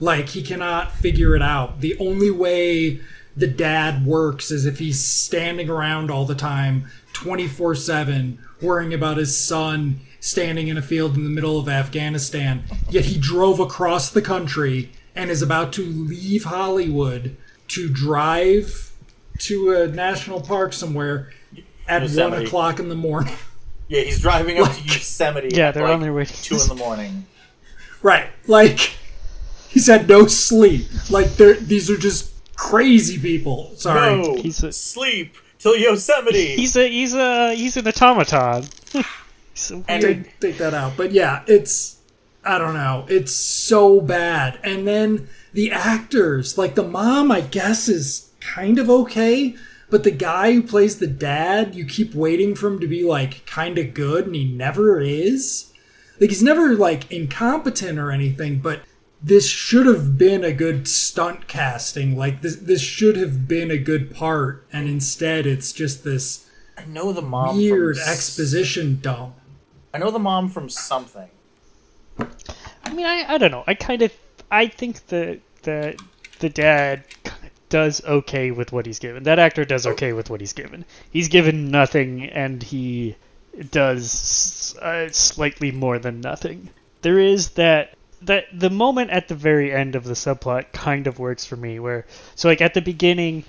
Like, 0.00 0.30
he 0.30 0.42
cannot 0.42 0.92
figure 0.92 1.34
it 1.34 1.42
out. 1.42 1.80
The 1.80 1.96
only 1.98 2.30
way 2.30 3.00
the 3.36 3.48
dad 3.48 4.06
works 4.06 4.50
is 4.50 4.64
if 4.64 4.78
he's 4.78 5.02
standing 5.02 5.68
around 5.68 6.10
all 6.10 6.24
the 6.24 6.34
time, 6.34 6.88
24 7.22 7.74
7, 7.74 8.38
worrying 8.62 8.94
about 8.94 9.16
his 9.16 9.36
son 9.36 10.00
standing 10.20 10.68
in 10.68 10.76
a 10.76 10.82
field 10.82 11.16
in 11.16 11.24
the 11.24 11.30
middle 11.30 11.58
of 11.58 11.68
Afghanistan. 11.68 12.62
Yet 12.90 13.06
he 13.06 13.18
drove 13.18 13.58
across 13.58 14.08
the 14.10 14.22
country 14.22 14.90
and 15.16 15.28
is 15.30 15.42
about 15.42 15.72
to 15.74 15.82
leave 15.84 16.44
Hollywood 16.44 17.36
to 17.68 17.88
drive 17.88 18.92
to 19.38 19.72
a 19.74 19.88
national 19.88 20.40
park 20.40 20.72
somewhere 20.72 21.32
at 21.88 22.02
Yosemite. 22.02 22.30
one 22.36 22.46
o'clock 22.46 22.78
in 22.78 22.88
the 22.88 22.94
morning. 22.94 23.34
Yeah, 23.90 24.02
he's 24.02 24.20
driving 24.20 24.58
up 24.60 24.68
Like- 24.68 24.76
to 24.76 24.82
Yosemite. 24.84 25.48
Yeah, 25.56 25.70
they're 25.70 25.84
like, 25.84 25.94
on 25.94 26.00
their 26.02 26.12
way 26.12 26.26
to 26.26 26.42
two 26.42 26.56
in 26.60 26.68
the 26.68 26.74
morning. 26.74 27.24
Right. 28.02 28.26
Like 28.46 28.92
he's 29.70 29.86
had 29.86 30.06
no 30.06 30.26
sleep. 30.26 30.84
Like 31.08 31.36
they're 31.36 31.54
these 31.54 31.90
are 31.90 31.96
just 31.96 32.30
crazy 32.54 33.18
people. 33.18 33.72
Sorry. 33.76 34.14
No, 34.22 34.34
He's 34.36 34.62
a- 34.62 34.72
sleep 34.72 35.38
till 35.68 35.80
Yosemite. 35.80 36.56
he's 36.56 36.76
a 36.76 36.88
he's 36.88 37.14
a 37.14 37.54
he's 37.54 37.76
an 37.76 37.86
automaton. 37.86 38.64
so 39.54 39.84
and. 39.88 40.02
Take, 40.02 40.40
take 40.40 40.58
that 40.58 40.74
out. 40.74 40.96
But 40.96 41.12
yeah, 41.12 41.42
it's 41.46 41.98
I 42.44 42.58
don't 42.58 42.74
know. 42.74 43.06
It's 43.08 43.32
so 43.32 44.00
bad. 44.00 44.58
And 44.62 44.86
then 44.86 45.28
the 45.52 45.70
actors, 45.70 46.56
like 46.56 46.74
the 46.74 46.86
mom, 46.86 47.30
I 47.30 47.40
guess 47.40 47.88
is 47.88 48.30
kind 48.40 48.78
of 48.78 48.88
okay, 48.88 49.56
but 49.90 50.04
the 50.04 50.10
guy 50.10 50.52
who 50.52 50.62
plays 50.62 50.98
the 50.98 51.06
dad, 51.06 51.74
you 51.74 51.84
keep 51.84 52.14
waiting 52.14 52.54
for 52.54 52.68
him 52.68 52.80
to 52.80 52.86
be 52.86 53.02
like 53.04 53.44
kind 53.46 53.78
of 53.78 53.94
good, 53.94 54.26
and 54.26 54.34
he 54.34 54.44
never 54.44 55.00
is. 55.00 55.72
Like 56.20 56.30
he's 56.30 56.42
never 56.42 56.74
like 56.74 57.10
incompetent 57.10 57.98
or 57.98 58.10
anything, 58.10 58.58
but 58.58 58.80
this 59.22 59.48
should 59.48 59.86
have 59.86 60.16
been 60.16 60.44
a 60.44 60.52
good 60.52 60.86
stunt 60.88 61.48
casting. 61.48 62.16
Like 62.16 62.42
this, 62.42 62.56
this 62.56 62.80
should 62.80 63.16
have 63.16 63.48
been 63.48 63.70
a 63.70 63.78
good 63.78 64.14
part, 64.14 64.66
and 64.72 64.88
instead, 64.88 65.46
it's 65.46 65.72
just 65.72 66.04
this 66.04 66.46
I 66.76 66.84
know 66.84 67.12
the 67.12 67.22
mom. 67.22 67.56
weird 67.56 67.96
from, 67.96 68.02
s- 68.02 68.08
exposition 68.08 69.00
dump. 69.00 69.34
I 69.92 69.98
know 69.98 70.10
the 70.10 70.18
mom 70.18 70.48
from 70.48 70.68
something. 70.68 71.28
I 72.84 72.92
mean, 72.92 73.06
I, 73.06 73.34
I 73.34 73.38
don't 73.38 73.50
know. 73.50 73.64
I 73.66 73.74
kind 73.74 74.02
of 74.02 74.12
I 74.50 74.66
think 74.68 75.06
the 75.08 75.40
the 75.62 75.98
the 76.38 76.48
dad 76.48 77.04
does 77.68 78.02
okay 78.04 78.50
with 78.50 78.72
what 78.72 78.86
he's 78.86 78.98
given. 78.98 79.24
That 79.24 79.38
actor 79.38 79.64
does 79.64 79.86
okay 79.86 80.12
with 80.12 80.30
what 80.30 80.40
he's 80.40 80.52
given. 80.52 80.84
He's 81.10 81.28
given 81.28 81.70
nothing, 81.70 82.24
and 82.24 82.62
he 82.62 83.16
does 83.70 84.76
uh, 84.80 85.08
slightly 85.10 85.70
more 85.72 85.98
than 85.98 86.20
nothing. 86.20 86.70
There 87.02 87.18
is 87.18 87.50
that 87.50 87.97
that 88.22 88.46
the 88.52 88.70
moment 88.70 89.10
at 89.10 89.28
the 89.28 89.34
very 89.34 89.72
end 89.72 89.94
of 89.94 90.04
the 90.04 90.14
subplot 90.14 90.72
kind 90.72 91.06
of 91.06 91.18
works 91.18 91.44
for 91.44 91.56
me, 91.56 91.78
where 91.78 92.06
so 92.34 92.48
like 92.48 92.60
at 92.60 92.74
the 92.74 92.82
beginning, 92.82 93.44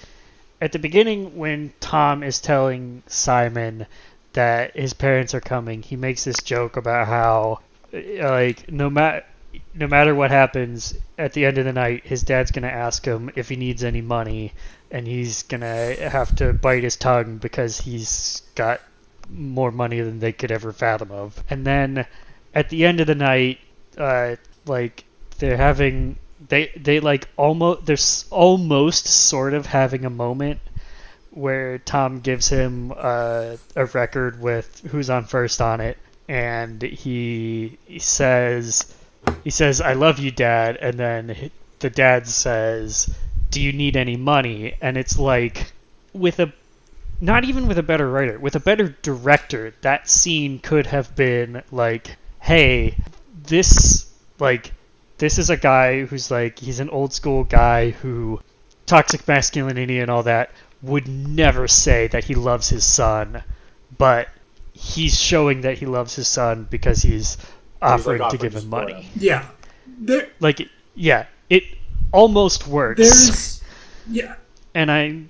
at 0.62 0.72
the 0.72 0.80
beginning 0.80 1.38
when 1.38 1.74
Tom 1.80 2.24
is 2.24 2.40
telling 2.40 3.04
Simon 3.08 3.86
that 4.34 4.76
his 4.76 4.94
parents 4.94 5.34
are 5.34 5.42
coming, 5.42 5.82
he 5.82 5.96
makes 5.96 6.24
this 6.24 6.42
joke 6.44 6.78
about 6.78 7.08
how 7.08 7.60
uh, 7.94 8.30
like 8.30 8.72
no 8.72 8.90
matter 8.90 9.26
no 9.74 9.88
matter 9.88 10.14
what 10.14 10.30
happens 10.30 10.94
at 11.18 11.34
the 11.34 11.46
end 11.46 11.58
of 11.58 11.66
the 11.66 11.74
night, 11.74 12.06
his 12.06 12.22
dad's 12.22 12.52
gonna 12.52 12.68
ask 12.68 13.06
him 13.06 13.32
if 13.36 13.50
he 13.50 13.56
needs 13.56 13.84
any 13.84 14.02
money, 14.02 14.54
and 14.92 15.08
he's 15.08 15.44
gonna 15.44 15.96
have 15.96 16.36
to 16.36 16.54
bite 16.54 16.84
his 16.84 16.96
tongue 16.96 17.38
because 17.38 17.80
he's 17.80 18.44
got 18.56 18.82
more 19.32 19.72
money 19.72 20.02
than 20.02 20.20
they 20.20 20.32
could 20.32 20.52
ever 20.52 20.72
fathom 20.72 21.12
of. 21.12 21.44
And 21.50 21.66
then 21.66 22.06
at 22.54 22.70
the 22.70 22.86
end 22.86 23.00
of 23.00 23.08
the 23.08 23.16
night, 23.16 23.60
uh, 23.98 24.36
like 24.66 25.04
they're 25.38 25.58
having 25.58 26.18
they 26.48 26.72
they 26.76 27.00
like 27.00 27.28
almost 27.38 27.86
they're 27.86 27.98
almost 28.32 29.08
sort 29.08 29.54
of 29.54 29.66
having 29.66 30.06
a 30.06 30.10
moment 30.10 30.60
where 31.32 31.78
Tom 31.80 32.20
gives 32.20 32.50
him 32.50 32.92
uh, 32.96 33.56
a 33.76 33.86
record 33.86 34.42
with 34.42 34.82
who's 34.92 35.10
on 35.10 35.26
first 35.26 35.62
on 35.62 35.80
it, 35.80 35.98
and 36.28 36.82
he, 36.82 37.78
he 37.86 38.00
says 38.00 38.94
he 39.44 39.50
says 39.50 39.82
I 39.82 39.94
love 39.94 40.20
you, 40.20 40.32
Dad, 40.32 40.78
and 40.78 40.98
then 40.98 41.52
the 41.80 41.90
dad 41.90 42.28
says, 42.28 43.14
"Do 43.52 43.62
you 43.62 43.72
need 43.74 43.96
any 43.96 44.18
money?" 44.18 44.76
And 44.82 44.98
it's 44.98 45.18
like 45.20 45.72
with 46.14 46.40
a 46.40 46.52
not 47.22 47.44
even 47.44 47.68
with 47.68 47.78
a 47.78 47.84
better 47.84 48.10
writer, 48.10 48.40
with 48.40 48.56
a 48.56 48.60
better 48.60 48.96
director, 49.02 49.74
that 49.82 50.10
scene 50.10 50.60
could 50.60 50.88
have 50.88 51.16
been 51.16 51.64
like, 51.72 52.18
"Hey, 52.40 52.96
this 53.44 54.09
like 54.40 54.72
this 55.18 55.38
is 55.38 55.50
a 55.50 55.58
guy 55.58 56.06
who's 56.06 56.32
like 56.32 56.60
he's 56.60 56.80
an 56.80 56.90
old 56.90 57.14
school 57.14 57.44
guy 57.44 57.90
who 57.92 58.40
toxic 58.86 59.28
masculinity 59.28 60.00
and 60.00 60.10
all 60.10 60.24
that 60.24 60.52
would 60.82 61.08
never 61.08 61.68
say 61.68 62.08
that 62.08 62.24
he 62.24 62.36
loves 62.36 62.70
his 62.70 62.84
son, 62.86 63.44
but 63.98 64.30
he's 64.74 65.20
showing 65.20 65.62
that 65.62 65.78
he 65.78 65.86
loves 65.86 66.16
his 66.16 66.28
son 66.28 66.66
because 66.70 67.02
he's 67.02 67.38
offering 67.82 68.20
to 68.20 68.24
offering 68.26 68.42
give 68.42 68.56
him 68.56 68.70
money. 68.70 68.94
him. 69.02 69.12
Yeah, 69.18 69.46
there, 69.86 70.30
Like, 70.40 70.70
yeah, 70.96 71.26
it 71.50 71.64
almost 72.14 72.66
works, 72.68 73.00
there's 73.02 73.62
yeah. 74.10 74.36
and 74.74 74.90
I 74.90 75.24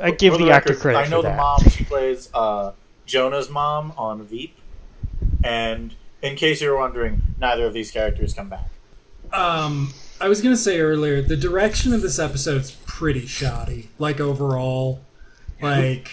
I 0.00 0.10
give 0.10 0.34
For 0.34 0.38
the 0.40 0.50
actor 0.50 0.72
record, 0.72 0.82
credit 0.82 0.98
I 0.98 1.08
know 1.08 1.18
for 1.18 1.22
the 1.22 1.28
that. 1.28 1.36
mom. 1.36 1.60
She 1.70 1.84
plays 1.84 2.28
uh, 2.34 2.72
Jonah's 3.06 3.48
mom 3.48 3.92
on 3.96 4.24
Veep. 4.24 4.56
And 5.44 5.94
in 6.22 6.36
case 6.36 6.60
you 6.60 6.70
were 6.70 6.76
wondering, 6.78 7.22
neither 7.38 7.64
of 7.66 7.72
these 7.72 7.90
characters 7.90 8.34
come 8.34 8.48
back. 8.48 8.68
Um, 9.32 9.92
I 10.20 10.28
was 10.28 10.40
gonna 10.42 10.56
say 10.56 10.80
earlier, 10.80 11.22
the 11.22 11.36
direction 11.36 11.92
of 11.92 12.02
this 12.02 12.18
episode's 12.18 12.72
pretty 12.86 13.26
shoddy. 13.26 13.88
Like 13.98 14.20
overall, 14.20 15.00
like 15.62 16.08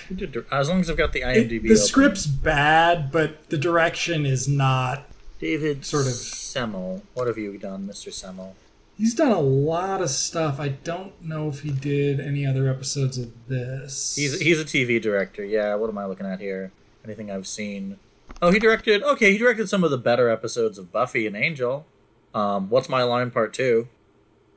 As 0.52 0.70
long 0.70 0.80
as 0.82 0.90
I've 0.90 0.98
got 0.98 1.14
the 1.14 1.22
it- 1.22 1.48
IMDb. 1.50 1.62
the 1.64 1.70
open. 1.72 1.78
script's 1.78 2.26
bad, 2.26 3.12
but 3.12 3.50
the 3.50 3.58
direction 3.58 4.26
is 4.26 4.48
not. 4.48 5.06
David 5.40 5.86
sort 5.86 6.06
of- 6.08 6.14
Semel. 6.14 7.04
What 7.14 7.28
have 7.28 7.38
you 7.38 7.58
done, 7.58 7.88
Mr. 7.88 8.12
Semel? 8.12 8.56
He's 8.98 9.14
done 9.14 9.32
a 9.32 9.40
lot 9.40 10.02
of 10.02 10.10
stuff. 10.10 10.60
I 10.60 10.70
don't 10.70 11.14
know 11.24 11.48
if 11.50 11.60
he 11.62 11.70
did 11.70 12.20
any 12.20 12.46
other 12.48 12.68
episodes 12.68 13.18
of 13.20 13.30
this. 13.48 14.16
He's 14.16 14.40
he's 14.40 14.60
a 14.60 14.66
TV 14.66 15.00
director. 15.00 15.46
Yeah. 15.46 15.76
What 15.76 15.90
am 15.90 15.98
I 16.00 16.06
looking 16.08 16.26
at 16.26 16.40
here? 16.40 16.72
Anything 17.06 17.30
I've 17.32 17.46
seen? 17.48 17.98
Oh, 18.42 18.52
he 18.52 18.60
directed. 18.60 19.02
Okay, 19.04 19.32
he 19.32 19.38
directed 19.38 19.68
some 19.70 19.84
of 19.84 19.92
the 19.92 19.98
better 19.98 20.30
episodes 20.30 20.78
of 20.78 20.92
Buffy 20.92 21.26
and 21.26 21.36
Angel. 21.36 21.86
Um, 22.34 22.70
What's 22.70 22.88
My 22.90 23.04
Line 23.04 23.32
Part 23.32 23.54
Two, 23.54 23.88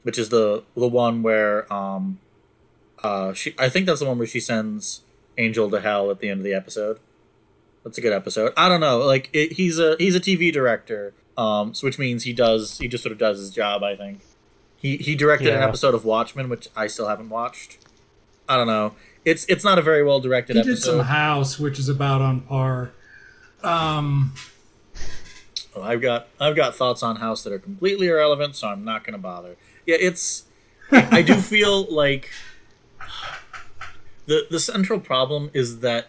which 0.02 0.18
is 0.18 0.28
the 0.28 0.64
the 0.76 0.88
one 0.88 1.22
where 1.22 1.72
um, 1.72 2.18
uh, 3.02 3.32
she. 3.32 3.54
I 3.58 3.68
think 3.68 3.86
that's 3.86 4.00
the 4.00 4.06
one 4.06 4.18
where 4.18 4.26
she 4.26 4.40
sends 4.40 5.02
Angel 5.38 5.70
to 5.70 5.80
hell 5.80 6.10
at 6.10 6.20
the 6.20 6.28
end 6.28 6.40
of 6.40 6.44
the 6.44 6.52
episode. 6.54 6.98
That's 7.84 7.96
a 7.96 8.02
good 8.02 8.12
episode. 8.12 8.52
I 8.56 8.68
don't 8.68 8.80
know. 8.80 8.98
Like 8.98 9.30
it, 9.32 9.52
he's 9.52 9.78
a 9.78 9.96
he's 9.98 10.14
a 10.14 10.20
TV 10.20 10.52
director, 10.52 11.14
um, 11.38 11.72
so 11.72 11.86
which 11.86 11.98
means 11.98 12.24
he 12.24 12.34
does 12.34 12.78
he 12.78 12.88
just 12.88 13.02
sort 13.02 13.12
of 13.12 13.18
does 13.18 13.38
his 13.38 13.50
job. 13.50 13.82
I 13.82 13.96
think 13.96 14.20
he 14.76 14.98
he 14.98 15.14
directed 15.14 15.48
an 15.48 15.62
episode 15.62 15.94
of 15.94 16.04
Watchmen, 16.04 16.50
which 16.50 16.68
I 16.76 16.86
still 16.86 17.08
haven't 17.08 17.30
watched. 17.30 17.78
I 18.46 18.56
don't 18.56 18.66
know. 18.66 18.94
It's 19.24 19.46
it's 19.46 19.64
not 19.64 19.78
a 19.78 19.82
very 19.82 20.02
well 20.02 20.20
directed 20.20 20.56
he 20.56 20.60
episode. 20.60 20.74
did 20.74 20.82
some 20.82 21.06
House, 21.06 21.58
which 21.58 21.78
is 21.78 21.88
about 21.88 22.20
on 22.20 22.42
par. 22.42 22.92
Um, 23.62 24.32
Well, 25.74 25.84
I've 25.84 26.02
got 26.02 26.28
I've 26.40 26.56
got 26.56 26.74
thoughts 26.74 27.02
on 27.02 27.16
House 27.16 27.44
that 27.44 27.52
are 27.52 27.58
completely 27.58 28.08
irrelevant, 28.08 28.56
so 28.56 28.68
I'm 28.68 28.84
not 28.84 29.04
going 29.04 29.12
to 29.12 29.20
bother. 29.20 29.56
Yeah, 29.86 29.96
it's 30.00 30.44
I 30.90 31.22
do 31.22 31.34
feel 31.40 31.84
like 31.92 32.30
the 34.26 34.46
the 34.50 34.60
central 34.60 35.00
problem 35.00 35.50
is 35.54 35.80
that 35.80 36.08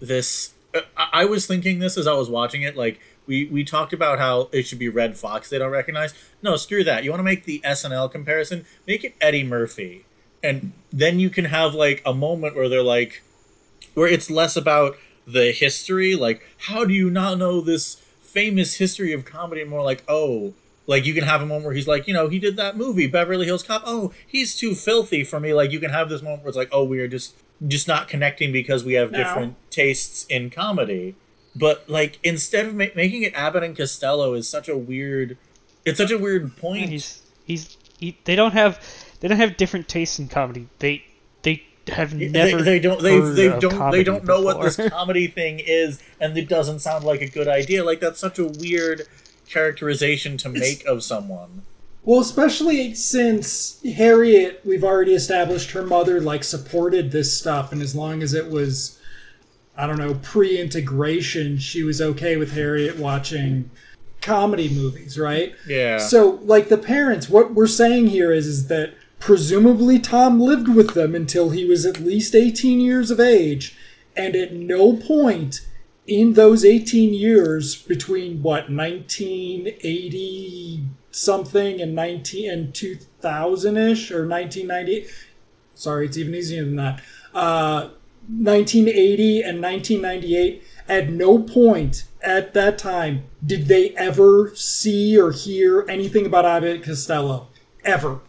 this 0.00 0.54
I, 0.96 1.08
I 1.12 1.24
was 1.24 1.46
thinking 1.46 1.78
this 1.78 1.96
as 1.98 2.06
I 2.06 2.14
was 2.14 2.28
watching 2.30 2.62
it 2.62 2.76
like 2.76 3.00
we 3.26 3.46
we 3.46 3.64
talked 3.64 3.92
about 3.92 4.18
how 4.18 4.48
it 4.52 4.62
should 4.66 4.78
be 4.78 4.88
Redd 4.88 5.16
Foxx 5.16 5.50
they 5.50 5.58
don't 5.58 5.70
recognize. 5.70 6.14
No, 6.42 6.56
screw 6.56 6.84
that. 6.84 7.04
You 7.04 7.10
want 7.10 7.20
to 7.20 7.24
make 7.24 7.44
the 7.44 7.60
SNL 7.64 8.10
comparison? 8.10 8.64
Make 8.86 9.04
it 9.04 9.14
Eddie 9.20 9.44
Murphy. 9.44 10.04
And 10.42 10.72
then 10.92 11.18
you 11.18 11.28
can 11.28 11.46
have 11.46 11.74
like 11.74 12.02
a 12.06 12.14
moment 12.14 12.54
where 12.56 12.68
they're 12.68 12.82
like 12.82 13.22
where 13.94 14.06
it's 14.06 14.30
less 14.30 14.56
about 14.56 14.96
the 15.26 15.52
history, 15.52 16.14
like 16.14 16.42
how 16.68 16.84
do 16.84 16.94
you 16.94 17.10
not 17.10 17.38
know 17.38 17.60
this 17.60 17.96
famous 18.20 18.76
history 18.76 19.12
of 19.12 19.24
comedy, 19.24 19.60
and 19.62 19.70
more 19.70 19.82
like 19.82 20.04
oh, 20.08 20.54
like 20.86 21.04
you 21.04 21.14
can 21.14 21.24
have 21.24 21.42
a 21.42 21.46
moment 21.46 21.64
where 21.64 21.74
he's 21.74 21.88
like, 21.88 22.06
you 22.06 22.14
know, 22.14 22.28
he 22.28 22.38
did 22.38 22.56
that 22.56 22.76
movie 22.76 23.06
Beverly 23.06 23.46
Hills 23.46 23.62
Cop. 23.62 23.82
Oh, 23.84 24.12
he's 24.26 24.56
too 24.56 24.74
filthy 24.74 25.24
for 25.24 25.40
me. 25.40 25.52
Like 25.54 25.72
you 25.72 25.80
can 25.80 25.90
have 25.90 26.08
this 26.08 26.22
moment 26.22 26.42
where 26.42 26.48
it's 26.48 26.56
like, 26.56 26.68
oh, 26.72 26.84
we 26.84 27.00
are 27.00 27.08
just 27.08 27.34
just 27.66 27.88
not 27.88 28.06
connecting 28.08 28.52
because 28.52 28.84
we 28.84 28.92
have 28.94 29.10
No. 29.10 29.18
different 29.18 29.56
tastes 29.70 30.26
in 30.26 30.50
comedy. 30.50 31.14
But 31.54 31.88
like 31.88 32.18
instead 32.22 32.66
of 32.66 32.74
ma- 32.74 32.84
making 32.94 33.22
it 33.22 33.32
Abbott 33.34 33.62
and 33.64 33.76
Costello 33.76 34.34
is 34.34 34.46
such 34.48 34.68
a 34.68 34.76
weird, 34.76 35.38
it's 35.84 35.98
such 35.98 36.10
a 36.10 36.18
weird 36.18 36.56
point. 36.56 36.90
He's 36.90 37.22
he's 37.46 37.76
he, 37.98 38.18
they 38.24 38.36
don't 38.36 38.52
have 38.52 38.78
they 39.20 39.28
don't 39.28 39.38
have 39.38 39.56
different 39.56 39.88
tastes 39.88 40.18
in 40.18 40.28
comedy. 40.28 40.68
They 40.80 40.98
they 40.98 41.04
have 41.88 42.18
they, 42.18 42.28
never 42.28 42.62
they 42.62 42.78
don't 42.78 43.00
they, 43.00 43.20
they 43.20 43.60
don't 43.60 43.90
they 43.92 44.02
don't 44.02 44.24
know 44.24 44.40
what 44.40 44.60
this 44.60 44.76
comedy 44.90 45.26
thing 45.28 45.60
is 45.64 46.02
and 46.20 46.36
it 46.36 46.48
doesn't 46.48 46.80
sound 46.80 47.04
like 47.04 47.20
a 47.20 47.28
good 47.28 47.48
idea. 47.48 47.84
Like 47.84 48.00
that's 48.00 48.20
such 48.20 48.38
a 48.38 48.46
weird 48.46 49.06
characterization 49.48 50.36
to 50.38 50.48
make 50.48 50.84
of 50.84 51.02
someone. 51.02 51.62
Well, 52.06 52.20
especially 52.20 52.94
since 52.94 53.82
Harriet, 53.82 54.60
we've 54.64 54.84
already 54.84 55.14
established 55.14 55.72
her 55.72 55.82
mother 55.82 56.20
like 56.20 56.44
supported 56.44 57.10
this 57.10 57.36
stuff, 57.36 57.72
and 57.72 57.82
as 57.82 57.96
long 57.96 58.22
as 58.22 58.32
it 58.32 58.48
was, 58.48 59.00
I 59.76 59.88
don't 59.88 59.98
know, 59.98 60.14
pre-integration, 60.14 61.58
she 61.58 61.82
was 61.82 62.00
okay 62.00 62.36
with 62.36 62.52
Harriet 62.52 62.96
watching 62.96 63.70
comedy 64.20 64.68
movies, 64.68 65.18
right? 65.18 65.54
yeah. 65.66 65.98
So, 65.98 66.38
like 66.42 66.68
the 66.68 66.78
parents, 66.78 67.28
what 67.28 67.54
we're 67.54 67.66
saying 67.66 68.06
here 68.06 68.32
is, 68.32 68.46
is 68.46 68.68
that 68.68 68.94
presumably 69.18 69.98
Tom 69.98 70.38
lived 70.40 70.68
with 70.68 70.94
them 70.94 71.14
until 71.14 71.50
he 71.50 71.64
was 71.64 71.86
at 71.86 72.00
least 72.00 72.34
18 72.34 72.80
years 72.80 73.10
of 73.10 73.20
age, 73.20 73.76
and 74.16 74.36
at 74.36 74.52
no 74.52 74.94
point 74.94 75.66
in 76.06 76.34
those 76.34 76.64
18 76.64 77.12
years 77.12 77.82
between 77.82 78.42
what 78.42 78.70
1980 78.70 80.84
something 81.10 81.80
and 81.80 81.94
19 81.94 82.50
and 82.50 82.74
2000 82.74 83.76
ish 83.76 84.10
or 84.10 84.26
1990. 84.26 85.06
Sorry, 85.74 86.06
it's 86.06 86.16
even 86.16 86.34
easier 86.34 86.64
than 86.64 86.76
that. 86.76 87.02
Uh, 87.34 87.90
1980 88.28 89.42
and 89.42 89.62
1998. 89.62 90.62
At 90.88 91.10
no 91.10 91.38
point 91.38 92.04
at 92.22 92.54
that 92.54 92.78
time 92.78 93.24
did 93.44 93.66
they 93.66 93.90
ever 93.90 94.52
see 94.54 95.18
or 95.18 95.32
hear 95.32 95.84
anything 95.88 96.26
about 96.26 96.44
Abbott 96.44 96.82
Costello. 96.82 97.48
Ever. 97.84 98.20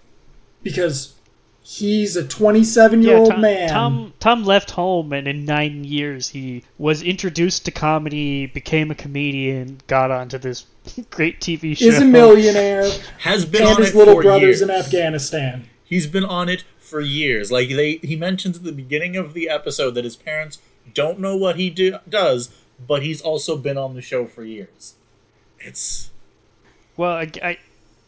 Because 0.70 1.14
he's 1.62 2.16
a 2.16 2.26
27 2.28 3.02
year 3.04 3.18
old 3.18 3.40
man. 3.40 3.70
Tom 3.70 4.14
Tom 4.20 4.44
left 4.44 4.72
home, 4.72 5.14
and 5.14 5.28
in 5.28 5.46
nine 5.46 5.84
years, 5.84 6.30
he 6.30 6.64
was 6.78 7.02
introduced 7.04 7.66
to 7.66 7.72
comedy, 7.72 8.46
became 8.48 8.90
a 8.92 8.96
comedian, 8.96 9.80
got 9.88 10.12
onto 10.12 10.38
this 10.38 10.66
great 11.10 11.40
TV 11.42 11.76
show. 11.78 11.86
is 11.86 12.00
a 12.00 12.06
millionaire 12.06 12.90
Has 13.20 13.46
been 13.46 13.64
and 13.64 13.72
on 13.72 13.82
his 13.82 13.90
it 13.92 13.96
little 13.98 14.16
for 14.16 14.24
brothers 14.24 14.62
in. 14.62 14.70
Afghanistan. 14.70 15.68
He's 15.84 16.08
been 16.08 16.26
on 16.26 16.50
it 16.50 16.64
for 16.80 17.00
years. 17.02 17.52
Like 17.52 17.70
they, 17.70 17.96
he 17.98 18.16
mentions 18.16 18.58
at 18.58 18.64
the 18.64 18.72
beginning 18.72 19.16
of 19.16 19.34
the 19.34 19.50
episode 19.50 19.92
that 19.92 20.04
his 20.04 20.16
parents 20.16 20.60
don't 20.94 21.20
know 21.20 21.36
what 21.36 21.58
he 21.58 21.70
do, 21.70 21.98
does, 22.08 22.50
but 22.86 23.04
he's 23.04 23.22
also 23.22 23.58
been 23.58 23.78
on 23.78 23.94
the 23.96 24.02
show 24.02 24.26
for 24.26 24.44
years. 24.44 24.96
It's 25.60 26.10
Well, 26.96 27.12
I, 27.12 27.32
I- 27.44 27.58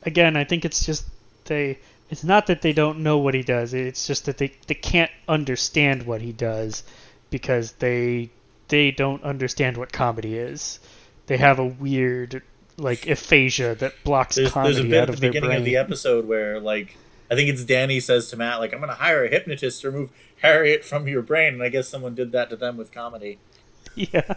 again, 0.03 0.35
I 0.37 0.43
think 0.45 0.63
it's 0.65 0.85
just 0.85 1.05
they. 1.45 1.79
It's 2.09 2.23
not 2.23 2.47
that 2.47 2.61
they 2.61 2.73
don't 2.73 2.99
know 2.99 3.19
what 3.19 3.33
he 3.33 3.43
does. 3.43 3.73
It's 3.73 4.07
just 4.07 4.25
that 4.25 4.37
they, 4.37 4.53
they 4.67 4.73
can't 4.73 5.11
understand 5.27 6.03
what 6.03 6.21
he 6.21 6.31
does 6.31 6.83
because 7.29 7.73
they 7.73 8.31
they 8.67 8.91
don't 8.91 9.23
understand 9.23 9.77
what 9.77 9.91
comedy 9.91 10.37
is. 10.37 10.79
They 11.27 11.37
have 11.37 11.59
a 11.59 11.65
weird 11.65 12.41
like 12.77 13.07
aphasia 13.07 13.75
that 13.75 13.93
blocks 14.03 14.37
there's, 14.37 14.51
comedy 14.51 14.73
there's 14.73 14.85
a 14.85 14.89
bit 14.89 14.97
out 14.97 15.01
at 15.01 15.07
the 15.07 15.13
of 15.13 15.19
their 15.19 15.29
beginning 15.31 15.49
brain. 15.49 15.59
of 15.59 15.65
the 15.65 15.77
episode 15.77 16.27
where 16.27 16.59
like 16.59 16.97
I 17.29 17.35
think 17.35 17.49
it's 17.49 17.63
Danny 17.63 17.99
says 17.99 18.29
to 18.29 18.37
Matt 18.37 18.59
like 18.59 18.73
I'm 18.73 18.79
gonna 18.79 18.93
hire 18.93 19.25
a 19.25 19.29
hypnotist 19.29 19.81
to 19.81 19.91
remove 19.91 20.09
Harriet 20.41 20.85
from 20.85 21.07
your 21.07 21.21
brain, 21.21 21.53
and 21.55 21.63
I 21.63 21.69
guess 21.69 21.87
someone 21.87 22.15
did 22.15 22.31
that 22.31 22.49
to 22.49 22.55
them 22.55 22.77
with 22.77 22.91
comedy. 22.91 23.39
yeah. 23.95 24.35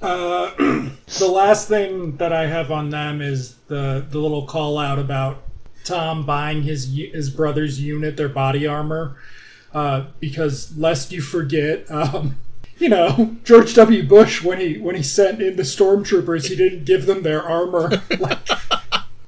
Uh, 0.00 0.50
the 1.18 1.28
last 1.28 1.68
thing 1.68 2.16
that 2.16 2.32
I 2.32 2.46
have 2.46 2.70
on 2.70 2.90
them 2.90 3.20
is 3.20 3.56
the 3.68 4.04
the 4.08 4.18
little 4.18 4.46
call 4.46 4.78
out 4.78 4.98
about 4.98 5.42
Tom 5.84 6.24
buying 6.24 6.62
his 6.62 6.94
his 6.94 7.30
brother's 7.30 7.80
unit 7.80 8.16
their 8.16 8.28
body 8.28 8.66
armor 8.66 9.16
uh, 9.74 10.06
because 10.20 10.76
lest 10.76 11.12
you 11.12 11.20
forget, 11.22 11.90
um, 11.90 12.36
you 12.78 12.88
know 12.88 13.36
George 13.44 13.74
W. 13.74 14.02
Bush 14.06 14.42
when 14.42 14.60
he 14.60 14.78
when 14.78 14.94
he 14.96 15.02
sent 15.02 15.40
in 15.40 15.56
the 15.56 15.62
stormtroopers, 15.62 16.48
he 16.48 16.56
didn't 16.56 16.84
give 16.84 17.06
them 17.06 17.22
their 17.22 17.42
armor. 17.42 18.02
like, 18.18 18.38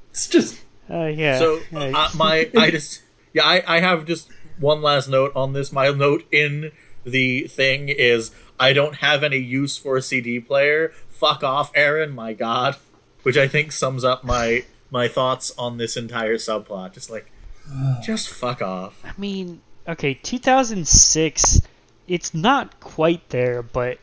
it's 0.09 0.27
just 0.27 0.61
Uh, 0.89 1.05
yeah. 1.05 1.39
So 1.39 1.59
uh, 1.73 2.09
my 2.15 2.49
I 2.57 2.71
just 2.71 3.01
yeah 3.33 3.43
I, 3.43 3.63
I 3.67 3.79
have 3.79 4.05
just 4.05 4.29
one 4.59 4.81
last 4.81 5.07
note 5.09 5.31
on 5.35 5.53
this. 5.53 5.71
My 5.71 5.89
note 5.89 6.25
in 6.31 6.71
the 7.03 7.47
thing 7.47 7.89
is 7.89 8.31
I 8.59 8.73
don't 8.73 8.95
have 8.95 9.23
any 9.23 9.37
use 9.37 9.77
for 9.77 9.97
a 9.97 10.01
CD 10.01 10.39
player. 10.39 10.93
Fuck 11.09 11.43
off, 11.43 11.71
Aaron. 11.75 12.13
My 12.13 12.33
God, 12.33 12.75
which 13.23 13.37
I 13.37 13.47
think 13.47 13.71
sums 13.71 14.03
up 14.03 14.23
my 14.23 14.63
my 14.95 15.07
thoughts 15.09 15.51
on 15.57 15.77
this 15.77 15.97
entire 15.97 16.35
subplot. 16.37 16.93
Just 16.93 17.09
like 17.11 17.29
just 18.03 18.29
fuck 18.29 18.61
off. 18.61 19.03
I 19.03 19.11
mean, 19.17 19.61
okay, 19.87 20.13
2006. 20.13 21.61
It's 22.07 22.33
not 22.33 22.79
quite 22.79 23.29
there, 23.29 23.61
but 23.63 23.97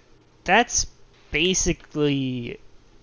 that's 0.45 0.87
basically 1.31 2.59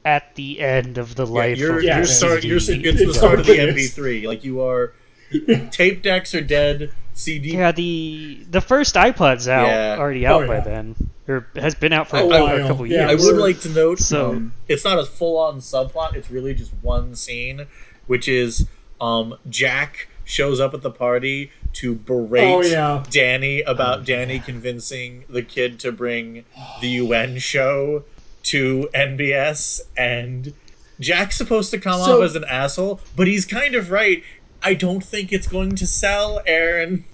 at 0.06 0.36
the 0.36 0.60
end 0.62 0.98
of 0.98 1.16
the 1.16 1.26
Yeah, 1.26 1.32
life. 1.34 1.58
you're 1.58 1.78
of 1.78 1.84
Yeah, 1.84 1.96
you're 1.98 2.06
the 2.06 2.08
start, 2.12 2.44
you're, 2.44 2.58
it's 2.58 2.68
the 2.68 3.14
start 3.14 3.40
of 3.40 3.46
the. 3.46 3.54
MP3. 3.58 4.28
Like 4.28 4.44
you 4.44 4.62
are 4.62 4.94
tape 5.72 6.04
decks 6.04 6.34
are 6.36 6.42
dead. 6.42 6.92
CD 7.14 7.54
Yeah, 7.58 7.72
the 7.74 8.46
the 8.50 8.62
first 8.62 8.96
iPod's 8.96 9.48
out 9.48 9.68
Yeah. 9.68 9.96
already 10.00 10.26
oh, 10.28 10.36
out 10.36 10.44
Oh, 10.44 10.48
by 10.48 10.60
then, 10.62 10.96
or 11.30 11.48
has 11.56 11.76
been 11.76 11.94
out 11.94 12.08
for 12.10 12.18
A 12.18 12.22
a, 12.22 12.28
while, 12.28 12.68
couple 12.68 12.86
yeah. 12.88 13.08
I 13.10 13.16
would 13.16 13.38
like 13.38 13.60
to 13.62 13.70
note 13.70 14.00
So- 14.00 14.32
um, 14.32 14.54
it's 14.68 14.84
not 14.84 14.98
a 15.00 15.06
full 15.06 15.38
on 15.38 15.60
subplot. 15.60 16.16
It's 16.16 16.30
really 16.32 16.54
just 16.54 16.74
one 16.82 17.16
scene, 17.16 17.68
which 18.08 18.28
is 18.28 18.68
um, 19.00 19.36
Jack 19.50 20.08
shows 20.26 20.60
up 20.60 20.74
at 20.74 20.82
the 20.82 20.92
party 20.92 21.52
to 21.74 21.96
berate 21.96 22.44
Oh, 22.44 22.62
yeah. 22.62 23.04
Danny 23.10 23.62
about 23.62 24.06
Danny 24.06 24.40
convincing 24.40 25.24
the 25.30 25.42
kid 25.42 25.80
to 25.82 25.92
bring 25.92 26.46
the 26.82 26.88
UN 26.90 27.38
show 27.40 28.04
to 28.44 28.90
NBS, 28.96 29.82
and 29.98 30.54
Jack's 31.00 31.38
supposed 31.38 31.70
to 31.72 31.78
come 31.78 32.00
So- 32.04 32.18
off 32.20 32.24
as 32.26 32.36
an 32.36 32.44
asshole, 32.46 33.00
but 33.16 33.28
he's 33.28 33.46
kind 33.46 33.76
of 33.76 33.92
right. 33.92 34.24
I 34.62 34.74
don't 34.74 35.04
think 35.04 35.32
it's 35.32 35.48
going 35.48 35.76
to 35.78 35.88
sell, 35.88 36.42
Aaron. 36.46 37.06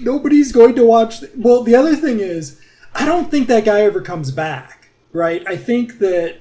nobody's 0.00 0.52
going 0.52 0.74
to 0.76 0.84
watch. 0.84 1.20
th- 1.20 1.32
well, 1.36 1.62
the 1.62 1.74
other 1.74 1.94
thing 1.96 2.20
is, 2.20 2.60
I 2.98 3.06
don't 3.06 3.30
think 3.30 3.48
that 3.48 3.64
guy 3.64 3.80
ever 3.82 4.00
comes 4.00 4.30
back. 4.30 4.88
Right? 5.12 5.42
I 5.46 5.56
think 5.56 5.98
that 6.00 6.38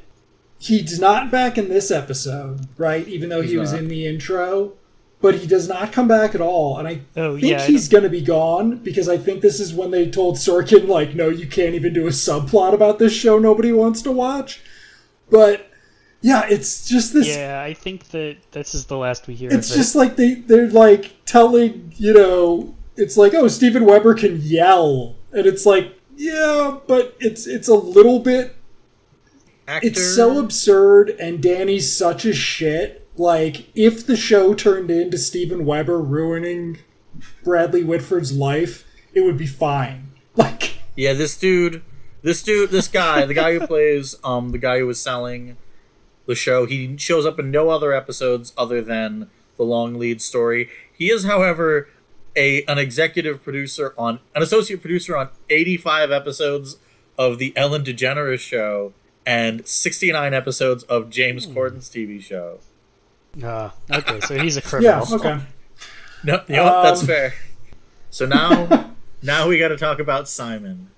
he's 0.59 0.99
not 0.99 1.31
back 1.31 1.57
in 1.57 1.69
this 1.69 1.91
episode. 1.91 2.67
Right? 2.77 3.07
Even 3.07 3.29
though 3.29 3.41
he 3.41 3.57
was 3.57 3.71
not. 3.73 3.81
in 3.81 3.87
the 3.87 4.05
intro. 4.07 4.73
But 5.19 5.33
he 5.39 5.47
does 5.47 5.67
not 5.67 5.91
come 5.91 6.07
back 6.07 6.35
at 6.35 6.41
all, 6.41 6.77
and 6.77 6.87
I 6.87 7.01
Oh, 7.15 7.33
think 7.39 7.47
yeah, 7.49 7.65
he's 7.65 7.89
going 7.89 8.03
to 8.03 8.09
be 8.09 8.21
gone 8.21 8.77
because 8.77 9.09
I 9.09 9.17
think 9.17 9.41
this 9.41 9.59
is 9.59 9.73
when 9.73 9.89
they 9.89 10.07
told 10.11 10.35
Sorkin, 10.35 10.87
like, 10.87 11.15
no, 11.15 11.29
you 11.29 11.47
can't 11.47 11.73
even 11.73 11.91
do 11.91 12.05
a 12.05 12.11
subplot 12.11 12.75
about 12.75 12.99
this 12.99 13.13
show 13.13 13.39
nobody 13.39 13.71
wants 13.71 14.03
to 14.03 14.11
watch. 14.11 14.61
But 15.31 15.71
yeah, 16.21 16.45
it's 16.47 16.87
just 16.87 17.13
this 17.13 17.27
Yeah, 17.35 17.63
I 17.65 17.73
think 17.73 18.09
that 18.09 18.37
this 18.51 18.75
is 18.75 18.85
the 18.85 18.95
last 18.97 19.25
we 19.25 19.33
hear 19.33 19.51
it's 19.51 19.71
of 19.71 19.75
it. 19.75 19.77
just 19.79 19.95
like 19.95 20.17
they 20.17 20.35
they're 20.35 20.69
like 20.69 21.15
telling 21.25 21.93
you 21.97 22.13
know 22.13 22.75
it's 22.95 23.17
like 23.17 23.33
oh 23.33 23.47
Steven 23.47 23.85
Weber 23.85 24.13
can 24.13 24.39
yell 24.39 25.15
and 25.31 25.47
it's 25.47 25.65
like 25.65 25.96
yeah 26.17 26.77
but 26.87 27.15
it's 27.19 27.47
it's 27.47 27.67
a 27.67 27.75
little 27.75 28.19
bit 28.19 28.55
Actor, 29.67 29.87
it's 29.87 30.15
so 30.15 30.39
absurd 30.39 31.09
and 31.19 31.43
Danny's 31.43 31.95
such 31.95 32.23
a 32.25 32.33
shit. 32.33 33.05
Like 33.17 33.67
if 33.75 34.05
the 34.05 34.15
show 34.15 34.53
turned 34.53 34.89
into 34.89 35.17
Steven 35.17 35.65
Weber 35.65 35.99
ruining 35.99 36.79
Bradley 37.43 37.83
Whitford's 37.83 38.31
life 38.31 38.85
it 39.13 39.21
would 39.21 39.37
be 39.37 39.47
fine. 39.47 40.03
Like 40.37 40.75
Yeah, 40.95 41.13
this 41.13 41.35
dude, 41.35 41.81
this 42.21 42.43
dude, 42.43 42.69
this 42.69 42.87
guy, 42.87 43.25
the 43.25 43.33
guy 43.33 43.53
who 43.53 43.65
plays 43.67 44.15
um 44.23 44.51
the 44.51 44.59
guy 44.59 44.79
who 44.79 44.85
was 44.85 45.01
selling 45.01 45.57
the 46.27 46.35
show, 46.35 46.65
he 46.65 46.95
shows 46.97 47.25
up 47.25 47.39
in 47.39 47.49
no 47.49 47.69
other 47.69 47.91
episodes 47.91 48.53
other 48.57 48.81
than 48.81 49.29
the 49.57 49.63
long 49.63 49.95
lead 49.95 50.21
story. 50.21 50.69
He 50.93 51.09
is, 51.09 51.25
however, 51.25 51.89
a 52.37 52.63
an 52.65 52.77
executive 52.77 53.43
producer 53.43 53.93
on 53.97 54.19
an 54.35 54.41
associate 54.43 54.79
producer 54.81 55.17
on 55.17 55.29
85 55.49 56.11
episodes 56.11 56.77
of 57.17 57.37
the 57.39 57.51
Ellen 57.57 57.83
DeGeneres 57.83 58.39
show 58.39 58.93
and 59.25 59.67
69 59.67 60.33
episodes 60.33 60.83
of 60.83 61.09
James 61.09 61.45
Corden's 61.45 61.89
TV 61.89 62.21
show. 62.21 62.59
Ah, 63.43 63.73
okay, 63.91 64.19
so 64.21 64.37
he's 64.41 64.55
a 64.55 64.61
criminal. 64.69 64.99
yeah 64.99 65.05
criminal. 65.05 65.35
okay 65.37 65.45
No, 66.23 66.43
you 66.47 66.55
know 66.55 66.63
what? 66.63 66.83
that's 66.83 67.01
Um, 67.01 67.07
fair. 67.07 67.33
So 68.09 68.25
now, 68.25 68.91
now 69.21 69.47
we 69.49 69.57
got 69.59 69.67
to 69.69 69.77
talk 69.77 69.99
about 69.99 70.29
Simon. 70.29 70.89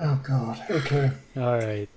oh 0.00 0.20
god 0.22 0.60
okay 0.70 1.10
All 1.36 1.56
right, 1.58 1.88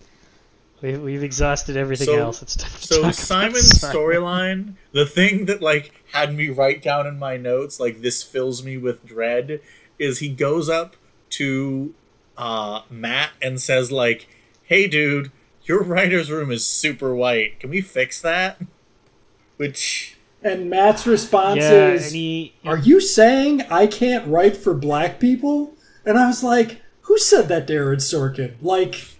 we, 0.93 0.97
we've 0.97 1.23
exhausted 1.23 1.77
everything 1.77 2.07
So- 2.07 2.17
else. 2.19 2.41
It's 2.41 2.55
time 2.55 2.71
So 2.79 2.99
about 3.01 3.15
Simon's 3.15 3.79
Simon. 3.79 3.95
storyline, 3.95 4.73
the 4.91 5.05
thing 5.05 5.45
that 5.45 5.61
like 5.61 5.91
had 6.13 6.33
me 6.35 6.49
write 6.49 6.81
down 6.81 7.05
in 7.07 7.17
my 7.19 7.37
notes, 7.37 7.79
like 7.79 8.01
this 8.01 8.23
fills 8.23 8.63
me 8.63 8.77
with 8.77 9.05
dread, 9.05 9.59
is 9.99 10.19
he 10.19 10.29
goes 10.29 10.69
up 10.69 10.95
to 11.31 11.93
uh, 12.37 12.81
Matt 12.89 13.31
and 13.41 13.59
says 13.59 13.91
like, 13.91 14.27
"Hey, 14.63 14.87
dude, 14.87 15.31
your 15.63 15.81
writer's 15.83 16.29
room 16.31 16.51
is 16.51 16.65
super 16.65 17.13
white. 17.15 17.59
Can 17.59 17.69
we 17.69 17.81
fix 17.81 18.21
that?" 18.21 18.61
Which 19.57 20.17
and 20.43 20.69
Matt's 20.69 21.07
response 21.07 21.57
Yeah, 21.63 21.89
is 21.89 22.11
he, 22.11 22.53
Are 22.63 22.77
you 22.77 23.01
saying 23.01 23.63
I 23.71 23.87
can't 23.87 24.27
write 24.27 24.55
for 24.55 24.73
black 24.75 25.19
people? 25.19 25.73
And 26.05 26.17
I 26.17 26.27
was 26.27 26.43
like, 26.43 26.79
Who 27.01 27.17
said 27.17 27.47
that 27.49 27.65
to 27.67 27.73
Aaron 27.73 27.97
Sorkin? 27.97 28.53
Like, 28.61 29.16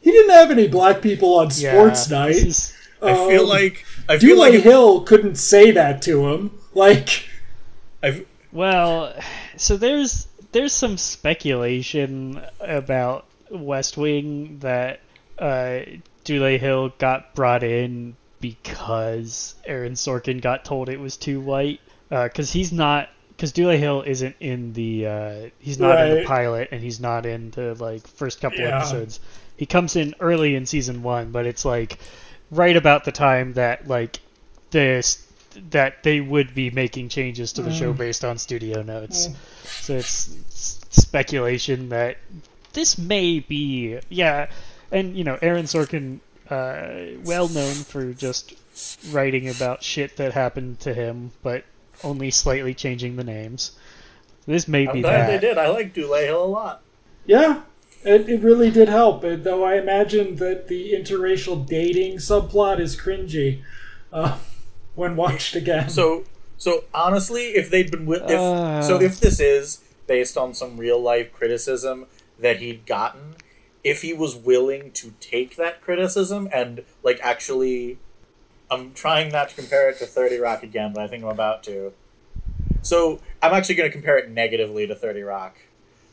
he 0.00 0.10
didn't 0.10 0.30
have 0.30 0.50
any 0.50 0.68
black 0.68 1.00
people 1.02 1.34
on 1.38 1.50
sports 1.50 2.06
this 2.06 2.10
night. 2.10 2.36
is- 2.36 2.72
I 3.00 3.14
feel 3.14 3.42
Um, 3.42 3.48
like 3.48 3.84
I 4.08 4.18
feel 4.18 4.30
Dule 4.30 4.38
like 4.38 4.54
Hill 4.54 5.02
couldn't 5.02 5.36
say 5.36 5.70
that 5.70 6.02
to 6.02 6.26
him. 6.28 6.50
Like, 6.74 7.28
I've, 8.02 8.26
Well, 8.50 9.14
so 9.56 9.76
there's 9.76 10.26
there's 10.50 10.72
some 10.72 10.96
speculation 10.96 12.40
about 12.60 13.26
West 13.50 13.96
Wing 13.96 14.58
that 14.60 14.98
uh, 15.38 15.80
Dule 16.24 16.58
Hill 16.58 16.92
got 16.98 17.34
brought 17.36 17.62
in 17.62 18.16
because 18.40 19.54
Aaron 19.64 19.92
Sorkin 19.92 20.40
got 20.40 20.64
told 20.64 20.88
it 20.88 20.98
was 20.98 21.16
too 21.16 21.40
white. 21.40 21.80
Because 22.10 22.50
he's 22.52 22.72
not. 22.72 23.10
Because 23.38 23.52
Dule 23.52 23.70
Hill 23.78 24.02
isn't 24.02 24.34
in 24.40 24.72
the. 24.72 25.06
Uh, 25.06 25.34
he's 25.60 25.78
not 25.78 26.00
in 26.04 26.16
the 26.16 26.24
pilot, 26.24 26.70
and 26.72 26.82
he's 26.82 26.98
not 26.98 27.24
in 27.24 27.52
the 27.52 27.76
like 27.76 28.04
first 28.08 28.40
couple 28.40 28.58
Yeah. 28.58 28.78
episodes. 28.78 29.20
He 29.56 29.64
comes 29.64 29.94
in 29.94 30.16
early 30.18 30.56
in 30.56 30.66
season 30.66 31.04
one, 31.04 31.30
but 31.30 31.46
it's 31.46 31.64
like 31.64 31.98
right 32.50 32.76
about 32.76 33.04
the 33.04 33.12
time 33.12 33.52
that 33.52 33.86
like 33.86 34.18
this 34.72 35.24
that 35.70 36.02
they 36.02 36.20
would 36.20 36.52
be 36.52 36.70
making 36.70 37.10
changes 37.10 37.52
to 37.52 37.62
the 37.62 37.72
show 37.72 37.92
based 37.92 38.24
on 38.24 38.38
studio 38.38 38.82
notes. 38.82 39.28
So 39.64 39.94
it's, 39.94 40.28
it's 40.48 40.80
speculation 40.90 41.90
that 41.90 42.16
this 42.72 42.98
may 42.98 43.38
be 43.38 44.00
yeah, 44.08 44.50
and 44.90 45.16
you 45.16 45.22
know 45.22 45.38
Aaron 45.40 45.66
Sorkin, 45.66 46.18
uh, 46.50 47.20
well 47.24 47.48
known 47.48 47.74
for 47.74 48.12
just 48.14 48.54
writing 49.12 49.48
about 49.48 49.84
shit 49.84 50.16
that 50.16 50.32
happened 50.32 50.80
to 50.80 50.92
him, 50.92 51.30
but 51.44 51.62
only 52.04 52.30
slightly 52.30 52.74
changing 52.74 53.16
the 53.16 53.24
names. 53.24 53.72
This 54.46 54.66
may 54.68 54.86
I'm 54.86 54.94
be 54.94 55.00
glad 55.02 55.28
that. 55.28 55.40
they 55.40 55.46
did. 55.48 55.58
I 55.58 55.68
like 55.68 55.92
Dule 55.92 56.14
Hill 56.14 56.44
a 56.44 56.46
lot. 56.46 56.82
Yeah, 57.26 57.62
it, 58.04 58.28
it 58.28 58.40
really 58.42 58.70
did 58.70 58.88
help. 58.88 59.22
uh, 59.24 59.36
Though 59.36 59.64
I 59.64 59.74
imagine 59.76 60.36
that 60.36 60.68
the 60.68 60.92
interracial 60.92 61.66
dating 61.66 62.16
subplot 62.16 62.80
is 62.80 62.96
cringy 62.96 63.62
uh, 64.12 64.38
when 64.94 65.16
watched 65.16 65.54
again. 65.54 65.90
So, 65.90 66.24
so 66.56 66.84
honestly, 66.94 67.48
if 67.48 67.68
they'd 67.70 67.90
been 67.90 68.06
with, 68.06 68.22
if 68.22 68.38
Uh. 68.40 68.82
so, 68.82 69.00
if 69.00 69.20
this 69.20 69.38
is 69.40 69.82
based 70.06 70.38
on 70.38 70.54
some 70.54 70.78
real 70.78 70.98
life 71.00 71.32
criticism 71.32 72.06
that 72.38 72.58
he'd 72.60 72.86
gotten, 72.86 73.34
if 73.84 74.00
he 74.02 74.14
was 74.14 74.34
willing 74.34 74.90
to 74.92 75.12
take 75.20 75.56
that 75.56 75.82
criticism 75.82 76.48
and 76.52 76.84
like 77.02 77.20
actually, 77.22 77.98
I'm 78.70 78.92
trying 78.92 79.32
not 79.32 79.50
to 79.50 79.54
compare 79.54 79.88
it 79.90 79.98
to 79.98 80.06
Thirty 80.06 80.38
Rock 80.38 80.62
again, 80.62 80.92
but 80.94 81.02
I 81.02 81.08
think 81.08 81.24
I'm 81.24 81.30
about 81.30 81.62
to. 81.64 81.92
So 82.82 83.20
I'm 83.42 83.52
actually 83.52 83.76
going 83.76 83.88
to 83.88 83.92
compare 83.92 84.18
it 84.18 84.30
negatively 84.30 84.86
to 84.86 84.94
Thirty 84.94 85.22
Rock. 85.22 85.56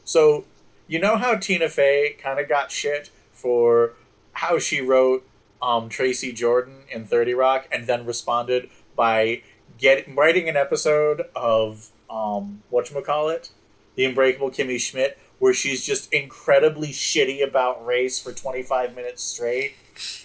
So 0.03 0.45
you 0.88 0.99
know 0.99 1.18
how 1.18 1.36
Tina 1.36 1.69
Fey 1.69 2.15
kind 2.22 2.40
of 2.40 2.48
got 2.48 2.72
shit 2.72 3.10
for 3.32 3.94
how 4.34 4.60
she 4.60 4.82
wrote 4.82 5.27
um, 5.61 5.90
Tracy 5.90 6.32
Jordan 6.32 6.84
in 6.91 7.06
Thirty 7.06 7.34
Rock, 7.34 7.68
and 7.72 7.88
then 7.88 8.06
responded 8.06 8.69
by 8.95 9.41
get 9.77 10.06
writing 10.15 10.48
an 10.48 10.56
episode 10.56 11.23
of 11.36 11.90
um, 12.10 12.64
what 12.69 12.90
call 13.06 13.30
it, 13.30 13.49
the 13.95 14.06
Unbreakable 14.06 14.52
Kimmy 14.52 14.80
Schmidt, 14.80 15.18
where 15.40 15.53
she's 15.53 15.86
just 15.86 16.11
incredibly 16.14 16.90
shitty 16.90 17.45
about 17.45 17.86
race 17.86 18.19
for 18.19 18.32
25 18.32 18.95
minutes 18.95 19.23
straight, 19.23 19.76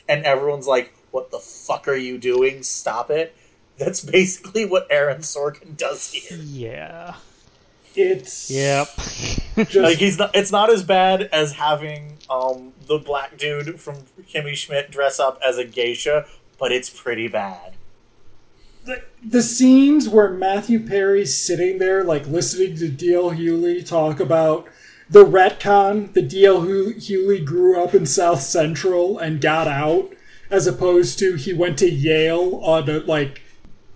and 0.09 0.25
everyone's 0.25 0.67
like, 0.67 0.93
"What 1.11 1.31
the 1.31 1.39
fuck 1.39 1.87
are 1.89 1.97
you 1.97 2.19
doing? 2.19 2.63
Stop 2.63 3.11
it!" 3.11 3.35
That's 3.79 4.01
basically 4.03 4.65
what 4.67 4.87
Aaron 4.91 5.19
Sorkin 5.23 5.77
does 5.77 6.13
here. 6.13 6.39
Yeah. 6.43 7.15
it's 7.97 8.51
Yep. 8.51 8.89
just 9.69 9.75
Like 9.77 9.99
he's 9.99 10.19
not. 10.19 10.35
It's 10.35 10.53
not 10.53 10.71
as 10.71 10.83
bad 10.83 11.23
as 11.33 11.55
having 11.55 12.19
um, 12.29 12.73
the 12.87 12.99
black 12.99 13.37
dude 13.39 13.81
from 13.81 13.97
Kimmy 14.33 14.55
Schmidt 14.55 14.91
dress 14.91 15.19
up 15.19 15.39
as 15.45 15.59
a 15.59 15.65
geisha, 15.65 16.27
but 16.59 16.73
it's 16.73 16.89
pretty 16.91 17.27
bad. 17.29 17.73
the, 18.85 19.03
the 19.27 19.43
scenes 19.43 20.09
where 20.09 20.31
Matthew 20.31 20.87
Perry's 20.87 21.37
sitting 21.37 21.79
there, 21.79 22.05
like 22.05 22.27
listening 22.27 22.77
to 22.77 22.89
D.L. 22.89 23.31
Hughley 23.33 23.85
talk 23.87 24.21
about 24.21 24.67
the 25.09 25.25
retcon. 25.25 26.13
The 26.13 26.23
D.L. 26.23 26.61
Hu- 26.63 26.95
Hughley 26.95 27.45
grew 27.45 27.83
up 27.83 27.95
in 27.95 28.07
South 28.07 28.41
Central 28.43 29.19
and 29.19 29.41
got 29.41 29.67
out, 29.69 30.13
as 30.51 30.67
opposed 30.67 31.19
to 31.21 31.35
he 31.35 31.53
went 31.53 31.79
to 31.79 31.91
Yale 31.91 32.61
on 32.63 32.89
a 32.89 32.99
like 33.01 33.43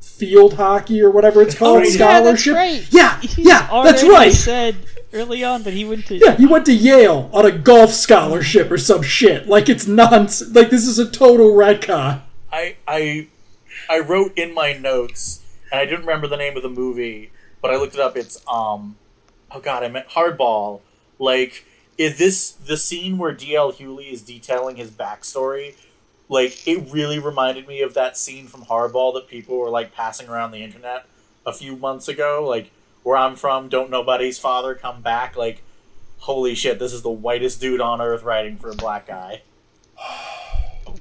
field 0.01 0.55
hockey 0.55 1.03
or 1.03 1.11
whatever 1.11 1.43
it's 1.43 1.55
called 1.57 1.79
right. 1.79 1.89
scholarship. 1.89 2.55
Yeah, 2.55 2.73
that's 2.73 2.91
right. 2.93 2.93
Yeah, 2.93 3.21
He 3.21 3.43
yeah, 3.43 3.83
that's 3.83 4.05
right. 4.05 4.33
said 4.33 4.77
early 5.13 5.43
on 5.43 5.63
that 5.65 5.73
he 5.73 5.85
went 5.85 6.07
to. 6.07 6.17
Yeah, 6.17 6.37
he 6.37 6.47
went 6.47 6.67
to 6.67 6.73
Yale 6.73 7.31
on 7.33 7.45
a 7.45 7.51
golf 7.53 7.91
scholarship 7.91 8.71
or 8.71 8.79
some 8.79 9.03
shit. 9.03 9.49
Like 9.49 9.69
it's 9.69 9.87
nonsense. 9.87 10.55
Like 10.55 10.71
this 10.71 10.87
is 10.87 10.99
a 10.99 11.11
total 11.11 11.53
retcon. 11.53 12.21
I 12.53 12.77
I 12.87 13.29
I 13.89 14.01
wrote 14.01 14.37
in 14.39 14.55
my 14.55 14.73
notes, 14.73 15.43
and 15.73 15.81
I 15.81 15.85
didn't 15.85 16.01
remember 16.07 16.29
the 16.29 16.37
name 16.37 16.57
of 16.57 16.63
the 16.63 16.69
movie, 16.69 17.31
but 17.61 17.71
I 17.73 17.77
looked 17.77 17.95
it 17.95 18.01
up. 18.01 18.17
It's 18.17 18.37
um, 18.49 18.97
oh 19.51 19.61
god, 19.61 19.83
I 19.83 19.89
meant 19.89 20.09
Hardball. 20.11 20.81
Like, 21.19 21.65
is 21.97 22.19
this 22.19 22.51
the 22.51 22.77
scene 22.77 23.19
where 23.19 23.33
D.L. 23.33 23.73
Hughley 23.73 24.13
is 24.13 24.23
detailing 24.23 24.77
his 24.77 24.91
backstory? 24.91 25.75
Like, 26.29 26.67
it 26.67 26.91
really 26.91 27.19
reminded 27.19 27.69
me 27.69 27.83
of 27.83 27.95
that 27.95 28.17
scene 28.17 28.47
from 28.47 28.63
Hardball 28.65 29.13
that 29.15 29.29
people 29.29 29.59
were 29.59 29.69
like 29.71 29.93
passing 29.95 30.29
around 30.29 30.51
the 30.53 30.63
internet 30.63 31.07
a 31.47 31.53
few 31.53 31.77
months 31.77 32.09
ago. 32.09 32.45
Like, 32.49 32.71
where 33.03 33.17
I'm 33.17 33.37
from, 33.37 33.69
don't 33.69 33.91
nobody's 33.91 34.39
father 34.39 34.75
come 34.75 35.03
back. 35.03 35.37
Like, 35.37 35.63
holy 36.19 36.55
shit, 36.55 36.79
this 36.79 36.93
is 36.95 37.03
the 37.03 37.11
whitest 37.11 37.61
dude 37.61 37.81
on 37.83 38.01
earth 38.01 38.23
writing 38.23 38.57
for 38.57 38.71
a 38.71 38.75
black 38.75 39.07
guy. 39.07 39.43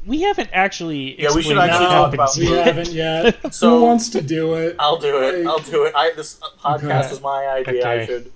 We 0.05 0.21
haven't 0.21 0.49
actually. 0.51 1.21
Yeah, 1.21 1.33
we 1.33 1.41
should 1.43 1.57
actually 1.57 1.85
talk 1.85 2.13
happens 2.13 2.37
about 2.37 2.37
We 2.37 2.57
haven't 2.57 2.89
yet. 2.91 3.53
So- 3.53 3.77
Who 3.79 3.83
wants 3.85 4.09
to 4.09 4.21
do 4.21 4.55
it? 4.55 4.75
I'll 4.79 4.97
do 4.97 5.21
it. 5.21 5.45
I'll 5.45 5.59
do 5.59 5.83
it. 5.85 5.93
I 5.95 6.11
this 6.15 6.39
podcast 6.59 6.83
Okay. 7.05 7.09
is 7.11 7.21
my 7.21 7.47
idea. 7.47 7.87
I 7.87 8.05
should. 8.05 8.31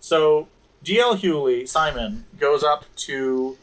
So 0.00 0.48
DL 0.84 1.16
Hughley 1.18 1.66
Simon 1.68 2.24
goes 2.38 2.62
up 2.62 2.84
to 2.96 3.56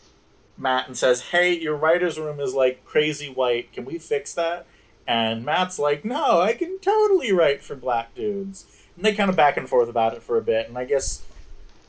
Matt 0.58 0.88
and 0.88 0.98
says, 0.98 1.30
"Hey, 1.32 1.58
your 1.58 1.76
writers' 1.76 2.20
room 2.20 2.40
is 2.40 2.54
like 2.54 2.86
crazy 2.86 3.30
white. 3.30 3.72
Can 3.74 3.86
we 3.86 3.98
fix 3.98 4.34
that?" 4.34 4.66
And 5.08 5.46
Matt's 5.46 5.78
like, 5.78 6.06
"No, 6.06 6.42
I 6.42 6.54
can 6.54 6.80
totally 6.80 7.32
write 7.32 7.64
for 7.64 7.76
black 7.76 8.16
dudes." 8.16 8.66
And 8.96 9.06
they 9.06 9.14
kind 9.14 9.30
of 9.30 9.36
back 9.36 9.58
and 9.58 9.68
forth 9.68 9.90
about 9.90 10.14
it 10.14 10.24
for 10.24 10.38
a 10.38 10.42
bit. 10.42 10.68
And 10.68 10.78
I 10.78 10.86
guess 10.86 11.24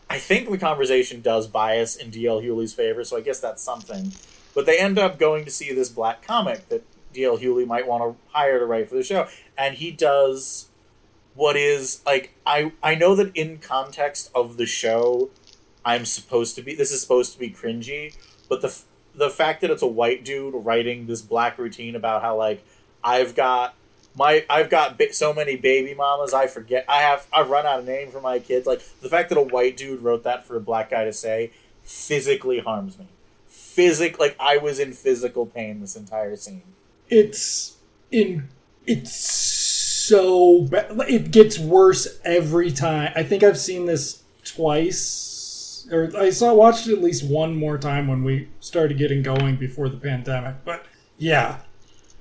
I 0.08 0.18
think 0.18 0.50
the 0.50 0.58
conversation 0.58 1.20
does 1.20 1.46
bias 1.46 1.96
in 1.96 2.10
DL 2.10 2.42
Hughley's 2.42 2.74
favor, 2.74 3.04
so 3.04 3.16
I 3.16 3.20
guess 3.20 3.40
that's 3.40 3.62
something. 3.62 4.12
But 4.54 4.66
they 4.66 4.78
end 4.78 4.98
up 4.98 5.18
going 5.18 5.44
to 5.44 5.50
see 5.50 5.72
this 5.72 5.88
black 5.88 6.26
comic 6.26 6.68
that 6.68 6.82
DL 7.12 7.40
Hughley 7.40 7.66
might 7.66 7.86
want 7.86 8.02
to 8.02 8.16
hire 8.32 8.58
to 8.58 8.66
write 8.66 8.88
for 8.88 8.94
the 8.94 9.02
show, 9.02 9.28
and 9.56 9.76
he 9.76 9.90
does 9.90 10.68
what 11.34 11.56
is 11.56 12.02
like 12.06 12.34
I 12.46 12.72
I 12.82 12.94
know 12.94 13.14
that 13.14 13.34
in 13.36 13.58
context 13.58 14.30
of 14.34 14.56
the 14.56 14.66
show, 14.66 15.30
I'm 15.84 16.04
supposed 16.04 16.54
to 16.56 16.62
be 16.62 16.74
this 16.74 16.90
is 16.90 17.00
supposed 17.00 17.32
to 17.32 17.38
be 17.38 17.50
cringy, 17.50 18.16
but 18.48 18.62
the 18.62 18.76
the 19.14 19.30
fact 19.30 19.60
that 19.62 19.70
it's 19.70 19.82
a 19.82 19.86
white 19.86 20.24
dude 20.24 20.54
writing 20.54 21.06
this 21.06 21.22
black 21.22 21.58
routine 21.58 21.96
about 21.96 22.22
how 22.22 22.36
like 22.36 22.64
I've 23.02 23.34
got 23.34 23.74
my 24.14 24.44
I've 24.48 24.70
got 24.70 25.00
so 25.12 25.32
many 25.32 25.56
baby 25.56 25.94
mamas 25.94 26.34
I 26.34 26.46
forget 26.46 26.84
I 26.88 26.98
have 26.98 27.26
I've 27.32 27.50
run 27.50 27.66
out 27.66 27.80
of 27.80 27.86
name 27.86 28.10
for 28.10 28.20
my 28.20 28.38
kids 28.38 28.66
like 28.66 28.82
the 29.00 29.08
fact 29.08 29.28
that 29.30 29.38
a 29.38 29.42
white 29.42 29.76
dude 29.76 30.00
wrote 30.00 30.24
that 30.24 30.46
for 30.46 30.56
a 30.56 30.60
black 30.60 30.90
guy 30.90 31.04
to 31.04 31.12
say 31.12 31.52
physically 31.82 32.58
harms 32.58 32.98
me 32.98 33.06
physic 33.48 34.18
like 34.18 34.36
I 34.40 34.56
was 34.56 34.78
in 34.78 34.92
physical 34.92 35.46
pain 35.46 35.80
this 35.80 35.96
entire 35.96 36.36
scene 36.36 36.62
It's 37.08 37.76
in. 38.10 38.48
It's 38.86 39.14
so 39.14 40.62
bad. 40.62 40.92
It 41.08 41.30
gets 41.30 41.58
worse 41.58 42.20
every 42.24 42.70
time. 42.70 43.12
I 43.16 43.22
think 43.22 43.42
I've 43.42 43.58
seen 43.58 43.86
this 43.86 44.22
twice, 44.44 44.96
or 45.90 46.10
I 46.16 46.30
saw 46.30 46.52
watched 46.54 46.86
it 46.88 46.92
at 46.94 47.02
least 47.02 47.24
one 47.24 47.54
more 47.56 47.78
time 47.78 48.08
when 48.08 48.24
we 48.24 48.48
started 48.60 48.98
getting 48.98 49.22
going 49.22 49.56
before 49.56 49.88
the 49.88 49.96
pandemic. 49.96 50.56
But 50.64 50.84
yeah, 51.18 51.58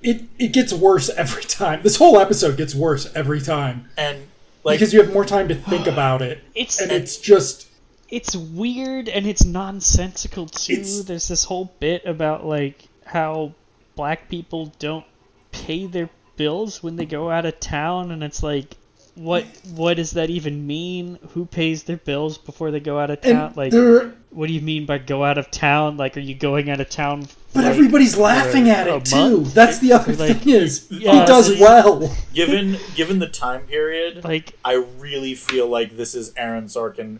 it 0.02 0.24
it 0.38 0.52
gets 0.52 0.72
worse 0.72 1.08
every 1.10 1.42
time. 1.42 1.82
This 1.82 1.96
whole 1.96 2.18
episode 2.18 2.56
gets 2.56 2.74
worse 2.74 3.10
every 3.14 3.40
time 3.40 3.88
and 3.96 4.26
like 4.64 4.78
because 4.78 4.92
you 4.92 5.02
have 5.02 5.12
more 5.12 5.24
time 5.24 5.48
to 5.48 5.54
think 5.54 5.86
about 5.86 6.22
it, 6.22 6.42
It's 6.54 6.80
and 6.80 6.90
it's 6.92 7.16
just 7.18 7.68
it's 8.08 8.36
weird 8.36 9.08
and 9.08 9.26
it's 9.26 9.44
nonsensical 9.44 10.46
too. 10.46 10.72
It's- 10.74 11.02
There's 11.02 11.28
this 11.28 11.44
whole 11.44 11.72
bit 11.80 12.04
about 12.04 12.46
like 12.46 12.88
how 13.04 13.52
black 13.96 14.28
people 14.28 14.72
don't 14.78 15.04
pay 15.52 15.86
their 15.86 16.10
bills 16.36 16.82
when 16.82 16.96
they 16.96 17.06
go 17.06 17.30
out 17.30 17.46
of 17.46 17.58
town, 17.60 18.10
and 18.10 18.22
it's 18.22 18.42
like, 18.42 18.76
what 19.16 19.44
what 19.74 19.94
does 19.96 20.12
that 20.12 20.30
even 20.30 20.66
mean? 20.66 21.18
Who 21.30 21.44
pays 21.46 21.82
their 21.84 21.96
bills 21.96 22.38
before 22.38 22.70
they 22.70 22.80
go 22.80 22.98
out 22.98 23.10
of 23.10 23.20
town? 23.22 23.48
and 23.48 23.56
Like, 23.56 23.72
there. 23.72 24.12
what 24.30 24.46
do 24.46 24.52
you 24.52 24.60
mean 24.60 24.86
by 24.86 24.98
go 24.98 25.24
out 25.24 25.38
of 25.38 25.50
town? 25.50 25.96
Like, 25.96 26.16
are 26.16 26.20
you 26.20 26.34
going 26.34 26.70
out 26.70 26.80
of 26.80 26.88
town? 26.90 27.26
But 27.54 27.64
like- 27.64 27.72
everybody's 27.74 28.16
laughing 28.16 28.68
at 28.68 28.86
it 28.86 29.04
too. 29.06 29.16
month? 29.38 29.54
That's 29.54 29.78
the 29.78 29.94
other 29.94 30.12
Like, 30.14 30.38
thing 30.42 30.54
is 30.54 30.86
yeah, 30.90 31.20
he 31.20 31.26
does 31.26 31.48
see- 31.54 31.60
well. 31.60 32.14
given 32.34 32.76
given 32.94 33.18
the 33.18 33.28
time 33.28 33.62
period 33.62 34.22
like 34.24 34.52
I 34.64 34.74
really 34.74 35.34
feel 35.34 35.66
like 35.66 35.96
this 35.96 36.14
is 36.14 36.32
Aaron 36.36 36.66
Sorkin 36.66 37.18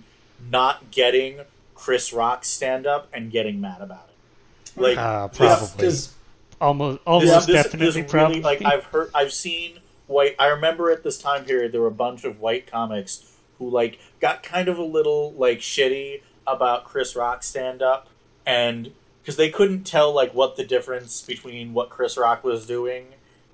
not 0.51 0.90
getting 0.90 1.40
Chris 1.74 2.12
Rock 2.12 2.44
stand 2.44 2.86
up 2.86 3.09
and 3.12 3.31
getting 3.32 3.60
mad 3.60 3.81
about 3.81 4.09
it. 4.10 4.81
Like 4.81 4.98
uh, 4.98 5.28
this- 5.28 5.36
probably 5.39 5.66
Because 5.77 6.14
almost 6.60 6.98
this, 6.98 7.02
almost 7.06 7.47
this, 7.47 7.56
definitely 7.64 7.86
this 7.86 7.97
really 7.97 8.09
probably 8.09 8.40
like 8.43 8.62
I've 8.64 8.85
heard 8.85 9.10
I've 9.14 9.32
seen 9.32 9.78
white 10.06 10.36
I 10.38 10.46
remember 10.48 10.90
at 10.90 11.02
this 11.02 11.18
time 11.18 11.44
period 11.44 11.72
there 11.72 11.80
were 11.80 11.86
a 11.86 11.92
bunch 11.92 12.24
of 12.24 12.40
white 12.40 12.66
comics 12.66 13.32
who 13.58 13.68
like 13.68 13.98
got 14.20 14.42
kind 14.42 14.68
of 14.68 14.78
a 14.78 14.82
little 14.84 15.32
like 15.32 15.58
shitty 15.58 16.22
about 16.46 16.84
Chris 16.84 17.16
Rock 17.16 17.42
stand 17.42 17.82
up 17.82 18.08
and 18.44 18.92
because 19.20 19.36
they 19.36 19.50
couldn't 19.50 19.84
tell 19.84 20.12
like 20.12 20.32
what 20.34 20.56
the 20.56 20.64
difference 20.64 21.20
between 21.22 21.74
what 21.74 21.90
Chris 21.90 22.16
Rock 22.16 22.44
was 22.44 22.66
doing 22.66 23.06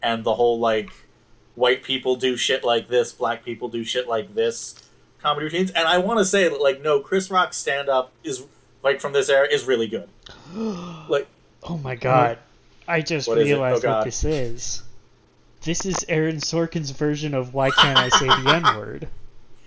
and 0.03 0.25
the 0.25 0.35
whole 0.35 0.59
like 0.59 0.91
white 1.55 1.83
people 1.83 2.17
do 2.17 2.37
shit 2.37 2.65
like 2.65 2.89
this, 2.89 3.13
black 3.13 3.45
people 3.45 3.69
do 3.69 3.85
shit 3.85 4.07
like 4.09 4.35
this 4.35 4.75
comedy 5.21 5.45
routines. 5.45 5.71
And 5.71 5.89
I 5.89 5.99
want 5.99 6.19
to 6.19 6.25
say 6.25 6.49
that 6.49 6.61
like 6.61 6.83
no, 6.83 7.01
Chris 7.01 7.31
Rock's 7.31 7.57
stand 7.57 7.89
up 7.89 8.13
is 8.23 8.45
like 8.83 9.01
from 9.01 9.13
this 9.13 9.29
era 9.29 9.47
is 9.51 9.65
really 9.65 9.89
good. 9.89 10.09
Like 11.09 11.27
Oh 11.63 11.79
my 11.79 11.95
god. 11.95 12.39
I 12.89 13.01
just 13.01 13.29
What 13.29 13.39
is 13.39 13.45
oh 13.45 13.47
realized 13.47 13.85
Oh, 13.85 13.91
what 13.91 14.05
this 14.05 14.25
is. 14.25 14.83
This 15.65 15.87
is 15.87 16.05
Aaron 16.09 16.37
Sorkin's 16.37 16.91
version 16.91 17.35
of 17.35 17.55
Why 17.55 17.71
Can't 17.71 17.99
I 17.99 18.09
Say 18.09 18.27
the 18.27 18.53
N 18.55 18.77
Word? 18.77 19.09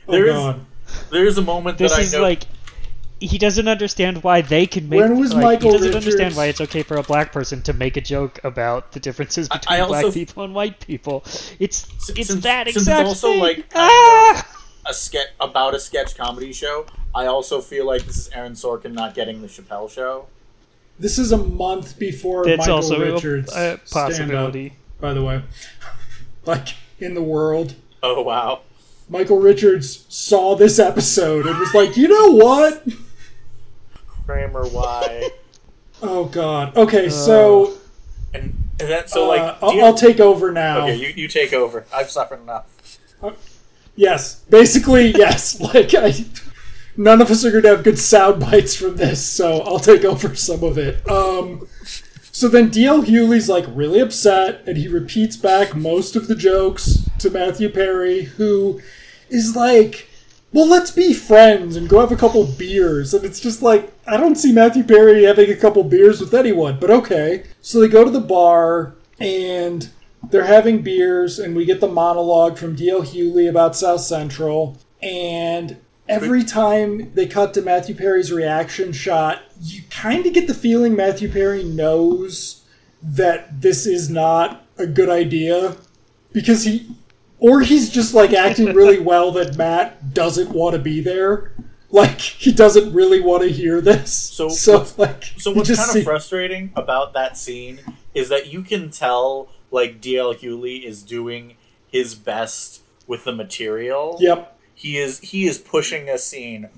There 0.07 0.25
oh 0.25 0.27
is- 0.27 0.33
god. 0.55 0.65
there's 1.11 1.37
a 1.39 1.41
moment 1.41 1.79
This 1.79 1.95
that 1.95 2.01
is 2.01 2.13
I 2.13 2.17
know 2.17 2.23
like. 2.23 2.43
He 3.19 3.37
doesn't 3.39 3.67
understand 3.67 4.21
why 4.23 4.41
they 4.41 4.67
can 4.67 4.87
make. 4.89 4.99
When 4.99 5.17
was 5.17 5.33
like, 5.33 5.41
Michael 5.43 5.71
he 5.71 5.77
doesn't 5.77 5.95
understand 5.95 6.35
why 6.35 6.45
it's 6.47 6.59
okay 6.61 6.83
for 6.83 6.97
a 6.97 7.01
black 7.03 7.31
person 7.31 7.61
to 7.63 7.73
make 7.73 7.95
a 7.97 8.01
joke 8.01 8.39
about 8.43 8.91
the 8.91 8.99
differences 8.99 9.47
between 9.49 9.79
I 9.79 9.81
also- 9.81 10.01
black 10.01 10.13
people 10.13 10.43
and 10.43 10.53
white 10.53 10.79
people. 10.85 11.23
It's 11.59 11.87
it's 12.09 12.27
since- 12.27 12.43
that 12.43 12.67
since 12.67 12.87
it's 12.87 12.99
also, 12.99 13.29
thing. 13.29 13.39
like, 13.41 13.65
ah! 13.73 14.47
a 14.85 14.93
sketch 14.93 15.29
about 15.39 15.73
a 15.73 15.79
sketch 15.79 16.15
comedy 16.15 16.51
show, 16.53 16.85
I 17.15 17.25
also 17.25 17.61
feel 17.61 17.87
like 17.87 18.03
this 18.05 18.17
is 18.17 18.29
Aaron 18.29 18.53
Sorkin 18.53 18.91
not 18.91 19.15
getting 19.15 19.41
the 19.41 19.47
Chappelle 19.47 19.89
show. 19.89 20.27
This 20.99 21.17
is 21.17 21.31
a 21.31 21.37
month 21.37 21.97
before 21.97 22.47
It's 22.47 22.59
Michael 22.59 22.75
also 22.75 23.01
a- 23.01 23.13
Richards 23.13 23.47
a 23.49 23.51
stand-up, 23.79 23.89
possibility. 23.89 24.73
By 24.99 25.13
the 25.13 25.23
way. 25.23 25.43
Like 26.45 26.69
in 26.99 27.13
the 27.13 27.21
world. 27.23 27.75
Oh 28.03 28.21
wow. 28.21 28.61
Michael 29.09 29.39
Richards 29.39 30.05
saw 30.09 30.55
this 30.55 30.79
episode 30.79 31.45
and 31.45 31.59
was 31.59 31.73
like, 31.73 31.95
you 31.97 32.07
know 32.07 32.31
what? 32.31 32.87
Kramer, 34.25 34.65
why? 34.67 35.29
Oh 36.01 36.25
god. 36.25 36.75
Okay, 36.75 37.09
so 37.09 37.73
and, 38.33 38.43
and 38.79 38.89
then 38.89 39.07
so 39.07 39.27
like 39.27 39.41
uh, 39.41 39.55
I'll, 39.61 39.73
you- 39.73 39.81
I'll 39.83 39.93
take 39.93 40.19
over 40.19 40.51
now. 40.51 40.83
Okay, 40.83 40.95
you, 40.95 41.07
you 41.09 41.27
take 41.27 41.53
over. 41.53 41.85
I've 41.93 42.09
suffered 42.09 42.41
enough. 42.41 42.99
Yes, 43.95 44.41
basically 44.49 45.11
yes. 45.15 45.59
Like 45.59 45.93
I, 45.95 46.13
none 46.97 47.21
of 47.21 47.29
us 47.31 47.45
are 47.45 47.51
going 47.51 47.63
to 47.63 47.69
have 47.69 47.83
good 47.83 47.99
sound 47.99 48.41
bites 48.41 48.75
from 48.75 48.95
this, 48.97 49.25
so 49.25 49.59
I'll 49.61 49.79
take 49.79 50.03
over 50.03 50.35
some 50.35 50.63
of 50.63 50.77
it. 50.77 51.07
Um, 51.09 51.67
so 52.35 52.49
then 52.49 52.69
DL 52.69 53.05
Hughley's 53.05 53.47
like 53.47 53.63
really 53.69 54.01
upset, 54.01 54.61
and 54.67 54.75
he 54.75 54.89
repeats 54.89 55.37
back 55.37 55.73
most 55.73 56.17
of 56.17 56.27
the 56.27 56.35
jokes 56.35 57.09
to 57.19 57.29
Matthew 57.29 57.69
Perry, 57.69 58.23
who 58.23 58.81
is 59.29 59.55
like, 59.55 60.09
"Well, 60.51 60.67
let's 60.67 60.91
be 60.91 61.13
friends 61.13 61.77
and 61.77 61.87
go 61.87 62.01
have 62.01 62.11
a 62.11 62.17
couple 62.17 62.43
beers." 62.43 63.13
And 63.13 63.23
it's 63.23 63.39
just 63.39 63.61
like 63.61 63.93
I 64.05 64.17
don't 64.17 64.35
see 64.35 64.51
Matthew 64.51 64.83
Perry 64.83 65.23
having 65.23 65.49
a 65.49 65.55
couple 65.55 65.85
beers 65.85 66.19
with 66.19 66.33
anyone, 66.33 66.77
but 66.77 66.91
okay. 66.91 67.45
So 67.61 67.79
they 67.79 67.87
go 67.87 68.03
to 68.03 68.11
the 68.11 68.19
bar 68.19 68.95
and 69.17 69.89
they're 70.29 70.43
having 70.43 70.81
beers, 70.81 71.39
and 71.39 71.55
we 71.55 71.63
get 71.63 71.79
the 71.79 71.87
monologue 71.87 72.57
from 72.57 72.75
D.L. 72.75 73.03
Hewley 73.03 73.47
about 73.49 73.77
South 73.77 74.01
Central. 74.01 74.77
And 75.01 75.77
every 76.07 76.43
time 76.43 77.11
they 77.13 77.27
cut 77.27 77.53
to 77.55 77.61
Matthew 77.61 77.95
Perry's 77.95 78.31
reaction 78.31 78.91
shot, 78.93 79.41
you 79.61 79.81
kind 79.89 80.25
of 80.25 80.33
get 80.33 80.47
the 80.47 80.53
feeling 80.53 80.95
Matthew 80.95 81.31
Perry 81.31 81.63
knows 81.63 82.63
that 83.01 83.61
this 83.61 83.85
is 83.85 84.09
not 84.09 84.65
a 84.77 84.87
good 84.87 85.09
idea 85.09 85.77
because 86.33 86.63
he. 86.63 86.95
Or 87.37 87.59
he's 87.61 87.89
just 87.89 88.13
like 88.13 88.31
acting 88.33 88.73
really 88.73 88.99
well 89.11 89.31
that 89.33 89.57
Matt 89.57 90.13
doesn't 90.13 90.51
want 90.51 90.73
to 90.75 90.81
be 90.81 91.01
there. 91.01 91.51
Like 91.91 92.19
he 92.19 92.51
doesn't 92.51 92.93
really 92.93 93.19
want 93.19 93.43
to 93.43 93.49
hear 93.49 93.81
this. 93.81 94.13
So 94.13 94.47
so 94.49 94.77
what's- 94.79 94.97
like 94.97 95.23
So 95.37 95.51
what's 95.51 95.75
kind 95.75 95.97
of 95.97 96.03
frustrating 96.03 96.71
about 96.75 97.13
that 97.13 97.37
scene 97.37 97.81
is 98.13 98.29
that 98.29 98.47
you 98.47 98.61
can 98.63 98.89
tell 98.89 99.49
like 99.69 100.01
DL 100.01 100.33
Hughley 100.35 100.83
is 100.85 101.03
doing 101.03 101.55
his 101.87 102.15
best 102.15 102.81
with 103.05 103.25
the 103.25 103.33
material. 103.33 104.17
Yep. 104.21 104.54
He 104.75 104.97
is 104.97 105.19
he 105.19 105.47
is 105.47 105.57
pushing 105.57 106.09
a 106.09 106.17
scene 106.17 106.69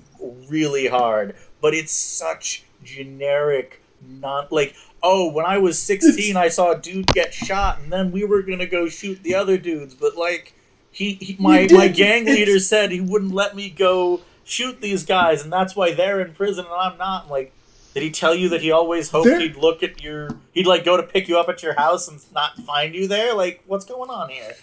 really 0.48 0.86
hard, 0.86 1.34
but 1.60 1.74
it's 1.74 1.92
such 1.92 2.64
generic 2.84 3.82
not 4.08 4.52
like 4.52 4.74
oh 5.02 5.28
when 5.30 5.44
I 5.44 5.58
was 5.58 5.80
16 5.82 6.36
I 6.36 6.48
saw 6.48 6.70
a 6.72 6.78
dude 6.78 7.08
get 7.08 7.34
shot 7.34 7.80
and 7.80 7.92
then 7.92 8.12
we 8.12 8.24
were 8.24 8.42
going 8.42 8.60
to 8.60 8.66
go 8.66 8.88
shoot 8.88 9.22
the 9.24 9.34
other 9.34 9.58
dudes, 9.58 9.94
but 9.94 10.16
like 10.16 10.54
he, 10.90 11.14
he 11.14 11.36
my 11.38 11.66
my 11.72 11.88
gang 11.88 12.22
it's- 12.22 12.36
leader 12.36 12.58
said 12.60 12.90
he 12.92 13.00
wouldn't 13.00 13.32
let 13.34 13.54
me 13.56 13.68
go 13.70 14.20
shoot 14.44 14.80
these 14.80 15.04
guys 15.04 15.42
and 15.42 15.52
that's 15.52 15.74
why 15.76 15.92
they're 15.92 16.20
in 16.20 16.32
prison 16.34 16.64
and 16.64 16.74
I'm 16.74 16.96
not. 16.98 17.24
I'm 17.24 17.30
like 17.30 17.52
did 17.94 18.02
he 18.04 18.10
tell 18.10 18.34
you 18.34 18.48
that 18.50 18.62
he 18.62 18.70
always 18.70 19.10
hoped 19.10 19.26
There- 19.26 19.40
he'd 19.40 19.56
look 19.56 19.82
at 19.82 20.00
your 20.00 20.30
he'd 20.52 20.66
like 20.68 20.84
go 20.84 20.96
to 20.96 21.02
pick 21.02 21.26
you 21.28 21.36
up 21.38 21.48
at 21.48 21.62
your 21.64 21.74
house 21.74 22.06
and 22.06 22.20
not 22.32 22.56
find 22.58 22.94
you 22.94 23.08
there? 23.08 23.34
Like 23.34 23.64
what's 23.66 23.84
going 23.84 24.08
on 24.10 24.28
here? 24.30 24.54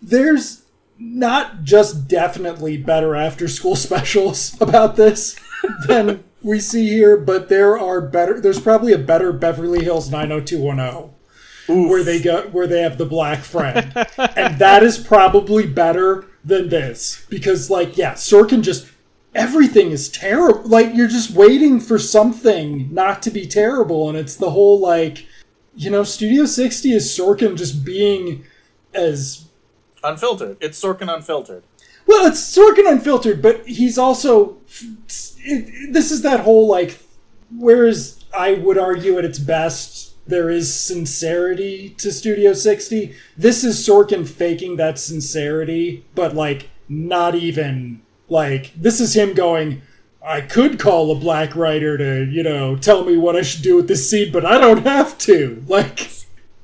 there's 0.00 0.62
not 0.98 1.62
just 1.62 2.08
definitely 2.08 2.76
better 2.76 3.14
after 3.14 3.48
school 3.48 3.76
specials 3.88 4.60
about 4.60 4.96
this 4.96 5.38
than 5.86 6.24
we 6.42 6.60
see 6.60 6.88
here, 6.88 7.16
but 7.16 7.48
there 7.48 7.78
are 7.78 8.00
better. 8.00 8.40
There's 8.40 8.60
probably 8.60 8.92
a 8.92 8.98
better 8.98 9.32
Beverly 9.32 9.84
Hills 9.84 10.10
90210 10.10 11.14
Oof. 11.70 11.90
where 11.90 12.04
they 12.04 12.20
go 12.20 12.42
where 12.48 12.66
they 12.66 12.82
have 12.82 12.98
the 12.98 13.06
black 13.06 13.40
friend, 13.40 13.92
and 14.16 14.58
that 14.58 14.82
is 14.82 14.98
probably 14.98 15.66
better 15.66 16.26
than 16.44 16.68
this 16.68 17.26
because, 17.28 17.70
like, 17.70 17.96
yeah, 17.96 18.14
Sorkin 18.14 18.62
just 18.62 18.86
everything 19.34 19.90
is 19.90 20.08
terrible. 20.08 20.62
Like 20.68 20.94
you're 20.94 21.08
just 21.08 21.30
waiting 21.30 21.80
for 21.80 21.98
something 21.98 22.92
not 22.92 23.22
to 23.22 23.30
be 23.30 23.46
terrible, 23.46 24.08
and 24.08 24.16
it's 24.16 24.36
the 24.36 24.50
whole 24.50 24.80
like, 24.80 25.26
you 25.74 25.90
know, 25.90 26.04
Studio 26.04 26.44
60 26.44 26.92
is 26.92 27.06
Sorkin 27.06 27.56
just 27.56 27.84
being 27.84 28.44
as 28.94 29.47
unfiltered. 30.02 30.56
It's 30.60 30.80
Sorkin 30.82 31.12
unfiltered. 31.14 31.62
Well, 32.06 32.26
it's 32.26 32.40
Sorkin 32.56 32.90
unfiltered, 32.90 33.42
but 33.42 33.66
he's 33.66 33.98
also. 33.98 34.58
It, 35.40 35.92
this 35.92 36.10
is 36.10 36.22
that 36.22 36.40
whole 36.40 36.66
like. 36.66 36.98
Whereas 37.56 38.24
I 38.36 38.54
would 38.54 38.76
argue 38.78 39.18
at 39.18 39.24
its 39.24 39.38
best, 39.38 40.14
there 40.26 40.50
is 40.50 40.72
sincerity 40.78 41.90
to 41.98 42.12
Studio 42.12 42.52
60. 42.52 43.14
This 43.38 43.64
is 43.64 43.76
Sorkin 43.86 44.28
faking 44.28 44.76
that 44.76 44.98
sincerity, 44.98 46.04
but 46.14 46.34
like 46.34 46.68
not 46.88 47.34
even. 47.34 48.02
Like, 48.30 48.72
this 48.76 49.00
is 49.00 49.16
him 49.16 49.32
going, 49.32 49.80
I 50.22 50.42
could 50.42 50.78
call 50.78 51.10
a 51.10 51.14
black 51.14 51.56
writer 51.56 51.96
to, 51.96 52.30
you 52.30 52.42
know, 52.42 52.76
tell 52.76 53.02
me 53.04 53.16
what 53.16 53.36
I 53.36 53.40
should 53.40 53.62
do 53.62 53.76
with 53.76 53.88
this 53.88 54.10
scene, 54.10 54.30
but 54.30 54.44
I 54.44 54.58
don't 54.58 54.84
have 54.84 55.16
to. 55.20 55.64
Like, 55.66 56.10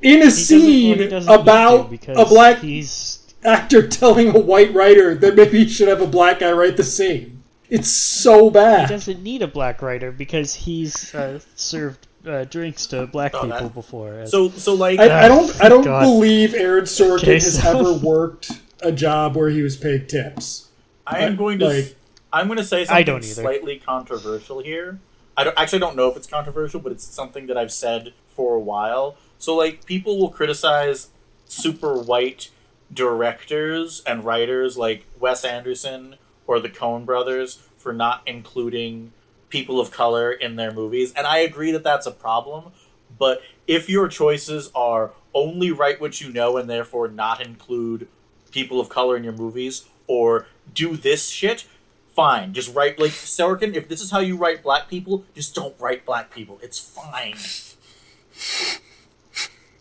in 0.03 0.21
a 0.21 0.25
He 0.27 0.29
doesn't- 0.29 0.29
well, 0.29 0.31
scene 0.31 0.99
doesn't 0.99 1.11
need 1.21 1.25
to 1.27 1.41
about 1.41 1.91
because 1.91 2.19
a 2.19 2.27
black 2.27 2.59
He's 2.59 3.14
actor 3.45 3.87
telling 3.87 4.35
a 4.35 4.39
white 4.39 4.73
writer 4.75 5.15
that 5.15 5.35
maybe 5.37 5.65
he 5.65 5.69
should 5.69 5.89
have 5.89 6.01
a 6.01 6.07
black 6.07 6.41
guy 6.41 6.53
write 6.53 6.77
the 6.77 6.83
scene. 6.85 7.43
It's 7.71 7.89
so 7.89 8.51
bad. 8.51 8.89
he 8.89 8.95
doesn't 8.95 9.23
need 9.23 9.43
a 9.43 9.47
black 9.49 9.83
writer 9.83 10.13
because 10.13 10.55
he's 10.55 11.15
uh, 11.15 11.41
served 11.57 12.07
uh, 12.27 12.45
drinks 12.45 12.87
to 12.89 13.07
black 13.07 13.35
Oh, 13.35 13.43
people 13.43 13.59
that- 13.59 13.75
before. 13.75 14.27
So 14.27 14.49
so 14.51 14.75
like 14.75 14.99
I, 15.01 15.25
I 15.25 15.29
don't. 15.29 15.63
I 15.65 15.69
don't 15.69 15.85
God. 15.85 16.03
believe 16.03 16.55
Aaron 16.55 16.85
Sorkin 16.85 17.19
Okay, 17.23 17.35
has 17.35 17.65
ever 17.65 17.93
worked 17.93 18.51
a 18.83 18.93
job 18.93 19.37
where 19.37 19.49
he 19.51 19.63
was 19.63 19.77
paid 19.77 20.09
tips. 20.09 20.69
I 21.07 21.21
am 21.21 21.37
going 21.37 21.59
to 21.61 21.67
like- 21.69 21.97
I'm 22.33 22.47
going 22.49 22.59
to 22.59 22.65
say 22.65 22.85
something 22.85 23.05
don't 23.07 23.25
either. 23.25 23.43
slightly 23.43 23.79
controversial 23.79 24.61
here. 24.63 24.99
I 25.37 25.45
don't, 25.45 25.59
actually 25.59 25.79
don't 25.81 25.97
know 25.97 26.09
if 26.11 26.17
it's 26.17 26.27
controversial, 26.27 26.81
but 26.81 26.93
it's 26.93 27.05
something 27.05 27.47
that 27.47 27.57
I've 27.57 27.73
said 27.73 28.13
for 28.29 28.55
a 28.55 28.61
while. 28.61 29.17
So 29.39 29.55
like 29.57 29.85
people 29.85 30.19
will 30.19 30.31
criticize 30.31 31.09
super 31.45 31.95
white 31.99 32.51
directors 32.93 34.03
and 34.07 34.25
writers 34.25 34.77
like 34.77 35.07
Wes 35.19 35.45
Anderson 35.45 36.17
or 36.47 36.61
the 36.61 36.69
Coen 36.69 37.05
brothers 37.05 37.63
for 37.77 37.93
not 37.93 38.23
including 38.27 39.13
people 39.49 39.81
of 39.81 39.91
color 39.91 40.33
in 40.33 40.57
their 40.57 40.73
movies, 40.73 41.13
and 41.15 41.27
I 41.27 41.39
agree 41.39 41.71
that 41.73 41.85
that's 41.85 42.07
a 42.07 42.11
problem. 42.11 42.73
But 43.17 43.43
if 43.67 43.89
your 43.89 44.09
choices 44.09 44.71
are 44.75 45.13
only 45.33 45.71
write 45.71 46.01
what 46.01 46.21
you 46.21 46.33
know 46.33 46.57
and 46.57 46.69
therefore 46.69 47.09
not 47.09 47.45
include 47.45 48.09
people 48.51 48.81
of 48.81 48.89
color 48.89 49.17
in 49.17 49.25
your 49.25 49.33
movies, 49.33 49.85
or 50.07 50.47
do 50.73 50.97
this 50.97 51.29
shit, 51.29 51.67
fine. 52.15 52.53
Just 52.53 52.75
write 52.75 52.99
like 52.99 53.11
Sorkin. 53.11 53.75
If 53.75 53.89
this 53.89 54.01
is 54.01 54.11
how 54.11 54.21
you 54.21 54.37
write 54.37 54.63
black 54.63 54.89
people, 54.89 55.25
just 55.35 55.55
don't 55.55 55.75
write 55.81 56.07
black 56.07 56.33
people. 56.33 56.59
It's 56.63 56.79
fine. 56.79 57.35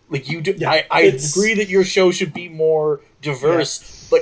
Like 0.10 0.30
you 0.30 0.42
do, 0.42 0.54
Yeah, 0.58 0.70
I, 0.72 0.86
I 0.92 1.02
agree 1.04 1.54
that 1.56 1.70
your 1.70 1.84
show 1.84 2.12
should 2.12 2.34
be 2.34 2.48
more 2.50 3.02
diverse, 3.22 4.08
but 4.12 4.22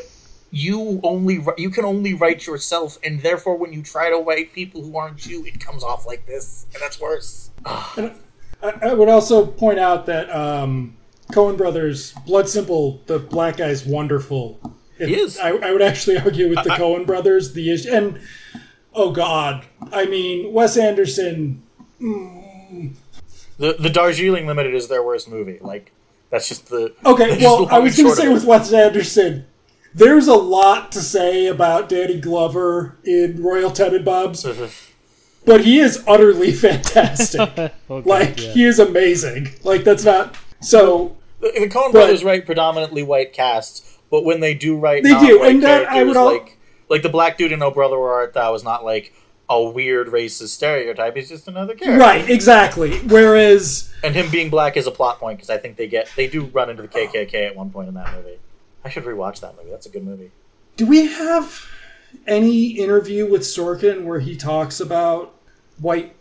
you 0.51 0.99
only 1.03 1.43
you 1.57 1.69
can 1.69 1.85
only 1.85 2.13
write 2.13 2.45
yourself, 2.47 2.97
and 3.03 3.21
therefore, 3.21 3.57
when 3.57 3.73
you 3.73 3.81
try 3.81 4.09
to 4.09 4.17
write 4.17 4.53
people 4.53 4.81
who 4.83 4.95
aren't 4.97 5.25
you, 5.25 5.45
it 5.45 5.59
comes 5.59 5.83
off 5.83 6.05
like 6.05 6.25
this, 6.27 6.65
and 6.73 6.81
that's 6.81 6.99
worse. 6.99 7.49
I, 7.65 8.11
I 8.61 8.93
would 8.93 9.09
also 9.09 9.45
point 9.45 9.79
out 9.79 10.05
that 10.05 10.29
um, 10.29 10.95
Coen 11.31 11.57
Brothers, 11.57 12.13
Blood 12.27 12.47
Simple, 12.47 13.01
the 13.07 13.17
black 13.19 13.57
guy's 13.57 13.85
wonderful. 13.85 14.59
It- 14.99 15.09
He 15.09 15.15
is. 15.15 15.39
I, 15.39 15.49
I 15.49 15.71
would 15.71 15.81
actually 15.81 16.17
argue 16.25 16.49
with 16.49 16.63
the 16.63 16.73
I- 16.73 16.77
Coen 16.77 17.05
Brothers 17.07 17.53
the 17.53 17.71
issue, 17.73 17.89
and 17.91 18.19
oh 18.93 19.11
god, 19.11 19.65
I 19.91 20.05
mean 20.05 20.53
Wes 20.53 20.77
Anderson. 20.77 21.63
The 23.61 23.73
the 23.73 23.91
Darjeeling 23.91 24.47
Limited 24.47 24.73
is 24.73 24.87
their 24.87 25.03
worst 25.03 25.29
movie. 25.29 25.59
Like 25.61 25.91
that's 26.31 26.49
just 26.49 26.69
the 26.69 26.95
Okay, 27.05 27.37
well, 27.41 27.67
the 27.67 27.75
I 27.75 27.77
was 27.77 27.95
going 27.95 28.09
to 28.09 28.15
say 28.15 28.27
with 28.27 28.43
it. 28.43 28.47
Wes 28.47 28.73
Anderson, 28.73 29.45
there's 29.93 30.27
a 30.27 30.35
lot 30.35 30.91
to 30.93 30.99
say 30.99 31.45
about 31.45 31.87
Danny 31.87 32.19
Glover 32.19 32.97
in 33.03 33.43
Royal 33.43 33.69
Tenenbaums, 33.69 34.51
mm-hmm. 34.51 34.91
but 35.45 35.61
he 35.61 35.77
is 35.77 36.03
utterly 36.07 36.51
fantastic. 36.67 37.39
Okay, 37.91 38.09
like 38.09 38.41
yeah. 38.41 38.51
he 38.53 38.63
is 38.63 38.79
amazing. 38.79 39.49
Like 39.63 39.83
that's 39.83 40.05
not 40.05 40.35
so. 40.59 41.17
the, 41.39 41.51
the 41.51 41.67
Coen 41.67 41.91
brothers 41.91 42.23
write 42.23 42.47
predominantly 42.47 43.03
white 43.03 43.31
casts, 43.31 43.99
but 44.09 44.25
when 44.25 44.39
they 44.39 44.55
do 44.55 44.75
write 44.75 45.03
They 45.03 45.19
do, 45.19 45.43
and 45.43 45.61
that 45.61 45.87
I 45.87 46.03
would 46.03 46.17
al- 46.17 46.25
like 46.25 46.57
like 46.89 47.03
the 47.03 47.09
black 47.09 47.37
dude 47.37 47.51
in 47.51 47.61
Oh 47.61 47.69
Brother 47.69 47.99
Where 47.99 48.11
Art 48.11 48.33
Thou 48.33 48.55
is 48.55 48.63
not 48.63 48.83
like 48.83 49.13
a 49.51 49.69
weird 49.69 50.07
racist 50.07 50.49
stereotype. 50.49 51.15
He's 51.15 51.29
just 51.29 51.47
another 51.47 51.75
character. 51.75 51.99
Right, 51.99 52.27
exactly. 52.29 52.99
Whereas 52.99 53.93
And 54.03 54.15
him 54.15 54.31
being 54.31 54.49
black 54.49 54.77
is 54.77 54.87
a 54.87 54.91
plot 54.91 55.19
point 55.19 55.37
because 55.37 55.49
I 55.49 55.57
think 55.57 55.75
they 55.75 55.87
get 55.87 56.09
they 56.15 56.27
do 56.27 56.45
run 56.45 56.69
into 56.69 56.81
the 56.81 56.87
KKK 56.87 57.47
at 57.47 57.55
one 57.55 57.69
point 57.69 57.89
in 57.89 57.93
that 57.95 58.15
movie. 58.15 58.39
I 58.85 58.89
should 58.89 59.03
rewatch 59.03 59.41
that 59.41 59.55
movie. 59.57 59.69
That's 59.69 59.85
a 59.85 59.89
good 59.89 60.03
movie. 60.03 60.31
Do 60.77 60.87
we 60.87 61.05
have 61.07 61.65
any 62.25 62.67
interview 62.67 63.29
with 63.29 63.41
Sorkin 63.41 64.05
where 64.05 64.19
he 64.19 64.35
talks 64.35 64.79
about 64.79 65.35
white 65.79 66.15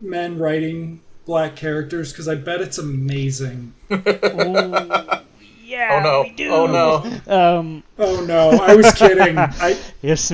men 0.00 0.38
writing 0.38 1.00
black 1.26 1.56
characters? 1.56 2.12
Because 2.12 2.28
I 2.28 2.36
bet 2.36 2.60
it's 2.60 2.78
amazing. 2.78 3.74
Oh, 3.90 5.22
yeah. 5.64 6.00
Oh 6.00 6.02
no! 6.02 6.22
we 6.22 6.30
do. 6.30 6.50
Oh 6.50 6.66
no! 6.66 7.20
Um. 7.58 7.82
Oh 7.98 8.24
no, 8.24 8.50
I 8.52 8.74
was 8.74 8.90
kidding. 8.94 9.36
I, 9.38 9.78
Yes. 10.00 10.32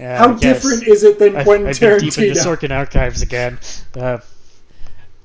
Yeah, 0.00 0.16
how 0.16 0.32
guess. 0.32 0.62
different 0.62 0.88
is 0.88 1.04
it 1.04 1.18
than 1.18 1.36
I- 1.36 1.44
Quentin 1.44 1.68
I've 1.68 1.78
been 1.78 1.98
deep 1.98 2.18
into 2.18 2.40
Tarantino? 2.40 2.56
Sorkin 2.56 2.70
archives 2.76 3.20
again. 3.20 3.58
Uh, 3.94 4.18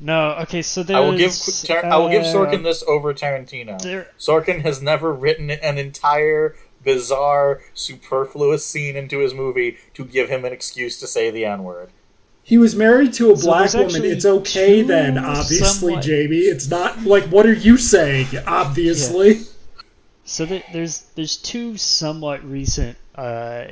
no, 0.02 0.32
okay, 0.42 0.62
so 0.62 0.84
there's. 0.84 0.98
I 0.98 1.00
will 1.00 1.18
give 1.18 1.32
Tar- 1.64 1.86
I 1.86 1.98
will 1.98 2.10
give 2.10 2.24
uh, 2.24 2.34
Sorkin 2.34 2.64
this 2.64 2.84
over 2.86 3.14
Tarantino. 3.14 3.82
There, 3.82 4.08
Sorkin 4.20 4.62
has 4.64 4.82
never 4.82 5.14
written 5.14 5.50
an 5.50 5.78
entire 5.78 6.56
bizarre, 6.84 7.62
superfluous 7.74 8.66
scene 8.66 8.98
into 8.98 9.20
his 9.20 9.34
movie 9.34 9.78
to 9.94 10.04
give 10.04 10.30
him 10.30 10.44
an 10.44 10.52
excuse 10.52 11.00
to 11.00 11.08
say 11.08 11.32
the 11.32 11.46
N 11.46 11.64
word. 11.64 11.90
He 12.44 12.58
was 12.58 12.76
married 12.76 13.14
to 13.14 13.32
a 13.32 13.38
So 13.38 13.46
black 13.46 13.74
woman. 13.74 14.04
It's 14.04 14.26
okay 14.26 14.82
then, 14.82 15.18
obviously, 15.18 15.58
somewhat- 15.66 16.04
Jamie. 16.04 16.36
It's 16.40 16.70
not 16.70 17.02
like 17.04 17.24
what 17.26 17.46
are 17.46 17.54
you 17.54 17.78
saying? 17.78 18.28
Obviously. 18.46 19.44
so 20.26 20.46
there, 20.46 20.64
there's 20.74 21.04
there's 21.16 21.38
two 21.38 21.78
somewhat 21.78 22.44
recent 22.44 22.98
uh, 23.16 23.66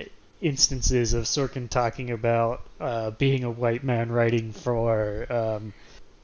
instances 0.44 1.14
of 1.14 1.24
Sorkin 1.24 1.70
talking 1.70 2.12
about 2.12 2.62
uh, 2.80 3.12
being 3.12 3.44
a 3.44 3.50
white 3.50 3.84
man 3.84 4.12
writing 4.12 4.52
for 4.52 5.26
um, 5.34 5.74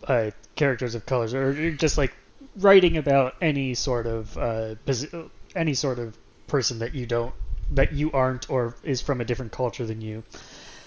uh, 0.07 0.31
characters 0.55 0.93
of 0.93 1.05
colors, 1.05 1.33
or 1.33 1.71
just 1.71 1.97
like 1.97 2.13
writing 2.57 2.97
about 2.97 3.35
any 3.41 3.73
sort 3.73 4.05
of 4.05 4.37
uh, 4.37 4.75
posi- 4.85 5.29
any 5.55 5.73
sort 5.73 5.97
of 5.99 6.17
person 6.47 6.79
that 6.79 6.93
you 6.93 7.05
don't 7.05 7.33
that 7.71 7.93
you 7.93 8.11
aren't 8.11 8.49
or 8.49 8.75
is 8.83 8.99
from 9.01 9.21
a 9.21 9.25
different 9.25 9.51
culture 9.51 9.85
than 9.85 10.01
you. 10.01 10.23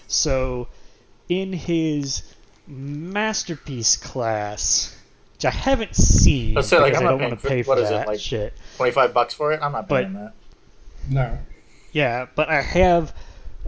So 0.07 0.67
in 1.29 1.53
his 1.53 2.23
masterpiece 2.67 3.95
class, 3.97 4.95
which 5.33 5.45
I 5.45 5.49
haven't 5.51 5.95
seen 5.95 6.53
Let's 6.55 6.67
say, 6.67 6.79
like, 6.79 6.93
I'm 6.93 6.99
I 7.01 7.03
not 7.05 7.09
don't 7.11 7.21
want 7.29 7.41
to 7.41 7.47
pay 7.47 7.63
for- 7.63 7.75
for 7.75 7.81
what 7.81 7.83
is 7.83 7.89
it, 7.89 7.93
that 7.93 8.07
like- 8.07 8.19
shit. 8.19 8.53
Twenty 8.77 8.91
five 8.91 9.13
bucks 9.13 9.33
for 9.33 9.51
it? 9.53 9.59
I'm 9.61 9.71
not 9.71 9.87
But- 9.87 10.03
paying 10.03 10.13
that. 10.13 10.33
No. 11.09 11.37
Yeah, 11.93 12.25
but 12.35 12.49
I 12.49 12.61
have 12.61 13.15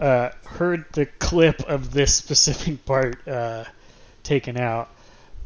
uh, 0.00 0.30
heard 0.44 0.84
the 0.92 1.06
clip 1.06 1.62
of 1.62 1.92
this 1.92 2.14
specific 2.14 2.84
part 2.84 3.26
uh, 3.26 3.64
taken 4.24 4.58
out. 4.58 4.90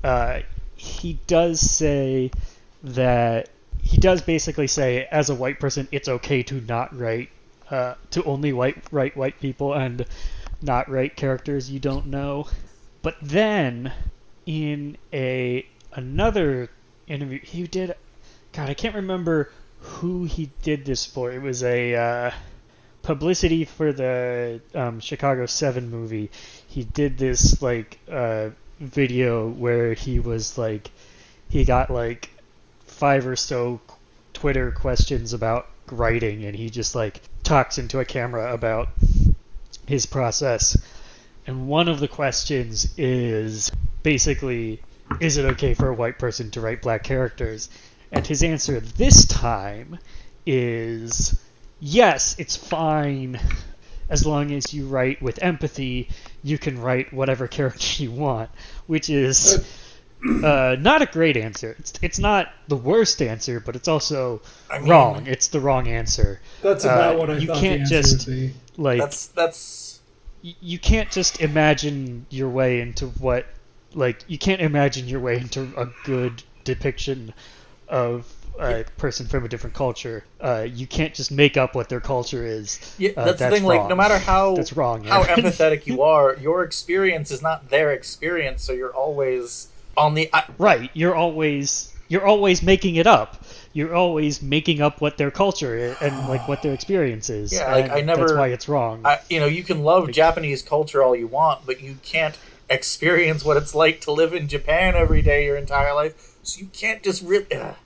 Uh, 0.02 0.40
he 0.74 1.18
does 1.26 1.60
say 1.60 2.30
that 2.82 3.50
he 3.82 3.98
does 3.98 4.22
basically 4.22 4.66
say, 4.66 5.06
as 5.10 5.28
a 5.28 5.34
white 5.34 5.60
person, 5.60 5.88
it's 5.92 6.08
okay 6.08 6.42
to 6.44 6.60
not 6.62 6.96
write 6.98 7.28
uh, 7.70 7.94
to 8.10 8.24
only 8.24 8.52
white 8.52 8.82
write 8.90 9.16
white 9.16 9.38
people 9.40 9.74
and 9.74 10.04
not 10.62 10.88
write 10.90 11.16
characters 11.16 11.70
you 11.70 11.78
don't 11.78 12.06
know. 12.06 12.48
But 13.02 13.16
then 13.20 13.92
in 14.46 14.96
a 15.12 15.66
another 15.92 16.70
interview, 17.06 17.40
he 17.40 17.66
did. 17.66 17.94
God, 18.52 18.70
I 18.70 18.74
can't 18.74 18.94
remember 18.94 19.52
who 19.80 20.24
he 20.24 20.50
did 20.62 20.86
this 20.86 21.04
for. 21.04 21.30
It 21.30 21.42
was 21.42 21.62
a 21.62 21.94
uh, 21.94 22.30
publicity 23.02 23.64
for 23.64 23.92
the 23.92 24.60
um, 24.74 25.00
Chicago 25.00 25.46
Seven 25.46 25.90
movie. 25.90 26.30
He 26.68 26.84
did 26.84 27.18
this 27.18 27.62
like 27.62 27.98
uh, 28.10 28.50
video 28.78 29.48
where 29.48 29.94
he 29.94 30.20
was 30.20 30.58
like, 30.58 30.90
he 31.48 31.64
got 31.64 31.90
like 31.90 32.30
five 32.86 33.26
or 33.26 33.36
so 33.36 33.80
Twitter 34.32 34.70
questions 34.70 35.32
about 35.32 35.68
writing, 35.90 36.44
and 36.44 36.54
he 36.54 36.70
just 36.70 36.94
like 36.94 37.20
talks 37.42 37.78
into 37.78 37.98
a 37.98 38.04
camera 38.04 38.52
about 38.52 38.88
his 39.86 40.06
process. 40.06 40.76
And 41.46 41.66
one 41.66 41.88
of 41.88 42.00
the 42.00 42.08
questions 42.08 42.94
is 42.96 43.72
basically, 44.02 44.80
is 45.20 45.36
it 45.36 45.44
okay 45.44 45.74
for 45.74 45.88
a 45.88 45.94
white 45.94 46.18
person 46.18 46.50
to 46.52 46.60
write 46.60 46.82
black 46.82 47.02
characters? 47.02 47.68
And 48.12 48.26
his 48.26 48.42
answer 48.42 48.80
this 48.80 49.26
time 49.26 49.98
is 50.46 51.38
yes, 51.80 52.36
it's 52.38 52.56
fine 52.56 53.40
as 54.08 54.26
long 54.26 54.52
as 54.52 54.72
you 54.74 54.86
write 54.86 55.20
with 55.22 55.42
empathy. 55.42 56.08
You 56.42 56.58
can 56.58 56.80
write 56.80 57.12
whatever 57.12 57.46
character 57.48 58.02
you 58.02 58.10
want, 58.12 58.50
which 58.86 59.10
is 59.10 59.64
uh, 60.44 60.76
not 60.78 61.02
a 61.02 61.06
great 61.06 61.36
answer. 61.36 61.76
It's, 61.78 61.92
it's 62.02 62.18
not 62.18 62.48
the 62.68 62.76
worst 62.76 63.20
answer, 63.22 63.60
but 63.60 63.76
it's 63.76 63.88
also 63.88 64.42
I 64.70 64.78
mean, 64.78 64.88
wrong. 64.90 65.26
It's 65.26 65.48
the 65.48 65.60
wrong 65.60 65.88
answer. 65.88 66.40
That's 66.62 66.84
about 66.84 67.16
Uh, 67.16 67.18
what 67.18 67.30
I 67.30 67.36
you 67.38 67.46
thought 67.48 67.56
can't 67.60 67.88
the 67.88 67.96
answer 67.96 68.02
just- 68.16 68.26
would 68.28 68.34
be. 68.36 68.52
Like 68.76 68.98
That's 69.00 69.26
that's 69.26 70.00
you 70.42 70.78
can't 70.78 71.10
just 71.10 71.42
imagine 71.42 72.24
your 72.30 72.48
way 72.48 72.80
into 72.80 73.08
what 73.08 73.44
like 73.92 74.24
you 74.26 74.38
can't 74.38 74.62
imagine 74.62 75.06
your 75.06 75.20
way 75.20 75.36
into 75.36 75.70
a 75.76 75.86
good 76.04 76.42
depiction 76.64 77.34
of 77.88 78.26
a 78.60 78.84
person 78.98 79.26
from 79.26 79.44
a 79.44 79.48
different 79.48 79.74
culture. 79.74 80.24
Uh, 80.40 80.66
you 80.72 80.86
can't 80.86 81.14
just 81.14 81.30
make 81.32 81.56
up 81.56 81.74
what 81.74 81.88
their 81.88 82.00
culture 82.00 82.44
is. 82.44 82.94
yeah. 82.98 83.10
Uh, 83.16 83.24
that's 83.24 83.38
the 83.38 83.44
that's 83.44 83.54
thing. 83.56 83.64
Like, 83.64 83.82
no 83.82 83.88
wrong. 83.90 83.96
matter 83.98 84.18
how 84.18 84.54
That's 84.60 84.72
wrong. 84.74 85.04
how 85.04 85.22
Aaron. 85.22 85.40
empathetic 85.44 85.86
you 85.86 86.02
are, 86.02 86.36
your 86.36 86.62
experience 86.62 87.30
is 87.30 87.42
not 87.42 87.70
their 87.70 87.92
experience. 87.92 88.62
So 88.62 88.72
you're 88.72 88.94
always 88.94 89.68
on 89.96 90.14
the. 90.14 90.30
I, 90.32 90.44
right, 90.58 90.90
you're 90.94 91.14
always 91.14 91.92
you're 92.08 92.26
always 92.26 92.62
making 92.62 92.96
it 92.96 93.06
up. 93.06 93.44
You're 93.72 93.94
always 93.94 94.42
making 94.42 94.80
up 94.82 95.00
what 95.00 95.16
their 95.16 95.30
culture 95.30 95.76
is 95.76 95.96
and 96.00 96.28
like 96.28 96.48
what 96.48 96.60
their 96.62 96.74
experience 96.74 97.30
is. 97.30 97.52
Yeah, 97.52 97.72
like, 97.72 97.90
I 97.90 98.00
never- 98.00 98.22
That's 98.22 98.32
why 98.32 98.48
it's 98.48 98.68
wrong. 98.68 99.02
I, 99.04 99.20
you 99.30 99.38
know, 99.38 99.46
you 99.46 99.62
can 99.62 99.84
love 99.84 100.10
Japanese 100.10 100.60
culture 100.60 101.04
all 101.04 101.14
you 101.14 101.28
want, 101.28 101.66
but 101.66 101.80
you 101.80 101.98
can't 102.02 102.36
experience 102.68 103.44
what 103.44 103.56
it's 103.56 103.72
like 103.74 104.00
to 104.02 104.12
live 104.12 104.34
in 104.34 104.48
Japan 104.48 104.96
every 104.96 105.22
day 105.22 105.44
your 105.44 105.56
entire 105.56 105.94
life. 105.94 106.36
So 106.42 106.60
you 106.60 106.66
can't 106.72 107.02
just 107.02 107.24
ugh. 107.24 107.76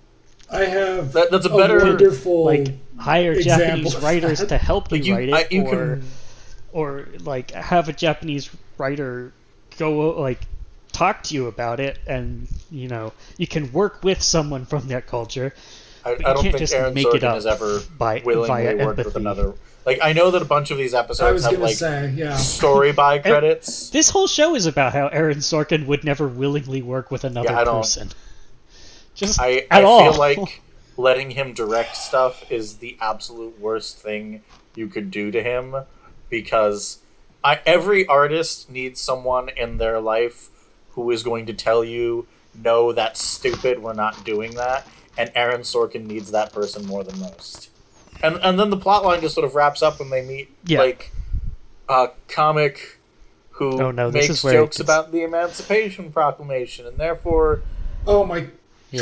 I 0.55 0.65
have 0.67 1.13
That- 1.13 1.31
that's 1.31 1.47
a 1.47 1.51
a 1.51 1.57
better- 1.57 1.79
wonderful 1.85 2.45
like 2.45 2.69
hire 2.99 3.33
example 3.33 3.91
Japanese 3.91 3.97
writers 3.97 4.45
to 4.47 4.57
help 4.59 4.91
you, 4.93 4.99
Like, 4.99 5.07
you- 5.07 5.15
write 5.15 5.29
it, 5.29 5.35
I- 5.35 5.47
you 5.51 5.63
or 5.63 5.71
can- 5.71 6.05
or 6.73 7.09
like 7.25 7.51
have 7.53 7.89
a 7.89 7.93
Japanese 7.93 8.51
writer 8.79 9.33
go 9.79 10.11
like 10.21 10.41
talk 10.93 11.23
to 11.25 11.35
you 11.35 11.47
about 11.49 11.81
it, 11.81 11.99
and 12.07 12.47
you 12.71 12.89
know 12.89 13.13
you 13.37 13.47
can 13.47 13.73
work 13.73 14.03
with 14.05 14.23
someone 14.23 14.65
from 14.65 14.89
that 14.89 15.07
culture. 15.07 15.53
I, 16.05 16.11
I 16.11 16.13
you 16.13 16.19
don't 16.19 16.35
can't 16.35 16.43
think 16.43 16.59
just 16.59 16.75
Aaron 16.75 16.95
make 16.95 17.07
it 17.07 17.23
Sorkin 17.23 17.25
up 17.25 17.35
has 17.37 17.47
ever 17.47 17.81
by 17.99 18.23
willingly 18.25 18.47
via 18.49 18.77
worked 18.87 19.05
with 19.05 19.17
another. 19.17 19.55
Like 19.87 19.99
I 20.03 20.13
know 20.13 20.31
that 20.31 20.41
a 20.43 20.45
bunch 20.47 20.71
of 20.71 20.79
these 20.79 20.95
episodes 20.95 21.43
was 21.43 21.45
have 21.45 21.61
like 21.61 21.77
say, 21.77 22.13
yeah. 22.17 22.37
story 22.37 22.93
by 22.93 23.19
credits. 23.31 23.91
This 23.91 24.11
whole 24.11 24.27
show 24.27 24.55
is 24.55 24.67
about 24.67 24.93
how 24.93 25.09
Aaron 25.09 25.39
Sorkin 25.39 25.87
would 25.87 26.05
never 26.05 26.27
willingly 26.29 26.81
work 26.83 27.11
with 27.11 27.25
another 27.25 27.51
Yeah, 27.51 27.61
I 27.61 27.65
don't- 27.65 27.81
person. 27.83 28.11
Just 29.15 29.41
I, 29.41 29.67
I 29.71 29.83
all. 29.83 30.11
feel 30.13 30.19
like 30.19 30.61
letting 30.97 31.31
him 31.31 31.53
direct 31.55 31.97
stuff 31.97 32.51
is 32.51 32.77
the 32.79 32.97
absolute 33.01 33.59
worst 33.61 33.99
thing 33.99 34.43
you 34.75 34.87
could 34.89 35.11
do 35.11 35.31
to 35.31 35.43
him 35.43 35.75
because 36.31 36.99
I, 37.43 37.61
every 37.67 38.07
artist 38.07 38.71
needs 38.71 39.01
someone 39.01 39.49
in 39.51 39.79
their 39.79 40.01
life 40.01 40.49
who 40.93 41.11
is 41.11 41.23
going 41.23 41.47
to 41.47 41.53
tell 41.53 41.85
you, 41.85 42.27
no, 42.55 42.93
that's 42.93 43.23
stupid, 43.23 43.83
we're 43.83 43.93
not 43.93 44.25
doing 44.25 44.55
that. 44.55 44.87
And 45.17 45.31
Aaron 45.35 45.61
Sorkin 45.63 46.07
needs 46.07 46.31
that 46.33 46.53
person 46.53 46.87
more 46.87 47.05
than 47.05 47.19
most. 47.21 47.71
And, 48.23 48.37
and 48.43 48.59
then 48.59 48.71
the 48.71 48.77
plot 48.77 49.05
line 49.05 49.21
just 49.21 49.35
sort 49.35 49.45
of 49.45 49.55
wraps 49.55 49.83
up 49.83 49.99
when 50.01 50.11
they 50.11 50.23
meet 50.25 50.49
Yeah. 50.65 50.79
like 50.81 51.13
a 51.89 52.11
comic 52.29 52.99
who 53.51 53.81
Oh, 53.83 53.91
no, 53.91 54.11
makes 54.11 54.31
is 54.31 54.45
where 54.45 54.55
it 54.55 54.57
jokes 54.57 54.81
about 54.81 55.13
the 55.13 55.23
Emancipation 55.23 56.11
Proclamation, 56.13 56.87
and 56.87 56.97
therefore 56.97 57.63
Oh 58.07 58.25
my, 58.25 58.47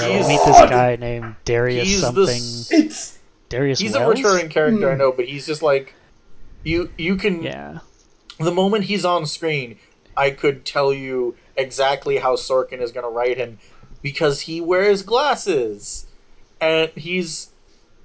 yeah, 0.01 0.09
he's- 0.09 0.28
meet 0.28 0.40
this 0.44 0.56
guy 0.70 0.97
named 0.97 1.36
Darius 1.44 1.86
he's 1.89 2.01
the 2.01 2.06
something. 2.06 2.24
s- 2.27 2.69
it's 2.73 3.19
Darius 3.48 3.78
he's 3.78 3.93
Wells? 3.93 4.19
a 4.19 4.23
recurring 4.23 4.48
character, 4.48 4.89
I 4.90 4.93
Hmm. 4.94 4.98
know, 4.98 5.12
but 5.12 5.27
he's 5.27 5.47
just 5.47 5.62
like 5.62 5.94
you. 6.64 6.90
You 6.97 7.16
can 7.16 7.43
Yeah. 7.43 7.78
the 8.39 8.52
moment 8.52 8.85
he's 8.85 9.05
on 9.05 9.27
screen, 9.27 9.77
I 10.16 10.31
could 10.31 10.64
tell 10.64 10.93
you 10.93 11.35
exactly 11.56 12.19
how 12.19 12.36
Sorkin 12.36 12.81
is 12.81 12.93
going 12.93 13.05
to 13.05 13.10
write 13.10 13.36
him 13.36 13.59
because 14.02 14.43
he 14.43 14.60
wears 14.60 15.02
glasses, 15.02 16.06
and 16.60 16.90
he's 16.97 17.48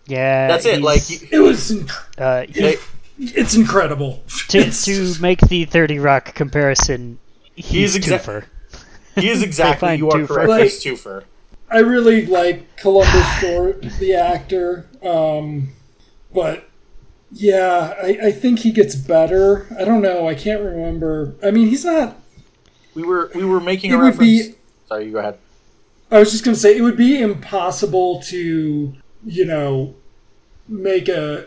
Yeah. 0.08 0.48
that's 0.48 0.66
it. 0.66 0.82
Like 0.82 1.10
you, 1.10 1.20
it 1.32 1.40
was 1.40 1.72
uh, 2.18 2.42
he- 2.48 2.62
they, 2.62 2.78
it's 3.20 3.56
incredible. 3.56 4.24
to, 4.50 4.60
It's 4.60 4.84
to 4.86 4.94
just- 4.96 5.22
make 5.22 5.40
the 5.42 5.66
30 5.66 5.98
Rock 6.00 6.34
comparison, 6.36 7.20
he's, 7.56 7.94
He's 7.96 8.06
exa- 8.06 8.20
Twofer. 8.20 8.44
he 9.16 9.30
is 9.30 9.42
exactly 9.50 9.88
find 9.88 10.00
you 10.00 10.10
are 10.10 10.20
Twofer. 10.20 10.28
correct. 10.28 10.50
Like- 10.50 10.64
He's 10.64 10.84
Twofer. 10.84 11.24
I 11.70 11.80
really 11.80 12.26
like 12.26 12.78
Columbus 12.78 13.28
Short, 13.40 13.82
the 14.00 14.14
actor, 14.16 14.88
um, 15.04 15.70
but 16.34 16.70
yeah, 17.32 17.94
I, 18.02 18.18
I 18.28 18.32
think 18.32 18.60
he 18.60 18.72
gets 18.72 18.96
better. 18.96 19.68
I 19.78 19.84
don't 19.84 20.02
know. 20.02 20.28
I 20.28 20.36
can't 20.36 20.62
remember. 20.64 21.36
I 21.44 21.52
mean, 21.52 21.68
he's 21.68 21.84
not. 21.84 22.16
We 22.96 23.04
were 23.04 23.30
we 23.36 23.44
were 23.44 23.60
making 23.60 23.92
a 23.94 23.98
reference. 23.98 24.20
be- 24.48 24.56
Sorry, 24.88 25.06
you 25.08 25.12
go 25.12 25.20
ahead. 25.20 25.38
I 26.10 26.20
was 26.20 26.32
just 26.32 26.46
gonna 26.46 26.56
say 26.56 26.78
it 26.78 26.82
would 26.82 26.96
be 26.98 27.20
impossible 27.22 28.22
to, 28.28 28.94
you 29.26 29.46
know, 29.46 29.94
make 30.70 31.10
a 31.10 31.46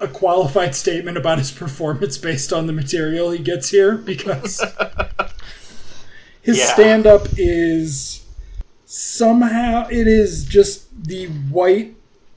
a 0.00 0.08
qualified 0.08 0.74
statement 0.74 1.18
about 1.18 1.38
his 1.38 1.50
performance 1.50 2.16
based 2.16 2.52
on 2.52 2.66
the 2.66 2.72
material 2.72 3.30
he 3.32 3.38
gets 3.38 3.68
here 3.68 3.96
because 3.96 4.60
his 6.42 6.58
Yeah. 6.58 6.64
stand 6.72 7.06
up 7.06 7.26
is 7.36 8.24
somehow 8.90 9.86
it 9.90 10.08
is 10.08 10.46
just 10.46 11.04
the 11.04 11.26
white 11.26 11.94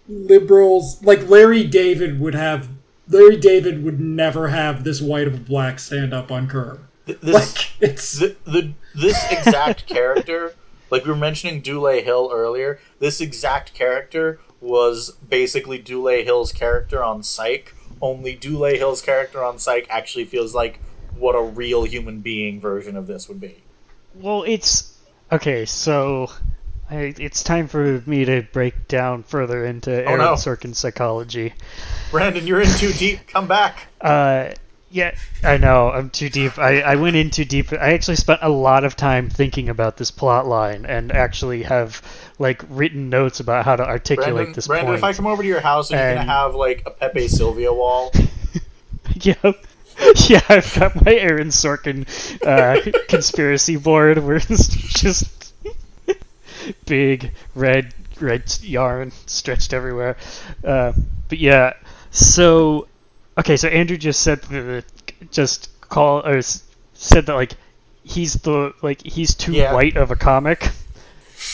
liberals 0.09 1.01
like 1.01 1.29
Larry 1.29 1.63
David 1.63 2.19
would 2.19 2.35
have 2.35 2.67
Larry 3.07 3.37
David 3.37 3.85
would 3.85 4.01
never 4.01 4.49
have 4.49 4.83
this 4.83 5.01
white 5.01 5.27
of 5.27 5.33
a 5.33 5.37
black 5.37 5.79
stand 5.79 6.13
up 6.13 6.29
on 6.29 6.49
curb. 6.49 6.81
This 7.05 7.23
Like 7.23 7.81
it's 7.81 8.19
the, 8.19 8.35
the 8.43 8.73
this 8.93 9.23
exact 9.31 9.87
character, 9.87 10.53
like 10.89 11.05
we 11.05 11.11
were 11.11 11.17
mentioning 11.17 11.61
Dule 11.61 12.01
Hill 12.03 12.29
earlier, 12.33 12.79
this 12.99 13.21
exact 13.21 13.73
character 13.73 14.41
was 14.59 15.11
basically 15.27 15.77
Dule 15.77 16.21
Hill's 16.21 16.51
character 16.51 17.01
on 17.01 17.23
Psych. 17.23 17.73
Only 18.01 18.35
Dule 18.35 18.75
Hill's 18.75 19.01
character 19.01 19.41
on 19.41 19.57
Psych 19.57 19.87
actually 19.89 20.25
feels 20.25 20.53
like 20.53 20.81
what 21.17 21.33
a 21.33 21.41
real 21.41 21.83
human 21.83 22.19
being 22.19 22.59
version 22.59 22.97
of 22.97 23.07
this 23.07 23.29
would 23.29 23.39
be. 23.39 23.63
Well, 24.13 24.43
it's 24.43 24.90
okay. 25.31 25.65
So, 25.65 26.31
I, 26.89 27.13
it's 27.17 27.43
time 27.43 27.67
for 27.67 28.01
me 28.05 28.25
to 28.25 28.41
break 28.51 28.87
down 28.87 29.23
further 29.23 29.65
into 29.65 29.91
Aaron 29.91 30.19
no. 30.19 30.33
Sorkin's 30.33 30.77
psychology. 30.77 31.53
Brandon, 32.11 32.45
you're 32.45 32.61
in 32.61 32.69
too 32.75 32.91
deep. 32.93 33.27
Come 33.27 33.47
back. 33.47 33.87
Uh, 33.99 34.51
yeah, 34.89 35.15
I 35.41 35.55
know 35.55 35.89
I'm 35.89 36.09
too 36.09 36.29
deep. 36.29 36.59
I, 36.59 36.81
I 36.81 36.95
went 36.95 37.15
in 37.15 37.29
too 37.29 37.45
deep. 37.45 37.71
I 37.71 37.93
actually 37.93 38.17
spent 38.17 38.41
a 38.43 38.49
lot 38.49 38.83
of 38.83 38.97
time 38.97 39.29
thinking 39.29 39.69
about 39.69 39.95
this 39.95 40.11
plot 40.11 40.47
line 40.47 40.85
and 40.85 41.13
actually 41.13 41.63
have 41.63 42.01
like 42.39 42.61
written 42.69 43.09
notes 43.09 43.39
about 43.39 43.63
how 43.63 43.77
to 43.77 43.85
articulate 43.87 44.33
Brandon, 44.33 44.53
this 44.53 44.67
Brandon, 44.67 44.87
point. 44.87 44.97
if 44.97 45.03
I 45.05 45.13
come 45.13 45.27
over 45.27 45.43
to 45.43 45.47
your 45.47 45.61
house, 45.61 45.91
are 45.91 45.95
you 45.95 46.01
And- 46.01 46.19
gonna 46.19 46.31
have 46.31 46.55
like 46.55 46.83
a 46.85 46.91
Pepe 46.91 47.27
Sylvia 47.29 47.71
wall? 47.71 48.11
Yep. 49.15 49.65
Yeah, 50.27 50.41
I've 50.49 50.73
got 50.77 51.05
my 51.05 51.13
Aaron 51.13 51.49
Sorkin 51.49 52.05
uh, 52.45 52.79
conspiracy 53.07 53.75
board 53.75 54.17
where 54.19 54.35
it's 54.49 54.67
just 54.67 55.53
big 56.85 57.31
red 57.55 57.93
red 58.19 58.43
yarn 58.61 59.11
stretched 59.25 59.73
everywhere. 59.73 60.17
Uh, 60.63 60.93
but 61.29 61.37
yeah, 61.39 61.73
so 62.11 62.87
okay, 63.37 63.57
so 63.57 63.67
Andrew 63.67 63.97
just 63.97 64.21
said 64.21 64.41
that 64.43 64.85
just 65.31 65.69
call 65.81 66.25
or 66.25 66.41
said 66.41 67.25
that 67.25 67.35
like 67.35 67.53
he's 68.03 68.33
the 68.33 68.73
like 68.81 69.01
he's 69.03 69.35
too 69.35 69.53
Yeah. 69.53 69.73
white 69.73 69.97
of 69.97 70.11
a 70.11 70.15
comic, 70.15 70.71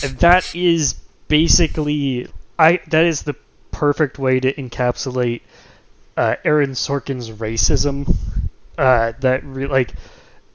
and 0.04 0.18
that 0.20 0.56
is 0.56 0.96
basically 1.28 2.28
I 2.58 2.80
that 2.90 3.06
is 3.06 3.24
the 3.24 3.36
perfect 3.72 4.18
way 4.18 4.40
to 4.40 4.54
encapsulate 4.54 5.42
uh, 6.18 6.36
Aaron 6.44 6.72
Sorkin's 6.72 7.30
racism. 7.30 8.16
Uh, 8.78 9.14
that 9.22 9.44
re- 9.44 9.68
like 9.68 9.94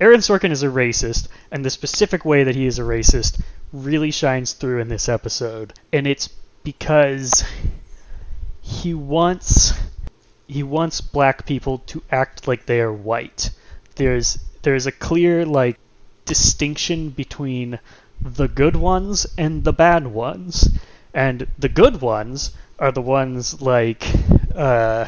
Aaron 0.01 0.21
Sorkin 0.21 0.51
is 0.51 0.63
a 0.63 0.69
racist, 0.69 1.29
and 1.51 1.65
the 1.65 1.71
specific 1.71 2.25
way 2.25 2.45
that 2.45 2.57
he 2.57 2.67
is 2.67 2.79
a 2.79 2.83
racist 2.83 3.41
really 3.73 4.11
shines 4.11 4.53
through 4.53 4.81
in 4.81 4.89
this 4.89 5.09
episode, 5.09 5.73
and 5.93 6.07
it's 6.07 6.29
because 6.65 7.45
he 8.61 8.95
wants 8.95 9.73
he 10.47 10.63
wants 10.63 11.01
black 11.01 11.47
people 11.47 11.79
to 11.79 12.03
act 12.11 12.47
like 12.47 12.67
they 12.67 12.81
are 12.81 12.93
white. 12.93 13.51
There's 13.97 14.39
there's 14.63 14.87
a 14.87 14.93
clear 14.93 15.47
like 15.47 15.79
distinction 16.25 17.11
between 17.11 17.79
the 18.21 18.49
good 18.49 18.77
ones 18.77 19.27
and 19.39 19.65
the 19.65 19.73
bad 19.73 20.07
ones, 20.07 20.69
and 21.15 21.47
the 21.59 21.69
good 21.69 22.01
ones 22.01 22.53
are 22.79 22.93
the 22.93 23.03
ones 23.03 23.61
like 23.61 24.05
uh, 24.55 25.07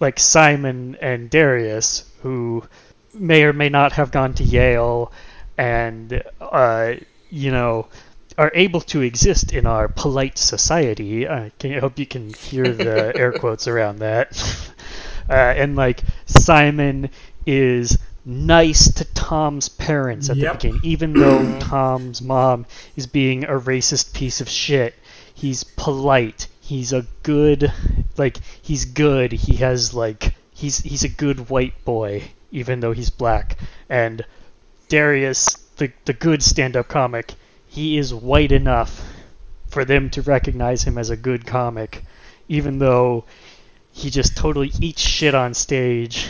like 0.00 0.18
Simon 0.18 0.96
and 1.00 1.30
Darius 1.30 2.04
who 2.22 2.64
may 3.14 3.44
or 3.44 3.52
may 3.52 3.68
not 3.68 3.92
have 3.92 4.10
gone 4.10 4.34
to 4.34 4.44
Yale 4.44 5.12
and 5.58 6.22
uh, 6.40 6.94
you 7.30 7.50
know 7.50 7.86
are 8.38 8.52
able 8.54 8.82
to 8.82 9.00
exist 9.00 9.52
in 9.54 9.66
our 9.66 9.88
polite 9.88 10.36
society. 10.36 11.26
Uh, 11.26 11.48
can 11.58 11.72
I 11.74 11.78
hope 11.80 11.98
you 11.98 12.04
can 12.06 12.34
hear 12.34 12.74
the 12.74 13.16
air 13.16 13.32
quotes 13.32 13.66
around 13.68 13.98
that? 14.00 14.28
Uh, 15.28 15.32
and 15.56 15.74
like 15.74 16.02
Simon 16.26 17.10
is 17.46 17.98
nice 18.24 18.92
to 18.92 19.04
Tom's 19.06 19.68
parents 19.68 20.30
at 20.30 20.36
Yep. 20.36 20.52
the 20.52 20.68
beginning, 20.68 20.80
even 20.84 21.16
though 21.16 21.46
Tom's 21.58 22.22
mom 22.22 22.64
is 22.94 23.08
being 23.08 23.42
a 23.42 23.58
racist 23.58 24.14
piece 24.14 24.40
of 24.40 24.48
shit. 24.48 24.94
He's 25.34 25.64
polite. 25.64 26.46
He's 26.66 26.92
a 26.92 27.06
good, 27.22 27.72
like 28.16 28.38
he's 28.60 28.86
good. 28.86 29.30
He 29.30 29.54
has 29.56 29.94
like 29.94 30.34
he's 30.52 30.80
he's 30.80 31.04
a 31.04 31.08
good 31.08 31.48
white 31.48 31.84
boy, 31.84 32.24
even 32.50 32.80
though 32.80 32.90
he's 32.90 33.08
black. 33.08 33.56
And 33.88 34.24
Darius, 34.88 35.54
the 35.76 35.92
the 36.06 36.12
good 36.12 36.42
stand-up 36.42 36.88
comic, 36.88 37.34
he 37.68 37.98
is 37.98 38.12
white 38.12 38.50
enough 38.50 39.00
for 39.68 39.84
them 39.84 40.10
to 40.10 40.22
recognize 40.22 40.82
him 40.82 40.98
as 40.98 41.08
a 41.08 41.16
good 41.16 41.46
comic, 41.46 42.02
even 42.48 42.80
though 42.80 43.24
he 43.92 44.10
just 44.10 44.36
totally 44.36 44.72
eats 44.80 45.00
shit 45.00 45.36
on 45.36 45.54
stage 45.54 46.26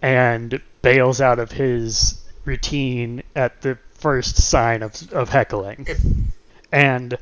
and 0.00 0.60
bails 0.82 1.20
out 1.20 1.40
of 1.40 1.50
his 1.50 2.22
routine 2.44 3.24
at 3.34 3.60
the 3.62 3.76
first 3.94 4.36
sign 4.36 4.84
of, 4.84 5.12
of 5.12 5.28
heckling. 5.30 5.84
And 6.70 7.18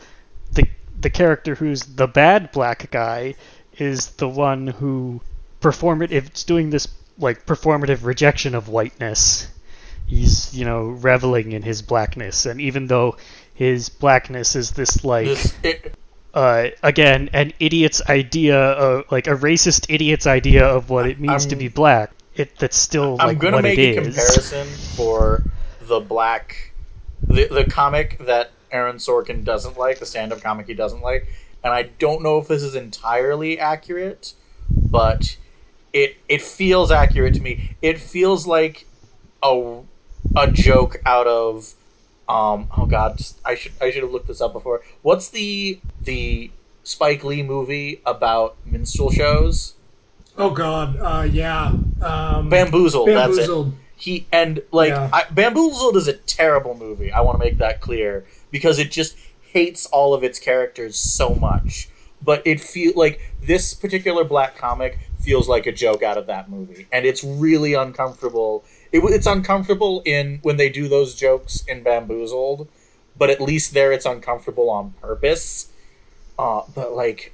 the 0.53 0.69
the 1.00 1.10
character 1.10 1.54
who's 1.54 1.82
the 1.82 2.06
bad 2.06 2.50
black 2.52 2.90
guy 2.90 3.34
is 3.78 4.08
the 4.16 4.28
one 4.28 4.66
who 4.66 5.20
perform 5.60 6.00
performative 6.00 6.12
it's 6.26 6.44
doing 6.44 6.70
this 6.70 6.88
like 7.18 7.46
performative 7.46 8.04
rejection 8.04 8.54
of 8.54 8.68
whiteness. 8.68 9.48
He's, 10.06 10.54
you 10.54 10.64
know, 10.64 10.84
reveling 10.84 11.52
in 11.52 11.62
his 11.62 11.82
blackness 11.82 12.46
and 12.46 12.60
even 12.60 12.86
though 12.86 13.16
his 13.54 13.88
blackness 13.88 14.56
is 14.56 14.70
this 14.72 15.04
like 15.04 15.28
it, 15.62 15.94
uh, 16.34 16.68
again, 16.82 17.28
an 17.32 17.52
idiot's 17.58 18.00
idea 18.08 18.56
of 18.58 19.10
like 19.10 19.26
a 19.26 19.34
racist 19.34 19.86
idiot's 19.92 20.26
idea 20.26 20.66
of 20.66 20.90
what 20.90 21.08
it 21.08 21.18
means 21.20 21.46
to 21.46 21.52
I'm- 21.52 21.58
be 21.58 21.68
black. 21.68 22.12
It 22.34 22.56
that's 22.56 22.76
still 22.76 23.16
I'm 23.18 23.28
like 23.28 23.38
gonna 23.40 23.56
what 23.56 23.64
make 23.64 23.78
it 23.80 23.98
a 23.98 24.00
is. 24.02 24.14
comparison 24.14 24.66
for 24.94 25.42
the 25.80 25.98
black, 25.98 26.72
the 27.26 27.48
the 27.48 27.64
comic 27.64 28.18
that 28.20 28.52
Aaron 28.70 28.97
Sorkin 28.97 29.45
doesn't 29.45 29.78
like, 29.78 29.99
the 29.99 30.07
stand-up 30.07 30.40
comic 30.40 30.66
he 30.66 30.74
doesn't 30.74 31.01
like, 31.01 31.28
and 31.62 31.73
I 31.73 31.85
don't 31.99 32.23
know 32.23 32.39
if 32.39 32.49
this 32.49 32.62
is 32.62 32.74
entirely 32.74 33.59
accurate, 33.59 34.35
but 34.70 35.36
it 35.93 36.16
it 36.28 36.43
feels 36.43 36.90
accurate 36.90 37.35
to 37.35 37.40
me. 37.40 37.77
It 37.82 37.99
feels 37.99 38.47
like 38.47 38.86
a 39.43 39.81
a 40.36 40.51
joke 40.51 41.01
out 41.07 41.27
of 41.27 41.74
um 42.28 42.69
oh 42.77 42.86
god 42.86 43.16
just, 43.19 43.40
I 43.45 43.55
should 43.55 43.73
I 43.81 43.90
should 43.90 44.03
have 44.03 44.12
looked 44.12 44.28
this 44.28 44.40
up 44.40 44.53
before. 44.53 44.82
What's 45.03 45.28
the 45.31 45.81
the 46.01 46.51
Spike 46.85 47.24
Lee 47.24 47.43
movie 47.43 48.01
about 48.07 48.57
minstrel 48.65 49.11
shows? 49.11 49.74
oh 50.36 50.51
god, 50.51 50.97
uh, 51.01 51.23
yeah, 51.23 51.73
um, 52.01 52.49
Bamboozled. 52.49 53.09
That's 53.09 53.39
it. 53.39 53.51
he 53.97 54.27
and 54.31 54.62
like 54.70 54.90
Yeah. 54.90 55.11
I, 55.12 55.24
bamboozled 55.31 55.97
is 55.97 56.07
a 56.07 56.12
terrible 56.12 56.77
movie 56.77 57.11
i 57.11 57.20
want 57.20 57.36
to 57.36 57.45
make 57.45 57.59
that 57.59 57.81
clear 57.81 58.24
because 58.50 58.78
it 58.78 58.90
just 58.90 59.16
hates 59.52 59.86
all 59.86 60.14
of 60.14 60.22
its 60.22 60.38
characters 60.38 60.96
so 60.96 61.34
much. 61.34 61.88
But 62.20 62.42
it 62.44 62.60
feel 62.60 62.92
like 62.96 63.20
this 63.40 63.74
particular 63.74 64.24
black 64.24 64.56
comic 64.56 64.98
feels 65.20 65.48
like 65.48 65.66
a 65.66 65.72
joke 65.72 66.02
out 66.02 66.18
of 66.18 66.26
that 66.26 66.50
movie 66.50 66.86
and 66.92 67.06
it's 67.06 67.22
really 67.22 67.74
uncomfortable. 67.74 68.64
It, 68.92 69.00
it's 69.04 69.26
uncomfortable 69.26 70.02
in 70.04 70.40
when 70.42 70.56
they 70.56 70.68
do 70.68 70.88
those 70.88 71.14
jokes 71.14 71.64
in 71.66 71.82
bamboozled 71.82 72.68
but 73.16 73.30
at 73.30 73.40
least 73.40 73.74
there 73.74 73.92
it's 73.92 74.06
uncomfortable 74.06 74.70
on 74.70 74.92
purpose. 75.02 75.70
Uh, 76.38 76.62
but 76.74 76.92
like 76.92 77.32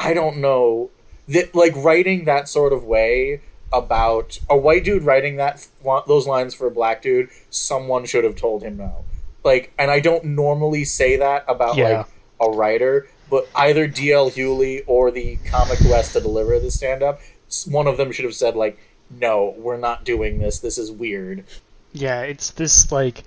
i 0.00 0.12
don't 0.14 0.38
know. 0.38 0.90
That 1.26 1.54
like 1.54 1.74
writing 1.74 2.24
that 2.26 2.48
sort 2.48 2.72
of 2.72 2.84
way 2.84 3.40
about 3.72 4.38
a 4.48 4.56
white 4.56 4.84
dude 4.84 5.02
writing 5.02 5.36
that 5.36 5.66
those 6.06 6.26
lines 6.26 6.54
for 6.54 6.66
a 6.66 6.70
black 6.70 7.02
dude 7.02 7.28
someone 7.50 8.04
should 8.04 8.22
have 8.22 8.36
told 8.36 8.62
him 8.62 8.76
no 8.76 9.04
like 9.44 9.72
and 9.78 9.90
i 9.90 10.00
don't 10.00 10.24
normally 10.24 10.84
say 10.84 11.16
that 11.16 11.44
about 11.48 11.76
Yeah. 11.76 11.98
like 11.98 12.06
a 12.40 12.50
writer 12.50 13.08
but 13.30 13.48
either 13.54 13.88
DL 13.88 14.30
Hughley 14.30 14.82
or 14.86 15.10
the 15.10 15.36
comic 15.46 15.78
who 15.78 15.88
has 15.92 16.12
to 16.12 16.20
deliver 16.20 16.58
the 16.60 16.70
stand-up 16.70 17.20
one 17.66 17.86
of 17.86 17.96
them 17.96 18.12
should 18.12 18.24
have 18.24 18.34
said 18.34 18.54
like 18.56 18.78
no 19.10 19.54
we're 19.58 19.76
not 19.78 20.04
doing 20.04 20.38
this 20.38 20.58
this 20.58 20.76
is 20.78 20.90
weird 20.90 21.44
Yeah, 21.92 22.22
it's 22.22 22.50
this 22.50 22.90
like 22.90 23.22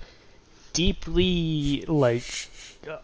deeply 0.72 1.84
like 1.88 2.22
uh, 2.88 2.98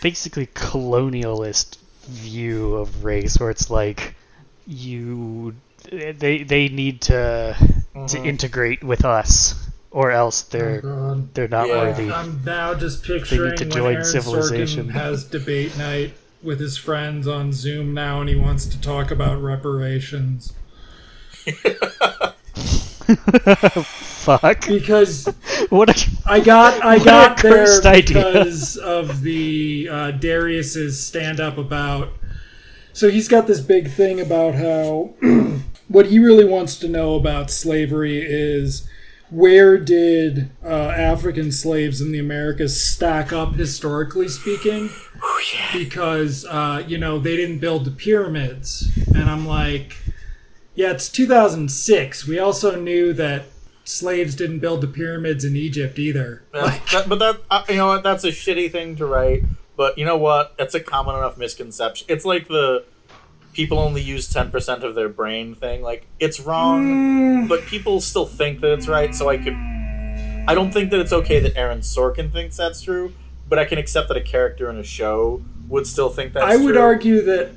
basically 0.00 0.46
colonialist 0.46 1.78
view 2.06 2.74
of 2.76 3.04
race 3.04 3.38
where 3.38 3.50
it's 3.50 3.68
like 3.70 4.14
you 4.66 5.54
they 5.90 6.42
they 6.44 6.68
need 6.68 7.00
to 7.02 7.56
to 7.58 8.16
Mhm. 8.16 8.26
integrate 8.26 8.84
with 8.84 9.04
us 9.04 9.54
or 9.90 10.10
else 10.10 10.44
Oh, 10.44 10.58
they're 10.58 10.80
God. 10.80 11.34
they're 11.34 11.48
not 11.48 11.68
Yeah. 11.68 11.74
worthy. 11.78 12.10
I'm 12.12 12.40
now 12.44 12.74
just 12.74 13.02
picturing 13.04 13.56
to 13.56 13.64
when 13.64 13.70
join 13.72 13.92
Aaron 13.94 14.04
civilization. 14.04 14.86
Sorkin 14.88 14.92
has 14.92 15.24
debate 15.24 15.76
night 15.78 16.12
with 16.42 16.60
his 16.60 16.76
friends 16.76 17.26
on 17.26 17.52
Zoom 17.52 17.94
now, 17.94 18.20
and 18.20 18.28
he 18.28 18.36
wants 18.36 18.66
to 18.66 18.80
talk 18.80 19.10
about 19.10 19.42
reparations. 19.42 20.52
Fuck. 23.48 24.66
because 24.66 25.26
What? 25.70 25.90
A, 25.90 26.08
I 26.26 26.40
got 26.40 26.82
I 26.82 26.96
What 26.98 27.04
got 27.04 27.42
there 27.42 27.64
cursed 27.66 27.86
idea. 27.86 28.16
because 28.24 28.76
of 28.76 29.22
the 29.22 29.88
uh, 29.90 30.10
Darius's 30.12 31.04
stand 31.04 31.40
up 31.40 31.56
about. 31.58 32.10
So 32.92 33.08
he's 33.10 33.28
got 33.28 33.46
this 33.46 33.60
big 33.60 33.90
thing 33.90 34.20
about 34.20 34.54
how 34.56 35.14
what 35.88 36.06
he 36.06 36.18
really 36.18 36.44
wants 36.44 36.76
to 36.80 36.88
know 36.88 37.14
about 37.14 37.50
slavery 37.50 38.18
is 38.20 38.86
where 39.30 39.78
did 39.78 40.50
uh, 40.64 40.68
African 40.68 41.52
slaves 41.52 42.00
in 42.00 42.12
the 42.12 42.18
Americas 42.18 42.82
stack 42.82 43.32
up 43.32 43.54
historically 43.54 44.28
speaking? 44.28 44.90
Because 45.72 46.44
uh, 46.46 46.82
you 46.86 46.98
know 46.98 47.18
they 47.18 47.36
didn't 47.36 47.58
build 47.58 47.84
the 47.84 47.90
pyramids, 47.90 48.90
and 49.14 49.28
I'm 49.28 49.46
like, 49.46 49.96
yeah, 50.74 50.90
it's 50.92 51.08
2006. 51.08 52.26
We 52.26 52.38
also 52.38 52.80
knew 52.80 53.12
that 53.14 53.44
slaves 53.84 54.34
didn't 54.34 54.58
build 54.60 54.80
the 54.80 54.86
pyramids 54.86 55.44
in 55.44 55.56
Egypt 55.56 55.98
either. 55.98 56.42
That's- 56.52 56.92
that- 56.92 57.08
but 57.08 57.18
that 57.18 57.40
uh, 57.50 57.64
you 57.68 57.76
know 57.76 57.88
what? 57.88 58.02
That's 58.02 58.24
a 58.24 58.28
shitty 58.30 58.70
thing 58.72 58.96
to 58.96 59.06
write. 59.06 59.44
But 59.76 59.96
you 59.96 60.04
know 60.04 60.16
what? 60.16 60.54
It's 60.58 60.74
a 60.74 60.80
common 60.80 61.14
enough 61.16 61.36
misconception. 61.38 62.06
It's 62.10 62.24
like 62.24 62.48
the 62.48 62.84
people 63.58 63.80
only 63.80 64.00
use 64.00 64.28
ten 64.32 64.52
percent 64.52 64.84
of 64.84 64.94
their 64.94 65.08
brain 65.08 65.52
thing. 65.56 65.82
Like 65.82 66.06
it's 66.20 66.38
wrong, 66.38 67.48
but 67.48 67.62
people 67.66 68.00
still 68.00 68.24
think 68.24 68.60
that 68.60 68.72
it's 68.74 68.86
right. 68.86 69.12
So 69.12 69.28
I 69.28 69.36
could. 69.36 69.54
I 70.46 70.54
don't 70.54 70.70
think 70.72 70.90
that 70.92 71.00
it's 71.00 71.12
okay 71.12 71.40
that 71.40 71.56
Aaron 71.58 71.80
Sorkin 71.80 72.32
thinks 72.32 72.56
that's 72.56 72.80
true, 72.80 73.12
but 73.48 73.58
I 73.58 73.64
can 73.64 73.76
accept 73.78 74.06
that 74.08 74.16
a 74.16 74.20
character 74.22 74.70
in 74.70 74.78
a 74.78 74.84
show 74.84 75.42
would 75.68 75.86
still 75.88 76.08
think 76.08 76.32
that's 76.34 76.46
I 76.46 76.56
would 76.56 76.74
true. 76.74 76.80
argue 76.80 77.20
that 77.22 77.50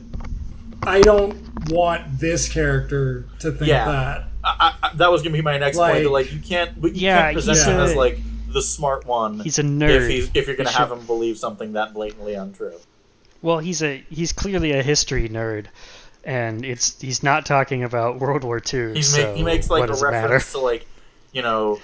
I 0.83 1.01
don't 1.01 1.37
want 1.69 2.19
this 2.19 2.51
character 2.51 3.25
to 3.39 3.51
think 3.51 3.69
Yeah. 3.69 3.85
that. 3.85 4.23
I, 4.43 4.73
I, 4.81 4.91
that 4.95 5.11
was 5.11 5.21
gonna 5.21 5.33
be 5.33 5.43
my 5.43 5.59
next 5.59 5.77
point. 5.77 5.93
Like- 5.93 6.03
That, 6.03 6.09
like 6.09 6.33
you 6.33 6.39
can't, 6.39 6.81
but 6.81 6.95
you 6.95 7.05
Yeah, 7.05 7.21
can't 7.21 7.35
present 7.35 7.57
he's 7.59 7.67
him 7.67 7.79
a- 7.79 7.83
as 7.83 7.95
like 7.95 8.17
the 8.51 8.61
smart 8.63 9.05
one. 9.05 9.39
he's 9.39 9.59
a 9.59 9.61
if 9.61 9.67
nerd. 9.67 10.09
he's, 10.09 10.31
if 10.33 10.47
you're 10.47 10.55
gonna 10.57 10.69
He 10.71 10.75
have 10.75 10.89
should- 10.89 10.97
him 10.97 11.05
believe 11.05 11.37
something 11.37 11.73
that 11.73 11.93
blatantly 11.93 12.33
untrue. 12.33 12.73
Well, 13.41 13.59
he's 13.59 13.81
a 13.81 14.03
he's 14.09 14.31
clearly 14.31 14.71
a 14.71 14.83
history 14.83 15.27
nerd, 15.29 15.65
and 16.23 16.63
it's 16.63 16.99
he's 17.01 17.23
not 17.23 17.45
talking 17.45 17.83
about 17.83 18.19
World 18.19 18.43
War 18.43 18.57
II. 18.61 18.93
He's 18.93 19.07
so 19.13 19.17
make, 19.27 19.35
he 19.37 19.43
makes 19.43 19.69
like 19.69 19.89
a 19.89 19.93
it 19.93 20.01
matter? 20.01 20.05
reference 20.05 20.51
to 20.51 20.59
like 20.59 20.85
you 21.31 21.41
know 21.41 21.79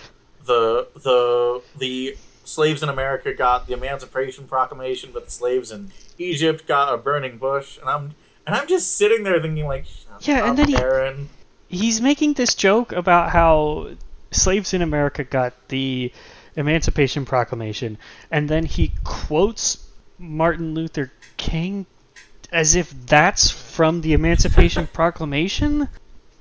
the 0.46 0.88
the 0.96 1.62
the 1.78 2.18
slaves 2.44 2.82
in 2.84 2.90
America 2.90 3.34
got 3.34 3.68
the 3.68 3.74
Emancipation 3.74 4.48
Proclamation, 4.48 5.10
but 5.14 5.26
the 5.26 5.32
slaves 5.32 5.72
in 5.72 5.92
Egypt 6.18 6.66
got 6.68 6.94
a 6.94 6.98
burning 6.98 7.38
bush, 7.38 7.78
and 7.80 7.90
I'm 7.90 8.16
and 8.46 8.56
I'm 8.56 8.68
just 8.68 8.96
sitting 8.98 9.24
there 9.24 9.42
thinking 9.42 9.66
like, 9.66 9.86
Yeah, 10.22 10.44
and 10.50 10.52
up, 10.52 10.56
then 10.58 10.68
he- 10.70 11.28
He's 11.70 12.00
making 12.00 12.34
this 12.36 12.56
joke 12.56 12.94
about 12.94 13.32
how 13.32 13.90
slaves 14.32 14.74
in 14.74 14.82
America 14.82 15.26
got 15.26 15.54
the 15.68 16.14
Emancipation 16.56 17.26
Proclamation, 17.26 17.98
and 18.32 18.48
then 18.48 18.66
he 18.66 18.94
quotes 19.04 19.86
Martin 20.18 20.74
Luther 20.74 21.12
King 21.38 21.86
as 22.52 22.76
if 22.76 22.94
that's 23.08 23.50
from 23.50 24.02
the 24.02 24.14
Emancipation 24.14 24.88
Proclamation. 24.94 25.88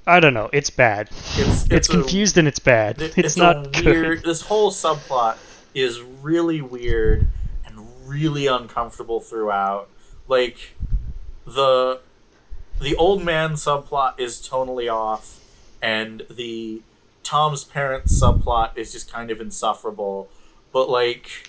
I 0.06 0.20
don't 0.20 0.35
know. 0.35 0.48
It's 0.52 0.70
bad. 0.70 1.09
It's 1.10 1.39
It's, 1.39 1.66
it's, 1.70 1.89
a- 1.89 1.93
confused 1.93 2.39
and 2.39 2.47
it's 2.47 2.60
bad. 2.60 3.02
It- 3.02 3.18
It's, 3.18 3.36
a 3.36 3.40
not 3.40 3.73
good. 3.73 3.85
weird. 3.85 4.24
This 4.24 4.43
whole 4.43 4.70
subplot 4.70 5.36
is 5.74 6.01
really 6.01 6.60
weird 6.60 7.27
and 7.66 7.86
really 8.06 8.47
uncomfortable 8.47 9.20
throughout. 9.20 9.89
Like 10.28 10.74
the 11.44 12.01
the 12.81 12.94
old 12.97 13.24
man 13.24 13.52
subplot 13.52 14.18
is 14.20 14.36
tonally 14.47 14.93
off, 14.93 15.40
and 15.82 16.23
the 16.31 16.82
Tom's 17.23 17.64
parents 17.64 18.20
subplot 18.20 18.77
is 18.77 18.93
just 18.93 19.10
kind 19.12 19.31
of 19.31 19.40
insufferable. 19.40 20.28
But 20.73 20.89
like 20.90 21.48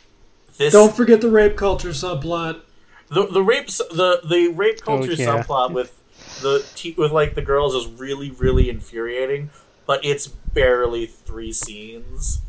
this, 0.58 0.74
Don't 0.74 0.96
forget 0.96 1.22
the 1.22 1.30
rape 1.30 1.56
culture 1.56 1.90
subplot. 1.90 2.62
The 3.10 3.26
the 3.28 3.42
rape 3.42 3.68
the 3.68 4.22
the 4.28 4.50
rape 4.50 4.80
oh, 4.84 4.86
culture 4.98 5.12
Oh, 5.12 5.16
yeah. 5.18 5.44
subplot 5.44 5.72
with 5.74 5.94
the 6.42 6.66
te- 6.76 6.96
with 6.98 7.12
like 7.12 7.36
the 7.36 7.42
girls 7.42 7.74
is 7.76 7.88
really 7.88 8.32
really 8.32 8.70
infuriating, 8.70 9.50
but 9.86 10.04
it's 10.04 10.28
barely 10.28 11.06
three 11.06 11.52
scenes. 11.54 12.42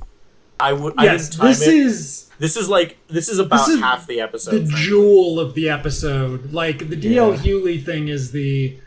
I 0.61 0.73
would 0.73 0.95
I 0.99 1.05
Yes, 1.05 1.29
didn't 1.29 1.41
time 1.41 1.49
this 1.51 1.63
it. 1.67 1.75
is 1.75 2.31
this 2.41 2.57
is 2.57 2.69
like 2.69 2.99
this 3.09 3.29
is 3.29 3.39
about 3.39 3.67
This 3.67 3.77
is 3.77 3.81
half 3.81 4.07
the 4.09 4.21
episode. 4.21 4.51
the 4.53 4.67
frankly. 4.67 4.81
jewel 4.83 5.39
of 5.39 5.55
the 5.55 5.69
episode. 5.69 6.53
Like 6.53 6.89
the 6.91 6.97
DL 6.97 7.33
Yeah. 7.33 7.39
Hughley 7.43 7.85
thing 7.85 8.09
is 8.09 8.33
the 8.33 8.79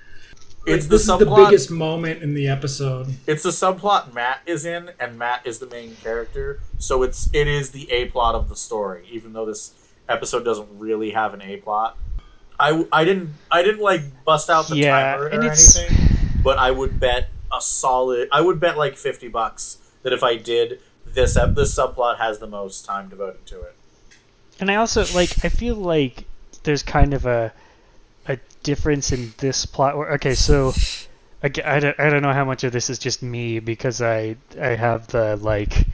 like, 0.67 0.75
it's 0.75 0.85
the 0.87 0.91
this 0.97 1.01
is 1.09 1.17
the 1.19 1.25
biggest 1.25 1.71
moment 1.71 2.21
in 2.21 2.33
the 2.33 2.47
episode. 2.49 3.07
It's 3.25 3.43
the 3.43 3.49
subplot 3.49 4.13
Matt 4.13 4.41
is 4.45 4.65
in, 4.65 4.91
and 4.99 5.17
Matt 5.17 5.47
is 5.47 5.59
the 5.59 5.65
main 5.67 5.95
character. 6.03 6.59
So 6.77 7.01
it's 7.03 7.29
it 7.33 7.47
is 7.47 7.71
the 7.71 7.89
a 7.91 8.05
plot 8.07 8.35
of 8.35 8.49
the 8.49 8.55
story, 8.57 9.07
even 9.09 9.31
though 9.33 9.45
this 9.45 9.73
episode 10.11 10.43
doesn't 10.43 10.67
really 10.77 11.11
have 11.11 11.33
an 11.33 11.41
a 11.41 11.57
plot. 11.57 11.97
I, 12.59 12.85
I 12.91 13.05
didn't 13.05 13.33
I 13.49 13.63
didn't 13.63 13.81
like 13.81 14.01
bust 14.23 14.49
out 14.49 14.67
the 14.67 14.75
Yeah, 14.77 15.15
timer 15.15 15.25
or 15.25 15.29
anything, 15.29 15.91
but 16.43 16.59
I 16.59 16.71
would 16.71 16.99
bet 16.99 17.29
a 17.51 17.59
solid. 17.59 18.29
I 18.31 18.41
would 18.41 18.59
bet 18.59 18.77
like 18.77 18.97
fifty 18.97 19.27
bucks 19.27 19.77
that 20.03 20.13
if 20.13 20.23
I 20.23 20.35
did 20.35 20.79
this 21.05 21.33
this 21.33 21.75
subplot 21.75 22.17
has 22.19 22.39
the 22.39 22.47
most 22.47 22.85
time 22.85 23.09
devoted 23.09 23.45
to 23.47 23.61
it. 23.61 23.75
And 24.59 24.69
I 24.69 24.75
also 24.75 25.05
like 25.15 25.43
I 25.43 25.49
feel 25.49 25.75
like 25.75 26.25
there's 26.63 26.83
kind 26.83 27.13
of 27.13 27.25
a 27.25 27.51
a 28.27 28.37
difference 28.63 29.11
in 29.11 29.33
this 29.37 29.65
plot. 29.65 29.97
Where, 29.97 30.13
okay, 30.13 30.35
so 30.35 30.73
I, 31.43 31.47
I 31.65 31.79
don't, 31.79 31.99
I 31.99 32.09
don't 32.09 32.21
know 32.21 32.33
how 32.33 32.45
much 32.45 32.63
of 32.63 32.71
this 32.71 32.89
is 32.89 32.99
just 32.99 33.23
me 33.23 33.59
because 33.59 34.01
I 34.01 34.35
I 34.59 34.75
have 34.75 35.07
the 35.07 35.37
like 35.37 35.87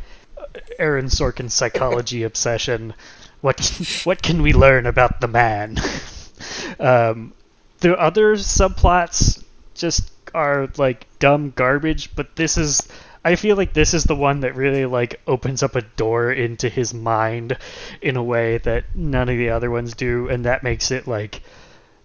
Aaron 0.77 1.06
Sorkin 1.06 1.49
psychology 1.49 2.23
obsession. 2.31 2.94
What 3.41 3.59
what 4.03 4.22
can 4.22 4.41
we 4.41 4.53
learn 4.53 4.85
about 4.85 5.22
the 5.22 5.27
man? 5.27 5.77
um, 6.80 7.34
the 7.80 7.97
other 7.99 8.35
subplots 8.35 9.43
just 9.76 10.11
are 10.34 10.69
like 10.77 11.05
dumb 11.19 11.51
garbage, 11.55 12.15
but 12.15 12.35
this 12.35 12.57
is 12.57 12.88
I 13.23 13.35
feel 13.35 13.57
like 13.57 13.73
this 13.73 13.93
is 13.93 14.05
the 14.05 14.15
one 14.15 14.39
that 14.41 14.55
really 14.55 14.85
like 14.85 15.19
opens 15.27 15.61
up 15.64 15.76
a 15.76 15.81
door 15.81 16.31
into 16.31 16.69
his 16.69 16.93
mind 16.93 17.57
in 18.01 18.15
a 18.15 18.23
way 18.23 18.57
that 18.59 18.85
none 18.95 19.30
of 19.30 19.38
the 19.38 19.49
other 19.49 19.69
ones 19.69 19.93
do, 19.93 20.30
and 20.30 20.45
that 20.45 20.64
makes 20.64 20.91
it 20.91 21.07
like 21.07 21.41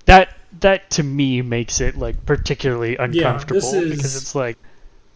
that 0.06 0.34
that 0.60 0.90
to 0.90 1.02
me 1.02 1.40
makes 1.40 1.80
it 1.80 1.96
like 1.96 2.26
particularly 2.26 2.96
uncomfortable 2.96 3.60
this 3.60 3.72
is- 3.72 3.96
because 3.96 4.16
it's 4.16 4.34
like 4.34 4.59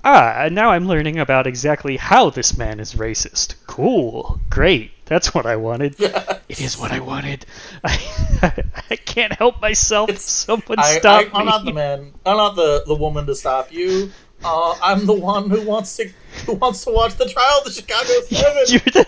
ah 0.07 0.45
and 0.45 0.55
now 0.55 0.71
I'm 0.71 0.87
learning 0.87 1.19
about 1.19 1.47
exactly 1.47 1.97
how 1.97 2.31
this 2.31 2.57
man 2.57 2.79
is 2.81 2.95
racist. 2.95 3.57
Cool, 3.67 4.41
great, 4.49 4.93
that's 5.05 5.35
what 5.35 5.45
I 5.47 5.57
wanted. 5.57 5.97
it 6.01 6.61
is 6.61 6.79
what 6.79 6.93
I 6.93 7.01
wanted. 7.01 7.45
I, 7.85 7.99
I 8.91 8.97
can't 8.97 9.33
help 9.33 9.61
myself. 9.61 10.09
It's- 10.11 10.23
Someone 10.47 10.79
I, 10.79 10.99
stop 10.99 11.21
I, 11.21 11.25
me. 11.25 11.31
I'm 11.35 11.47
not 11.47 11.65
the 11.65 11.73
man. 11.73 12.13
I'm 12.25 12.37
not 12.37 12.55
the, 12.57 12.85
the 12.87 12.95
woman 12.95 13.27
to 13.27 13.35
stop 13.35 13.73
you. 13.73 14.11
Uh, 14.45 14.75
I'm 14.83 15.07
the 15.07 15.15
one 15.15 15.49
who 15.51 15.63
wants 15.63 15.97
to 15.97 16.09
who 16.47 16.53
wants 16.55 16.85
to 16.85 16.91
watch 16.93 17.15
the 17.17 17.27
trial 17.27 17.59
of 17.59 17.65
the 17.65 17.71
Chicago 17.73 18.11
Seven. 18.29 18.65
You're 18.69 18.93
the 19.05 19.07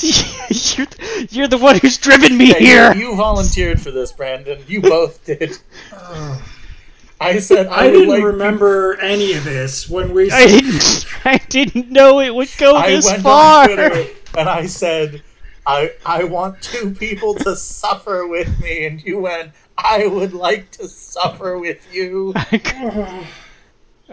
you're, 0.00 0.86
the- 0.86 1.28
you're 1.30 1.48
the 1.48 1.56
one 1.58 1.78
who's 1.78 1.98
driven 1.98 2.36
me 2.36 2.48
Yeah, 2.48 2.58
you- 2.58 2.66
here. 2.66 2.94
You, 2.94 3.16
volunteered 3.16 3.80
for 3.80 3.90
this, 3.90 4.12
Brandon. 4.12 4.62
You 4.66 4.82
both 4.82 5.24
did. 5.24 5.56
I 7.24 7.38
said 7.38 7.66
I, 7.68 7.84
I 7.86 7.90
didn't 7.90 8.08
like 8.08 8.22
remember 8.22 8.98
any 9.00 9.32
of 9.34 9.44
this 9.44 9.88
when 9.88 10.12
we. 10.14 10.30
I 10.30 10.46
didn't 10.46 11.06
I 11.24 11.38
didn't 11.48 11.90
know 11.90 12.20
it 12.20 12.34
would 12.34 12.50
go 12.58 12.74
I 12.76 12.90
this 12.90 13.06
went 13.06 13.22
far. 13.22 13.70
on 13.70 14.06
and 14.38 14.48
I 14.48 14.66
said 14.66 15.22
I 15.66 15.92
I 16.04 16.24
want 16.24 16.60
two 16.62 16.90
people 16.90 17.34
to 17.36 17.56
suffer 17.56 18.26
with 18.26 18.60
me, 18.60 18.86
and 18.86 19.02
you 19.02 19.18
went. 19.20 19.52
I 19.78 20.06
would 20.06 20.32
like 20.34 20.70
to 20.72 20.86
suffer 20.88 21.58
with 21.58 21.92
you. 21.92 22.32
I 22.36 22.58
could, 22.58 23.26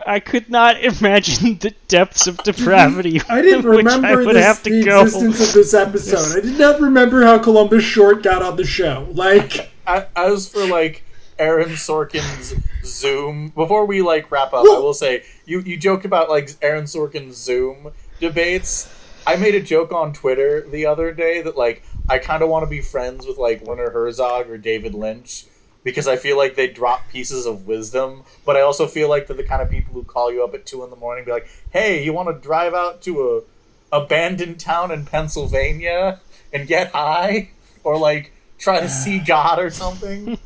I 0.07 0.19
could 0.19 0.49
not 0.49 0.81
imagine 0.83 1.57
the 1.59 1.71
depths 1.88 2.25
of 2.25 2.38
depravity 2.43 3.21
I 3.29 3.41
didn't 3.41 3.65
which 3.69 3.77
remember 3.85 4.07
I 4.07 4.15
would 4.15 4.35
this, 4.35 4.43
have 4.45 4.63
to 4.63 4.69
the 4.71 4.83
go. 4.83 5.01
existence 5.01 5.47
of 5.49 5.53
this 5.53 5.73
episode. 5.73 6.38
I 6.38 6.41
did 6.41 6.57
not 6.57 6.79
remember 6.79 7.23
how 7.23 7.38
Columbus 7.39 7.83
Short 7.83 8.23
got 8.23 8.41
on 8.41 8.55
the 8.55 8.65
show. 8.65 9.07
Like, 9.11 9.69
A- 9.85 10.07
As 10.17 10.47
for 10.49 10.65
like 10.65 11.03
Aaron 11.41 11.69
Sorkin's 11.69 12.53
Zoom, 12.85 13.49
before 13.49 13.88
we 13.88 14.03
like 14.03 14.30
wrap 14.30 14.53
up, 14.53 14.63
I 14.63 14.77
will 14.80 14.93
say 14.93 15.23
you 15.45 15.59
you 15.61 15.76
joke 15.76 16.05
about 16.05 16.30
like 16.30 16.51
Aaron 16.61 16.84
Sorkin's 16.84 17.35
Zoom 17.35 17.91
debates. 18.19 18.93
I 19.26 19.35
made 19.38 19.55
a 19.55 19.61
joke 19.61 19.91
on 19.91 20.13
Twitter 20.13 20.61
the 20.61 20.85
other 20.85 21.11
day 21.11 21.41
that 21.41 21.57
like 21.57 21.84
I 22.07 22.19
kind 22.19 22.43
of 22.43 22.49
want 22.49 22.63
to 22.63 22.69
be 22.69 22.80
friends 22.80 23.26
with 23.26 23.39
like 23.39 23.63
Werner 23.63 23.89
Herzog 23.89 24.51
or 24.51 24.59
David 24.59 24.93
Lynch 24.93 25.45
because 25.84 26.07
I 26.07 26.15
feel 26.15 26.38
like 26.38 26.55
they 26.55 26.68
drop 26.68 27.09
pieces 27.09 27.47
of 27.47 27.65
wisdom, 27.65 28.23
but 28.45 28.55
I 28.55 28.61
also 28.61 28.85
feel 28.85 29.09
like 29.09 29.26
they're 29.26 29.35
the 29.35 29.43
kind 29.43 29.63
of 29.63 29.69
people 29.72 29.93
who 29.95 30.03
call 30.03 30.31
you 30.31 30.43
up 30.43 30.53
at 30.53 30.68
two 30.68 30.84
in 30.84 30.91
the 30.91 30.95
morning, 30.95 31.22
and 31.22 31.26
be 31.26 31.31
like, 31.31 31.47
"Hey, 31.72 32.03
you 32.03 32.13
want 32.13 32.30
to 32.30 32.39
drive 32.39 32.76
out 32.76 33.01
to 33.03 33.43
a 33.91 33.95
abandoned 33.95 34.59
town 34.59 34.91
in 34.91 35.07
Pennsylvania 35.07 36.22
and 36.53 36.68
get 36.68 36.91
high, 36.91 37.49
or 37.84 37.97
like 37.97 38.31
try 38.59 38.80
to 38.80 38.88
see 38.88 39.18
God 39.35 39.57
or 39.57 39.72
something?" 39.72 40.38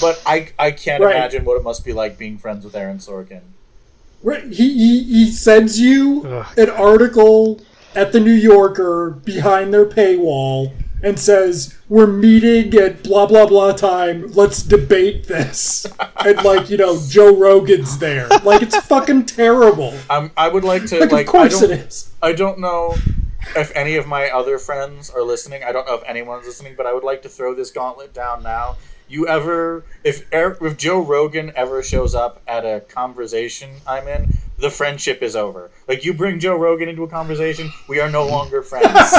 But 0.00 0.20
I 0.26 0.48
I 0.58 0.70
can't 0.70 1.02
Right. 1.02 1.16
imagine 1.16 1.44
what 1.44 1.56
it 1.56 1.62
must 1.62 1.84
be 1.84 1.92
like 1.92 2.18
being 2.18 2.38
friends 2.38 2.64
with 2.64 2.74
Aaron 2.76 2.98
Sorkin. 2.98 3.42
Where 4.22 4.40
he, 4.40 4.74
he, 4.76 5.02
he 5.04 5.30
sends 5.30 5.80
you 5.80 6.24
Ugh. 6.26 6.58
an 6.58 6.68
article 6.70 7.60
at 7.94 8.12
the 8.12 8.20
New 8.20 8.32
Yorker 8.34 9.10
behind 9.10 9.72
their 9.72 9.86
paywall 9.86 10.72
and 11.02 11.18
says, 11.18 11.78
We're 11.88 12.06
meeting 12.06 12.74
at 12.74 13.02
blah 13.02 13.24
blah 13.26 13.46
blah 13.46 13.72
time, 13.72 14.30
let's 14.32 14.62
debate 14.62 15.26
this. 15.26 15.86
and 16.24 16.42
like, 16.44 16.68
you 16.68 16.76
know, 16.76 17.00
Joe 17.08 17.34
Rogan's 17.34 17.96
there. 17.98 18.28
Like 18.44 18.60
it's 18.62 18.76
fucking 18.76 19.24
terrible. 19.26 19.94
I'm, 20.10 20.30
I 20.36 20.48
would 20.48 20.64
like 20.64 20.84
to 20.86 21.00
Like, 21.00 21.12
like. 21.12 21.26
of 21.26 21.32
course 21.32 21.62
I 21.62 21.66
don't, 21.68 21.78
is. 21.78 22.12
I 22.22 22.32
don't 22.32 22.58
know 22.58 22.96
if 23.56 23.74
any 23.74 23.96
of 23.96 24.06
my 24.06 24.28
other 24.28 24.58
friends 24.58 25.08
are 25.08 25.22
listening. 25.22 25.64
I 25.64 25.72
don't 25.72 25.86
know 25.86 25.94
if 25.94 26.02
anyone's 26.06 26.44
listening, 26.46 26.74
but 26.76 26.84
I 26.84 26.92
would 26.92 27.04
like 27.04 27.22
to 27.22 27.28
throw 27.30 27.54
this 27.54 27.70
gauntlet 27.70 28.12
down 28.12 28.42
now. 28.42 28.76
You 29.10 29.26
ever, 29.26 29.84
if 30.04 30.24
Er- 30.32 30.56
if 30.60 30.76
Joe 30.76 31.00
Rogan 31.00 31.52
ever 31.56 31.82
shows 31.82 32.14
up 32.14 32.40
at 32.46 32.64
a 32.64 32.78
conversation 32.88 33.70
I'm 33.84 34.06
in, 34.06 34.38
the 34.56 34.70
friendship 34.70 35.20
is 35.20 35.34
over. 35.34 35.72
Like 35.88 36.04
you 36.04 36.14
bring 36.14 36.38
Joe 36.38 36.56
Rogan 36.56 36.88
into 36.88 37.02
a 37.02 37.08
conversation, 37.08 37.72
we 37.88 37.98
are 37.98 38.08
no 38.08 38.24
longer 38.24 38.62
friends. 38.62 39.12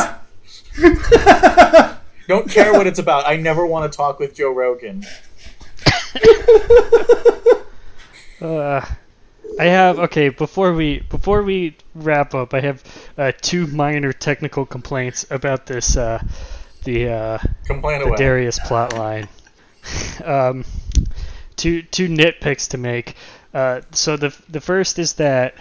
don't 2.27 2.49
care 2.49 2.71
what 2.71 2.87
it's 2.87 2.99
about. 2.99 3.27
I 3.27 3.35
never 3.35 3.65
want 3.65 3.91
to 3.91 3.95
talk 3.95 4.17
with 4.17 4.33
Joe 4.33 4.53
Rogan. 4.53 5.03
Uh, 8.41 8.83
I 9.59 9.65
have 9.65 9.99
okay. 9.99 10.29
Before 10.29 10.73
we 10.73 11.01
before 11.01 11.43
we 11.43 11.77
wrap 11.93 12.33
up, 12.33 12.55
I 12.55 12.59
have 12.61 12.83
uh, 13.15 13.31
two 13.39 13.67
minor 13.67 14.11
technical 14.13 14.65
complaints 14.65 15.27
about 15.29 15.67
this 15.67 15.95
uh, 15.95 16.23
the 16.83 17.09
uh, 17.09 17.37
Complain 17.67 17.99
the 17.99 18.07
away. 18.07 18.17
Darius 18.17 18.57
plotline. 18.57 19.27
Um, 20.23 20.65
two 21.55 21.81
two 21.81 22.07
nitpicks 22.07 22.69
to 22.69 22.77
make. 22.77 23.15
Uh, 23.53 23.81
so 23.91 24.17
the 24.17 24.35
the 24.49 24.61
first 24.61 24.99
is 24.99 25.13
that 25.13 25.55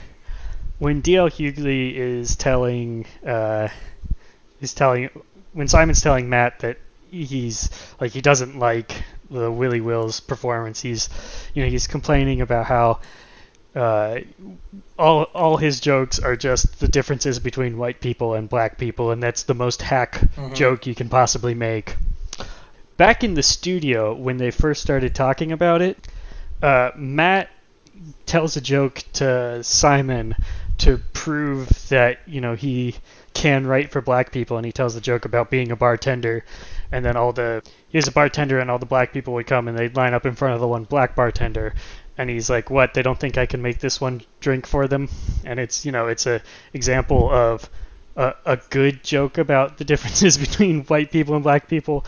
when 0.78 1.02
DL 1.02 1.30
Hughley 1.30 1.94
is 1.94 2.36
telling 2.36 3.06
uh, 3.26 3.68
is 4.60 4.74
telling 4.74 5.10
when 5.52 5.68
Simon's 5.68 6.00
telling 6.00 6.28
Matt 6.28 6.60
that 6.60 6.78
he's 7.10 7.70
like 8.00 8.12
he 8.12 8.20
doesn't 8.20 8.58
like 8.58 8.92
the 9.30 9.50
Willie 9.50 9.80
Wills 9.80 10.20
performance. 10.20 10.80
He's 10.80 11.08
you 11.54 11.62
know 11.62 11.68
he's 11.70 11.86
complaining 11.86 12.40
about 12.40 12.66
how 12.66 13.00
uh, 13.74 14.20
all 14.98 15.24
all 15.34 15.56
his 15.56 15.80
jokes 15.80 16.18
are 16.18 16.36
just 16.36 16.80
the 16.80 16.88
differences 16.88 17.38
between 17.38 17.78
white 17.78 18.00
people 18.00 18.34
and 18.34 18.48
black 18.48 18.78
people, 18.78 19.10
and 19.10 19.22
that's 19.22 19.44
the 19.44 19.54
most 19.54 19.82
hack 19.82 20.20
joke 20.54 20.86
you 20.86 20.94
can 20.94 21.08
possibly 21.08 21.54
make. 21.54 21.96
Back 23.00 23.24
in 23.24 23.32
the 23.32 23.42
studio 23.42 24.12
when 24.12 24.36
they 24.36 24.50
first 24.50 24.82
started 24.82 25.14
talking 25.14 25.52
about 25.52 25.80
it, 25.80 26.06
uh, 26.60 26.90
Matt 26.94 27.48
tells 28.26 28.58
a 28.58 28.60
joke 28.60 29.02
to 29.14 29.64
Simon 29.64 30.36
to 30.76 30.98
prove 31.14 31.88
that 31.88 32.18
you 32.26 32.42
know 32.42 32.54
he 32.54 32.96
can 33.32 33.66
write 33.66 33.90
for 33.90 34.02
black 34.02 34.32
people, 34.32 34.58
and 34.58 34.66
he 34.66 34.72
tells 34.72 34.94
the 34.94 35.00
joke 35.00 35.24
about 35.24 35.48
being 35.48 35.72
a 35.72 35.76
bartender, 35.76 36.44
and 36.92 37.02
then 37.02 37.16
all 37.16 37.32
the 37.32 37.62
he 37.88 37.96
was 37.96 38.06
a 38.06 38.12
bartender, 38.12 38.58
and 38.58 38.70
all 38.70 38.78
the 38.78 38.84
black 38.84 39.14
people 39.14 39.32
would 39.32 39.46
come 39.46 39.66
and 39.66 39.78
they'd 39.78 39.96
line 39.96 40.12
up 40.12 40.26
in 40.26 40.34
front 40.34 40.52
of 40.52 40.60
the 40.60 40.68
one 40.68 40.84
black 40.84 41.16
bartender, 41.16 41.72
and 42.18 42.28
he's 42.28 42.50
like, 42.50 42.68
"What? 42.68 42.92
They 42.92 43.00
don't 43.00 43.18
think 43.18 43.38
I 43.38 43.46
can 43.46 43.62
make 43.62 43.78
this 43.78 43.98
one 43.98 44.20
drink 44.40 44.66
for 44.66 44.86
them?" 44.86 45.08
And 45.46 45.58
it's 45.58 45.86
you 45.86 45.92
know 45.92 46.08
it's 46.08 46.26
a 46.26 46.42
example 46.74 47.30
of 47.30 47.66
a, 48.14 48.34
a 48.44 48.56
good 48.68 49.02
joke 49.02 49.38
about 49.38 49.78
the 49.78 49.84
differences 49.90 50.36
between 50.36 50.82
white 50.82 51.10
people 51.10 51.34
and 51.34 51.42
black 51.42 51.66
people, 51.66 52.04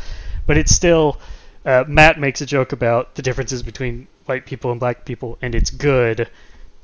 but 0.46 0.56
it's 0.56 0.74
still 0.74 1.18
uh, 1.64 1.84
Matt 1.86 2.18
makes 2.18 2.40
a 2.40 2.46
joke 2.46 2.72
about 2.72 3.14
the 3.14 3.22
differences 3.22 3.62
between 3.62 4.06
white 4.26 4.46
people 4.46 4.70
and 4.70 4.80
black 4.80 5.04
people, 5.04 5.38
and 5.42 5.54
it's 5.54 5.70
good. 5.70 6.28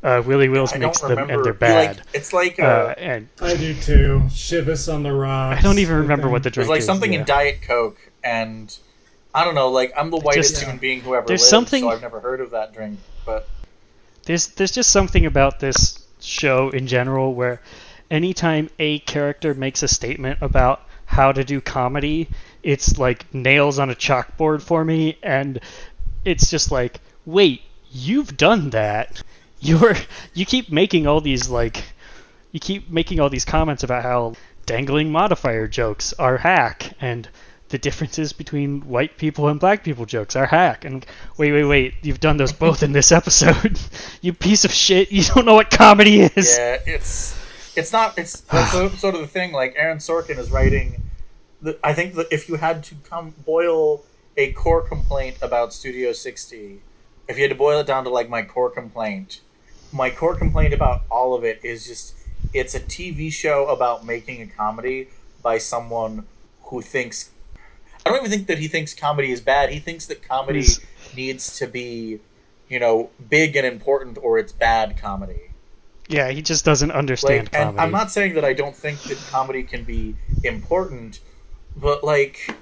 Uh, 0.02 0.22
Willie 0.24 0.48
Wills 0.48 0.72
I 0.72 0.78
makes 0.78 1.00
them, 1.00 1.10
remember. 1.10 1.32
and 1.34 1.44
they're 1.44 1.52
Like, 1.52 1.96
bad. 1.96 2.02
it's 2.14 2.32
like 2.32 2.60
uh, 2.60 2.62
uh, 2.62 2.94
and 2.98 3.28
I 3.40 3.56
do 3.56 3.74
too. 3.74 4.22
Chivas 4.28 4.92
on 4.92 5.02
the 5.02 5.12
rocks. 5.12 5.58
I 5.58 5.62
don't 5.62 5.80
even 5.80 5.96
remember 5.96 6.28
what 6.28 6.44
the 6.44 6.50
drink. 6.50 6.66
drink 6.66 6.70
like 6.70 6.78
is. 6.80 6.86
something 6.86 7.12
yeah. 7.12 7.20
in 7.20 7.24
Diet 7.26 7.62
Coke, 7.62 7.98
and 8.22 8.76
I 9.34 9.44
don't 9.44 9.56
know. 9.56 9.68
Like 9.70 9.92
I'm 9.96 10.10
the 10.10 10.18
whitest 10.18 10.50
Just- 10.50 10.62
human 10.62 10.78
being 10.78 11.00
who 11.00 11.16
ever 11.16 11.26
There's 11.26 11.40
lived, 11.40 11.50
something- 11.50 11.82
so 11.82 11.90
I've 11.90 12.00
never 12.02 12.20
heard 12.20 12.40
of 12.40 12.52
that 12.52 12.72
drink. 12.72 13.00
But 13.26 13.48
there's 14.24 14.46
there's 14.48 14.70
just 14.70 14.90
something 14.92 15.26
about 15.26 15.58
this 15.58 16.06
show 16.20 16.70
in 16.70 16.86
general 16.86 17.34
where 17.34 17.60
anytime 18.10 18.70
a 18.78 19.00
character 19.00 19.52
makes 19.52 19.82
a 19.82 19.88
statement 19.88 20.38
about 20.40 20.82
how 21.06 21.32
to 21.32 21.42
do 21.42 21.60
comedy, 21.60 22.28
it's 22.62 22.98
like 22.98 23.32
nails 23.34 23.78
on 23.78 23.90
a 23.90 23.94
chalkboard 23.94 24.62
for 24.62 24.84
me, 24.84 25.18
and 25.22 25.60
it's 26.24 26.50
just 26.50 26.70
like, 26.70 27.00
wait, 27.26 27.62
you've 27.90 28.36
done 28.36 28.70
that. 28.70 29.22
You're 29.60 29.96
you 30.34 30.46
keep 30.46 30.70
making 30.70 31.08
all 31.08 31.20
these 31.20 31.48
like 31.48 31.82
you 32.52 32.60
keep 32.60 32.88
making 32.88 33.18
all 33.18 33.28
these 33.28 33.44
comments 33.44 33.82
about 33.82 34.04
how 34.04 34.34
dangling 34.66 35.10
modifier 35.10 35.66
jokes 35.66 36.12
are 36.12 36.36
hack 36.36 36.92
and 37.00 37.28
the 37.70 37.78
differences 37.78 38.32
between 38.32 38.82
white 38.82 39.16
people 39.16 39.48
and 39.48 39.58
black 39.58 39.82
people 39.82 40.06
jokes 40.06 40.36
are 40.36 40.46
hack 40.46 40.84
and 40.84 41.04
wait 41.38 41.50
wait 41.50 41.64
wait 41.64 41.94
you've 42.02 42.20
done 42.20 42.36
those 42.36 42.52
both 42.52 42.84
in 42.84 42.92
this 42.92 43.10
episode 43.10 43.80
you 44.22 44.32
piece 44.32 44.64
of 44.64 44.70
shit 44.70 45.10
you 45.10 45.24
don't 45.24 45.44
know 45.44 45.54
what 45.54 45.70
comedy 45.70 46.20
is 46.20 46.56
yeah, 46.56 46.78
it's 46.86 47.36
it's 47.78 47.92
not. 47.92 48.18
It's 48.18 48.40
that's 48.40 48.72
sort 48.72 49.14
of 49.14 49.20
the 49.20 49.26
thing. 49.26 49.52
Like 49.52 49.74
Aaron 49.76 49.98
Sorkin 49.98 50.38
is 50.38 50.50
writing. 50.50 51.00
The, 51.60 51.78
I 51.82 51.92
think 51.92 52.14
that 52.14 52.26
if 52.30 52.48
you 52.48 52.56
had 52.56 52.84
to 52.84 52.94
come 52.96 53.34
boil 53.44 54.04
a 54.36 54.52
core 54.52 54.82
complaint 54.82 55.38
about 55.42 55.72
Studio 55.72 56.12
60, 56.12 56.80
if 57.26 57.36
you 57.36 57.42
had 57.42 57.50
to 57.50 57.56
boil 57.56 57.80
it 57.80 57.86
down 57.86 58.04
to 58.04 58.10
like 58.10 58.28
my 58.28 58.42
core 58.42 58.70
complaint, 58.70 59.40
my 59.92 60.10
core 60.10 60.36
complaint 60.36 60.72
about 60.72 61.02
all 61.10 61.34
of 61.34 61.44
it 61.44 61.60
is 61.62 61.86
just 61.86 62.14
it's 62.54 62.74
a 62.74 62.80
TV 62.80 63.32
show 63.32 63.66
about 63.66 64.06
making 64.06 64.40
a 64.40 64.46
comedy 64.46 65.08
by 65.42 65.58
someone 65.58 66.26
who 66.64 66.80
thinks 66.80 67.30
I 68.06 68.10
don't 68.10 68.20
even 68.20 68.30
think 68.30 68.46
that 68.46 68.58
he 68.58 68.68
thinks 68.68 68.94
comedy 68.94 69.32
is 69.32 69.40
bad. 69.40 69.70
He 69.70 69.80
thinks 69.80 70.06
that 70.06 70.22
comedy 70.26 70.64
needs 71.14 71.58
to 71.58 71.66
be, 71.66 72.20
you 72.68 72.78
know, 72.78 73.10
big 73.28 73.54
and 73.56 73.66
important 73.66 74.16
or 74.22 74.38
it's 74.38 74.52
bad 74.52 74.96
comedy. 74.96 75.50
yeah 76.08 76.30
he 76.30 76.40
just 76.40 76.64
doesn't 76.64 76.90
understand 76.92 77.48
Like, 77.52 77.54
and 77.54 77.64
comedy 77.64 77.82
I'm 77.82 77.90
not 77.90 78.10
saying 78.10 78.34
that 78.34 78.44
I 78.44 78.54
don't 78.54 78.74
think 78.74 79.00
that 79.02 79.18
comedy 79.30 79.62
can 79.62 79.84
be 79.84 80.16
important, 80.42 81.20
but 81.76 82.04
like, 82.04 82.54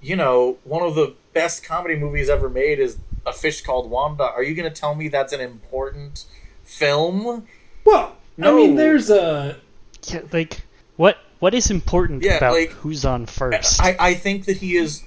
you 0.00 0.16
know, 0.16 0.58
one 0.64 0.82
of 0.82 0.94
the 0.94 1.14
best 1.32 1.64
comedy 1.64 1.96
movies 1.96 2.28
ever 2.28 2.48
made 2.48 2.78
is 2.78 2.98
A 3.26 3.32
Fish 3.32 3.62
Called 3.62 3.90
Wanda. 3.90 4.24
Are 4.24 4.42
you 4.42 4.54
going 4.54 4.72
to 4.72 4.80
tell 4.80 4.94
me 4.94 5.08
that's 5.08 5.32
an 5.32 5.40
important 5.40 6.24
film? 6.64 7.46
Well, 7.84 8.16
I 8.40 8.52
mean, 8.52 8.76
there's 8.76 9.10
a. 9.10 9.58
yeah, 10.06 10.20
like 10.32 10.62
what 10.96 11.18
what 11.38 11.54
is 11.54 11.70
important 11.70 12.22
Yeah, 12.22 12.36
about 12.36 12.54
like, 12.54 12.70
who's 12.70 13.04
on 13.04 13.26
first 13.26 13.80
I, 13.80 13.96
I 13.98 14.14
think 14.14 14.44
that 14.46 14.58
he 14.58 14.76
is 14.76 15.04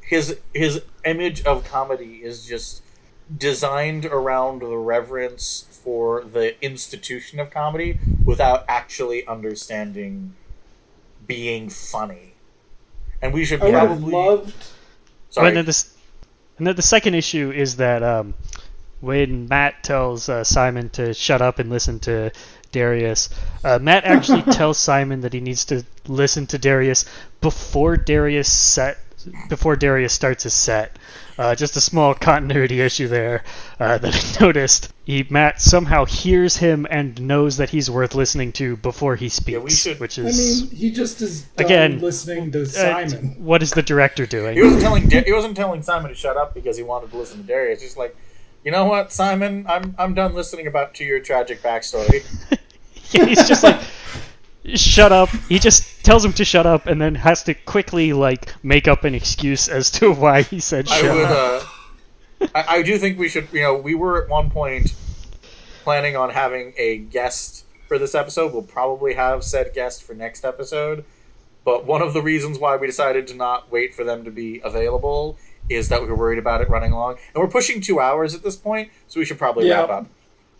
his 0.00 0.38
his 0.52 0.82
image 1.04 1.44
of 1.44 1.64
comedy 1.64 2.20
is 2.22 2.46
just 2.46 2.82
designed 3.34 4.04
around 4.04 4.60
the 4.60 4.76
reverence 4.76 5.66
for 5.82 6.22
the 6.22 6.62
institution 6.62 7.40
of 7.40 7.50
comedy 7.50 7.98
without 8.24 8.64
actually 8.68 9.26
understanding 9.26 10.34
being 11.26 11.70
funny. 11.70 12.33
And 13.24 13.32
we 13.32 13.46
should 13.46 13.62
I 13.62 13.64
would 13.64 13.74
have 13.74 13.88
probably 13.88 14.12
loved. 14.12 14.54
sorry. 15.30 15.48
And 15.48 15.56
then 15.56 15.64
this, 15.64 15.96
and 16.58 16.66
then 16.66 16.76
the 16.76 16.82
second 16.82 17.14
issue 17.14 17.50
is 17.50 17.76
that 17.76 18.02
um, 18.02 18.34
when 19.00 19.48
Matt 19.48 19.82
tells 19.82 20.28
uh, 20.28 20.44
Simon 20.44 20.90
to 20.90 21.14
shut 21.14 21.40
up 21.40 21.58
and 21.58 21.70
listen 21.70 22.00
to 22.00 22.32
Darius, 22.70 23.30
uh, 23.64 23.78
Matt 23.80 24.04
actually 24.04 24.42
tells 24.52 24.76
Simon 24.76 25.22
that 25.22 25.32
he 25.32 25.40
needs 25.40 25.64
to 25.66 25.84
listen 26.06 26.46
to 26.48 26.58
Darius 26.58 27.06
before 27.40 27.96
Darius 27.96 28.52
set 28.52 28.98
before 29.48 29.76
Darius 29.76 30.12
starts 30.12 30.42
his 30.44 30.54
set. 30.54 30.98
Uh, 31.36 31.52
just 31.54 31.76
a 31.76 31.80
small 31.80 32.14
continuity 32.14 32.80
issue 32.80 33.08
there 33.08 33.42
uh, 33.80 33.98
that 33.98 34.14
I 34.14 34.44
noticed. 34.44 34.92
He 35.04 35.26
Matt 35.28 35.60
somehow 35.60 36.04
hears 36.04 36.56
him 36.56 36.86
and 36.90 37.20
knows 37.26 37.56
that 37.56 37.70
he's 37.70 37.90
worth 37.90 38.14
listening 38.14 38.52
to 38.52 38.76
before 38.76 39.16
he 39.16 39.28
speaks, 39.28 39.60
we 39.60 39.70
should- 39.70 39.98
which 40.00 40.18
I 40.18 40.22
is 40.22 40.62
mean, 40.62 40.70
he 40.78 40.90
just 40.92 41.20
is 41.20 41.42
done 41.42 41.66
Again, 41.66 41.98
listening 42.00 42.52
to 42.52 42.62
uh, 42.62 42.66
Simon. 42.66 43.34
what 43.38 43.62
is 43.62 43.72
the 43.72 43.82
director 43.82 44.26
doing? 44.26 44.56
He 44.56 44.62
wasn't 44.62 44.82
telling 44.82 45.08
Da- 45.08 45.24
he 45.24 45.32
wasn't 45.32 45.56
telling 45.56 45.82
Simon 45.82 46.10
to 46.10 46.14
shut 46.14 46.36
up 46.36 46.54
because 46.54 46.76
he 46.76 46.82
wanted 46.84 47.10
to 47.10 47.16
listen 47.16 47.40
to 47.40 47.46
Darius. 47.46 47.80
Just 47.82 47.96
like, 47.96 48.16
you 48.64 48.70
know 48.70 48.84
what, 48.86 49.12
Simon, 49.12 49.66
I'm 49.68 49.94
I'm 49.98 50.14
done 50.14 50.34
listening 50.34 50.68
about 50.68 50.94
to 50.94 51.04
your 51.04 51.18
tragic 51.20 51.60
backstory. 51.62 52.24
he's 52.94 53.46
just 53.48 53.62
like 53.64 53.80
shut 54.74 55.12
up 55.12 55.28
he 55.48 55.58
just 55.58 56.04
tells 56.04 56.24
him 56.24 56.32
to 56.32 56.44
shut 56.44 56.64
up 56.66 56.86
and 56.86 57.00
then 57.00 57.14
has 57.14 57.42
to 57.42 57.52
quickly 57.54 58.12
like 58.14 58.54
make 58.64 58.88
up 58.88 59.04
an 59.04 59.14
excuse 59.14 59.68
as 59.68 59.90
to 59.90 60.12
why 60.22 60.42
he 60.42 60.58
said 60.60 60.88
I 60.88 61.00
shut 61.00 61.14
would. 61.16 61.24
up 61.26 61.62
Uh, 62.40 62.46
I, 62.54 62.64
I 62.78 62.82
do 62.82 62.98
think 62.98 63.18
we 63.18 63.28
should. 63.28 63.48
You 63.52 63.62
know, 63.62 63.74
we 63.74 63.94
were 63.94 64.22
at 64.22 64.28
one 64.28 64.50
point 64.50 64.92
planning 65.82 66.16
on 66.16 66.30
having 66.30 66.74
a 66.76 66.98
guest 66.98 67.64
for 67.88 67.98
this 67.98 68.14
episode. 68.14 68.52
We'll 68.52 68.62
probably 68.62 69.14
have 69.14 69.44
said 69.44 69.72
guest 69.72 70.02
for 70.02 70.14
next 70.14 70.44
episode. 70.44 71.04
But 71.64 71.86
one 71.86 72.02
of 72.02 72.12
the 72.12 72.20
reasons 72.20 72.58
why 72.58 72.76
we 72.76 72.86
decided 72.86 73.26
to 73.28 73.34
not 73.34 73.70
wait 73.72 73.94
for 73.94 74.04
them 74.04 74.24
to 74.24 74.30
be 74.30 74.60
available 74.62 75.38
is 75.70 75.88
that 75.88 76.02
we 76.02 76.08
were 76.08 76.16
worried 76.16 76.38
about 76.38 76.60
it 76.60 76.68
running 76.68 76.92
long, 76.92 77.16
and 77.34 77.42
we're 77.42 77.48
pushing 77.48 77.80
two 77.80 77.98
hours 78.00 78.34
at 78.34 78.42
this 78.42 78.56
point, 78.56 78.90
so 79.08 79.18
we 79.20 79.24
should 79.24 79.38
probably 79.38 79.66
Yeah. 79.68 79.80
wrap 79.80 79.90
up. 79.90 80.06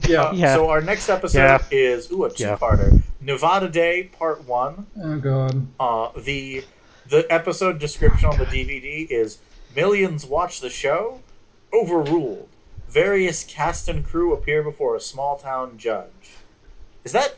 Yeah. 0.09 0.33
Yeah. 0.35 0.55
So 0.55 0.69
our 0.71 0.81
next 0.81 1.09
episode 1.09 1.39
Yeah. 1.39 1.59
is 1.71 2.11
ooh 2.13 2.25
a 2.25 2.31
two-parter. 2.31 3.03
Nevada 3.21 3.69
Day 3.69 4.05
Part 4.19 4.45
One. 4.47 4.87
Oh 5.03 5.19
god. 5.19 5.67
Uh, 5.81 6.11
the 6.19 6.65
the 7.07 7.27
episode 7.33 7.79
description 7.79 8.29
on 8.29 8.39
the 8.39 8.45
DVD 8.47 9.07
is 9.11 9.39
millions 9.75 10.25
watch 10.27 10.61
the 10.61 10.71
show, 10.71 11.21
overruled. 11.73 12.49
Various 12.89 13.45
cast 13.45 13.89
and 13.89 14.05
crew 14.07 14.33
appear 14.33 14.63
before 14.63 14.95
a 14.95 15.01
small 15.01 15.37
town 15.37 15.77
judge. 15.79 16.37
Is 17.03 17.13
that? 17.13 17.37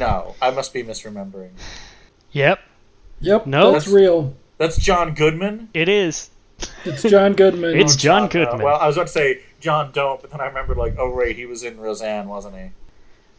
No, 0.00 0.34
I 0.40 0.50
must 0.50 0.72
be 0.72 0.82
misremembering. 0.82 1.50
Yep, 2.32 2.60
Yep. 3.20 3.46
No. 3.46 3.72
that's 3.72 3.88
real. 3.88 4.34
That's 4.58 4.78
John 4.78 5.14
Goodman. 5.14 5.68
it 5.74 5.88
is. 5.88 6.30
It's 6.84 7.02
John 7.02 7.34
Goodman. 7.34 7.78
It's 7.78 7.96
John 7.96 8.24
Uh, 8.24 8.28
Goodman. 8.28 8.62
well, 8.62 8.76
I 8.80 8.86
was 8.86 8.96
about 8.96 9.08
to 9.08 9.12
say 9.12 9.42
John 9.66 9.90
Don't, 9.92 10.20
but 10.22 10.30
then 10.30 10.40
I 10.40 10.46
remembered 10.46 10.76
like, 10.76 10.94
oh 10.96 11.08
right, 11.12 11.34
he 11.34 11.44
was 11.44 11.64
in 11.64 11.80
Roseanne, 11.80 12.28
wasn't 12.28 12.54
he? 12.54 12.70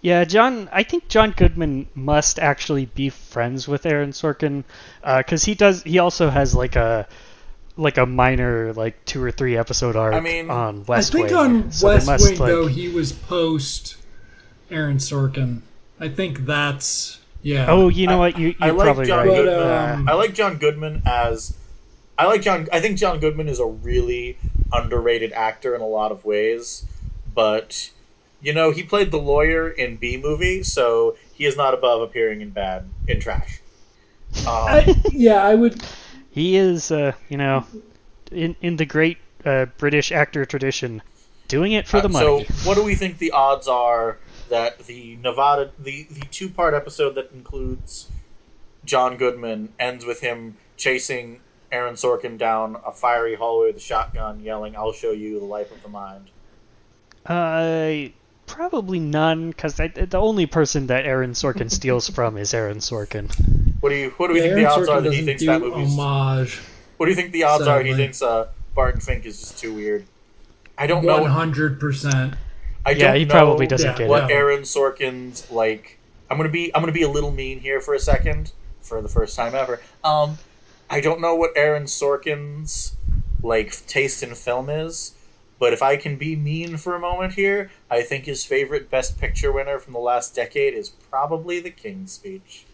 Yeah, 0.02 0.26
John. 0.26 0.68
I 0.74 0.84
think 0.84 1.08
John 1.08 1.32
Goodman 1.32 1.88
must 1.96 2.38
actually 2.38 2.84
be 2.86 3.08
friends 3.10 3.66
with 3.66 3.86
Aaron 3.86 4.12
Sorkin, 4.12 4.66
because 5.02 5.46
he 5.46 5.56
does. 5.56 5.84
He 5.84 6.00
also 6.00 6.30
has 6.30 6.54
like 6.54 6.76
a 6.76 7.08
like 7.78 7.98
a 7.98 8.06
minor 8.06 8.74
like 8.74 9.06
two 9.06 9.24
or 9.24 9.32
three 9.32 9.56
episode 9.56 9.96
arc 9.96 10.14
I 10.16 10.20
mean, 10.20 10.50
on 10.50 10.80
I 10.80 10.84
West 10.92 11.14
think 11.14 11.28
Wing. 11.28 11.36
on 11.36 11.72
so 11.72 11.88
West 11.88 12.08
must, 12.08 12.24
Wing 12.30 12.40
like- 12.40 12.50
though 12.50 12.68
he 12.68 12.90
was 12.90 13.14
post 13.14 13.96
Aaron 14.70 14.98
Sorkin. 14.98 15.62
I 16.00 16.10
think 16.10 16.46
that's 16.46 17.20
yeah. 17.42 17.68
Oh, 17.70 17.88
you 17.88 18.06
know 18.08 18.16
I- 18.16 18.32
what? 18.32 18.38
You, 18.38 18.54
I 18.60 18.66
you're 18.68 18.76
like 18.76 18.86
probably 18.86 19.06
John 19.06 19.28
right. 19.30 19.46
But, 19.46 19.94
um, 19.94 20.10
I 20.10 20.14
like 20.14 20.34
John 20.34 20.58
Goodman 20.58 21.04
as 21.06 21.56
I 22.18 22.26
like 22.26 22.42
John. 22.42 22.68
I 22.72 22.80
think 22.80 22.98
John 22.98 23.20
Goodman 23.20 23.48
is 23.48 23.60
a 23.60 23.66
really 23.66 24.38
underrated 24.74 25.32
actor 25.34 25.76
in 25.76 25.82
a 25.82 25.88
lot 25.88 26.12
of 26.12 26.26
ways, 26.26 26.86
but 27.34 27.92
you 28.42 28.54
know 28.54 28.72
he 28.72 28.84
played 28.84 29.12
the 29.12 29.18
lawyer 29.20 29.70
in 29.70 29.98
Bee 29.98 30.18
Movie, 30.18 30.64
so 30.64 31.16
he 31.34 31.46
is 31.46 31.56
not 31.56 31.74
above 31.74 32.02
appearing 32.02 32.42
in 32.42 32.50
bad 32.50 32.90
in 33.08 33.20
trash. 33.20 33.62
Um, 34.40 34.46
I, 34.48 34.96
yeah, 35.12 35.44
I 35.44 35.56
would. 35.56 35.82
He 36.32 36.56
is, 36.58 36.92
uh, 36.92 37.14
you 37.30 37.38
know, 37.38 37.66
in 38.32 38.56
in 38.62 38.76
the 38.78 38.86
great 38.86 39.18
uh, 39.46 39.66
British 39.78 40.12
actor 40.12 40.46
tradition, 40.46 41.02
doing 41.48 41.72
it 41.72 41.88
for 41.88 42.02
the 42.02 42.10
Uh, 42.10 42.12
money. 42.12 42.46
So, 42.46 42.68
what 42.68 42.76
do 42.76 42.84
we 42.84 42.96
think 42.96 43.20
the 43.20 43.32
odds 43.32 43.68
are 43.68 44.18
that 44.50 44.80
the 44.80 45.18
Nevada, 45.22 45.72
the, 45.78 46.08
the 46.10 46.26
two 46.32 46.50
part 46.50 46.74
episode 46.74 47.16
that 47.16 47.32
includes 47.32 48.10
John 48.86 49.18
Goodman, 49.18 49.70
ends 49.80 50.06
with 50.06 50.22
him 50.22 50.58
chasing 50.78 51.42
Aaron 51.72 51.96
Sorkin 51.96 52.38
down 52.38 52.78
a 52.86 52.92
fiery 52.92 53.36
hallway 53.36 53.68
with 53.68 53.78
a 53.78 53.80
shotgun, 53.80 54.40
yelling, 54.42 54.76
I'll 54.76 54.94
show 54.94 55.12
you 55.12 55.40
the 55.40 55.46
life 55.46 55.72
of 55.72 55.82
the 55.84 55.90
mind? 55.90 56.30
Uh, 57.26 58.10
probably 58.46 59.00
none, 59.00 59.50
because 59.50 59.76
the 59.76 60.18
only 60.18 60.46
person 60.46 60.88
that 60.88 61.06
Aaron 61.06 61.32
Sorkin 61.34 61.70
steals 61.70 62.10
from 62.16 62.38
is 62.38 62.54
Aaron 62.54 62.78
Sorkin. 62.78 63.30
What 63.80 63.90
do 63.90 63.96
you 63.96 64.10
What 64.18 64.28
do 64.28 64.34
we 64.34 64.40
Yeah, 64.40 64.44
think 64.44 64.54
Aaron 64.54 64.64
the 64.64 64.70
odds 64.70 64.88
Sorkin 64.88 64.94
are 64.96 65.02
that 65.02 65.14
he 65.14 65.22
thinks 65.24 65.42
do 65.42 65.48
that 65.48 65.62
movie's? 65.62 65.98
homage. 65.98 66.60
What 66.98 67.06
do 67.06 67.12
you 67.12 67.16
think 67.16 67.32
the 67.32 67.44
odds 67.44 67.68
are 67.68 67.82
he 67.84 67.94
thinks 67.94 68.22
uh, 68.22 68.48
Barton 68.74 69.02
Fink 69.02 69.26
is 69.26 69.40
just 69.40 69.58
too 69.60 69.74
weird? 69.74 70.06
I 70.78 70.88
don't 70.88 71.06
One 71.06 71.24
know. 71.24 71.30
hundred 71.30 71.80
percent. 71.80 72.36
I 72.86 72.92
Yeah, 72.92 73.08
don't 73.10 73.16
he 73.18 73.26
know 73.26 73.32
probably 73.32 73.68
doesn't 73.68 73.92
Yeah, 73.92 73.98
get 73.98 74.10
what 74.10 74.24
it. 74.24 74.32
Aaron 74.32 74.62
Sorkin's 74.62 75.50
like. 75.52 75.98
I'm 76.30 76.38
gonna 76.38 76.50
be 76.50 76.74
I'm 76.76 76.82
gonna 76.82 76.92
be 76.92 77.04
a 77.04 77.10
little 77.10 77.32
mean 77.32 77.60
here 77.60 77.80
for 77.80 77.94
a 77.94 78.00
second, 78.00 78.52
for 78.82 79.02
the 79.02 79.10
first 79.10 79.36
time 79.36 79.56
ever. 79.56 79.82
Um, 80.04 80.38
I 80.90 81.02
don't 81.02 81.22
know 81.22 81.36
what 81.36 81.52
Aaron 81.56 81.84
Sorkin's 81.84 82.96
like 83.44 83.86
taste 83.88 84.24
in 84.24 84.36
film 84.36 84.70
is, 84.70 85.14
but 85.60 85.74
if 85.74 85.82
I 85.82 85.98
can 85.98 86.16
be 86.18 86.36
mean 86.36 86.78
for 86.78 86.96
a 86.96 87.00
moment 87.00 87.34
here, 87.34 87.70
I 87.90 88.02
think 88.02 88.26
his 88.26 88.46
favorite 88.46 88.90
Best 88.90 89.20
Picture 89.20 89.52
winner 89.52 89.80
from 89.80 89.94
the 89.94 90.00
last 90.00 90.36
decade 90.36 90.74
is 90.74 90.90
probably 90.90 91.60
The 91.60 91.72
King's 91.72 92.14
Speech 92.14 92.66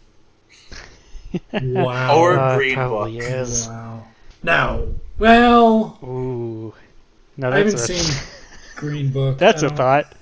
Wow. 1.52 2.16
or 2.18 2.38
Uh, 2.38 2.56
Green 2.56 2.74
Book. 2.88 3.10
is. 3.10 3.68
wow. 3.68 4.04
Now, 4.42 4.86
well, 5.18 5.98
Ooh, 6.02 6.74
no, 7.36 7.50
I 7.50 7.58
haven't 7.58 7.74
a, 7.74 7.78
seen 7.78 8.14
Green 8.76 9.10
Book. 9.10 9.38
that's 9.38 9.62
a 9.62 9.70
thought. 9.70 10.12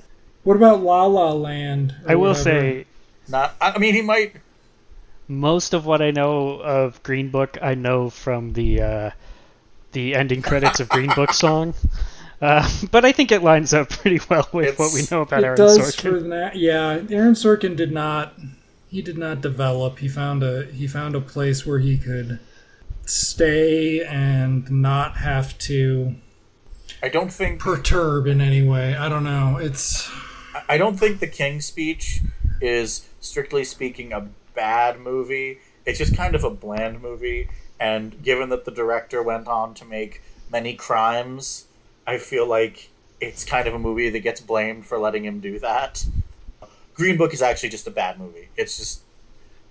What 0.44 0.56
about 0.56 0.82
La 0.82 1.06
La 1.06 1.32
Land? 1.32 1.94
I 2.06 2.14
will 2.14 2.31
whatever? 2.31 2.35
say 2.35 2.86
Not. 3.28 3.55
I 3.60 3.73
I 3.73 3.78
mean, 3.78 3.94
he 3.94 4.02
might. 4.02 4.36
Most 5.38 5.74
of 5.74 5.86
what 5.86 6.02
I 6.02 6.10
know 6.10 6.60
of 6.60 7.02
Green 7.02 7.30
Book, 7.30 7.59
I 7.62 7.74
know 7.74 8.10
from 8.10 8.52
the 8.52 8.80
uh, 8.82 9.10
the 9.92 10.14
ending 10.14 10.42
credits 10.42 10.80
of 10.80 10.88
Green 10.88 11.10
Book 11.14 11.32
song. 11.32 11.74
Uh, 12.42 12.68
but 12.90 13.04
I 13.04 13.12
think 13.12 13.30
it 13.30 13.40
lines 13.44 13.72
up 13.72 13.88
pretty 13.88 14.18
well 14.28 14.48
with 14.52 14.76
what 14.76 14.92
we 14.92 15.02
know 15.12 15.20
about 15.20 15.44
it 15.44 15.46
Aaron 15.46 15.56
does 15.56 15.78
Sorkin. 15.78 16.10
for 16.10 16.20
that. 16.30 16.56
Yeah, 16.56 17.00
Aaron 17.09 17.34
Sorkin 17.34 17.76
did 17.76 17.92
not. 17.92 18.34
He 18.88 19.00
did 19.00 19.16
not 19.16 19.40
develop. 19.40 20.00
He 20.00 20.09
found 20.09 20.42
a 20.42 20.64
he 20.64 20.88
found 20.88 21.14
a 21.14 21.20
place 21.20 21.64
where 21.64 21.78
he 21.78 21.96
could 21.96 22.40
stay 23.06 24.02
and 24.02 24.68
not 24.72 25.18
have 25.18 25.56
to 25.59 26.16
I 27.00 27.09
don't 27.10 27.32
think. 27.32 27.60
perturb 27.60 28.26
in 28.26 28.40
any 28.40 28.66
way. 28.66 28.96
I 28.96 29.09
don't 29.09 29.22
know. 29.22 29.59
It's 29.59 30.10
I 30.68 30.78
don't 30.78 30.98
think 30.98 31.20
The 31.20 31.28
King 31.28 31.60
Speech 31.60 32.22
is 32.60 33.06
strictly 33.20 33.62
speaking 33.62 34.12
a 34.12 34.28
bad 34.54 35.00
movie. 35.00 35.58
It's 35.84 35.98
just 35.98 36.16
kind 36.16 36.34
of 36.34 36.44
a 36.44 36.50
bland 36.50 37.02
movie. 37.02 37.48
And 37.80 38.22
given 38.22 38.48
that 38.50 38.64
the 38.64 38.70
director 38.70 39.22
went 39.22 39.48
on 39.48 39.74
to 39.74 39.84
make 39.84 40.22
many 40.50 40.74
crimes, 40.74 41.66
I 42.06 42.18
feel 42.18 42.46
like 42.46 42.90
it's 43.20 43.44
kind 43.44 43.66
of 43.66 43.74
a 43.74 43.78
movie 43.78 44.08
that 44.10 44.20
gets 44.20 44.40
blamed 44.40 44.86
for 44.86 44.98
letting 44.98 45.24
him 45.24 45.40
do 45.40 45.58
that. 45.58 46.04
Green 46.94 47.16
Book 47.16 47.32
is 47.32 47.42
actually 47.42 47.70
just 47.70 47.86
a 47.86 47.90
bad 47.90 48.18
movie. 48.18 48.48
It's 48.56 48.76
just, 48.76 49.02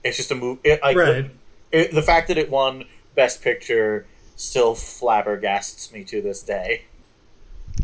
it's 0.04 0.18
just 0.18 0.32
a 0.32 0.36
movie. 0.36 0.62
It, 0.64 0.82
like, 0.82 0.98
right. 0.98 1.32
it, 1.72 1.94
the 1.94 2.02
fact 2.02 2.28
that 2.30 2.38
it 2.38 2.50
won 2.50 2.86
Best 3.16 3.42
Picture 3.42 4.06
still 4.36 4.74
flabbergasts 4.74 5.94
me 5.94 6.04
to 6.06 6.22
this 6.22 6.42
day. 6.42 6.86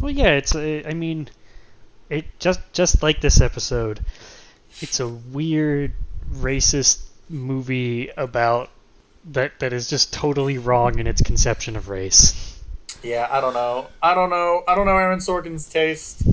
Well, 0.01 0.11
yeah, 0.11 0.31
it's. 0.31 0.55
A, 0.55 0.85
I 0.85 0.93
mean, 0.93 1.29
it 2.09 2.25
just 2.39 2.59
just 2.73 3.03
like 3.03 3.21
this 3.21 3.41
episode, 3.41 4.03
it's 4.81 4.99
a 4.99 5.07
weird 5.07 5.93
racist 6.33 7.01
movie 7.29 8.09
about 8.17 8.69
that 9.31 9.59
that 9.59 9.73
is 9.73 9.89
just 9.89 10.13
totally 10.13 10.57
wrong 10.57 10.99
in 10.99 11.07
its 11.07 11.21
conception 11.21 11.75
of 11.75 11.89
race. 11.89 12.59
Yeah, 13.03 13.27
I 13.29 13.41
don't 13.41 13.53
know. 13.53 13.87
I 14.01 14.13
don't 14.13 14.29
know. 14.29 14.63
I 14.67 14.75
don't 14.75 14.85
know 14.85 14.97
Aaron 14.97 15.19
Sorkin's 15.19 15.67
taste. 15.69 16.23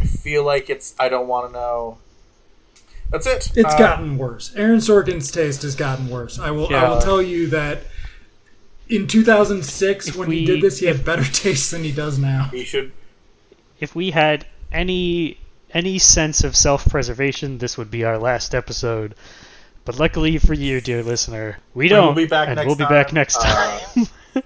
I 0.00 0.06
feel 0.06 0.44
like 0.44 0.70
it's. 0.70 0.94
I 0.98 1.08
don't 1.08 1.26
want 1.28 1.48
to 1.48 1.52
know. 1.52 1.98
That's 3.10 3.26
it. 3.26 3.52
It's 3.56 3.74
Uh, 3.74 3.78
gotten 3.78 4.16
worse. 4.16 4.52
Aaron 4.56 4.78
Sorkin's 4.78 5.30
taste 5.30 5.62
has 5.62 5.74
gotten 5.74 6.08
worse. 6.08 6.38
I 6.38 6.50
will. 6.50 6.74
I 6.74 6.88
will 6.88 7.00
tell 7.00 7.20
you 7.22 7.48
that. 7.48 7.82
In 8.88 9.06
2006, 9.06 10.08
If 10.08 10.16
when 10.16 10.28
we- 10.28 10.40
he 10.40 10.44
did 10.46 10.60
this, 10.60 10.78
he 10.78 10.86
had 10.86 11.04
better 11.04 11.24
taste 11.32 11.70
than 11.70 11.84
he 11.84 11.92
does 11.92 12.18
now. 12.18 12.48
He 12.52 12.64
should. 12.64 12.92
If 13.80 13.94
we 13.94 14.10
had 14.10 14.46
any 14.72 15.38
any 15.72 15.98
sense 15.98 16.44
of 16.44 16.54
self-preservation, 16.54 17.58
this 17.58 17.76
would 17.76 17.90
be 17.90 18.04
our 18.04 18.18
last 18.18 18.54
episode. 18.54 19.14
But 19.84 19.98
luckily 19.98 20.38
for 20.38 20.54
you, 20.54 20.80
dear 20.80 21.02
listener, 21.02 21.58
we 21.74 21.88
We'll 21.90 22.06
don't, 22.06 22.14
be 22.14 22.26
back 22.26 22.48
and 22.48 22.56
next 22.56 22.66
we'll 22.66 22.76
be 22.76 22.84
time. 22.84 22.92
back 22.92 23.12
next 23.12 23.36
Uh, 23.40 23.78
time. 23.94 24.06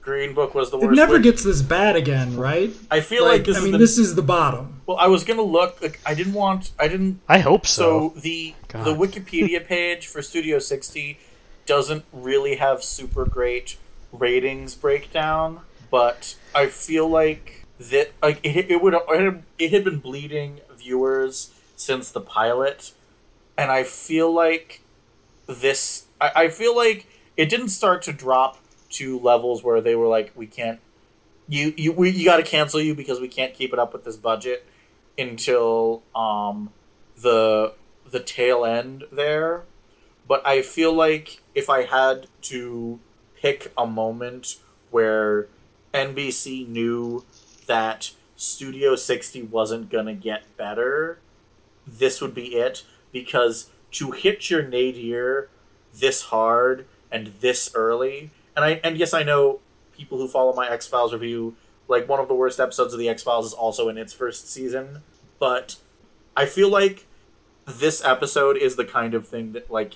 Green 0.00 0.34
Book 0.34 0.54
was 0.54 0.70
the 0.70 0.78
worst. 0.78 0.92
It 0.92 0.96
never 0.96 1.14
win- 1.14 1.22
gets 1.22 1.44
this 1.44 1.60
bad 1.62 1.94
again, 1.94 2.36
right? 2.36 2.72
I 2.90 3.00
feel 3.00 3.24
like, 3.24 3.38
Like, 3.40 3.44
this 3.46 3.56
I 3.56 3.58
is 3.58 3.64
mean, 3.64 3.72
the. 3.72 3.78
this 3.78 3.98
is 3.98 4.14
the 4.14 4.22
bottom. 4.22 4.80
Well, 4.86 4.96
I 4.96 5.06
was 5.06 5.22
gonna 5.22 5.42
look. 5.42 5.80
Like, 5.82 6.00
I 6.06 6.14
didn't 6.14 6.32
want. 6.32 6.70
I 6.78 6.88
didn't. 6.88 7.20
I 7.28 7.40
hope 7.40 7.66
so. 7.66 8.12
So 8.14 8.20
the 8.20 8.54
God. 8.68 8.84
the 8.86 8.94
Wikipedia 8.94 9.64
page 9.64 10.06
for 10.06 10.22
Studio 10.22 10.58
60 10.58 11.18
doesn't 11.66 12.04
really 12.12 12.56
have 12.56 12.82
super 12.82 13.26
great 13.26 13.76
ratings 14.10 14.74
breakdown, 14.74 15.60
but 15.90 16.36
I 16.54 16.68
feel 16.68 17.06
like 17.06 17.66
that 17.78 18.12
like 18.22 18.40
it, 18.42 18.70
it 18.70 18.82
would 18.82 18.94
it 19.58 19.70
had 19.72 19.84
been 19.84 19.98
bleeding 19.98 20.60
viewers 20.74 21.52
since 21.76 22.10
the 22.10 22.22
pilot, 22.22 22.92
and 23.58 23.72
I 23.72 23.82
feel 23.82 24.32
like 24.32 24.80
this 25.46 26.06
I, 26.20 26.30
I 26.36 26.48
feel 26.48 26.74
like 26.74 27.06
it 27.36 27.50
didn't 27.50 27.68
start 27.68 28.02
to 28.02 28.12
drop 28.12 28.58
to 28.90 29.18
levels 29.18 29.62
where 29.62 29.80
they 29.82 29.94
were 29.94 30.06
like 30.06 30.32
we 30.34 30.46
can't 30.46 30.80
you 31.48 31.74
you 31.76 31.92
we, 31.92 32.10
you 32.10 32.24
got 32.24 32.36
to 32.38 32.42
cancel 32.42 32.80
you 32.80 32.94
because 32.94 33.20
we 33.20 33.28
can't 33.28 33.52
keep 33.52 33.72
it 33.72 33.78
up 33.78 33.92
with 33.92 34.04
this 34.04 34.16
budget 34.16 34.64
until 35.18 36.02
um 36.14 36.70
the 37.20 37.74
the 38.08 38.20
tail 38.20 38.64
end 38.64 39.04
there. 39.12 39.64
But 40.26 40.46
i 40.46 40.62
feel 40.62 40.92
like 40.92 41.40
if 41.54 41.70
i 41.70 41.84
had 41.84 42.26
to 42.42 43.00
pick 43.34 43.72
a 43.78 43.86
moment 43.86 44.58
where 44.90 45.48
nbc 45.94 46.68
knew 46.68 47.24
that 47.66 48.12
studio 48.36 48.94
60 48.94 49.42
wasn't 49.44 49.88
going 49.88 50.04
to 50.06 50.12
get 50.12 50.44
better 50.58 51.18
this 51.86 52.20
would 52.20 52.34
be 52.34 52.54
it 52.56 52.84
because 53.12 53.70
to 53.90 54.10
hit 54.10 54.50
your 54.50 54.62
nadir 54.62 55.48
this 55.94 56.24
hard 56.24 56.86
and 57.10 57.28
this 57.40 57.70
early 57.74 58.30
and 58.54 58.64
i 58.64 58.80
and 58.84 58.98
yes 58.98 59.14
i 59.14 59.22
know 59.22 59.60
people 59.96 60.18
who 60.18 60.28
follow 60.28 60.52
my 60.52 60.68
x-files 60.70 61.12
review 61.12 61.56
like 61.88 62.08
one 62.08 62.20
of 62.20 62.28
the 62.28 62.34
worst 62.34 62.60
episodes 62.60 62.92
of 62.92 62.98
the 62.98 63.08
x-files 63.08 63.46
is 63.46 63.52
also 63.52 63.88
in 63.88 63.96
its 63.96 64.12
first 64.12 64.50
season 64.50 65.02
but 65.38 65.76
I 66.36 66.46
feel 66.46 66.68
like 66.68 67.06
this 67.66 68.04
episode 68.04 68.56
is 68.56 68.76
the 68.76 68.84
kind 68.84 69.14
of 69.14 69.26
thing 69.26 69.52
that 69.52 69.70
like 69.70 69.94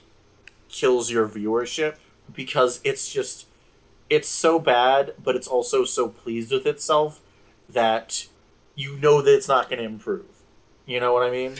kills 0.68 1.10
your 1.10 1.28
viewership 1.28 1.96
because 2.32 2.80
it's 2.82 3.12
just 3.12 3.46
it's 4.10 4.28
so 4.28 4.58
bad, 4.58 5.14
but 5.22 5.36
it's 5.36 5.46
also 5.46 5.84
so 5.84 6.08
pleased 6.08 6.52
with 6.52 6.66
itself 6.66 7.20
that 7.68 8.26
you 8.74 8.96
know 8.96 9.22
that 9.22 9.34
it's 9.34 9.48
not 9.48 9.68
going 9.70 9.78
to 9.78 9.84
improve. 9.84 10.26
You 10.84 11.00
know 11.00 11.12
what 11.12 11.22
I 11.22 11.30
mean? 11.30 11.54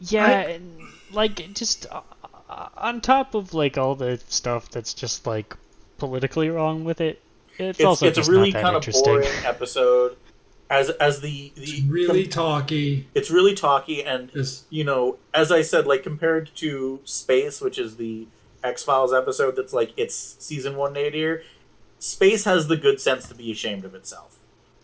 Yeah, 0.00 0.26
I- 0.26 0.30
and, 0.50 0.80
like 1.12 1.54
just 1.54 1.86
uh, 1.90 2.00
uh, 2.50 2.68
on 2.76 3.00
top 3.00 3.34
of 3.34 3.54
like 3.54 3.78
all 3.78 3.94
the 3.94 4.20
stuff 4.28 4.70
that's 4.70 4.92
just 4.92 5.26
like 5.26 5.56
politically 5.98 6.50
wrong 6.50 6.84
with 6.84 7.00
it, 7.00 7.22
it's, 7.58 7.78
It's, 7.78 7.84
also 7.86 8.06
it's 8.06 8.16
just 8.18 8.28
a 8.28 8.32
really 8.32 8.50
not 8.50 8.62
that 8.62 8.82
kind 8.82 8.88
of 8.88 9.04
boring 9.04 9.28
episode. 9.44 10.16
As 10.68 10.90
as 10.90 11.20
the 11.20 11.52
the 11.54 11.62
It's 11.62 11.82
really 11.82 12.26
talky. 12.26 13.06
it's 13.14 13.30
really 13.30 13.54
talky 13.54 14.02
and 14.02 14.32
Just 14.32 14.64
you 14.68 14.82
know, 14.82 15.16
as 15.32 15.52
I 15.52 15.62
said, 15.62 15.86
like 15.86 16.02
compared 16.02 16.50
to 16.56 17.00
Space, 17.04 17.60
which 17.60 17.78
is 17.78 17.96
the 17.96 18.26
X 18.64 18.82
Files 18.82 19.12
episode 19.12 19.54
that's 19.54 19.72
like 19.72 19.92
it's 19.96 20.36
season 20.40 20.74
one 20.76 20.92
nadir, 20.92 21.42
Space 22.00 22.44
has 22.44 22.66
the 22.66 22.76
good 22.76 23.00
sense 23.00 23.28
to 23.28 23.34
be 23.34 23.52
ashamed 23.52 23.84
of 23.84 23.94
itself. 23.94 24.38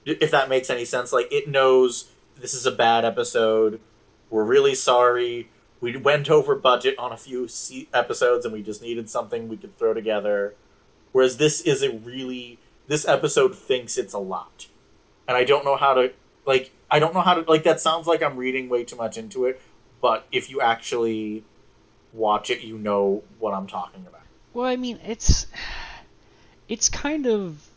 If 0.05 0.31
that 0.31 0.49
makes 0.49 0.71
any 0.71 0.85
sense, 0.85 1.13
like 1.13 1.27
it 1.33 1.49
knows 1.49 2.11
this 2.41 2.55
is 2.55 2.65
a 2.65 2.73
bad 2.73 3.05
episode. 3.05 3.81
We're 4.33 4.45
really 4.45 4.75
sorry. 4.75 5.51
We 5.83 5.95
went 5.99 6.31
over 6.31 6.57
budget 6.57 6.99
on 6.99 7.13
a 7.13 7.19
few 7.19 7.49
episodes, 7.93 8.47
and 8.47 8.55
we 8.55 8.63
just 8.63 8.81
needed 8.81 9.11
something 9.11 9.47
we 9.47 9.59
could 9.59 9.77
throw 9.79 9.93
together. 9.93 10.55
Whereas 11.13 11.37
this 11.37 11.61
is 11.61 11.83
a 11.83 11.91
really 11.91 12.59
this 12.89 13.07
episode 13.07 13.55
thinks 13.55 13.99
it's 13.99 14.15
a 14.15 14.19
lot, 14.19 14.69
and 15.29 15.37
I 15.37 15.45
don't 15.45 15.67
know 15.67 15.77
how 15.77 15.93
to 15.95 16.13
like 16.47 16.73
I 16.91 16.99
don't 16.99 17.13
know 17.13 17.21
how 17.21 17.35
to 17.35 17.43
like 17.43 17.63
that 17.65 17.79
sounds 17.79 18.07
like 18.07 18.23
I'm 18.23 18.39
reading 18.39 18.71
way 18.71 18.85
too 18.85 18.97
much 18.97 19.19
into 19.19 19.45
it, 19.45 19.61
but 20.01 20.27
if 20.33 20.49
you 20.49 20.63
actually 20.63 21.45
watch 22.15 22.49
it, 22.49 22.63
you 22.63 22.79
know 22.79 23.23
what 23.39 23.53
I'm 23.53 23.67
talking 23.67 24.07
about. 24.07 24.23
Well, 24.55 24.67
I 24.67 24.77
mean, 24.77 24.99
it's 25.07 25.47
it's 26.69 26.89
kind 26.89 27.27
of 27.27 27.69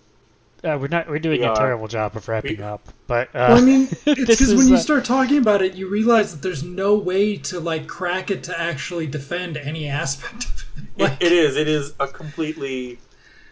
uh, 0.64 0.78
we're 0.80 0.88
not 0.88 1.08
we're 1.10 1.20
doing 1.20 1.42
We 1.42 1.46
a 1.46 1.50
are. 1.50 1.56
terrible 1.56 1.88
job 1.88 2.16
of 2.16 2.28
wrapping 2.28 2.58
We- 2.58 2.64
up, 2.64 2.88
but 3.08 3.28
uh, 3.30 3.50
well, 3.50 3.58
I 3.58 3.62
mean, 3.62 3.84
it's 3.92 4.04
this 4.04 4.16
because 4.26 4.42
is, 4.42 4.56
when 4.56 4.68
you 4.68 4.76
uh, 4.76 4.80
start 4.80 5.06
talking 5.06 5.38
about 5.38 5.62
it, 5.62 5.76
you 5.76 5.88
realize 5.88 6.32
that 6.34 6.42
there's 6.42 6.64
no 6.64 6.96
way 6.96 7.38
to 7.38 7.60
like 7.60 7.88
crack 7.88 8.32
it 8.32 8.44
to 8.46 8.60
actually 8.60 9.08
defend 9.08 9.58
any 9.58 9.88
aspect 9.88 10.46
of 10.46 10.66
it. 10.78 10.86
It, 10.98 11.12
it 11.28 11.32
is. 11.32 11.58
It 11.58 11.68
is 11.68 11.94
a 12.00 12.08
completely. 12.08 13.00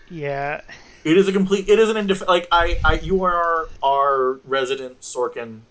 yeah, 0.09 0.61
It 1.03 1.17
is 1.17 1.27
a 1.27 1.33
complete. 1.33 1.67
It 1.69 1.77
is 1.79 1.89
an 1.89 1.95
indif- 2.07 2.25
like 2.27 2.47
I. 2.51 2.79
I 2.85 2.93
you 2.95 3.23
are 3.23 3.67
our 3.83 4.39
resident 4.45 5.01
Sorkin 5.01 5.61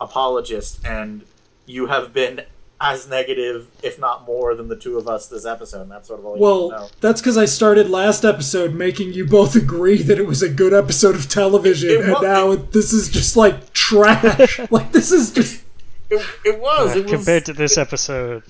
apologist, 0.00 0.84
and 0.84 1.24
you 1.66 1.86
have 1.86 2.12
been 2.12 2.42
as 2.84 3.08
negative, 3.08 3.70
if 3.82 3.98
not 3.98 4.26
more, 4.26 4.54
than 4.56 4.66
the 4.68 4.74
two 4.76 4.98
of 4.98 5.06
us 5.06 5.28
this 5.28 5.46
episode. 5.46 5.82
And 5.82 5.90
that's 5.90 6.08
sort 6.08 6.18
of 6.18 6.26
all 6.26 6.34
you 6.34 6.40
know. 6.42 6.68
well, 6.78 6.90
that's 7.00 7.20
because 7.20 7.38
I 7.38 7.44
started 7.44 7.88
last 7.88 8.24
episode 8.24 8.74
making 8.74 9.12
you 9.12 9.24
both 9.24 9.54
agree 9.54 10.02
that 10.02 10.18
it 10.18 10.26
was 10.26 10.42
a 10.42 10.48
good 10.48 10.74
episode 10.74 11.14
of 11.14 11.28
television, 11.28 11.90
It 11.90 12.00
and 12.00 12.12
wa- 12.12 12.20
now 12.20 12.54
this 12.56 12.92
is 12.92 13.08
just 13.08 13.36
like 13.36 13.72
trash. 13.72 14.58
like 14.70 14.90
this 14.92 15.12
is 15.12 15.30
just 15.30 15.62
It, 16.10 16.26
it 16.44 16.60
was. 16.60 16.96
uh, 16.96 16.98
it 16.98 17.02
was 17.04 17.12
compared 17.12 17.44
to 17.46 17.52
this 17.52 17.78
episode, 17.78 18.42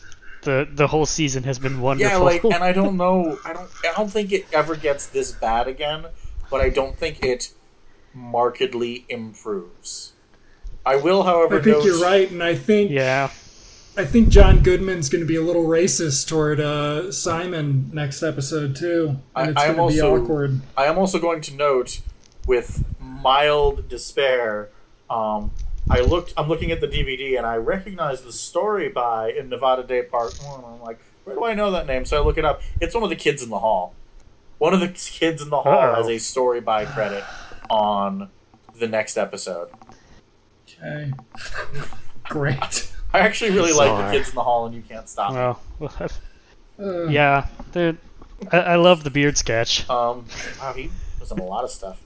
the 0.43 0.67
the 0.73 0.87
whole 0.89 1.07
season 1.07 1.43
has 1.45 1.59
been 1.59 1.81
wonderful. 1.81 2.11
Yeah, 2.11 2.17
like, 2.25 2.43
and 2.45 2.65
I 2.65 2.73
don't 2.81 2.97
know. 2.97 3.39
I 3.45 3.53
don't. 3.53 3.71
I 3.85 3.93
don't 3.95 4.11
think 4.11 4.33
it 4.33 4.47
ever 4.53 4.75
gets 4.77 5.07
this 5.07 5.31
bad 5.31 5.69
again. 5.69 6.07
But 6.51 6.61
I 6.61 6.69
don't 6.71 6.97
think 6.99 7.23
it 7.25 7.53
markedly 8.15 9.05
improves. 9.09 10.13
I 10.85 10.97
will, 10.97 11.23
however, 11.23 11.59
I 11.61 11.63
think 11.63 11.77
note- 11.79 11.85
you're 11.87 12.01
right, 12.03 12.31
and 12.31 12.43
I 12.43 12.55
think 12.55 12.91
yeah, 12.91 13.31
I 13.97 14.05
think 14.07 14.31
John 14.31 14.63
Goodman's 14.63 15.11
going 15.11 15.21
to 15.21 15.27
be 15.29 15.37
a 15.37 15.43
little 15.43 15.65
racist 15.65 16.27
toward 16.27 16.61
uh, 16.61 17.13
Simon 17.13 17.91
next 17.93 18.23
episode 18.23 18.75
too, 18.75 19.19
I- 19.37 19.43
and 19.43 19.51
it's 19.51 19.61
I'm 19.63 19.77
going 19.77 19.91
to 19.91 19.95
be 19.95 20.01
also- 20.01 20.23
awkward. 20.25 20.61
I 20.77 20.85
am 20.87 20.99
also 20.99 21.19
going 21.19 21.43
to 21.43 21.55
note, 21.55 22.01
with 22.47 22.85
mild 22.99 23.89
despair, 23.89 24.71
um, 25.11 25.51
I 25.91 26.01
looked. 26.01 26.33
I'm 26.37 26.49
looking 26.49 26.71
at 26.73 26.81
the 26.81 26.89
DVD 26.89 27.37
and 27.37 27.45
I 27.47 27.57
recognize 27.57 28.23
the 28.23 28.33
story 28.33 28.89
by 28.89 29.31
in 29.33 29.49
Nevada 29.51 29.83
Day 29.83 30.03
Part 30.03 30.39
One. 30.45 30.65
I'm 30.65 30.81
like, 30.81 30.99
where 31.25 31.37
do 31.37 31.45
I 31.45 31.55
know 31.55 31.71
that 31.73 31.87
name? 31.87 32.05
So 32.07 32.21
I 32.21 32.25
look 32.25 32.39
it 32.39 32.45
up. 32.45 32.63
It's 32.81 32.95
one 32.95 33.05
of 33.05 33.11
the 33.11 33.17
kids 33.17 33.43
in 33.43 33.51
the 33.51 33.59
hall. 33.59 33.95
One 34.59 34.73
of 34.73 34.81
the 34.81 34.89
kids 34.95 35.43
in 35.43 35.51
the 35.51 35.61
hall 35.61 35.73
Uh-oh. 35.73 35.95
has 35.97 36.07
a 36.09 36.19
story 36.19 36.61
by 36.61 36.85
credit 36.87 37.25
on 37.69 38.31
the 38.79 38.89
next 38.89 39.19
episode. 39.19 39.69
Okay, 40.67 41.13
great. 42.25 42.91
I 43.15 43.21
actually 43.21 43.51
really 43.51 43.73
like 43.73 43.91
the 44.07 44.11
kids 44.19 44.31
in 44.31 44.35
the 44.35 44.43
hall, 44.43 44.67
and 44.67 44.75
you 44.75 44.83
can't 44.83 45.09
stop. 45.09 45.33
me. 45.33 45.37
well, 45.39 45.61
we'll 46.79 47.05
Uh, 47.07 47.09
yeah, 47.09 47.47
they're- 47.73 47.99
I, 48.51 48.59
I 48.59 48.77
love 48.77 49.05
the 49.05 49.11
beard 49.11 49.37
sketch. 49.39 49.89
Um, 49.89 50.27
wow, 50.61 50.73
he 50.73 50.91
was 51.21 51.31
in 51.31 51.39
a 51.39 51.45
lot 51.45 51.63
of 51.65 51.71
stuff. 51.71 52.03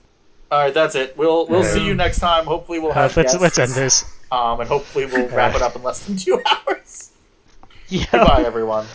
All 0.51 0.59
right, 0.59 0.73
that's 0.73 0.93
it. 0.95 1.17
We'll 1.17 1.47
we'll 1.47 1.63
see 1.63 1.83
you 1.85 1.93
next 1.95 2.19
time. 2.19 2.45
Hopefully, 2.45 2.79
we'll 2.79 2.91
Uh, 2.91 2.95
have 2.95 3.17
let's 3.17 3.31
guests. 3.33 3.41
let's 3.41 3.57
end 3.59 3.71
this. 3.71 4.05
Um, 4.31 4.59
and 4.59 4.69
hopefully, 4.69 5.05
we'll 5.07 5.27
wrap 5.35 5.55
it 5.55 5.61
up 5.61 5.75
in 5.75 5.83
less 5.83 6.05
than 6.05 6.15
two 6.17 6.41
hours. 6.67 7.11
Yeah. 7.89 8.05
Goodbye, 8.11 8.43
everyone. 8.45 8.85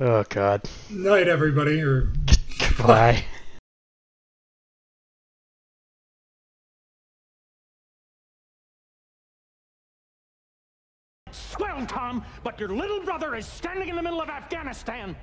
Oh 0.00 0.24
God. 0.28 0.62
Night, 0.90 1.28
everybody. 1.28 1.80
Or 1.82 2.08
Goodbye. 2.58 3.24
Well, 11.58 11.86
Tom, 11.86 12.24
but 12.42 12.58
your 12.58 12.68
little 12.68 13.00
brother 13.00 13.34
is 13.34 13.46
standing 13.46 13.88
in 13.88 13.96
the 13.96 14.02
middle 14.02 14.20
of 14.20 14.28
Afghanistan. 14.28 15.16